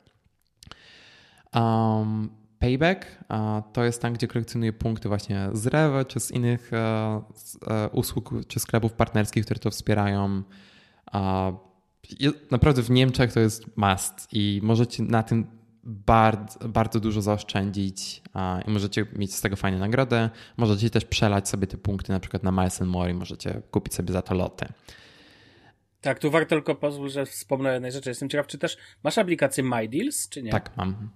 Um, 1.54 2.30
Payback 2.60 3.06
to 3.74 3.84
jest 3.84 4.02
tam, 4.02 4.14
gdzie 4.14 4.28
kolekcjonuję 4.28 4.74
punkty 4.74 5.08
właśnie 5.10 5.50
z 5.54 5.68
Rewe 5.68 6.06
czy 6.06 6.20
z 6.20 6.32
innych 6.32 6.74
e, 6.74 7.22
e, 7.68 7.90
usług 7.90 8.32
czy 8.48 8.60
sklepów 8.60 8.94
partnerskich, 8.94 9.46
które 9.46 9.60
to 9.60 9.72
wspierają 9.72 10.44
naprawdę 12.52 12.82
w 12.84 12.90
Niemczech 12.90 13.34
to 13.34 13.40
jest 13.40 13.78
must 13.78 14.28
i 14.32 14.60
możecie 14.64 15.04
na 15.04 15.24
tym 15.24 15.58
bardzo, 15.84 16.70
bardzo 16.70 17.00
dużo 17.00 17.22
zaoszczędzić 17.22 18.22
i 18.68 18.72
możecie 18.72 19.06
mieć 19.16 19.36
z 19.36 19.42
tego 19.42 19.56
fajną 19.56 19.80
nagrodę. 19.80 20.30
Możecie 20.58 20.90
też 20.90 21.06
przelać 21.06 21.50
sobie 21.50 21.68
te 21.68 21.78
punkty 21.78 22.12
na 22.12 22.20
przykład 22.20 22.44
na 22.44 22.52
Miles 22.52 22.82
More 22.82 23.12
i 23.12 23.14
możecie 23.14 23.62
kupić 23.72 23.94
sobie 23.94 24.14
za 24.14 24.22
to 24.22 24.36
loty. 24.36 24.66
Tak, 26.02 26.20
tu 26.20 26.32
warto 26.32 26.50
tylko 26.50 26.76
pozwól, 26.76 27.10
że 27.10 27.26
wspomnę 27.26 27.74
jednej 27.74 27.92
rzeczy. 27.92 28.10
Jestem 28.10 28.30
ciekaw, 28.30 28.48
czy 28.48 28.58
też 28.58 28.78
masz 29.04 29.18
aplikację 29.18 29.64
MyDeals, 29.64 30.30
czy 30.30 30.44
nie? 30.44 30.52
Tak, 30.52 30.78
mam. 30.78 31.10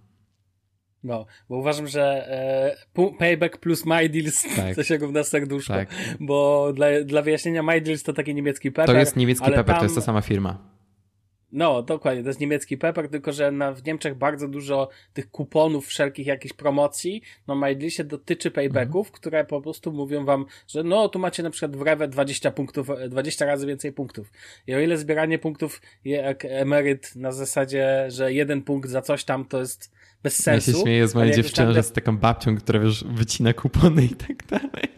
No, 1.03 1.25
bo 1.49 1.57
uważam, 1.57 1.87
że 1.87 2.27
e, 2.95 3.11
Payback 3.19 3.57
plus 3.57 3.85
MyDeals 3.85 4.43
tak. 4.55 4.75
to 4.75 4.83
się 4.83 4.97
równa 4.97 5.23
serduszko. 5.23 5.73
Tak. 5.73 5.89
Bo 6.19 6.71
dla, 6.73 6.87
dla 7.05 7.21
wyjaśnienia 7.21 7.63
MyDeals 7.63 8.03
to 8.03 8.13
taki 8.13 8.35
niemiecki 8.35 8.71
Pepper. 8.71 8.95
To 8.95 8.99
jest 8.99 9.15
niemiecki 9.15 9.45
Pepper, 9.45 9.65
tam... 9.65 9.77
to 9.77 9.83
jest 9.83 9.95
ta 9.95 10.01
sama 10.01 10.21
firma. 10.21 10.71
No, 11.51 11.83
dokładnie, 11.83 12.23
to 12.23 12.29
jest 12.29 12.39
niemiecki 12.39 12.77
Pepper, 12.77 13.09
tylko 13.09 13.31
że 13.31 13.51
na, 13.51 13.71
w 13.73 13.85
Niemczech 13.85 14.15
bardzo 14.15 14.47
dużo 14.47 14.89
tych 15.13 15.31
kuponów, 15.31 15.87
wszelkich 15.87 16.27
jakichś 16.27 16.53
promocji 16.53 17.21
no 17.47 17.55
MyDealsie 17.55 18.03
dotyczy 18.03 18.51
paybacków, 18.51 19.07
mhm. 19.07 19.19
które 19.19 19.45
po 19.45 19.61
prostu 19.61 19.91
mówią 19.91 20.25
wam, 20.25 20.45
że 20.67 20.83
no, 20.83 21.09
tu 21.09 21.19
macie 21.19 21.43
na 21.43 21.49
przykład 21.49 21.75
w 21.75 21.81
Rewe 21.81 22.07
20 22.07 22.51
punktów, 22.51 22.87
20 23.09 23.45
razy 23.45 23.67
więcej 23.67 23.91
punktów. 23.93 24.31
I 24.67 24.75
o 24.75 24.79
ile 24.79 24.97
zbieranie 24.97 25.39
punktów 25.39 25.81
jak 26.05 26.45
emeryt 26.45 27.15
na 27.15 27.31
zasadzie, 27.31 28.05
że 28.07 28.33
jeden 28.33 28.61
punkt 28.61 28.89
za 28.89 29.01
coś 29.01 29.23
tam 29.23 29.45
to 29.45 29.59
jest 29.59 29.91
bez 30.23 30.43
sensu. 30.43 30.71
Ja 30.71 30.77
się 30.77 30.83
śmieję 30.83 31.07
z 31.07 31.15
mojej 31.15 31.33
dziewczyny, 31.35 31.73
że 31.73 31.83
z 31.83 31.91
taką 31.91 32.17
babcią, 32.17 32.57
która 32.57 32.79
wiesz, 32.79 33.03
wycina 33.03 33.53
kupony 33.53 34.05
i 34.05 34.15
tak 34.15 34.45
dalej. 34.45 34.89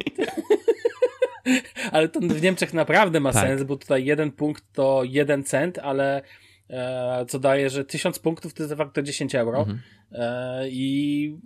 ale 1.91 2.09
to 2.09 2.19
w 2.19 2.41
Niemczech 2.41 2.73
naprawdę 2.73 3.19
ma 3.19 3.33
tak. 3.33 3.47
sens, 3.47 3.63
bo 3.63 3.77
tutaj 3.77 4.05
jeden 4.05 4.31
punkt 4.31 4.63
to 4.73 5.01
jeden 5.03 5.43
cent, 5.43 5.79
ale 5.79 6.21
e, 6.69 7.25
co 7.27 7.39
daje, 7.39 7.69
że 7.69 7.85
tysiąc 7.85 8.19
punktów 8.19 8.53
to 8.53 8.63
jest 8.63 8.73
de 8.73 8.77
facto 8.77 9.01
10 9.01 9.35
euro. 9.35 9.59
Mhm. 9.59 9.79
E, 10.11 10.69
I 10.69 11.37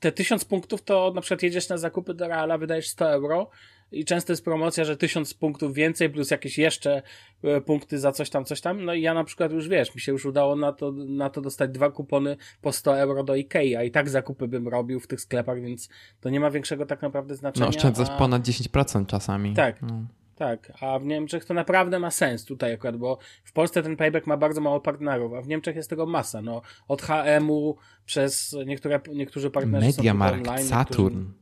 te 0.00 0.12
tysiąc 0.12 0.44
punktów 0.44 0.82
to 0.82 1.12
na 1.14 1.20
przykład 1.20 1.42
jedziesz 1.42 1.68
na 1.68 1.78
zakupy 1.78 2.14
do 2.14 2.28
Reala, 2.28 2.58
wydajesz 2.58 2.88
100 2.88 3.10
euro, 3.10 3.50
i 3.92 4.04
często 4.04 4.32
jest 4.32 4.44
promocja, 4.44 4.84
że 4.84 4.96
tysiąc 4.96 5.34
punktów 5.34 5.74
więcej 5.74 6.10
plus 6.10 6.30
jakieś 6.30 6.58
jeszcze 6.58 7.02
e, 7.42 7.60
punkty 7.60 7.98
za 7.98 8.12
coś 8.12 8.30
tam, 8.30 8.44
coś 8.44 8.60
tam. 8.60 8.84
No 8.84 8.94
i 8.94 9.02
ja 9.02 9.14
na 9.14 9.24
przykład 9.24 9.52
już 9.52 9.68
wiesz, 9.68 9.94
mi 9.94 10.00
się 10.00 10.12
już 10.12 10.26
udało 10.26 10.56
na 10.56 10.72
to, 10.72 10.92
na 10.92 11.30
to 11.30 11.40
dostać 11.40 11.70
dwa 11.70 11.90
kupony 11.90 12.36
po 12.60 12.72
100 12.72 12.98
euro 12.98 13.24
do 13.24 13.34
Ikei, 13.34 13.76
a 13.76 13.82
i 13.82 13.90
tak 13.90 14.08
zakupy 14.08 14.48
bym 14.48 14.68
robił 14.68 15.00
w 15.00 15.06
tych 15.06 15.20
sklepach, 15.20 15.60
więc 15.60 15.88
to 16.20 16.30
nie 16.30 16.40
ma 16.40 16.50
większego 16.50 16.86
tak 16.86 17.02
naprawdę 17.02 17.34
znaczenia. 17.36 17.66
No 17.66 17.68
oszczędzasz 17.68 18.10
a... 18.10 18.18
ponad 18.18 18.42
10% 18.42 19.06
czasami. 19.06 19.54
Tak. 19.54 19.82
No. 19.82 20.06
Tak, 20.34 20.72
a 20.80 20.98
w 20.98 21.04
Niemczech 21.04 21.44
to 21.44 21.54
naprawdę 21.54 21.98
ma 21.98 22.10
sens 22.10 22.44
tutaj 22.44 22.72
akurat, 22.72 22.96
bo 22.96 23.18
w 23.44 23.52
Polsce 23.52 23.82
ten 23.82 23.96
payback 23.96 24.26
ma 24.26 24.36
bardzo 24.36 24.60
mało 24.60 24.80
partnerów, 24.80 25.32
a 25.34 25.42
w 25.42 25.48
Niemczech 25.48 25.76
jest 25.76 25.90
tego 25.90 26.06
masa. 26.06 26.42
No, 26.42 26.62
od 26.88 27.02
HM-u 27.02 27.76
przez 28.06 28.56
niektóre, 28.66 29.00
niektórzy 29.14 29.50
partnerzy 29.50 29.86
Mediamarkt, 29.86 30.48
online, 30.48 30.66
Saturn. 30.66 31.18
Niektórzy... 31.18 31.39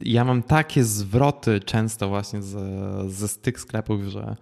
Ja 0.00 0.24
mam 0.24 0.42
takie 0.42 0.84
zwroty 0.84 1.60
często 1.60 2.08
właśnie 2.08 2.42
z, 2.42 2.56
ze 3.12 3.28
z 3.28 3.38
tych 3.38 3.60
sklepów, 3.60 4.02
że 4.02 4.36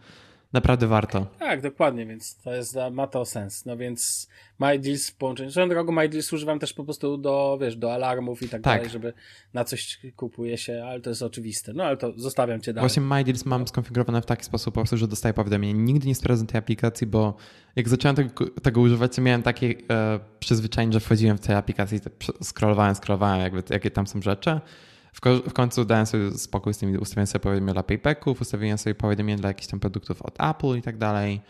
Naprawdę 0.54 0.86
warto. 0.86 1.26
Tak, 1.38 1.62
dokładnie, 1.62 2.06
więc 2.06 2.36
to 2.36 2.54
jest, 2.54 2.76
ma 2.92 3.06
to 3.06 3.24
sens. 3.24 3.66
No 3.66 3.76
więc 3.76 4.28
MyDeals 4.58 5.10
w 5.10 5.16
połączeniu. 5.16 5.50
Swoją 5.50 5.68
drogą 5.68 5.92
MyDeals 5.92 6.32
używam 6.32 6.58
też 6.58 6.72
po 6.72 6.84
prostu 6.84 7.16
do, 7.16 7.58
wiesz, 7.60 7.76
do 7.76 7.94
alarmów 7.94 8.42
i 8.42 8.48
tak, 8.48 8.62
tak, 8.62 8.76
dalej, 8.76 8.90
żeby 8.90 9.12
na 9.54 9.64
coś 9.64 10.00
kupuje 10.16 10.58
się, 10.58 10.84
ale 10.86 11.00
to 11.00 11.10
jest 11.10 11.22
oczywiste. 11.22 11.72
No 11.72 11.84
ale 11.84 11.96
to 11.96 12.12
zostawiam 12.16 12.60
cię 12.60 12.72
dalej. 12.72 12.88
Właśnie 12.88 13.02
MyDeals 13.02 13.44
mam 13.44 13.68
skonfigurowane 13.68 14.22
w 14.22 14.26
taki 14.26 14.44
sposób 14.44 14.74
po 14.74 14.80
prostu, 14.80 14.96
że 14.96 15.08
dostaję 15.08 15.34
powiadomienie. 15.34 15.80
Nigdy 15.80 16.08
nie 16.08 16.14
sprawdzam 16.14 16.46
tej 16.46 16.58
aplikacji, 16.58 17.06
bo 17.06 17.36
jak 17.76 17.88
zacząłem 17.88 18.16
tego, 18.16 18.50
tego 18.62 18.80
używać, 18.80 19.16
to 19.16 19.22
miałem 19.22 19.42
takie 19.42 19.74
e, 19.90 20.20
przyzwyczajenie, 20.40 20.92
że 20.92 21.00
wchodziłem 21.00 21.38
w 21.38 21.40
tej 21.40 21.56
aplikacji, 21.56 22.00
scrollowałem, 22.42 22.94
scrollowałem, 22.94 23.40
jakby, 23.40 23.62
jakie 23.70 23.90
tam 23.90 24.06
są 24.06 24.22
rzeczy 24.22 24.60
w, 25.14 25.20
w 25.48 25.52
końcu 25.52 25.84
dałem 25.84 26.06
sobie 26.06 26.30
spokój 26.30 26.74
z 26.74 26.78
tymi, 26.78 26.98
ustawiłem 26.98 27.26
sobie 27.26 27.40
powiadomienia 27.40 27.72
dla 27.72 27.82
Paypacków, 27.82 28.40
ustawiłem 28.40 28.78
sobie 28.78 28.94
powiadomienia 28.94 29.38
dla 29.38 29.48
jakichś 29.48 29.68
tam 29.68 29.80
produktów 29.80 30.22
od 30.22 30.40
Apple 30.40 30.78
i 30.78 30.82
tak 30.82 30.98
dalej. 30.98 31.40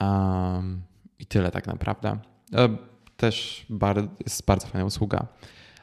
Um, 0.00 0.82
I 1.18 1.26
tyle 1.26 1.50
tak 1.50 1.66
naprawdę. 1.66 2.18
E, 2.54 2.76
też 3.16 3.66
bardzo, 3.70 4.08
jest 4.24 4.46
bardzo 4.46 4.66
fajna 4.66 4.84
usługa. 4.84 5.26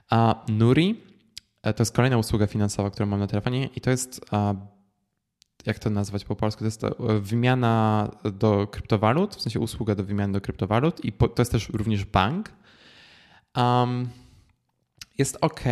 A 0.09 0.45
Nuri 0.47 1.01
e, 1.63 1.73
to 1.73 1.81
jest 1.81 1.95
kolejna 1.95 2.17
usługa 2.17 2.47
finansowa, 2.47 2.89
którą 2.89 3.05
mam 3.05 3.19
na 3.19 3.27
telefonie 3.27 3.69
i 3.75 3.81
to 3.81 3.89
jest 3.89 4.21
jak 5.65 5.79
to 5.79 5.89
nazwać 5.89 6.25
po 6.25 6.35
polsku, 6.35 6.59
to 6.59 6.65
jest 6.65 6.81
to 6.81 6.95
wymiana 7.21 8.09
do 8.33 8.67
kryptowalut, 8.67 9.35
w 9.35 9.41
sensie 9.41 9.59
usługa 9.59 9.95
do 9.95 10.03
wymiany 10.03 10.33
do 10.33 10.41
kryptowalut 10.41 11.05
i 11.05 11.11
to 11.11 11.33
jest 11.39 11.51
też 11.51 11.69
również 11.69 12.05
bank. 12.05 12.49
Um, 13.57 14.09
jest 15.19 15.37
ok 15.41 15.63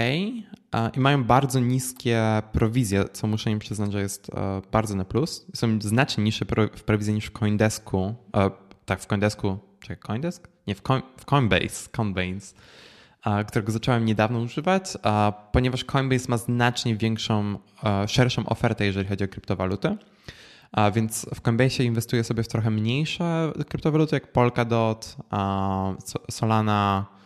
i 0.94 1.00
mają 1.00 1.24
bardzo 1.24 1.60
niskie 1.60 2.42
prowizje, 2.52 3.06
co 3.14 3.28
muszę 3.28 3.52
im 3.52 3.60
przyznać, 3.60 3.92
że 3.92 4.02
jest 4.02 4.30
e, 4.30 4.62
bardzo 4.72 4.96
na 4.96 5.06
plus. 5.06 5.46
Są 5.56 5.82
znacznie 5.82 6.24
niższe 6.24 6.46
w 6.76 6.84
prowizji 6.84 7.14
niż 7.14 7.26
w 7.26 7.32
Coindesku. 7.32 8.16
E, 8.36 8.52
tak, 8.86 9.02
w 9.02 9.08
Coindesku, 9.08 9.58
czy 9.80 9.96
Coindesk? 9.96 10.48
Nie, 10.68 10.76
w, 10.76 10.82
Coin, 10.82 11.02
w 11.18 11.26
Coinbase, 11.26 11.90
Coinbase, 11.92 12.56
którego 13.48 13.72
zacząłem 13.72 14.06
niedawno 14.06 14.40
używać, 14.40 14.98
ponieważ 15.52 15.84
Coinbase 15.84 16.26
ma 16.30 16.38
znacznie 16.38 16.96
większą, 16.96 17.60
e, 17.84 18.08
szerszą 18.08 18.46
ofertę, 18.46 18.86
jeżeli 18.86 19.08
chodzi 19.10 19.24
o 19.24 19.28
kryptowaluty. 19.28 19.98
A 20.72 20.92
więc 20.92 21.26
w 21.36 21.42
Coinbase 21.42 21.84
inwestuję 21.84 22.24
sobie 22.24 22.44
w 22.44 22.48
trochę 22.48 22.70
mniejsze 22.70 23.54
kryptowaluty, 23.70 24.16
jak 24.16 24.32
Polkadot, 24.32 25.16
Solana, 26.32 27.17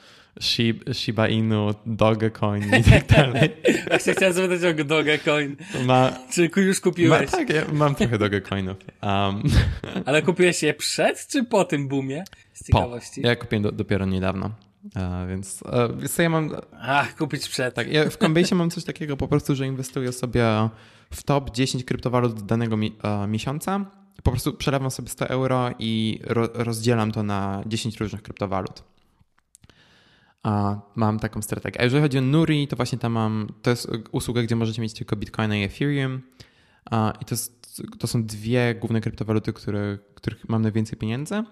Shiba 0.93 1.27
Inu, 1.27 1.73
Dogecoin 1.85 2.75
i 2.75 2.83
tak 2.83 3.07
dalej. 3.07 3.49
Właśnie 3.89 4.13
chciałem 4.13 4.33
zapytać 4.33 4.81
o 4.81 4.83
Dogecoin. 4.83 5.55
Ma, 5.85 6.11
czy 6.31 6.49
już 6.57 6.79
kupiłeś? 6.79 7.31
Ma, 7.31 7.37
tak, 7.37 7.49
ja 7.49 7.61
mam 7.73 7.95
trochę 7.95 8.17
Dogecoinów. 8.17 8.77
Um. 9.03 9.43
Ale 10.05 10.21
kupiłeś 10.21 10.63
je 10.63 10.73
przed 10.73 11.27
czy 11.27 11.43
po 11.43 11.65
tym 11.65 11.87
boomie? 11.87 12.23
Z 12.53 12.67
ciekawości. 12.67 13.21
Po. 13.21 13.27
Ja 13.27 13.35
kupiłem 13.35 13.63
do, 13.63 13.71
dopiero 13.71 14.05
niedawno. 14.05 14.51
Uh, 14.95 15.29
więc 15.29 15.61
uh, 15.61 16.09
co 16.09 16.21
ja 16.21 16.29
mam. 16.29 16.49
Ach, 16.81 17.15
kupić 17.15 17.49
przed. 17.49 17.75
Tak, 17.75 17.91
ja 17.91 18.09
w 18.09 18.17
Coinbase 18.17 18.55
mam 18.55 18.69
coś 18.69 18.83
takiego 18.83 19.17
po 19.17 19.27
prostu, 19.27 19.55
że 19.55 19.67
inwestuję 19.67 20.11
sobie 20.11 20.45
w 21.11 21.23
top 21.23 21.51
10 21.55 21.83
kryptowalut 21.83 22.41
danego 22.41 22.77
mi, 22.77 22.91
uh, 22.91 23.29
miesiąca. 23.29 23.85
Po 24.23 24.31
prostu 24.31 24.53
przelewam 24.53 24.91
sobie 24.91 25.09
100 25.09 25.27
euro 25.27 25.69
i 25.79 26.19
ro, 26.23 26.49
rozdzielam 26.53 27.11
to 27.11 27.23
na 27.23 27.63
10 27.65 27.99
różnych 27.99 28.21
kryptowalut. 28.21 28.83
A 30.43 30.81
mam 30.95 31.19
taką 31.19 31.41
strategię. 31.41 31.81
A 31.81 31.83
jeżeli 31.83 32.03
chodzi 32.03 32.17
o 32.17 32.21
Nuri, 32.21 32.67
to 32.67 32.75
właśnie 32.75 32.97
tam 32.97 33.11
mam, 33.11 33.47
to 33.61 33.69
jest 33.69 33.91
usługa, 34.11 34.43
gdzie 34.43 34.55
możecie 34.55 34.81
mieć 34.81 34.93
tylko 34.93 35.15
Bitcoina 35.15 35.57
i 35.57 35.63
Ethereum. 35.63 36.21
A, 36.91 37.13
I 37.21 37.25
to, 37.25 37.35
jest, 37.35 37.81
to 37.99 38.07
są 38.07 38.23
dwie 38.23 38.75
główne 38.75 39.01
kryptowaluty, 39.01 39.53
które, 39.53 39.97
których 40.15 40.49
mam 40.49 40.61
najwięcej 40.61 40.99
pieniędzy. 40.99 41.43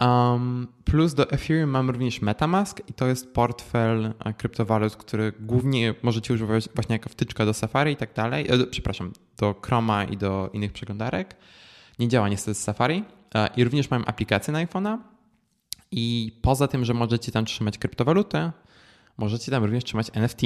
Um, 0.00 0.68
plus 0.84 1.14
do 1.14 1.30
Ethereum 1.30 1.70
mam 1.70 1.90
również 1.90 2.22
Metamask 2.22 2.80
i 2.88 2.92
to 2.92 3.06
jest 3.06 3.34
portfel 3.34 4.14
kryptowalut, 4.38 4.96
który 4.96 5.32
głównie 5.40 5.94
możecie 6.02 6.34
używać 6.34 6.68
właśnie 6.74 6.92
jako 6.92 7.08
wtyczka 7.08 7.46
do 7.46 7.54
Safari 7.54 7.92
i 7.92 7.96
tak 7.96 8.14
dalej. 8.14 8.46
E, 8.48 8.66
przepraszam, 8.66 9.12
do 9.38 9.54
Chroma 9.62 10.04
i 10.04 10.16
do 10.16 10.50
innych 10.52 10.72
przeglądarek. 10.72 11.36
Nie 11.98 12.08
działa 12.08 12.28
niestety 12.28 12.54
z 12.54 12.62
Safari. 12.62 13.04
E, 13.34 13.48
I 13.56 13.64
również 13.64 13.90
mam 13.90 14.04
aplikację 14.06 14.52
na 14.52 14.66
iPhone'a, 14.66 14.98
i 15.92 16.32
poza 16.42 16.68
tym, 16.68 16.84
że 16.84 16.94
możecie 16.94 17.32
tam 17.32 17.44
trzymać 17.44 17.78
kryptowalutę, 17.78 18.52
możecie 19.18 19.50
tam 19.50 19.64
również 19.64 19.84
trzymać 19.84 20.10
NFT. 20.14 20.40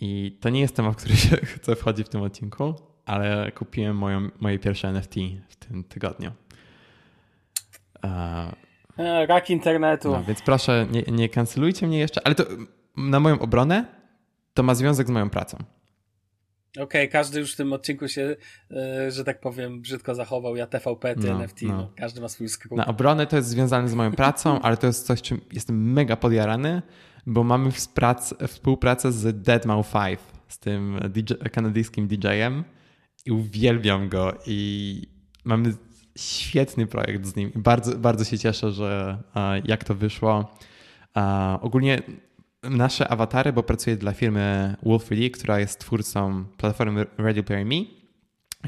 I 0.00 0.38
to 0.40 0.48
nie 0.50 0.60
jest 0.60 0.76
temat, 0.76 0.94
w 0.94 0.96
który 0.96 1.16
się 1.16 1.36
chcę 1.56 1.76
wchodzić 1.76 2.06
w 2.06 2.10
tym 2.10 2.22
odcinku, 2.22 2.74
ale 3.06 3.52
kupiłem 3.52 3.96
moją, 3.96 4.28
moje 4.40 4.58
pierwsze 4.58 4.88
NFT 4.88 5.14
w 5.48 5.56
tym 5.56 5.84
tygodniu. 5.84 6.32
E, 8.04 9.26
rak 9.26 9.50
internetu. 9.50 10.10
No, 10.10 10.24
więc 10.24 10.42
proszę, 10.42 10.86
nie, 10.90 11.02
nie 11.02 11.28
kancelujcie 11.28 11.86
mnie 11.86 11.98
jeszcze, 11.98 12.26
ale 12.26 12.34
to 12.34 12.44
na 12.96 13.20
moją 13.20 13.38
obronę 13.38 13.84
to 14.54 14.62
ma 14.62 14.74
związek 14.74 15.06
z 15.06 15.10
moją 15.10 15.30
pracą. 15.30 15.58
Okej, 16.72 16.84
okay, 16.84 17.08
każdy 17.08 17.40
już 17.40 17.52
w 17.52 17.56
tym 17.56 17.72
odcinku 17.72 18.08
się, 18.08 18.36
e, 18.70 19.10
że 19.10 19.24
tak 19.24 19.40
powiem, 19.40 19.80
brzydko 19.80 20.14
zachował. 20.14 20.56
Ja 20.56 20.66
TVP, 20.66 21.14
ty 21.14 21.26
no, 21.26 21.34
NFT, 21.34 21.62
no. 21.62 21.76
no. 21.76 21.90
każdy 21.96 22.20
ma 22.20 22.28
swój 22.28 22.48
skrót. 22.48 22.78
Na 22.78 22.86
obronę 22.86 23.26
to 23.26 23.36
jest 23.36 23.48
związane 23.48 23.88
z 23.88 23.94
moją 23.94 24.12
pracą, 24.12 24.60
ale 24.62 24.76
to 24.76 24.86
jest 24.86 25.06
coś, 25.06 25.22
czym 25.22 25.40
jestem 25.52 25.92
mega 25.92 26.16
podjarany, 26.16 26.82
bo 27.26 27.44
mamy 27.44 27.70
współpracę 28.48 29.12
z 29.12 29.46
Deadmau5, 29.46 30.16
z 30.48 30.58
tym 30.58 31.00
DJ, 31.08 31.34
kanadyjskim 31.52 32.08
DJ-em 32.08 32.64
i 33.26 33.32
uwielbiam 33.32 34.08
go 34.08 34.38
i 34.46 35.02
mamy 35.44 35.74
świetny 36.16 36.86
projekt 36.86 37.26
z 37.26 37.36
nim 37.36 37.52
bardzo, 37.54 37.98
bardzo 37.98 38.24
się 38.24 38.38
cieszę, 38.38 38.72
że 38.72 39.18
jak 39.64 39.84
to 39.84 39.94
wyszło. 39.94 40.56
Ogólnie 41.60 42.02
nasze 42.62 43.08
awatary, 43.08 43.52
bo 43.52 43.62
pracuję 43.62 43.96
dla 43.96 44.12
firmy 44.12 44.76
Wolf3D, 44.82 45.30
która 45.30 45.58
jest 45.58 45.78
twórcą 45.78 46.44
platformy 46.56 47.06
Ready 47.18 47.42
Player 47.42 47.66
Me. 47.66 47.76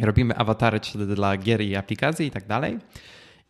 Robimy 0.01 0.37
awatary 0.37 0.79
3D 0.79 1.15
dla 1.15 1.37
gier 1.37 1.61
i 1.61 1.77
aplikacji 1.77 2.27
i 2.27 2.31
tak 2.31 2.47
dalej. 2.47 2.79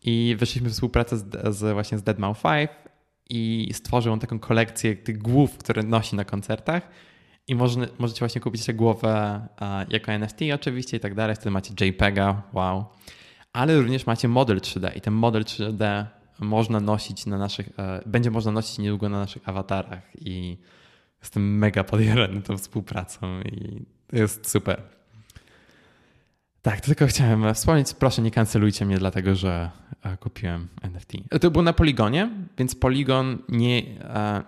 I 0.01 0.35
weszliśmy 0.39 0.69
w 0.69 0.73
współpracę 0.73 1.17
z, 1.17 1.55
z 1.55 1.73
właśnie 1.73 1.97
z 1.97 2.03
Deadmau5 2.03 2.67
i 3.29 3.69
stworzył 3.73 4.17
taką 4.17 4.39
kolekcję 4.39 4.95
tych 4.95 5.17
głów, 5.17 5.57
które 5.57 5.83
nosi 5.83 6.15
na 6.15 6.25
koncertach. 6.25 6.89
I 7.47 7.55
można, 7.55 7.85
możecie 7.99 8.19
właśnie 8.19 8.41
kupić 8.41 8.65
tę 8.65 8.73
głowę 8.73 9.41
uh, 9.61 9.91
jako 9.93 10.11
NFT 10.11 10.39
oczywiście 10.53 10.97
i 10.97 10.99
tak 10.99 11.15
dalej. 11.15 11.35
Wtedy 11.35 11.51
macie 11.51 11.85
JPEGa, 11.85 12.41
wow. 12.53 12.85
Ale 13.53 13.77
również 13.77 14.05
macie 14.05 14.27
model 14.27 14.59
3D 14.59 14.97
i 14.97 15.01
ten 15.01 15.13
model 15.13 15.43
3D 15.43 16.05
można 16.39 16.79
nosić 16.79 17.25
na 17.25 17.37
naszych, 17.37 17.69
e, 17.79 18.01
będzie 18.05 18.31
można 18.31 18.51
nosić 18.51 18.77
niedługo 18.77 19.09
na 19.09 19.19
naszych 19.19 19.49
awatarach 19.49 20.03
i 20.21 20.57
jestem 21.21 21.57
mega 21.57 21.83
podjarany 21.83 22.41
tą 22.41 22.57
współpracą 22.57 23.41
i 23.41 23.85
to 24.07 24.17
jest 24.17 24.49
super. 24.49 24.81
Tak, 26.61 26.81
to 26.81 26.85
tylko 26.85 27.07
chciałem 27.07 27.53
wspomnieć. 27.53 27.93
Proszę, 27.93 28.21
nie 28.21 28.31
kancelujcie 28.31 28.85
mnie, 28.85 28.97
dlatego 28.97 29.35
że 29.35 29.71
e, 30.03 30.17
kupiłem 30.17 30.67
NFT. 30.81 31.13
E, 31.29 31.39
to 31.39 31.51
było 31.51 31.63
na 31.63 31.73
Poligonie, 31.73 32.29
więc 32.57 32.75
Poligon 32.75 33.37
nie, 33.49 33.83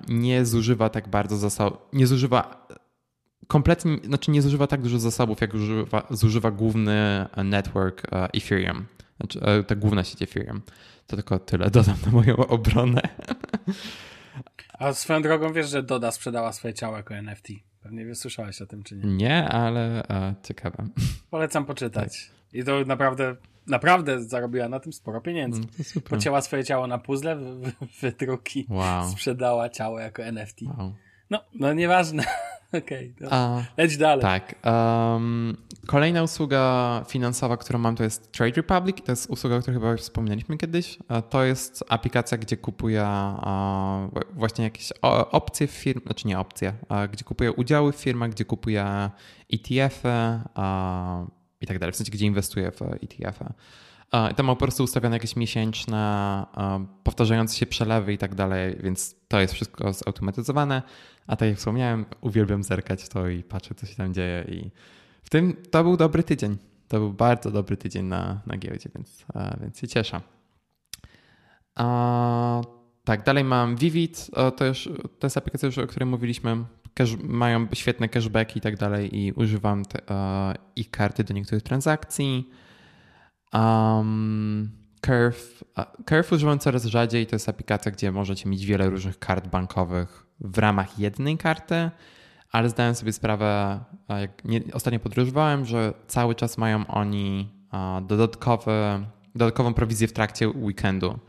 nie 0.07 0.45
zużywa 0.45 0.89
tak 0.89 1.07
bardzo 1.07 1.37
zasobów, 1.37 1.79
nie 1.93 2.07
zużywa 2.07 2.67
kompletnie, 3.47 3.97
znaczy 4.03 4.31
nie 4.31 4.41
zużywa 4.41 4.67
tak 4.67 4.81
dużo 4.81 4.99
zasobów, 4.99 5.41
jak 5.41 5.57
zużywa, 5.57 6.07
zużywa 6.09 6.51
główny 6.51 7.25
network 7.43 8.07
Ethereum, 8.11 8.85
znaczy 9.17 9.39
ta 9.67 9.75
główna 9.75 10.03
sieć 10.03 10.21
Ethereum. 10.21 10.61
To 11.07 11.15
tylko 11.15 11.39
tyle 11.39 11.69
dodam 11.69 11.95
na 12.05 12.11
moją 12.11 12.37
obronę. 12.37 13.01
A 14.73 14.93
swoją 14.93 15.21
drogą 15.21 15.53
wiesz, 15.53 15.69
że 15.69 15.83
Doda 15.83 16.11
sprzedała 16.11 16.53
swoje 16.53 16.73
ciało 16.73 16.97
jako 16.97 17.15
NFT. 17.15 17.47
Pewnie 17.81 18.05
wysłyszałeś 18.05 18.61
o 18.61 18.65
tym, 18.65 18.83
czy 18.83 18.95
nie? 18.95 19.15
Nie, 19.15 19.49
ale 19.49 20.03
e, 20.09 20.35
ciekawe. 20.43 20.87
Polecam 21.29 21.65
poczytać. 21.65 22.27
Tak. 22.27 22.53
I 22.53 22.63
to 22.63 22.85
naprawdę, 22.85 23.35
naprawdę 23.67 24.23
zarobiła 24.23 24.69
na 24.69 24.79
tym 24.79 24.93
sporo 24.93 25.21
pieniędzy. 25.21 25.61
No, 25.95 26.01
Pocięła 26.01 26.41
swoje 26.41 26.63
ciało 26.63 26.87
na 26.87 26.97
puzzle, 26.97 27.37
wydruki, 28.01 28.65
wow. 28.69 29.09
sprzedała 29.09 29.69
ciało 29.69 29.99
jako 29.99 30.23
NFT. 30.23 30.61
Wow. 30.77 30.93
No, 31.29 31.39
no 31.53 31.73
nieważne. 31.73 32.23
Okej, 32.67 33.13
okay, 33.25 33.65
leć 33.77 33.97
dalej. 33.97 34.21
Tak. 34.21 34.55
Um, 34.65 35.57
Kolejna 35.87 36.23
usługa 36.23 37.05
finansowa, 37.07 37.57
którą 37.57 37.79
mam, 37.79 37.95
to 37.95 38.03
jest 38.03 38.31
Trade 38.31 38.55
Republic. 38.55 38.97
To 39.05 39.11
jest 39.11 39.29
usługa, 39.29 39.55
o 39.55 39.59
której 39.59 39.79
chyba 39.79 39.91
już 39.91 40.01
wspomnieliśmy 40.01 40.57
kiedyś. 40.57 40.97
To 41.29 41.43
jest 41.43 41.83
aplikacja, 41.89 42.37
gdzie 42.37 42.57
kupuję 42.57 43.07
właśnie 44.33 44.63
jakieś 44.63 44.91
opcje 45.31 45.67
w 45.67 45.71
firmach, 45.71 46.03
znaczy 46.03 46.27
nie 46.27 46.39
opcje, 46.39 46.73
gdzie 47.11 47.23
kupuję 47.23 47.51
udziały 47.51 47.91
w 47.91 47.95
firmach, 47.95 48.29
gdzie 48.31 48.45
kupuję 48.45 49.09
ETF-y 49.53 50.39
i 51.61 51.67
tak 51.67 51.79
dalej, 51.79 51.93
w 51.93 51.95
sensie 51.95 52.11
gdzie 52.11 52.25
inwestuję 52.25 52.71
w 52.71 52.81
ETF-y. 52.81 53.53
Tam 54.09 54.45
mam 54.45 54.55
po 54.55 54.59
prostu 54.59 54.83
ustawione 54.83 55.15
jakieś 55.15 55.35
miesięczne, 55.35 56.45
powtarzające 57.03 57.57
się 57.57 57.65
przelewy 57.65 58.13
i 58.13 58.17
tak 58.17 58.35
dalej, 58.35 58.77
więc 58.83 59.15
to 59.27 59.39
jest 59.39 59.53
wszystko 59.53 59.93
zautomatyzowane. 59.93 60.81
A 61.27 61.35
tak 61.35 61.49
jak 61.49 61.57
wspomniałem, 61.57 62.05
uwielbiam 62.21 62.63
zerkać 62.63 63.09
to 63.09 63.29
i 63.29 63.43
patrzę, 63.43 63.75
co 63.75 63.85
się 63.85 63.95
tam 63.95 64.13
dzieje 64.13 64.45
i 64.49 64.71
w 65.23 65.29
tym 65.29 65.55
to 65.71 65.83
był 65.83 65.97
dobry 65.97 66.23
tydzień. 66.23 66.57
To 66.87 66.99
był 66.99 67.13
bardzo 67.13 67.51
dobry 67.51 67.77
tydzień 67.77 68.05
na, 68.05 68.41
na 68.45 68.57
giełdzie, 68.57 68.89
więc, 68.95 69.25
więc 69.61 69.79
się 69.79 69.87
cieszę. 69.87 70.21
A, 71.75 72.61
tak, 73.03 73.23
dalej 73.23 73.43
mam 73.43 73.75
Vivid, 73.75 74.31
to, 74.57 74.65
już, 74.65 74.89
to 75.19 75.27
jest 75.27 75.37
aplikacja, 75.37 75.65
już, 75.65 75.77
o 75.77 75.87
której 75.87 76.09
mówiliśmy. 76.09 76.65
Cash, 76.93 77.17
mają 77.23 77.67
świetne 77.73 78.09
cashbacki 78.09 78.57
i 78.57 78.61
tak 78.61 78.77
dalej 78.77 79.17
i 79.17 79.31
używam 79.31 79.85
te, 79.85 80.01
ich 80.75 80.91
karty 80.91 81.23
do 81.23 81.33
niektórych 81.33 81.63
transakcji. 81.63 82.49
Um, 83.53 84.71
Curve, 85.01 85.63
Curve 86.05 86.31
używam 86.31 86.59
coraz 86.59 86.85
rzadziej. 86.85 87.27
To 87.27 87.35
jest 87.35 87.49
aplikacja, 87.49 87.91
gdzie 87.91 88.11
możecie 88.11 88.49
mieć 88.49 88.65
wiele 88.65 88.89
różnych 88.89 89.19
kart 89.19 89.47
bankowych 89.47 90.25
w 90.39 90.57
ramach 90.57 90.99
jednej 90.99 91.37
karty 91.37 91.91
ale 92.51 92.69
zdałem 92.69 92.95
sobie 92.95 93.13
sprawę, 93.13 93.79
jak 94.09 94.45
nie, 94.45 94.61
ostatnio 94.73 94.99
podróżowałem, 94.99 95.65
że 95.65 95.93
cały 96.07 96.35
czas 96.35 96.57
mają 96.57 96.87
oni 96.87 97.49
dodatkowe, 98.01 99.05
dodatkową 99.35 99.73
prowizję 99.73 100.07
w 100.07 100.13
trakcie 100.13 100.49
weekendu. 100.49 101.19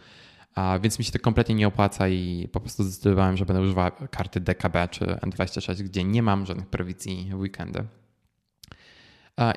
Więc 0.83 0.99
mi 0.99 1.05
się 1.05 1.13
to 1.13 1.19
kompletnie 1.19 1.55
nie 1.55 1.69
opłaca 1.69 2.09
i 2.09 2.49
po 2.53 2.61
prostu 2.61 2.85
zdecydowałem, 2.85 3.37
że 3.37 3.47
będę 3.47 3.63
używał 3.63 3.91
karty 4.11 4.41
DKB 4.41 4.89
czy 4.89 5.05
N26, 5.05 5.83
gdzie 5.83 6.05
nie 6.05 6.23
mam 6.23 6.47
żadnych 6.47 6.67
prowizji 6.67 7.31
w 7.33 7.41
weekendy. 7.41 7.85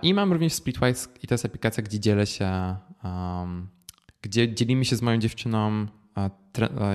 I 0.02 0.14
mam 0.14 0.32
również 0.32 0.53
Splitwise 0.53 1.08
i 1.24 1.28
to 1.28 1.34
jest 1.34 1.45
aplikacja, 1.45 1.84
gdzie 1.84 1.99
dzielę 1.99 2.28
się, 2.28 2.76
um, 3.03 3.68
gdzie 4.22 4.53
dzielimy 4.53 4.86
się 4.86 4.95
z 4.95 5.02
moją 5.02 5.18
dziewczyną 5.18 5.88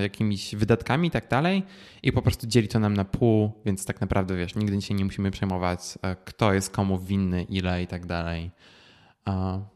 jakimiś 0.00 0.54
wydatkami 0.54 1.08
i 1.08 1.10
tak 1.10 1.28
dalej 1.28 1.62
i 2.02 2.12
po 2.12 2.22
prostu 2.22 2.46
dzieli 2.46 2.68
to 2.68 2.78
nam 2.78 2.94
na 2.94 3.04
pół, 3.04 3.52
więc 3.64 3.84
tak 3.84 4.00
naprawdę 4.00 4.36
wiesz, 4.36 4.54
nigdy 4.54 4.82
się 4.82 4.94
nie 4.94 5.04
musimy 5.04 5.30
przejmować, 5.30 5.80
kto 6.24 6.52
jest 6.52 6.70
komu 6.70 6.98
winny, 6.98 7.42
ile 7.42 7.82
i 7.82 7.86
tak 7.86 8.06
dalej. 8.06 8.50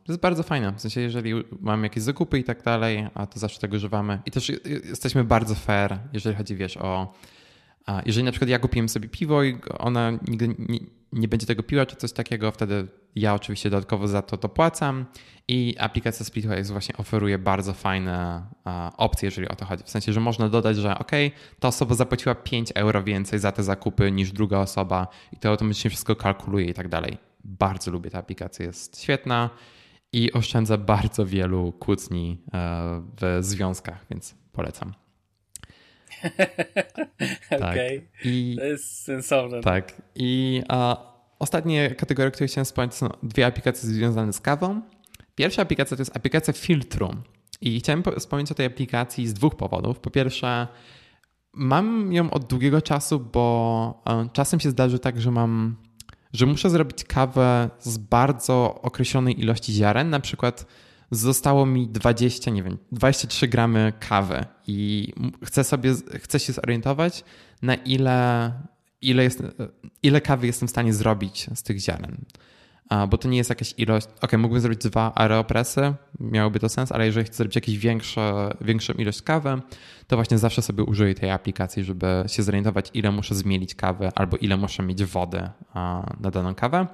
To 0.05 0.13
jest 0.13 0.21
bardzo 0.21 0.43
fajne. 0.43 0.73
W 0.73 0.81
sensie, 0.81 1.01
jeżeli 1.01 1.33
mamy 1.61 1.87
jakieś 1.87 2.03
zakupy 2.03 2.39
i 2.39 2.45
tak 2.45 2.63
dalej, 2.63 3.09
to 3.31 3.39
zawsze 3.39 3.61
tego 3.61 3.77
używamy. 3.77 4.21
I 4.27 4.31
też 4.31 4.53
jesteśmy 4.89 5.25
bardzo 5.25 5.55
fair, 5.55 5.99
jeżeli 6.13 6.37
chodzi, 6.37 6.57
wiesz, 6.57 6.77
o. 6.77 7.15
Jeżeli 8.07 8.25
na 8.25 8.31
przykład 8.31 8.51
ja 8.51 8.59
kupiłem 8.59 8.89
sobie 8.89 9.09
piwo 9.09 9.45
i 9.45 9.59
ona 9.79 10.11
nigdy 10.29 10.55
nie, 11.13 11.29
będzie 11.29 11.47
tego 11.47 11.63
piła 11.63 11.87
czy 11.87 11.97
coś 11.97 12.13
takiego, 12.13 12.51
wtedy 12.53 12.89
ja 13.17 13.35
oczywiście 13.35 13.71
dodatkowo 13.71 14.09
za 14.09 14.23
to 14.23 14.37
dopłacam 14.37 15.07
i 15.49 15.77
aplikacja 15.79 16.27
Splitwise 16.27 16.73
właśnie 16.73 16.97
oferuje 16.97 17.39
bardzo 17.39 17.73
fajne 17.73 18.47
opcje, 18.97 19.27
jeżeli 19.27 19.49
o 19.49 19.57
to 19.57 19.65
chodzi. 19.65 19.85
W 19.85 19.91
sensie, 19.91 20.13
że 20.13 20.21
można 20.21 20.49
dodać, 20.49 20.77
że 20.77 20.99
ok, 20.99 21.11
ta 21.61 21.69
osoba 21.69 21.95
zapłaciła 21.95 22.35
5 22.35 22.73
euro 22.75 23.03
więcej 23.03 23.39
za 23.39 23.53
te 23.53 23.63
zakupy 23.63 24.13
niż 24.13 24.33
druga 24.33 24.59
osoba 24.59 25.09
i 25.33 25.37
to 25.37 25.49
automatycznie 25.49 25.91
wszystko 25.91 26.17
kalkuluje 26.17 26.67
i 26.67 26.75
tak 26.75 26.89
dalej. 26.89 27.19
Bardzo 27.45 27.91
lubię 27.91 28.11
tę 28.11 28.19
aplikację, 28.19 28.67
jest 28.67 29.03
świetna 29.03 29.51
i 30.13 30.33
oszczędza 30.33 30.79
bardzo 30.79 31.27
wielu 31.27 31.73
kłótni 31.73 32.39
e, 32.55 33.03
w 33.21 33.39
związkach, 33.41 34.07
więc 34.11 34.35
polecam. 34.53 35.00
tak. 37.51 37.61
Okay. 37.61 38.03
to 38.57 38.65
jest 38.65 39.05
sensowne. 39.05 39.61
Tak. 39.61 40.03
I 40.15 40.63
a, 40.69 40.97
ostatnie 41.39 41.91
kategorie, 41.91 42.31
które 42.31 42.47
chciałem 42.47 42.65
wspomnieć, 42.65 42.95
są 42.95 43.09
dwie 43.23 43.47
aplikacje 43.47 43.89
związane 43.89 44.33
z 44.33 44.41
kawą. 44.41 44.83
Pierwsza 45.35 45.63
aplikacja 45.63 45.97
to 45.97 46.01
jest 46.01 46.17
aplikacja 46.17 46.53
filtru. 46.53 47.11
I 47.61 47.81
chciałem 47.81 48.03
wspomnieć 48.19 48.53
o 48.53 48.55
tej 48.55 48.67
aplikacji 48.67 49.29
z 49.29 49.35
dwóch 49.35 49.55
powodów. 49.55 50.01
Po 50.01 50.11
pierwsze, 50.11 50.69
mam 51.53 52.13
ją 52.13 52.31
od 52.31 52.45
długiego 52.45 52.83
czasu, 52.83 53.21
bo 53.21 54.03
e, 54.07 54.29
czasem 54.33 54.61
się 54.61 54.71
zdarzy 54.71 54.99
tak, 54.99 55.21
że 55.21 55.31
mam, 55.31 55.77
że 56.33 56.47
muszę 56.47 56.71
zrobić 56.71 57.05
kawę 57.05 57.71
z 57.81 57.99
bardzo 57.99 58.81
określonej 58.83 59.41
ilości 59.41 59.73
ziaren. 59.73 60.11
Na 60.11 60.21
przykład 60.21 60.67
zostało 61.11 61.67
mi 61.67 61.89
20, 61.89 62.51
nie 62.51 62.63
wiem, 62.63 62.79
23 62.93 63.49
gramy 63.49 63.93
kawy 64.09 64.45
i 64.67 65.13
chcę 65.45 65.65
sobie, 65.65 65.95
chcę 66.15 66.41
się 66.41 66.53
zorientować, 66.53 67.25
na 67.63 67.75
ile, 67.75 68.53
ile, 69.03 69.23
jest, 69.23 69.43
ile 70.03 70.21
kawy 70.21 70.47
jestem 70.47 70.69
w 70.69 70.71
stanie 70.71 70.95
zrobić 70.95 71.47
z 71.55 71.63
tych 71.63 71.81
ziaren. 71.81 72.17
Bo 73.09 73.19
to 73.19 73.29
nie 73.29 73.37
jest 73.37 73.51
jakaś 73.51 73.75
ilość. 73.79 74.07
Ok, 74.21 74.33
mógłbym 74.33 74.61
zrobić 74.61 74.81
dwa 74.81 75.13
aeropresy, 75.15 75.95
miałoby 76.21 76.61
to 76.61 76.69
sens, 76.69 76.93
ale 76.93 77.07
jeżeli 77.07 77.27
chcę 77.27 77.37
zrobić 77.37 77.55
jakąś 77.55 77.79
większą 78.61 78.93
ilość 78.99 79.23
kawy, 79.23 79.61
to 80.07 80.17
właśnie 80.17 80.39
zawsze 80.39 80.63
sobie 80.63 80.85
użyję 80.85 81.15
tej 81.15 81.31
aplikacji, 81.31 81.85
żeby 81.85 82.25
się 82.27 82.43
zorientować, 82.43 82.91
ile 82.95 83.11
muszę 83.11 83.35
zmielić 83.35 83.75
kawy 83.75 84.11
albo 84.15 84.37
ile 84.37 84.57
muszę 84.57 84.83
mieć 84.83 85.05
wody 85.05 85.49
na 86.21 86.31
daną 86.31 86.55
kawę. 86.55 86.87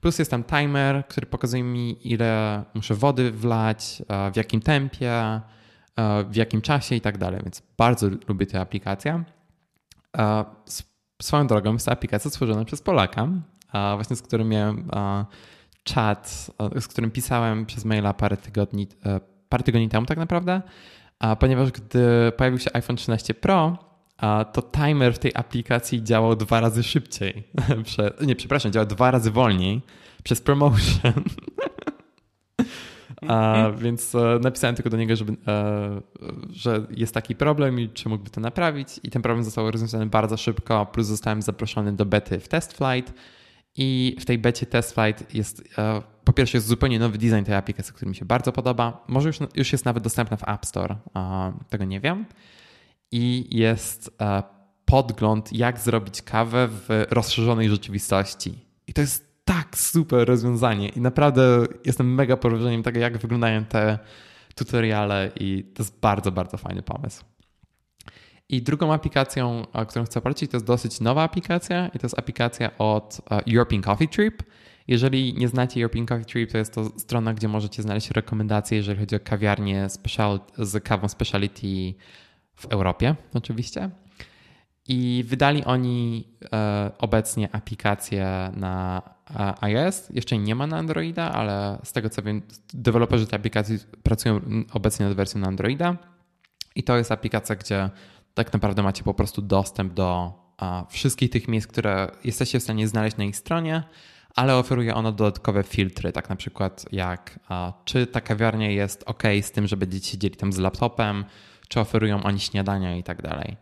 Plus 0.00 0.18
jest 0.18 0.30
tam 0.30 0.44
timer, 0.44 1.06
który 1.08 1.26
pokazuje 1.26 1.62
mi, 1.62 2.12
ile 2.12 2.62
muszę 2.74 2.94
wody 2.94 3.30
wlać, 3.30 4.02
w 4.32 4.36
jakim 4.36 4.60
tempie, 4.60 5.40
w 6.30 6.36
jakim 6.36 6.60
czasie 6.62 6.94
i 6.94 7.00
tak 7.00 7.18
dalej. 7.18 7.40
Więc 7.42 7.62
bardzo 7.78 8.08
lubię 8.28 8.46
tę 8.46 8.60
aplikację. 8.60 9.24
Swoją 11.22 11.46
drogą 11.46 11.72
jest 11.72 11.86
to 11.86 11.92
aplikacja 11.92 12.30
stworzona 12.30 12.64
przez 12.64 12.82
Polaka, 12.82 13.28
właśnie 13.72 14.16
z 14.16 14.22
którym 14.22 14.48
miałem 14.48 14.90
chat, 15.94 16.50
z 16.80 16.88
którym 16.88 17.10
pisałem 17.10 17.66
przez 17.66 17.84
maila 17.84 18.14
parę 18.14 18.36
tygodni, 18.36 18.88
e, 19.06 19.20
parę 19.48 19.64
tygodni 19.64 19.88
temu 19.88 20.06
tak 20.06 20.18
naprawdę, 20.18 20.62
ponieważ 21.38 21.72
gdy 21.72 22.32
pojawił 22.36 22.58
się 22.58 22.70
iPhone 22.74 22.96
13 22.96 23.34
Pro, 23.34 23.87
to 24.52 24.62
timer 24.62 25.14
w 25.14 25.18
tej 25.18 25.32
aplikacji 25.34 26.02
działał 26.04 26.36
dwa 26.36 26.60
razy 26.60 26.82
szybciej. 26.82 27.44
nie, 28.26 28.36
przepraszam, 28.36 28.72
działał 28.72 28.86
dwa 28.86 29.10
razy 29.10 29.30
wolniej 29.30 29.82
przez 30.22 30.40
promotion. 30.40 31.12
A, 33.28 33.70
więc 33.78 34.14
e, 34.14 34.38
napisałem 34.42 34.76
tylko 34.76 34.90
do 34.90 34.96
niego, 34.96 35.16
żeby, 35.16 35.36
e, 35.46 36.00
że 36.50 36.86
jest 36.90 37.14
taki 37.14 37.34
problem 37.34 37.80
i 37.80 37.88
czy 37.88 38.08
mógłby 38.08 38.30
to 38.30 38.40
naprawić. 38.40 38.88
I 39.02 39.10
ten 39.10 39.22
problem 39.22 39.44
został 39.44 39.70
rozwiązany 39.70 40.06
bardzo 40.06 40.36
szybko, 40.36 40.86
plus 40.86 41.06
zostałem 41.06 41.42
zaproszony 41.42 41.92
do 41.92 42.06
bety 42.06 42.40
w 42.40 42.48
Test 42.48 42.76
Flight. 42.76 43.14
I 43.76 44.16
w 44.20 44.24
tej 44.24 44.38
becie 44.38 44.66
Test 44.66 44.94
Flight 44.94 45.34
jest, 45.34 45.78
e, 45.78 46.02
po 46.24 46.32
pierwsze, 46.32 46.58
jest 46.58 46.66
zupełnie 46.66 46.98
nowy 46.98 47.18
design 47.18 47.44
tej 47.44 47.54
aplikacji, 47.54 47.94
który 47.94 48.08
mi 48.08 48.16
się 48.16 48.24
bardzo 48.24 48.52
podoba. 48.52 49.04
Może 49.08 49.28
już, 49.28 49.38
już 49.54 49.72
jest 49.72 49.84
nawet 49.84 50.02
dostępna 50.02 50.36
w 50.36 50.48
App 50.48 50.66
Store, 50.66 50.96
tego 51.68 51.84
nie 51.84 52.00
wiem 52.00 52.24
i 53.12 53.56
jest 53.58 54.16
e, 54.20 54.42
podgląd, 54.84 55.52
jak 55.52 55.78
zrobić 55.78 56.22
kawę 56.22 56.68
w 56.68 57.06
rozszerzonej 57.10 57.68
rzeczywistości. 57.68 58.64
I 58.86 58.92
to 58.92 59.00
jest 59.00 59.28
tak 59.44 59.78
super 59.78 60.28
rozwiązanie 60.28 60.88
i 60.88 61.00
naprawdę 61.00 61.66
jestem 61.84 62.14
mega 62.14 62.36
porównieniem 62.36 62.82
tego, 62.82 63.00
jak 63.00 63.18
wyglądają 63.18 63.64
te 63.64 63.98
tutoriale 64.54 65.30
i 65.40 65.64
to 65.74 65.82
jest 65.82 66.00
bardzo, 66.00 66.32
bardzo 66.32 66.56
fajny 66.56 66.82
pomysł. 66.82 67.24
I 68.48 68.62
drugą 68.62 68.92
aplikacją, 68.92 69.66
którą 69.88 70.04
chcę 70.04 70.20
polecić, 70.20 70.50
to 70.50 70.56
jest 70.56 70.66
dosyć 70.66 71.00
nowa 71.00 71.22
aplikacja 71.22 71.88
i 71.88 71.98
to 71.98 72.06
jest 72.06 72.18
aplikacja 72.18 72.78
od 72.78 73.20
European 73.52 73.82
Coffee 73.82 74.08
Trip. 74.08 74.42
Jeżeli 74.86 75.34
nie 75.34 75.48
znacie 75.48 75.80
European 75.80 76.06
Coffee 76.06 76.24
Trip, 76.24 76.52
to 76.52 76.58
jest 76.58 76.74
to 76.74 76.84
strona, 76.98 77.34
gdzie 77.34 77.48
możecie 77.48 77.82
znaleźć 77.82 78.10
rekomendacje, 78.10 78.76
jeżeli 78.76 79.00
chodzi 79.00 79.16
o 79.16 79.20
kawiarnię 79.20 79.88
special, 79.88 80.40
z 80.58 80.84
kawą 80.84 81.08
speciality 81.08 81.94
w 82.58 82.64
Europie 82.64 83.14
oczywiście. 83.34 83.90
I 84.88 85.24
wydali 85.26 85.64
oni 85.64 86.28
e, 86.52 86.90
obecnie 86.98 87.54
aplikację 87.54 88.52
na 88.56 89.02
e, 89.30 89.54
iOS. 89.64 90.10
Jeszcze 90.10 90.38
nie 90.38 90.54
ma 90.54 90.66
na 90.66 90.76
Androida, 90.76 91.32
ale 91.32 91.78
z 91.84 91.92
tego 91.92 92.10
co 92.10 92.22
wiem, 92.22 92.42
deweloperzy 92.74 93.26
tej 93.26 93.36
aplikacji 93.36 93.78
pracują 94.02 94.40
obecnie 94.72 95.06
nad 95.06 95.14
wersją 95.14 95.40
na 95.40 95.46
Androida. 95.46 95.96
I 96.74 96.82
to 96.82 96.96
jest 96.96 97.12
aplikacja, 97.12 97.56
gdzie 97.56 97.90
tak 98.34 98.52
naprawdę 98.52 98.82
macie 98.82 99.02
po 99.02 99.14
prostu 99.14 99.42
dostęp 99.42 99.94
do 99.94 100.32
e, 100.62 100.84
wszystkich 100.88 101.30
tych 101.30 101.48
miejsc, 101.48 101.66
które 101.66 102.10
jesteście 102.24 102.60
w 102.60 102.62
stanie 102.62 102.88
znaleźć 102.88 103.16
na 103.16 103.24
ich 103.24 103.36
stronie, 103.36 103.82
ale 104.36 104.56
oferuje 104.56 104.94
ona 104.94 105.12
dodatkowe 105.12 105.62
filtry, 105.62 106.12
tak 106.12 106.28
na 106.28 106.36
przykład 106.36 106.84
jak 106.92 107.38
czy 107.84 108.06
ta 108.06 108.20
kawiarnia 108.20 108.70
jest 108.70 109.04
ok 109.06 109.22
z 109.42 109.50
tym, 109.50 109.66
że 109.66 109.76
będziecie 109.76 110.10
siedzieli 110.10 110.36
tam 110.36 110.52
z 110.52 110.58
laptopem, 110.58 111.24
czy 111.68 111.80
oferują 111.80 112.22
oni 112.22 112.40
śniadania 112.40 112.96
i 112.96 113.02
tak 113.02 113.22
dalej. 113.22 113.56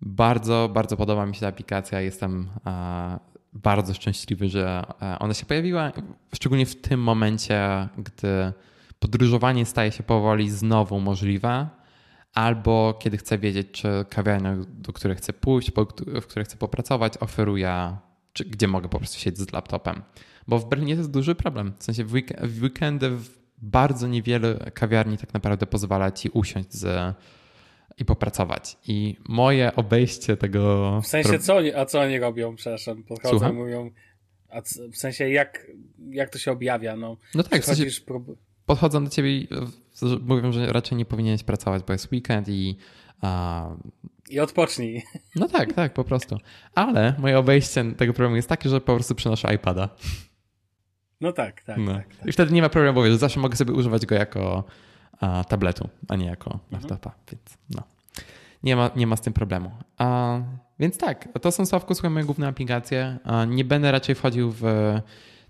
Bardzo, 0.00 0.70
bardzo 0.74 0.96
podoba 0.96 1.26
mi 1.26 1.34
się 1.34 1.40
ta 1.40 1.48
aplikacja. 1.48 2.00
Jestem 2.00 2.48
bardzo 3.52 3.94
szczęśliwy, 3.94 4.48
że 4.48 4.84
e, 5.02 5.18
ona 5.18 5.34
się 5.34 5.46
pojawiła, 5.46 5.92
szczególnie 6.34 6.66
w 6.66 6.80
tym 6.80 7.00
momencie, 7.02 7.88
gdy 7.98 8.52
podróżowanie 8.98 9.66
staje 9.66 9.92
się 9.92 10.02
powoli 10.02 10.50
znowu 10.50 11.00
możliwe, 11.00 11.68
albo 12.34 12.98
kiedy 12.98 13.16
chcę 13.16 13.38
wiedzieć, 13.38 13.70
czy 13.72 13.88
kawiarnia, 14.10 14.56
do 14.68 14.92
której 14.92 15.16
chcę 15.16 15.32
pójść, 15.32 15.72
w 16.22 16.26
której 16.26 16.44
chcę 16.44 16.56
popracować, 16.56 17.18
oferuje, 17.18 17.96
czy 18.32 18.44
gdzie 18.44 18.68
mogę 18.68 18.88
po 18.88 18.98
prostu 18.98 19.18
siedzieć 19.18 19.50
z 19.50 19.52
laptopem. 19.52 20.02
Bo 20.48 20.58
w 20.58 20.68
Berlinie 20.68 20.94
to 20.94 21.00
jest 21.00 21.10
duży 21.10 21.34
problem. 21.34 21.72
W 21.78 21.84
sensie 21.84 22.04
w, 22.04 22.12
week 22.12 22.40
w 22.42 22.62
weekendy 22.62 23.16
bardzo 23.58 24.06
niewiele 24.06 24.70
kawiarni 24.74 25.18
tak 25.18 25.34
naprawdę 25.34 25.66
pozwala 25.66 26.10
ci 26.10 26.28
usiąść 26.28 26.72
z, 26.72 27.14
i 27.98 28.04
popracować. 28.04 28.76
I 28.88 29.16
moje 29.28 29.76
obejście 29.76 30.36
tego. 30.36 31.00
W 31.00 31.06
sensie, 31.06 31.38
co 31.38 31.56
oni, 31.56 31.74
a 31.74 31.84
co 31.84 32.00
oni 32.00 32.18
robią? 32.18 32.56
Przepraszam, 32.56 33.02
podchodzą 33.02 33.50
i 33.50 33.52
mówią. 33.52 33.90
A 34.48 34.60
w 34.92 34.96
sensie, 34.96 35.28
jak, 35.28 35.66
jak 36.10 36.30
to 36.30 36.38
się 36.38 36.52
objawia? 36.52 36.96
No, 36.96 37.16
no 37.34 37.42
tak, 37.42 37.62
w 37.62 37.64
sensie, 37.64 37.84
podchodzą 38.66 39.04
do 39.04 39.10
ciebie 39.10 39.36
i 39.38 39.48
mówią, 40.20 40.52
że 40.52 40.72
raczej 40.72 40.98
nie 40.98 41.04
powinieneś 41.04 41.42
pracować, 41.42 41.82
bo 41.86 41.92
jest 41.92 42.12
weekend 42.12 42.48
i. 42.48 42.76
A... 43.20 43.70
I 44.30 44.40
odpocznij. 44.40 45.02
No 45.36 45.48
tak, 45.48 45.72
tak, 45.72 45.94
po 45.94 46.04
prostu. 46.04 46.38
Ale 46.74 47.14
moje 47.18 47.38
obejście 47.38 47.84
tego 47.94 48.12
problemu 48.12 48.36
jest 48.36 48.48
takie, 48.48 48.68
że 48.68 48.80
po 48.80 48.94
prostu 48.94 49.14
przenoszę 49.14 49.54
iPada. 49.54 49.88
No 51.20 51.32
tak, 51.32 51.62
tak, 51.62 51.78
no. 51.78 51.94
tak, 51.94 52.16
tak. 52.16 52.26
I 52.26 52.32
wtedy 52.32 52.52
nie 52.52 52.62
ma 52.62 52.68
problemu, 52.68 53.00
bo 53.00 53.16
zawsze 53.16 53.40
mogę 53.40 53.56
sobie 53.56 53.72
używać 53.72 54.06
go 54.06 54.14
jako 54.14 54.64
a, 55.20 55.44
tabletu, 55.44 55.88
a 56.08 56.16
nie 56.16 56.26
jako 56.26 56.50
mhm. 56.50 56.62
laptopa, 56.72 57.14
więc 57.32 57.58
no. 57.70 57.82
Nie 58.62 58.76
ma, 58.76 58.90
nie 58.96 59.06
ma 59.06 59.16
z 59.16 59.20
tym 59.20 59.32
problemu. 59.32 59.70
A, 59.98 60.38
więc 60.78 60.98
tak, 60.98 61.28
to 61.42 61.52
są 61.52 61.66
Sławku, 61.66 61.94
słuchaj, 61.94 62.10
moje 62.10 62.24
główne 62.24 62.48
aplikacje. 62.48 63.18
A, 63.24 63.44
nie 63.44 63.64
będę 63.64 63.92
raczej 63.92 64.14
wchodził 64.14 64.52
w 64.52 64.64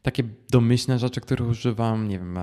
takie 0.02 0.22
domyślne 0.50 0.98
rzeczy, 0.98 1.20
które 1.20 1.44
używam, 1.44 2.08
nie 2.08 2.18
wiem, 2.18 2.38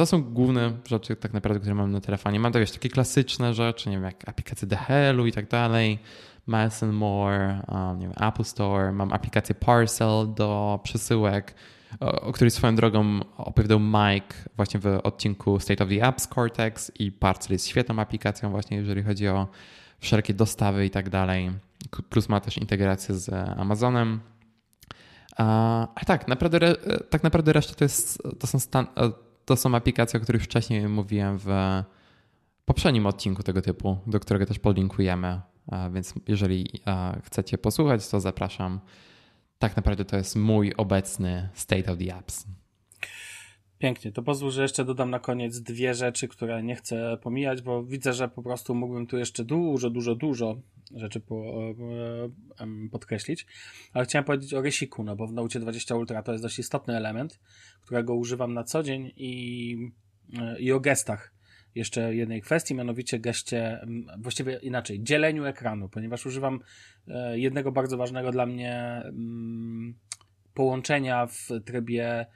to 0.00 0.06
są 0.06 0.22
główne 0.22 0.72
rzeczy 0.88 1.16
tak 1.16 1.32
naprawdę, 1.32 1.60
które 1.60 1.74
mam 1.74 1.92
na 1.92 2.00
telefonie. 2.00 2.40
Mam 2.40 2.52
wiesz, 2.52 2.70
takie 2.70 2.88
klasyczne 2.88 3.54
rzeczy, 3.54 3.88
nie 3.88 3.96
wiem, 3.96 4.04
jak 4.04 4.28
aplikacje 4.28 4.76
Hellu 4.76 5.26
i 5.26 5.32
tak 5.32 5.48
dalej. 5.48 5.98
Miles 6.48 6.82
More, 6.82 7.62
um, 7.68 7.98
nie 7.98 8.08
wiem, 8.08 8.28
Apple 8.28 8.44
Store, 8.44 8.92
mam 8.92 9.12
aplikację 9.12 9.54
Parcel 9.54 10.34
do 10.34 10.80
przesyłek, 10.82 11.54
o, 12.00 12.20
o 12.20 12.32
której 12.32 12.50
swoją 12.50 12.74
drogą 12.76 13.20
opowiadał 13.36 13.80
Mike 13.80 14.34
właśnie 14.56 14.80
w 14.80 14.86
odcinku 14.86 15.60
State 15.60 15.84
of 15.84 15.90
the 15.90 16.06
Apps 16.06 16.28
Cortex 16.28 16.92
i 16.98 17.12
Parcel 17.12 17.52
jest 17.52 17.68
świetną 17.68 17.98
aplikacją 17.98 18.50
właśnie, 18.50 18.76
jeżeli 18.76 19.02
chodzi 19.02 19.28
o 19.28 19.48
wszelkie 19.98 20.34
dostawy 20.34 20.86
i 20.86 20.90
tak 20.90 21.10
dalej. 21.10 21.50
Plus 22.10 22.28
ma 22.28 22.40
też 22.40 22.58
integrację 22.58 23.14
z 23.14 23.32
Amazonem. 23.58 24.20
A, 25.36 26.04
tak, 26.06 26.28
naprawdę, 26.28 26.74
tak 27.10 27.22
naprawdę 27.22 27.52
reszta 27.52 27.74
to, 27.74 27.84
jest, 27.84 28.22
to, 28.38 28.46
są 28.46 28.58
stan, 28.58 28.86
to 29.50 29.56
są 29.56 29.74
aplikacje, 29.74 30.20
o 30.20 30.22
których 30.22 30.42
wcześniej 30.42 30.88
mówiłem 30.88 31.38
w 31.38 31.48
poprzednim 32.64 33.06
odcinku 33.06 33.42
tego 33.42 33.62
typu, 33.62 33.98
do 34.06 34.20
którego 34.20 34.46
też 34.46 34.58
podlinkujemy. 34.58 35.40
Więc 35.92 36.14
jeżeli 36.28 36.66
chcecie 37.24 37.58
posłuchać, 37.58 38.08
to 38.08 38.20
zapraszam. 38.20 38.80
Tak 39.58 39.76
naprawdę 39.76 40.04
to 40.04 40.16
jest 40.16 40.36
mój 40.36 40.74
obecny 40.76 41.48
state 41.54 41.92
of 41.92 41.98
the 41.98 42.14
apps. 42.14 42.46
Pięknie. 43.80 44.12
To 44.12 44.22
pozwól, 44.22 44.50
że 44.50 44.62
jeszcze 44.62 44.84
dodam 44.84 45.10
na 45.10 45.18
koniec 45.18 45.60
dwie 45.60 45.94
rzeczy, 45.94 46.28
które 46.28 46.62
nie 46.62 46.76
chcę 46.76 47.16
pomijać, 47.22 47.62
bo 47.62 47.84
widzę, 47.84 48.12
że 48.12 48.28
po 48.28 48.42
prostu 48.42 48.74
mógłbym 48.74 49.06
tu 49.06 49.18
jeszcze 49.18 49.44
dużo, 49.44 49.90
dużo, 49.90 50.14
dużo 50.14 50.60
rzeczy 50.94 51.20
po, 51.20 51.44
podkreślić. 52.90 53.46
Ale 53.92 54.04
chciałem 54.04 54.24
powiedzieć 54.24 54.54
o 54.54 54.62
Rysiku, 54.62 55.04
no 55.04 55.16
bo 55.16 55.26
w 55.26 55.32
Note 55.32 55.60
20 55.60 55.94
Ultra 55.94 56.22
to 56.22 56.32
jest 56.32 56.44
dość 56.44 56.58
istotny 56.58 56.96
element, 56.96 57.40
którego 57.82 58.14
używam 58.14 58.54
na 58.54 58.64
co 58.64 58.82
dzień 58.82 59.12
i, 59.16 59.76
i 60.58 60.72
o 60.72 60.80
gestach 60.80 61.34
jeszcze 61.74 62.14
jednej 62.14 62.42
kwestii, 62.42 62.74
mianowicie 62.74 63.18
geście, 63.18 63.86
właściwie 64.18 64.58
inaczej, 64.58 65.02
dzieleniu 65.02 65.44
ekranu, 65.44 65.88
ponieważ 65.88 66.26
używam 66.26 66.60
e, 67.08 67.38
jednego 67.38 67.72
bardzo 67.72 67.96
ważnego 67.96 68.30
dla 68.30 68.46
mnie 68.46 69.02
połączenia 70.54 71.26
w 71.26 71.48
trybie 71.64 72.26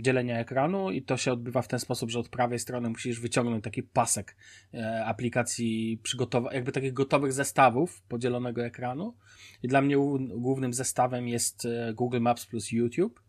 dzielenia 0.00 0.38
ekranu 0.38 0.90
i 0.90 1.02
to 1.02 1.16
się 1.16 1.32
odbywa 1.32 1.62
w 1.62 1.68
ten 1.68 1.78
sposób, 1.78 2.10
że 2.10 2.18
od 2.18 2.28
prawej 2.28 2.58
strony 2.58 2.88
musisz 2.88 3.20
wyciągnąć 3.20 3.64
taki 3.64 3.82
pasek 3.82 4.36
e, 4.74 5.04
aplikacji 5.04 6.00
przygotowanych, 6.02 6.54
jakby 6.54 6.72
takich 6.72 6.92
gotowych 6.92 7.32
zestawów 7.32 8.02
podzielonego 8.02 8.64
ekranu 8.64 9.14
i 9.62 9.68
dla 9.68 9.80
mnie 9.80 9.96
głównym 10.36 10.74
zestawem 10.74 11.28
jest 11.28 11.66
e, 11.66 11.94
Google 11.94 12.20
Maps 12.20 12.46
plus 12.46 12.72
YouTube 12.72 13.24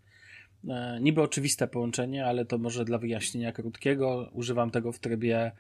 E, 0.70 1.00
niby 1.02 1.22
oczywiste 1.22 1.68
połączenie, 1.68 2.26
ale 2.26 2.46
to 2.46 2.58
może 2.58 2.86
dla 2.86 2.98
wyjaśnienia 2.98 3.52
krótkiego. 3.52 4.30
Używam 4.34 4.72
tego 4.72 4.92
w 4.92 5.00
trybie, 5.00 5.52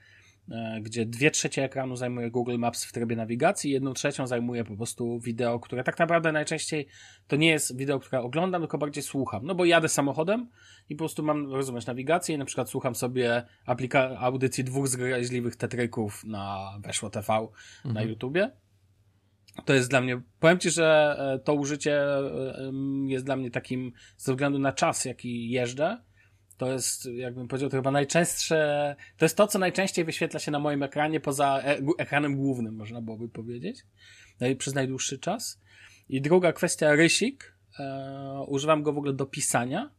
gdzie 0.81 1.05
dwie 1.05 1.31
trzecie 1.31 1.63
ekranu 1.63 1.95
zajmuje 1.95 2.31
Google 2.31 2.57
Maps 2.57 2.85
w 2.85 2.91
trybie 2.91 3.15
nawigacji, 3.15 3.71
jedną 3.71 3.93
trzecią 3.93 4.27
zajmuje 4.27 4.63
po 4.63 4.75
prostu 4.75 5.19
wideo, 5.19 5.59
które 5.59 5.83
tak 5.83 5.99
naprawdę 5.99 6.31
najczęściej 6.31 6.87
to 7.27 7.35
nie 7.35 7.49
jest 7.49 7.77
wideo, 7.77 7.99
które 7.99 8.21
oglądam, 8.21 8.61
tylko 8.61 8.77
bardziej 8.77 9.03
słucham. 9.03 9.45
No 9.45 9.55
bo 9.55 9.65
jadę 9.65 9.89
samochodem 9.89 10.49
i 10.89 10.95
po 10.95 10.99
prostu 10.99 11.23
mam, 11.23 11.53
rozumiesz, 11.53 11.85
nawigację 11.85 12.35
i 12.35 12.37
na 12.37 12.45
przykład 12.45 12.69
słucham 12.69 12.95
sobie 12.95 13.43
aplika- 13.67 14.15
audycji 14.19 14.63
dwóch 14.63 14.87
zgraźliwych 14.87 15.55
tetryków 15.55 16.23
na 16.25 16.73
Weszło 16.79 17.09
TV 17.09 17.33
mhm. 17.33 17.95
na 17.95 18.01
YouTubie 18.01 18.51
to 19.65 19.73
jest 19.73 19.89
dla 19.89 20.01
mnie, 20.01 20.21
powiem 20.39 20.59
Ci, 20.59 20.69
że 20.69 21.15
e, 21.19 21.39
to 21.39 21.53
użycie 21.53 22.03
e, 22.03 22.71
jest 23.05 23.25
dla 23.25 23.35
mnie 23.35 23.51
takim, 23.51 23.91
ze 24.17 24.31
względu 24.31 24.59
na 24.59 24.71
czas, 24.71 25.05
jaki 25.05 25.49
jeżdżę, 25.49 26.03
to 26.57 26.71
jest, 26.71 27.05
jakbym 27.05 27.47
powiedział, 27.47 27.69
to 27.69 27.77
chyba 27.77 27.91
najczęstsze, 27.91 28.95
to 29.17 29.25
jest 29.25 29.37
to, 29.37 29.47
co 29.47 29.59
najczęściej 29.59 30.05
wyświetla 30.05 30.39
się 30.39 30.51
na 30.51 30.59
moim 30.59 30.83
ekranie 30.83 31.19
poza 31.19 31.61
e 31.63 31.79
ekranem 31.97 32.35
głównym, 32.35 32.75
można 32.75 33.01
byłoby 33.01 33.29
powiedzieć, 33.29 33.85
przez 34.57 34.73
najdłuższy 34.73 35.19
czas. 35.19 35.61
I 36.09 36.21
druga 36.21 36.53
kwestia, 36.53 36.95
rysik. 36.95 37.55
E, 37.79 38.45
używam 38.47 38.83
go 38.83 38.93
w 38.93 38.97
ogóle 38.97 39.13
do 39.13 39.25
pisania 39.25 39.91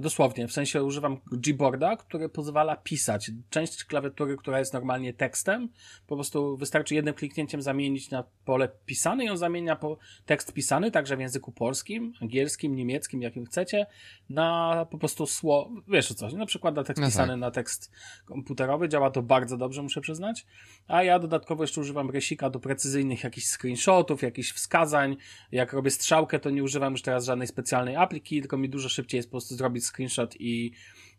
dosłownie, 0.00 0.48
w 0.48 0.52
sensie 0.52 0.84
używam 0.84 1.20
Gboarda, 1.32 1.96
który 1.96 2.28
pozwala 2.28 2.76
pisać. 2.76 3.30
Część 3.50 3.84
klawiatury, 3.84 4.36
która 4.36 4.58
jest 4.58 4.72
normalnie 4.72 5.14
tekstem, 5.14 5.68
po 6.06 6.14
prostu 6.14 6.56
wystarczy 6.56 6.94
jednym 6.94 7.14
kliknięciem 7.14 7.62
zamienić 7.62 8.10
na 8.10 8.24
pole 8.44 8.68
pisane 8.86 9.24
i 9.24 9.28
on 9.28 9.36
zamienia 9.36 9.76
po 9.76 9.98
tekst 10.26 10.52
pisany, 10.52 10.90
także 10.90 11.16
w 11.16 11.20
języku 11.20 11.52
polskim, 11.52 12.12
angielskim, 12.20 12.76
niemieckim, 12.76 13.22
jakim 13.22 13.44
chcecie, 13.44 13.86
na 14.30 14.86
po 14.90 14.98
prostu 14.98 15.26
słowo, 15.26 15.70
wiesz 15.88 16.10
o 16.10 16.14
coś, 16.14 16.32
na 16.32 16.46
przykład 16.46 16.76
na 16.76 16.84
tekst 16.84 17.00
no 17.00 17.06
pisany 17.06 17.32
tak. 17.32 17.40
na 17.40 17.50
tekst 17.50 17.92
komputerowy. 18.24 18.88
Działa 18.88 19.10
to 19.10 19.22
bardzo 19.22 19.56
dobrze, 19.56 19.82
muszę 19.82 20.00
przyznać. 20.00 20.46
A 20.88 21.02
ja 21.02 21.18
dodatkowo 21.18 21.62
jeszcze 21.62 21.80
używam 21.80 22.10
Resika 22.10 22.50
do 22.50 22.60
precyzyjnych 22.60 23.24
jakichś 23.24 23.46
screenshotów, 23.46 24.22
jakichś 24.22 24.52
wskazań. 24.52 25.16
Jak 25.52 25.72
robię 25.72 25.90
strzałkę, 25.90 26.38
to 26.38 26.50
nie 26.50 26.62
używam 26.62 26.92
już 26.92 27.02
teraz 27.02 27.24
żadnej 27.24 27.48
specjalnej 27.48 27.96
apliki, 27.96 28.40
tylko 28.40 28.56
mi 28.58 28.68
dużo 28.68 28.88
szybciej 28.88 29.18
jest 29.18 29.28
po 29.28 29.32
prostu 29.32 29.54
zrobić 29.54 29.73
zrobić 29.74 29.86
screenshot 29.86 30.40
i 30.40 30.72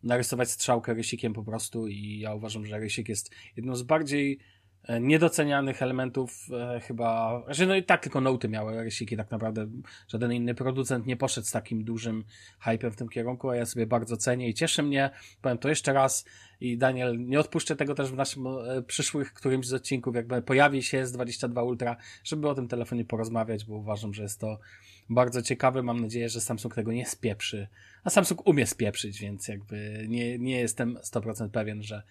narysować 0.04 0.52
strzałkę 0.52 0.94
rysikiem 0.94 1.34
po 1.34 1.44
prostu 1.44 1.88
i 1.88 2.20
ja 2.20 2.34
uważam, 2.34 2.66
że 2.66 2.80
rysik 2.80 3.10
jest 3.10 3.32
jedną 3.56 3.76
z 3.76 3.84
bardziej 3.84 4.40
e, 4.84 5.00
niedocenianych 5.02 5.82
elementów 5.82 6.48
e, 6.52 6.80
chyba, 6.80 7.40
że 7.40 7.44
znaczy, 7.46 7.68
no 7.68 7.76
i 7.76 7.84
tak 7.84 8.04
tylko 8.04 8.22
noty 8.22 8.50
miały 8.50 8.84
rysiki, 8.84 9.18
tak 9.18 9.32
naprawdę. 9.32 9.68
Żaden 10.08 10.34
inny 10.34 10.56
producent 10.56 11.06
nie 11.06 11.18
poszedł 11.18 11.48
z 11.48 11.52
takim 11.52 11.84
dużym 11.84 12.24
hypem 12.60 12.92
w 12.92 12.96
tym 12.96 13.10
kierunku, 13.10 13.50
a 13.50 13.56
ja 13.56 13.66
sobie 13.66 13.88
bardzo 13.88 14.18
cenię 14.18 14.50
i 14.50 14.54
cieszy 14.54 14.84
mnie, 14.84 15.10
powiem 15.42 15.58
to 15.58 15.70
jeszcze 15.70 15.94
raz 15.94 16.26
i 16.60 16.78
Daniel, 16.78 17.26
nie 17.26 17.40
odpuszczę 17.40 17.76
tego 17.76 17.96
też 17.96 18.12
w 18.12 18.16
naszym 18.16 18.48
e, 18.48 18.82
przyszłych 18.82 19.34
którymś 19.34 19.68
z 19.68 19.74
odcinków, 19.74 20.16
jakby 20.16 20.42
pojawi 20.42 20.84
się 20.84 21.04
S22 21.04 21.66
Ultra, 21.66 21.98
żeby 22.24 22.50
o 22.50 22.56
tym 22.56 22.68
telefonie 22.68 23.06
porozmawiać, 23.06 23.66
bo 23.66 23.76
uważam, 23.76 24.14
że 24.14 24.24
jest 24.24 24.40
to 24.40 24.60
bardzo 25.10 25.42
ciekawe, 25.42 25.84
mam 25.84 26.02
nadzieję, 26.02 26.30
że 26.30 26.42
Samsung 26.42 26.76
tego 26.76 26.92
nie 26.92 27.06
spieprzy 27.06 27.68
a 28.06 28.10
Samsung 28.10 28.48
umie 28.48 28.68
spieprzyć, 28.68 29.20
więc 29.20 29.48
jakby 29.48 30.06
nie, 30.08 30.40
nie 30.40 30.60
jestem 30.60 30.98
100% 31.04 31.50
pewien, 31.50 31.84
że 31.84 32.04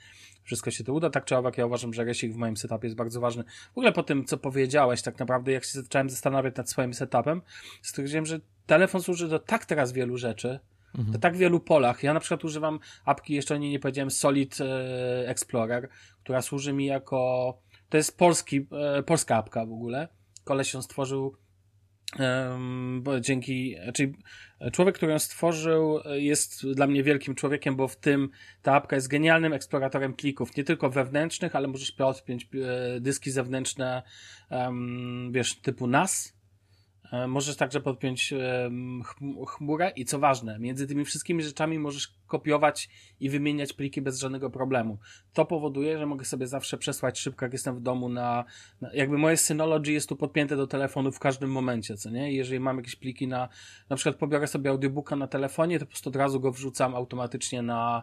wszystko 0.42 0.70
się 0.70 0.84
to 0.84 0.92
uda. 0.92 1.10
Tak 1.10 1.24
czy 1.24 1.36
owak, 1.36 1.58
ja 1.58 1.66
uważam, 1.66 1.94
że 1.94 2.04
resik 2.04 2.32
w 2.32 2.36
moim 2.36 2.56
setupie 2.56 2.86
jest 2.86 2.96
bardzo 2.96 3.20
ważny. 3.20 3.44
W 3.44 3.78
ogóle 3.78 3.92
po 3.92 4.02
tym, 4.02 4.24
co 4.24 4.36
powiedziałeś, 4.36 5.02
tak 5.02 5.18
naprawdę, 5.18 5.52
jak 5.52 5.64
się 5.64 5.82
zacząłem 5.82 6.10
zastanawiać 6.10 6.56
nad 6.56 6.70
swoim 6.70 6.94
setupem, 6.94 7.42
stwierdziłem, 7.82 8.26
że 8.26 8.40
telefon 8.66 9.02
służy 9.02 9.28
do 9.28 9.38
tak 9.38 9.66
teraz 9.66 9.92
wielu 9.92 10.18
rzeczy, 10.18 10.60
mhm. 10.94 11.12
do 11.12 11.18
tak 11.18 11.36
wielu 11.36 11.60
polach. 11.60 12.02
Ja 12.02 12.14
na 12.14 12.20
przykład 12.20 12.44
używam 12.44 12.78
apki, 13.04 13.34
jeszcze 13.34 13.54
o 13.54 13.58
niej 13.58 13.70
nie 13.70 13.80
powiedziałem, 13.80 14.10
Solid 14.10 14.58
e, 14.60 15.28
Explorer, 15.28 15.88
która 16.22 16.42
służy 16.42 16.72
mi 16.72 16.86
jako, 16.86 17.58
to 17.88 17.96
jest 17.96 18.18
polski, 18.18 18.66
e, 18.96 19.02
polska 19.02 19.36
apka 19.36 19.66
w 19.66 19.72
ogóle. 19.72 20.08
Koleś 20.44 20.74
ją 20.74 20.82
stworzył 20.82 21.36
bo 23.00 23.20
dzięki, 23.20 23.76
czyli 23.94 24.14
człowiek, 24.72 24.94
który 24.94 25.12
ją 25.12 25.18
stworzył, 25.18 26.00
jest 26.14 26.66
dla 26.72 26.86
mnie 26.86 27.02
wielkim 27.02 27.34
człowiekiem, 27.34 27.76
bo 27.76 27.88
w 27.88 27.96
tym 27.96 28.30
ta 28.62 28.74
apka 28.74 28.96
jest 28.96 29.08
genialnym 29.08 29.52
eksploratorem 29.52 30.14
plików, 30.14 30.56
nie 30.56 30.64
tylko 30.64 30.90
wewnętrznych, 30.90 31.56
ale 31.56 31.68
możesz 31.68 31.92
podpiąć 31.92 32.44
e, 32.44 33.00
dyski 33.00 33.30
zewnętrzne, 33.30 34.02
wiesz, 35.30 35.54
typu 35.54 35.86
NAS, 35.86 36.33
możesz 37.28 37.56
także 37.56 37.80
podpiąć 37.80 38.34
chmurę 39.46 39.92
i 39.96 40.04
co 40.04 40.18
ważne, 40.18 40.58
między 40.58 40.86
tymi 40.86 41.04
wszystkimi 41.04 41.42
rzeczami 41.42 41.78
możesz 41.78 42.14
kopiować 42.26 42.88
i 43.20 43.30
wymieniać 43.30 43.72
pliki 43.72 44.02
bez 44.02 44.18
żadnego 44.18 44.50
problemu. 44.50 44.98
To 45.32 45.44
powoduje, 45.44 45.98
że 45.98 46.06
mogę 46.06 46.24
sobie 46.24 46.46
zawsze 46.46 46.78
przesłać 46.78 47.18
szybko, 47.18 47.44
jak 47.44 47.52
jestem 47.52 47.76
w 47.76 47.80
domu 47.80 48.08
na, 48.08 48.44
na 48.80 48.94
jakby 48.94 49.18
moje 49.18 49.36
Synology 49.36 49.92
jest 49.92 50.08
tu 50.08 50.16
podpięte 50.16 50.56
do 50.56 50.66
telefonu 50.66 51.12
w 51.12 51.18
każdym 51.18 51.50
momencie, 51.50 51.96
co 51.96 52.10
nie? 52.10 52.32
Jeżeli 52.32 52.60
mam 52.60 52.76
jakieś 52.76 52.96
pliki 52.96 53.28
na, 53.28 53.48
na 53.88 53.96
przykład 53.96 54.16
pobiorę 54.16 54.46
sobie 54.46 54.70
audiobooka 54.70 55.16
na 55.16 55.26
telefonie, 55.26 55.78
to 55.78 55.86
po 55.86 55.90
prostu 55.90 56.08
od 56.08 56.16
razu 56.16 56.40
go 56.40 56.52
wrzucam 56.52 56.94
automatycznie 56.94 57.62
na, 57.62 58.02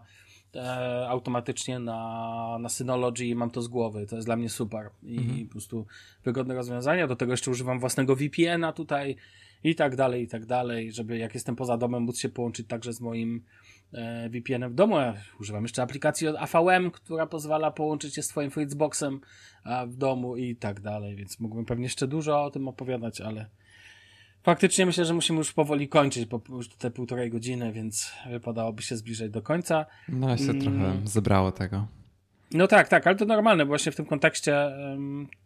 e, 0.56 1.07
automatycznie 1.10 1.80
na, 1.80 2.57
na 2.60 2.69
Synology 2.69 3.26
i 3.26 3.36
mam 3.36 3.52
to 3.52 3.61
z 3.61 3.68
głowy. 3.68 4.07
To 4.07 4.15
jest 4.15 4.28
dla 4.28 4.36
mnie 4.36 4.49
super. 4.49 4.90
I 5.03 5.18
mhm. 5.18 5.45
po 5.45 5.52
prostu 5.52 5.86
wygodne 6.23 6.56
rozwiązania. 6.56 7.07
Do 7.07 7.15
tego 7.15 7.34
jeszcze 7.34 7.52
używam 7.52 7.80
własnego 7.80 8.15
VPN-a 8.15 8.73
tutaj 8.73 9.15
i 9.64 9.76
tak 9.76 9.95
dalej, 9.95 10.23
i 10.23 10.28
tak 10.28 10.45
dalej, 10.45 10.91
żeby 10.91 11.18
jak 11.18 11.34
jestem 11.34 11.56
poza 11.56 11.78
domem 11.78 12.03
móc 12.03 12.19
się 12.19 12.30
połączyć 12.30 12.68
także 12.68 12.94
z 12.94 13.02
moim 13.02 13.44
e, 13.94 14.30
VPN-em 14.30 14.72
w 14.72 14.76
domu. 14.76 14.98
Ja 14.98 15.14
używam 15.40 15.64
jeszcze 15.64 15.84
aplikacji 15.84 16.28
od 16.28 16.36
AVM, 16.36 16.91
która 16.91 17.28
pozwala 17.28 17.72
połączyć 17.72 18.15
się 18.15 18.22
z 18.22 18.28
twoim 18.28 18.52
Fritzboxem 18.52 19.22
w 19.88 19.95
domu 19.95 20.38
i 20.38 20.56
tak 20.56 20.80
dalej, 20.80 21.15
więc 21.15 21.40
mógłbym 21.40 21.65
pewnie 21.65 21.84
jeszcze 21.84 22.07
dużo 22.07 22.44
o 22.44 22.52
tym 22.52 22.68
opowiadać, 22.68 23.22
ale 23.22 23.49
Faktycznie 24.44 24.86
myślę, 24.86 25.06
że 25.06 25.14
musimy 25.14 25.38
już 25.40 25.54
powoli 25.54 25.88
kończyć, 25.88 26.26
bo 26.26 26.42
już 26.50 26.70
te 26.70 26.92
półtorej 26.92 27.30
godziny, 27.30 27.72
więc 27.72 28.12
wypadałoby 28.30 28.82
się 28.82 28.98
zbliżać 28.98 29.32
do 29.32 29.42
końca. 29.42 29.86
No 30.10 30.38
się 30.38 30.44
mm. 30.44 30.62
trochę 30.62 31.02
zebrało 31.06 31.52
tego. 31.52 31.88
No 32.53 32.68
tak, 32.68 32.88
tak, 32.88 33.07
ale 33.07 33.15
to 33.15 33.26
normalne, 33.26 33.65
bo 33.65 33.69
właśnie 33.69 33.91
w 33.91 33.95
tym 33.95 34.06
kontekście, 34.06 34.72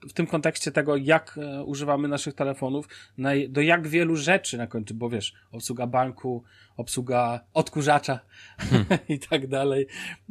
w 0.09 0.13
tym 0.13 0.27
kontekście 0.27 0.71
tego, 0.71 0.97
jak 0.97 1.37
e, 1.37 1.63
używamy 1.63 2.07
naszych 2.07 2.33
telefonów, 2.33 2.87
do 3.49 3.61
jak 3.61 3.87
wielu 3.87 4.15
rzeczy 4.15 4.57
na 4.57 4.67
końcu, 4.67 4.93
bo 4.93 5.09
wiesz, 5.09 5.33
obsługa 5.51 5.87
banku, 5.87 6.43
obsługa 6.77 7.39
odkurzacza 7.53 8.19
hmm. 8.57 8.85
i 9.09 9.19
tak 9.19 9.47
dalej, 9.47 9.87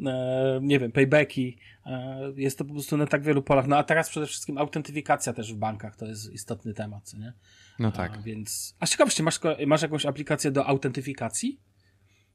e, 0.06 0.58
nie 0.62 0.78
wiem, 0.78 0.92
paybacki, 0.92 1.58
e, 1.86 2.32
jest 2.36 2.58
to 2.58 2.64
po 2.64 2.72
prostu 2.72 2.96
na 2.96 3.06
tak 3.06 3.22
wielu 3.22 3.42
polach. 3.42 3.66
No 3.66 3.76
a 3.76 3.84
teraz 3.84 4.08
przede 4.08 4.26
wszystkim 4.26 4.58
autentyfikacja 4.58 5.32
też 5.32 5.54
w 5.54 5.56
bankach, 5.56 5.96
to 5.96 6.06
jest 6.06 6.32
istotny 6.32 6.74
temat, 6.74 7.14
nie? 7.14 7.32
No 7.78 7.92
tak. 7.92 8.16
A, 8.18 8.22
więc, 8.22 8.76
a 8.80 8.86
ciekawości, 8.86 9.22
masz, 9.22 9.40
masz 9.66 9.82
jakąś 9.82 10.06
aplikację 10.06 10.50
do 10.50 10.66
autentyfikacji? 10.66 11.60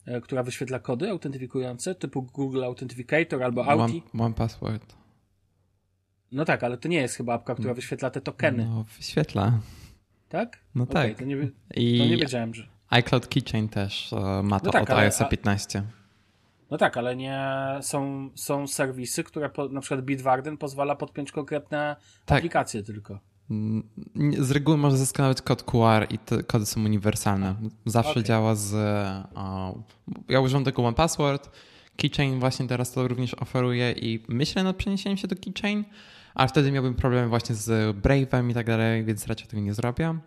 E, 0.05 0.21
która 0.21 0.43
wyświetla 0.43 0.79
kody 0.79 1.09
autentyfikujące, 1.09 1.95
typu 1.95 2.21
Google 2.21 2.63
Authenticator 2.63 3.43
albo 3.43 3.65
Audi. 3.65 4.03
One, 4.13 4.25
one 4.25 4.35
Password. 4.35 4.95
No 6.31 6.45
tak, 6.45 6.63
ale 6.63 6.77
to 6.77 6.87
nie 6.87 6.97
jest 6.97 7.15
chyba 7.15 7.33
apka, 7.33 7.55
która 7.55 7.73
wyświetla 7.73 8.09
te 8.09 8.21
tokeny. 8.21 8.65
No, 8.65 8.85
wyświetla. 8.97 9.59
Tak? 10.29 10.59
No 10.75 10.83
okay, 10.83 11.09
tak. 11.09 11.17
To 11.17 11.25
nie, 11.25 11.35
I 11.75 11.97
to 11.97 12.05
nie 12.05 12.17
wiedziałem, 12.17 12.53
że... 12.53 12.67
iCloud 12.89 13.27
Keychain 13.27 13.69
też 13.69 14.13
e, 14.13 14.43
ma 14.43 14.59
to 14.59 14.65
no 14.65 14.71
tak, 14.71 14.83
od 14.83 14.89
ale, 14.89 15.01
iOS 15.01 15.23
15. 15.29 15.83
No 16.71 16.77
tak, 16.77 16.97
ale 16.97 17.15
nie 17.15 17.39
są, 17.81 18.29
są 18.35 18.67
serwisy, 18.67 19.23
które 19.23 19.49
po, 19.49 19.69
na 19.69 19.81
przykład 19.81 20.01
Bitwarden 20.01 20.57
pozwala 20.57 20.95
podpiąć 20.95 21.31
konkretne 21.31 21.95
tak. 22.25 22.37
aplikacje 22.37 22.83
tylko. 22.83 23.19
Z 24.39 24.51
reguły 24.51 24.77
możesz 24.77 24.99
zeskanować 24.99 25.41
kod 25.41 25.63
QR 25.63 26.07
i 26.09 26.17
te 26.17 26.43
kody 26.43 26.65
są 26.65 26.85
uniwersalne. 26.85 27.55
Zawsze 27.85 28.11
okay. 28.11 28.23
działa 28.23 28.55
z. 28.55 28.73
O, 29.35 29.75
ja 30.29 30.39
używam 30.39 30.63
tego 30.63 30.85
One 30.85 30.95
Password. 30.95 31.49
Keychain 31.97 32.39
właśnie 32.39 32.67
teraz 32.67 32.91
to 32.91 33.07
również 33.07 33.33
oferuje 33.33 33.91
i 33.91 34.23
myślę 34.27 34.63
nad 34.63 34.75
przeniesieniem 34.75 35.17
się 35.17 35.27
do 35.27 35.35
Keychain, 35.35 35.83
ale 36.35 36.47
wtedy 36.47 36.71
miałbym 36.71 36.95
problemy 36.95 37.29
właśnie 37.29 37.55
z 37.55 37.97
Brave'em 37.97 38.51
i 38.51 38.53
tak 38.53 38.67
dalej, 38.67 39.03
więc 39.05 39.27
raczej 39.27 39.47
tego 39.47 39.61
nie 39.61 39.73
zrobię. 39.73 40.19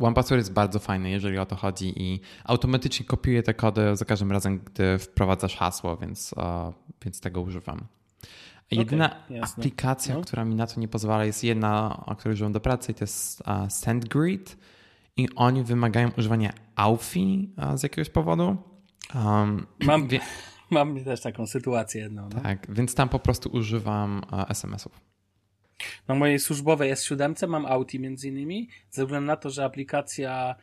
One 0.00 0.14
Password 0.14 0.38
jest 0.38 0.52
bardzo 0.52 0.78
fajny, 0.78 1.10
jeżeli 1.10 1.38
o 1.38 1.46
to 1.46 1.56
chodzi 1.56 2.02
i 2.02 2.20
automatycznie 2.44 3.06
kopiuje 3.06 3.42
te 3.42 3.54
kody 3.54 3.96
za 3.96 4.04
każdym 4.04 4.32
razem, 4.32 4.58
gdy 4.58 4.98
wprowadzasz 4.98 5.56
hasło, 5.56 5.96
więc, 5.96 6.34
więc 7.04 7.20
tego 7.20 7.40
używam. 7.40 7.86
Jedyna 8.70 9.24
okay, 9.24 9.42
aplikacja, 9.42 10.14
no. 10.14 10.20
która 10.20 10.44
mi 10.44 10.54
na 10.54 10.66
to 10.66 10.80
nie 10.80 10.88
pozwala, 10.88 11.24
jest 11.24 11.44
jedna, 11.44 12.02
o 12.06 12.16
której 12.16 12.34
używam 12.34 12.52
do 12.52 12.60
pracy, 12.60 12.94
to 12.94 13.04
jest 13.04 13.42
SendGrid. 13.68 14.56
I 15.16 15.28
oni 15.36 15.62
wymagają 15.62 16.10
używania 16.18 16.52
uh, 16.76 16.98
z 17.74 17.82
jakiegoś 17.82 18.10
powodu. 18.10 18.56
Um, 19.14 19.66
mam, 19.80 20.08
wie... 20.08 20.20
mam 20.70 21.04
też 21.04 21.20
taką 21.20 21.46
sytuację 21.46 22.02
jedną. 22.02 22.28
No? 22.34 22.40
Tak, 22.40 22.66
więc 22.68 22.94
tam 22.94 23.08
po 23.08 23.18
prostu 23.18 23.48
używam 23.52 24.22
SMS-ów. 24.48 25.00
Na 26.08 26.14
mojej 26.14 26.38
służbowej 26.38 26.92
S7 26.92 27.48
mam 27.48 27.66
Authy 27.66 27.98
między 27.98 28.28
innymi, 28.28 28.68
ze 28.90 29.04
względu 29.04 29.26
na 29.26 29.36
to, 29.36 29.50
że 29.50 29.64
aplikacja 29.64 30.54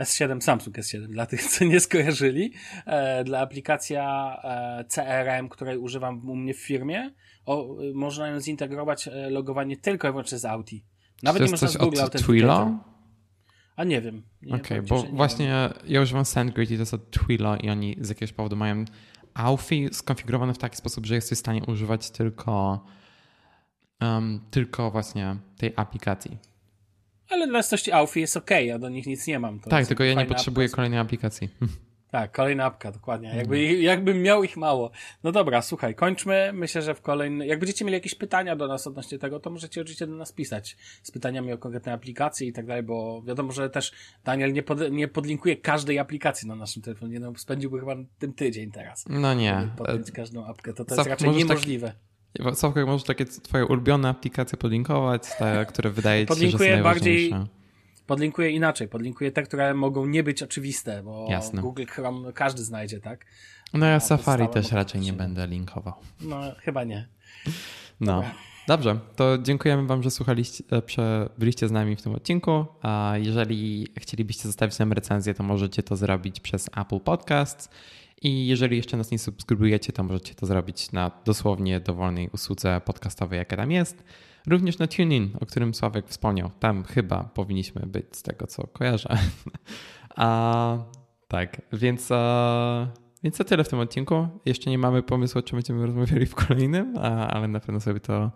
S7, 0.00 0.40
Samsung 0.40 0.76
S7, 0.78 1.06
dla 1.06 1.26
tych, 1.26 1.42
co 1.42 1.64
nie 1.64 1.80
skojarzyli, 1.80 2.52
e, 2.86 3.24
dla 3.24 3.40
aplikacja 3.40 4.36
e, 4.44 4.84
CRM, 4.84 5.48
której 5.48 5.78
używam 5.78 6.30
u 6.30 6.36
mnie 6.36 6.54
w 6.54 6.60
firmie, 6.60 7.10
o, 7.46 7.76
można 7.94 8.28
ją 8.28 8.40
zintegrować 8.40 9.08
e, 9.08 9.30
logowanie 9.30 9.76
tylko 9.76 10.08
i 10.08 10.10
wyłącznie 10.10 10.38
z 10.38 10.44
Audi. 10.44 10.76
Nawet 11.22 11.42
nie 11.42 11.50
można 11.50 11.68
z 11.68 11.76
Google 11.76 11.98
Twilio? 12.18 12.78
A 13.76 13.84
nie 13.84 14.00
wiem. 14.00 14.22
Okej, 14.46 14.60
okay, 14.60 14.82
bo 14.82 15.02
właśnie 15.02 15.46
wiem. 15.46 15.92
ja 15.92 16.00
używam 16.00 16.24
SendGrid 16.24 16.70
i 16.70 16.74
to 16.74 16.82
jest 16.82 16.94
od 16.94 17.10
Twilio 17.10 17.56
i 17.56 17.70
oni 17.70 17.96
z 18.00 18.08
jakiegoś 18.08 18.32
powodu 18.32 18.56
mają 18.56 18.84
Authy 19.34 19.88
skonfigurowane 19.92 20.54
w 20.54 20.58
taki 20.58 20.76
sposób, 20.76 21.06
że 21.06 21.14
jesteś 21.14 21.38
w 21.38 21.40
stanie 21.40 21.62
używać 21.66 22.10
tylko 22.10 22.84
um, 24.00 24.40
tylko 24.50 24.90
właśnie 24.90 25.36
tej 25.56 25.72
aplikacji. 25.76 26.38
Ale 27.30 27.46
dla 27.46 27.58
jasności 27.58 27.92
Authy 27.92 28.20
jest 28.20 28.36
ok, 28.36 28.50
ja 28.50 28.78
do 28.78 28.88
nich 28.88 29.06
nic 29.06 29.26
nie 29.26 29.38
mam. 29.38 29.60
To 29.60 29.70
tak, 29.70 29.86
tylko 29.86 30.04
ja 30.04 30.14
nie 30.14 30.26
potrzebuję 30.26 30.68
kolejnej 30.68 30.98
aplikacji. 30.98 31.48
Tak, 32.10 32.32
kolejna 32.32 32.64
apka, 32.64 32.92
dokładnie. 32.92 33.28
Jakby, 33.36 33.58
mhm. 33.58 33.82
jakbym 33.82 34.22
miał 34.22 34.44
ich 34.44 34.56
mało. 34.56 34.90
No 35.24 35.32
dobra, 35.32 35.62
słuchaj, 35.62 35.94
kończmy. 35.94 36.50
Myślę, 36.54 36.82
że 36.82 36.94
w 36.94 37.00
kolejnym. 37.00 37.48
Jak 37.48 37.58
będziecie 37.58 37.84
mieli 37.84 37.94
jakieś 37.94 38.14
pytania 38.14 38.56
do 38.56 38.68
nas 38.68 38.86
odnośnie 38.86 39.18
tego, 39.18 39.40
to 39.40 39.50
możecie 39.50 39.80
oczywiście 39.80 40.06
do 40.06 40.16
nas 40.16 40.32
pisać 40.32 40.76
z 41.02 41.10
pytaniami 41.10 41.52
o 41.52 41.58
konkretne 41.58 41.92
aplikacje 41.92 42.48
i 42.48 42.52
tak 42.52 42.66
dalej, 42.66 42.82
bo 42.82 43.22
wiadomo, 43.22 43.52
że 43.52 43.70
też 43.70 43.92
Daniel 44.24 44.52
nie, 44.52 44.62
pod, 44.62 44.92
nie 44.92 45.08
podlinkuje 45.08 45.56
każdej 45.56 45.98
aplikacji 45.98 46.48
na 46.48 46.56
naszym 46.56 46.82
telefonie. 46.82 47.20
No, 47.20 47.32
spędziłby 47.36 47.80
chyba 47.80 47.96
tym 48.18 48.32
tydzień 48.32 48.70
teraz. 48.70 49.04
No 49.08 49.34
nie. 49.34 49.68
Podpiąć 49.76 50.10
każdą 50.10 50.46
apkę. 50.46 50.72
To, 50.72 50.84
to 50.84 50.94
jest 50.94 51.08
raczej 51.08 51.30
niemożliwe. 51.30 51.92
Tak, 52.44 52.56
Sławko, 52.56 52.86
możesz 52.86 53.06
takie 53.06 53.24
twoje 53.24 53.66
ulubione 53.66 54.08
aplikacje 54.08 54.58
podlinkować, 54.58 55.22
te, 55.38 55.66
które 55.68 55.90
wydaje 55.90 56.26
ci 56.26 56.40
się, 56.40 56.50
że 56.50 56.58
są 56.58 56.64
najważniejsze. 56.64 57.30
bardziej 57.30 57.65
podlinkuję 58.06 58.50
inaczej. 58.50 58.88
Podlinkuję 58.88 59.32
te, 59.32 59.42
które 59.42 59.74
mogą 59.74 60.06
nie 60.06 60.22
być 60.22 60.42
oczywiste, 60.42 61.02
bo 61.02 61.26
Jasne. 61.30 61.62
Google 61.62 61.84
Chrome 61.84 62.32
każdy 62.32 62.64
znajdzie, 62.64 63.00
tak? 63.00 63.26
No 63.74 63.86
ja 63.86 64.00
Safari 64.00 64.48
też 64.48 64.72
raczej 64.72 65.00
nie 65.00 65.12
będę 65.12 65.46
linkował. 65.46 65.94
No 66.20 66.40
chyba 66.58 66.84
nie. 66.84 67.08
No. 68.00 68.14
Dobra. 68.14 68.34
Dobrze, 68.66 68.98
to 69.16 69.38
dziękujemy 69.38 69.86
Wam, 69.86 70.02
że 70.02 70.10
słuchaliście, 70.10 70.64
e, 70.98 71.28
byliście 71.38 71.68
z 71.68 71.72
nami 71.72 71.96
w 71.96 72.02
tym 72.02 72.14
odcinku. 72.14 72.66
A 72.82 73.14
jeżeli 73.16 73.86
chcielibyście 73.98 74.42
zostawić 74.42 74.78
nam 74.78 74.92
recenzję, 74.92 75.34
to 75.34 75.42
możecie 75.42 75.82
to 75.82 75.96
zrobić 75.96 76.40
przez 76.40 76.70
Apple 76.76 77.00
Podcasts. 77.00 77.70
I 78.22 78.46
jeżeli 78.46 78.76
jeszcze 78.76 78.96
nas 78.96 79.10
nie 79.10 79.18
subskrybujecie, 79.18 79.92
to 79.92 80.02
możecie 80.02 80.34
to 80.34 80.46
zrobić 80.46 80.92
na 80.92 81.10
dosłownie 81.24 81.80
dowolnej 81.80 82.28
usłudze 82.32 82.80
podcastowej, 82.84 83.38
jaka 83.38 83.56
tam 83.56 83.70
jest. 83.70 84.04
Również 84.46 84.78
na 84.78 84.86
TuneIn, 84.86 85.30
o 85.40 85.46
którym 85.46 85.74
Sławek 85.74 86.08
wspomniał. 86.08 86.50
Tam 86.60 86.84
chyba 86.84 87.24
powinniśmy 87.24 87.86
być 87.86 88.16
z 88.16 88.22
tego, 88.22 88.46
co 88.46 88.66
kojarzę. 88.66 89.18
a, 90.16 90.78
tak, 91.28 91.62
więc, 91.72 92.08
a, 92.12 92.88
więc 93.22 93.36
to 93.36 93.44
tyle 93.44 93.64
w 93.64 93.68
tym 93.68 93.78
odcinku. 93.78 94.28
Jeszcze 94.44 94.70
nie 94.70 94.78
mamy 94.78 95.02
pomysłu, 95.02 95.38
o 95.38 95.42
czym 95.42 95.56
będziemy 95.56 95.86
rozmawiali 95.86 96.26
w 96.26 96.34
kolejnym, 96.34 96.94
a, 96.98 97.28
ale 97.28 97.48
na 97.48 97.60
pewno 97.60 97.80
sobie 97.80 98.00
to 98.00 98.30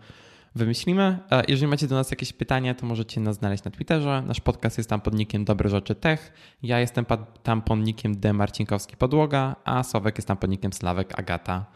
wymyślimy. 0.54 1.18
Jeżeli 1.48 1.66
macie 1.66 1.86
do 1.86 1.94
nas 1.94 2.10
jakieś 2.10 2.32
pytania, 2.32 2.74
to 2.74 2.86
możecie 2.86 3.20
nas 3.20 3.36
znaleźć 3.36 3.64
na 3.64 3.70
Twitterze. 3.70 4.22
Nasz 4.26 4.40
podcast 4.40 4.78
jest 4.78 4.90
tam 4.90 5.00
pod 5.00 5.14
nickiem 5.14 5.44
Dobre 5.44 5.70
Rzeczy 5.70 5.94
Tech. 5.94 6.32
Ja 6.62 6.80
jestem 6.80 7.06
tam 7.42 7.62
pod 7.62 7.78
nickiem 7.78 8.20
D. 8.20 8.32
Marcinkowski 8.32 8.96
Podłoga, 8.96 9.56
a 9.64 9.82
Sławek 9.82 10.18
jest 10.18 10.28
tam 10.28 10.36
pod 10.36 10.50
nickiem 10.50 10.72
Slawek 10.72 11.18
Agata. 11.18 11.66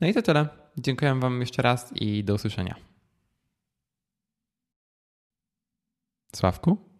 No 0.00 0.06
i 0.06 0.14
to 0.14 0.22
tyle. 0.22 0.48
Dziękuję 0.78 1.14
Wam 1.14 1.40
jeszcze 1.40 1.62
raz 1.62 1.92
i 1.96 2.24
do 2.24 2.34
usłyszenia. 2.34 2.93
Sławku? 6.34 6.94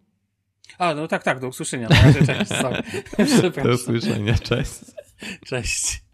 A, 0.78 0.94
no 0.94 1.08
tak, 1.08 1.22
tak, 1.22 1.40
do 1.40 1.48
usłyszenia. 1.48 1.88
Na 1.88 2.02
razie, 2.02 2.26
cześć. 2.26 2.50
do 3.64 3.74
usłyszenia, 3.74 4.34
cześć. 4.34 4.72
Cześć. 5.46 6.04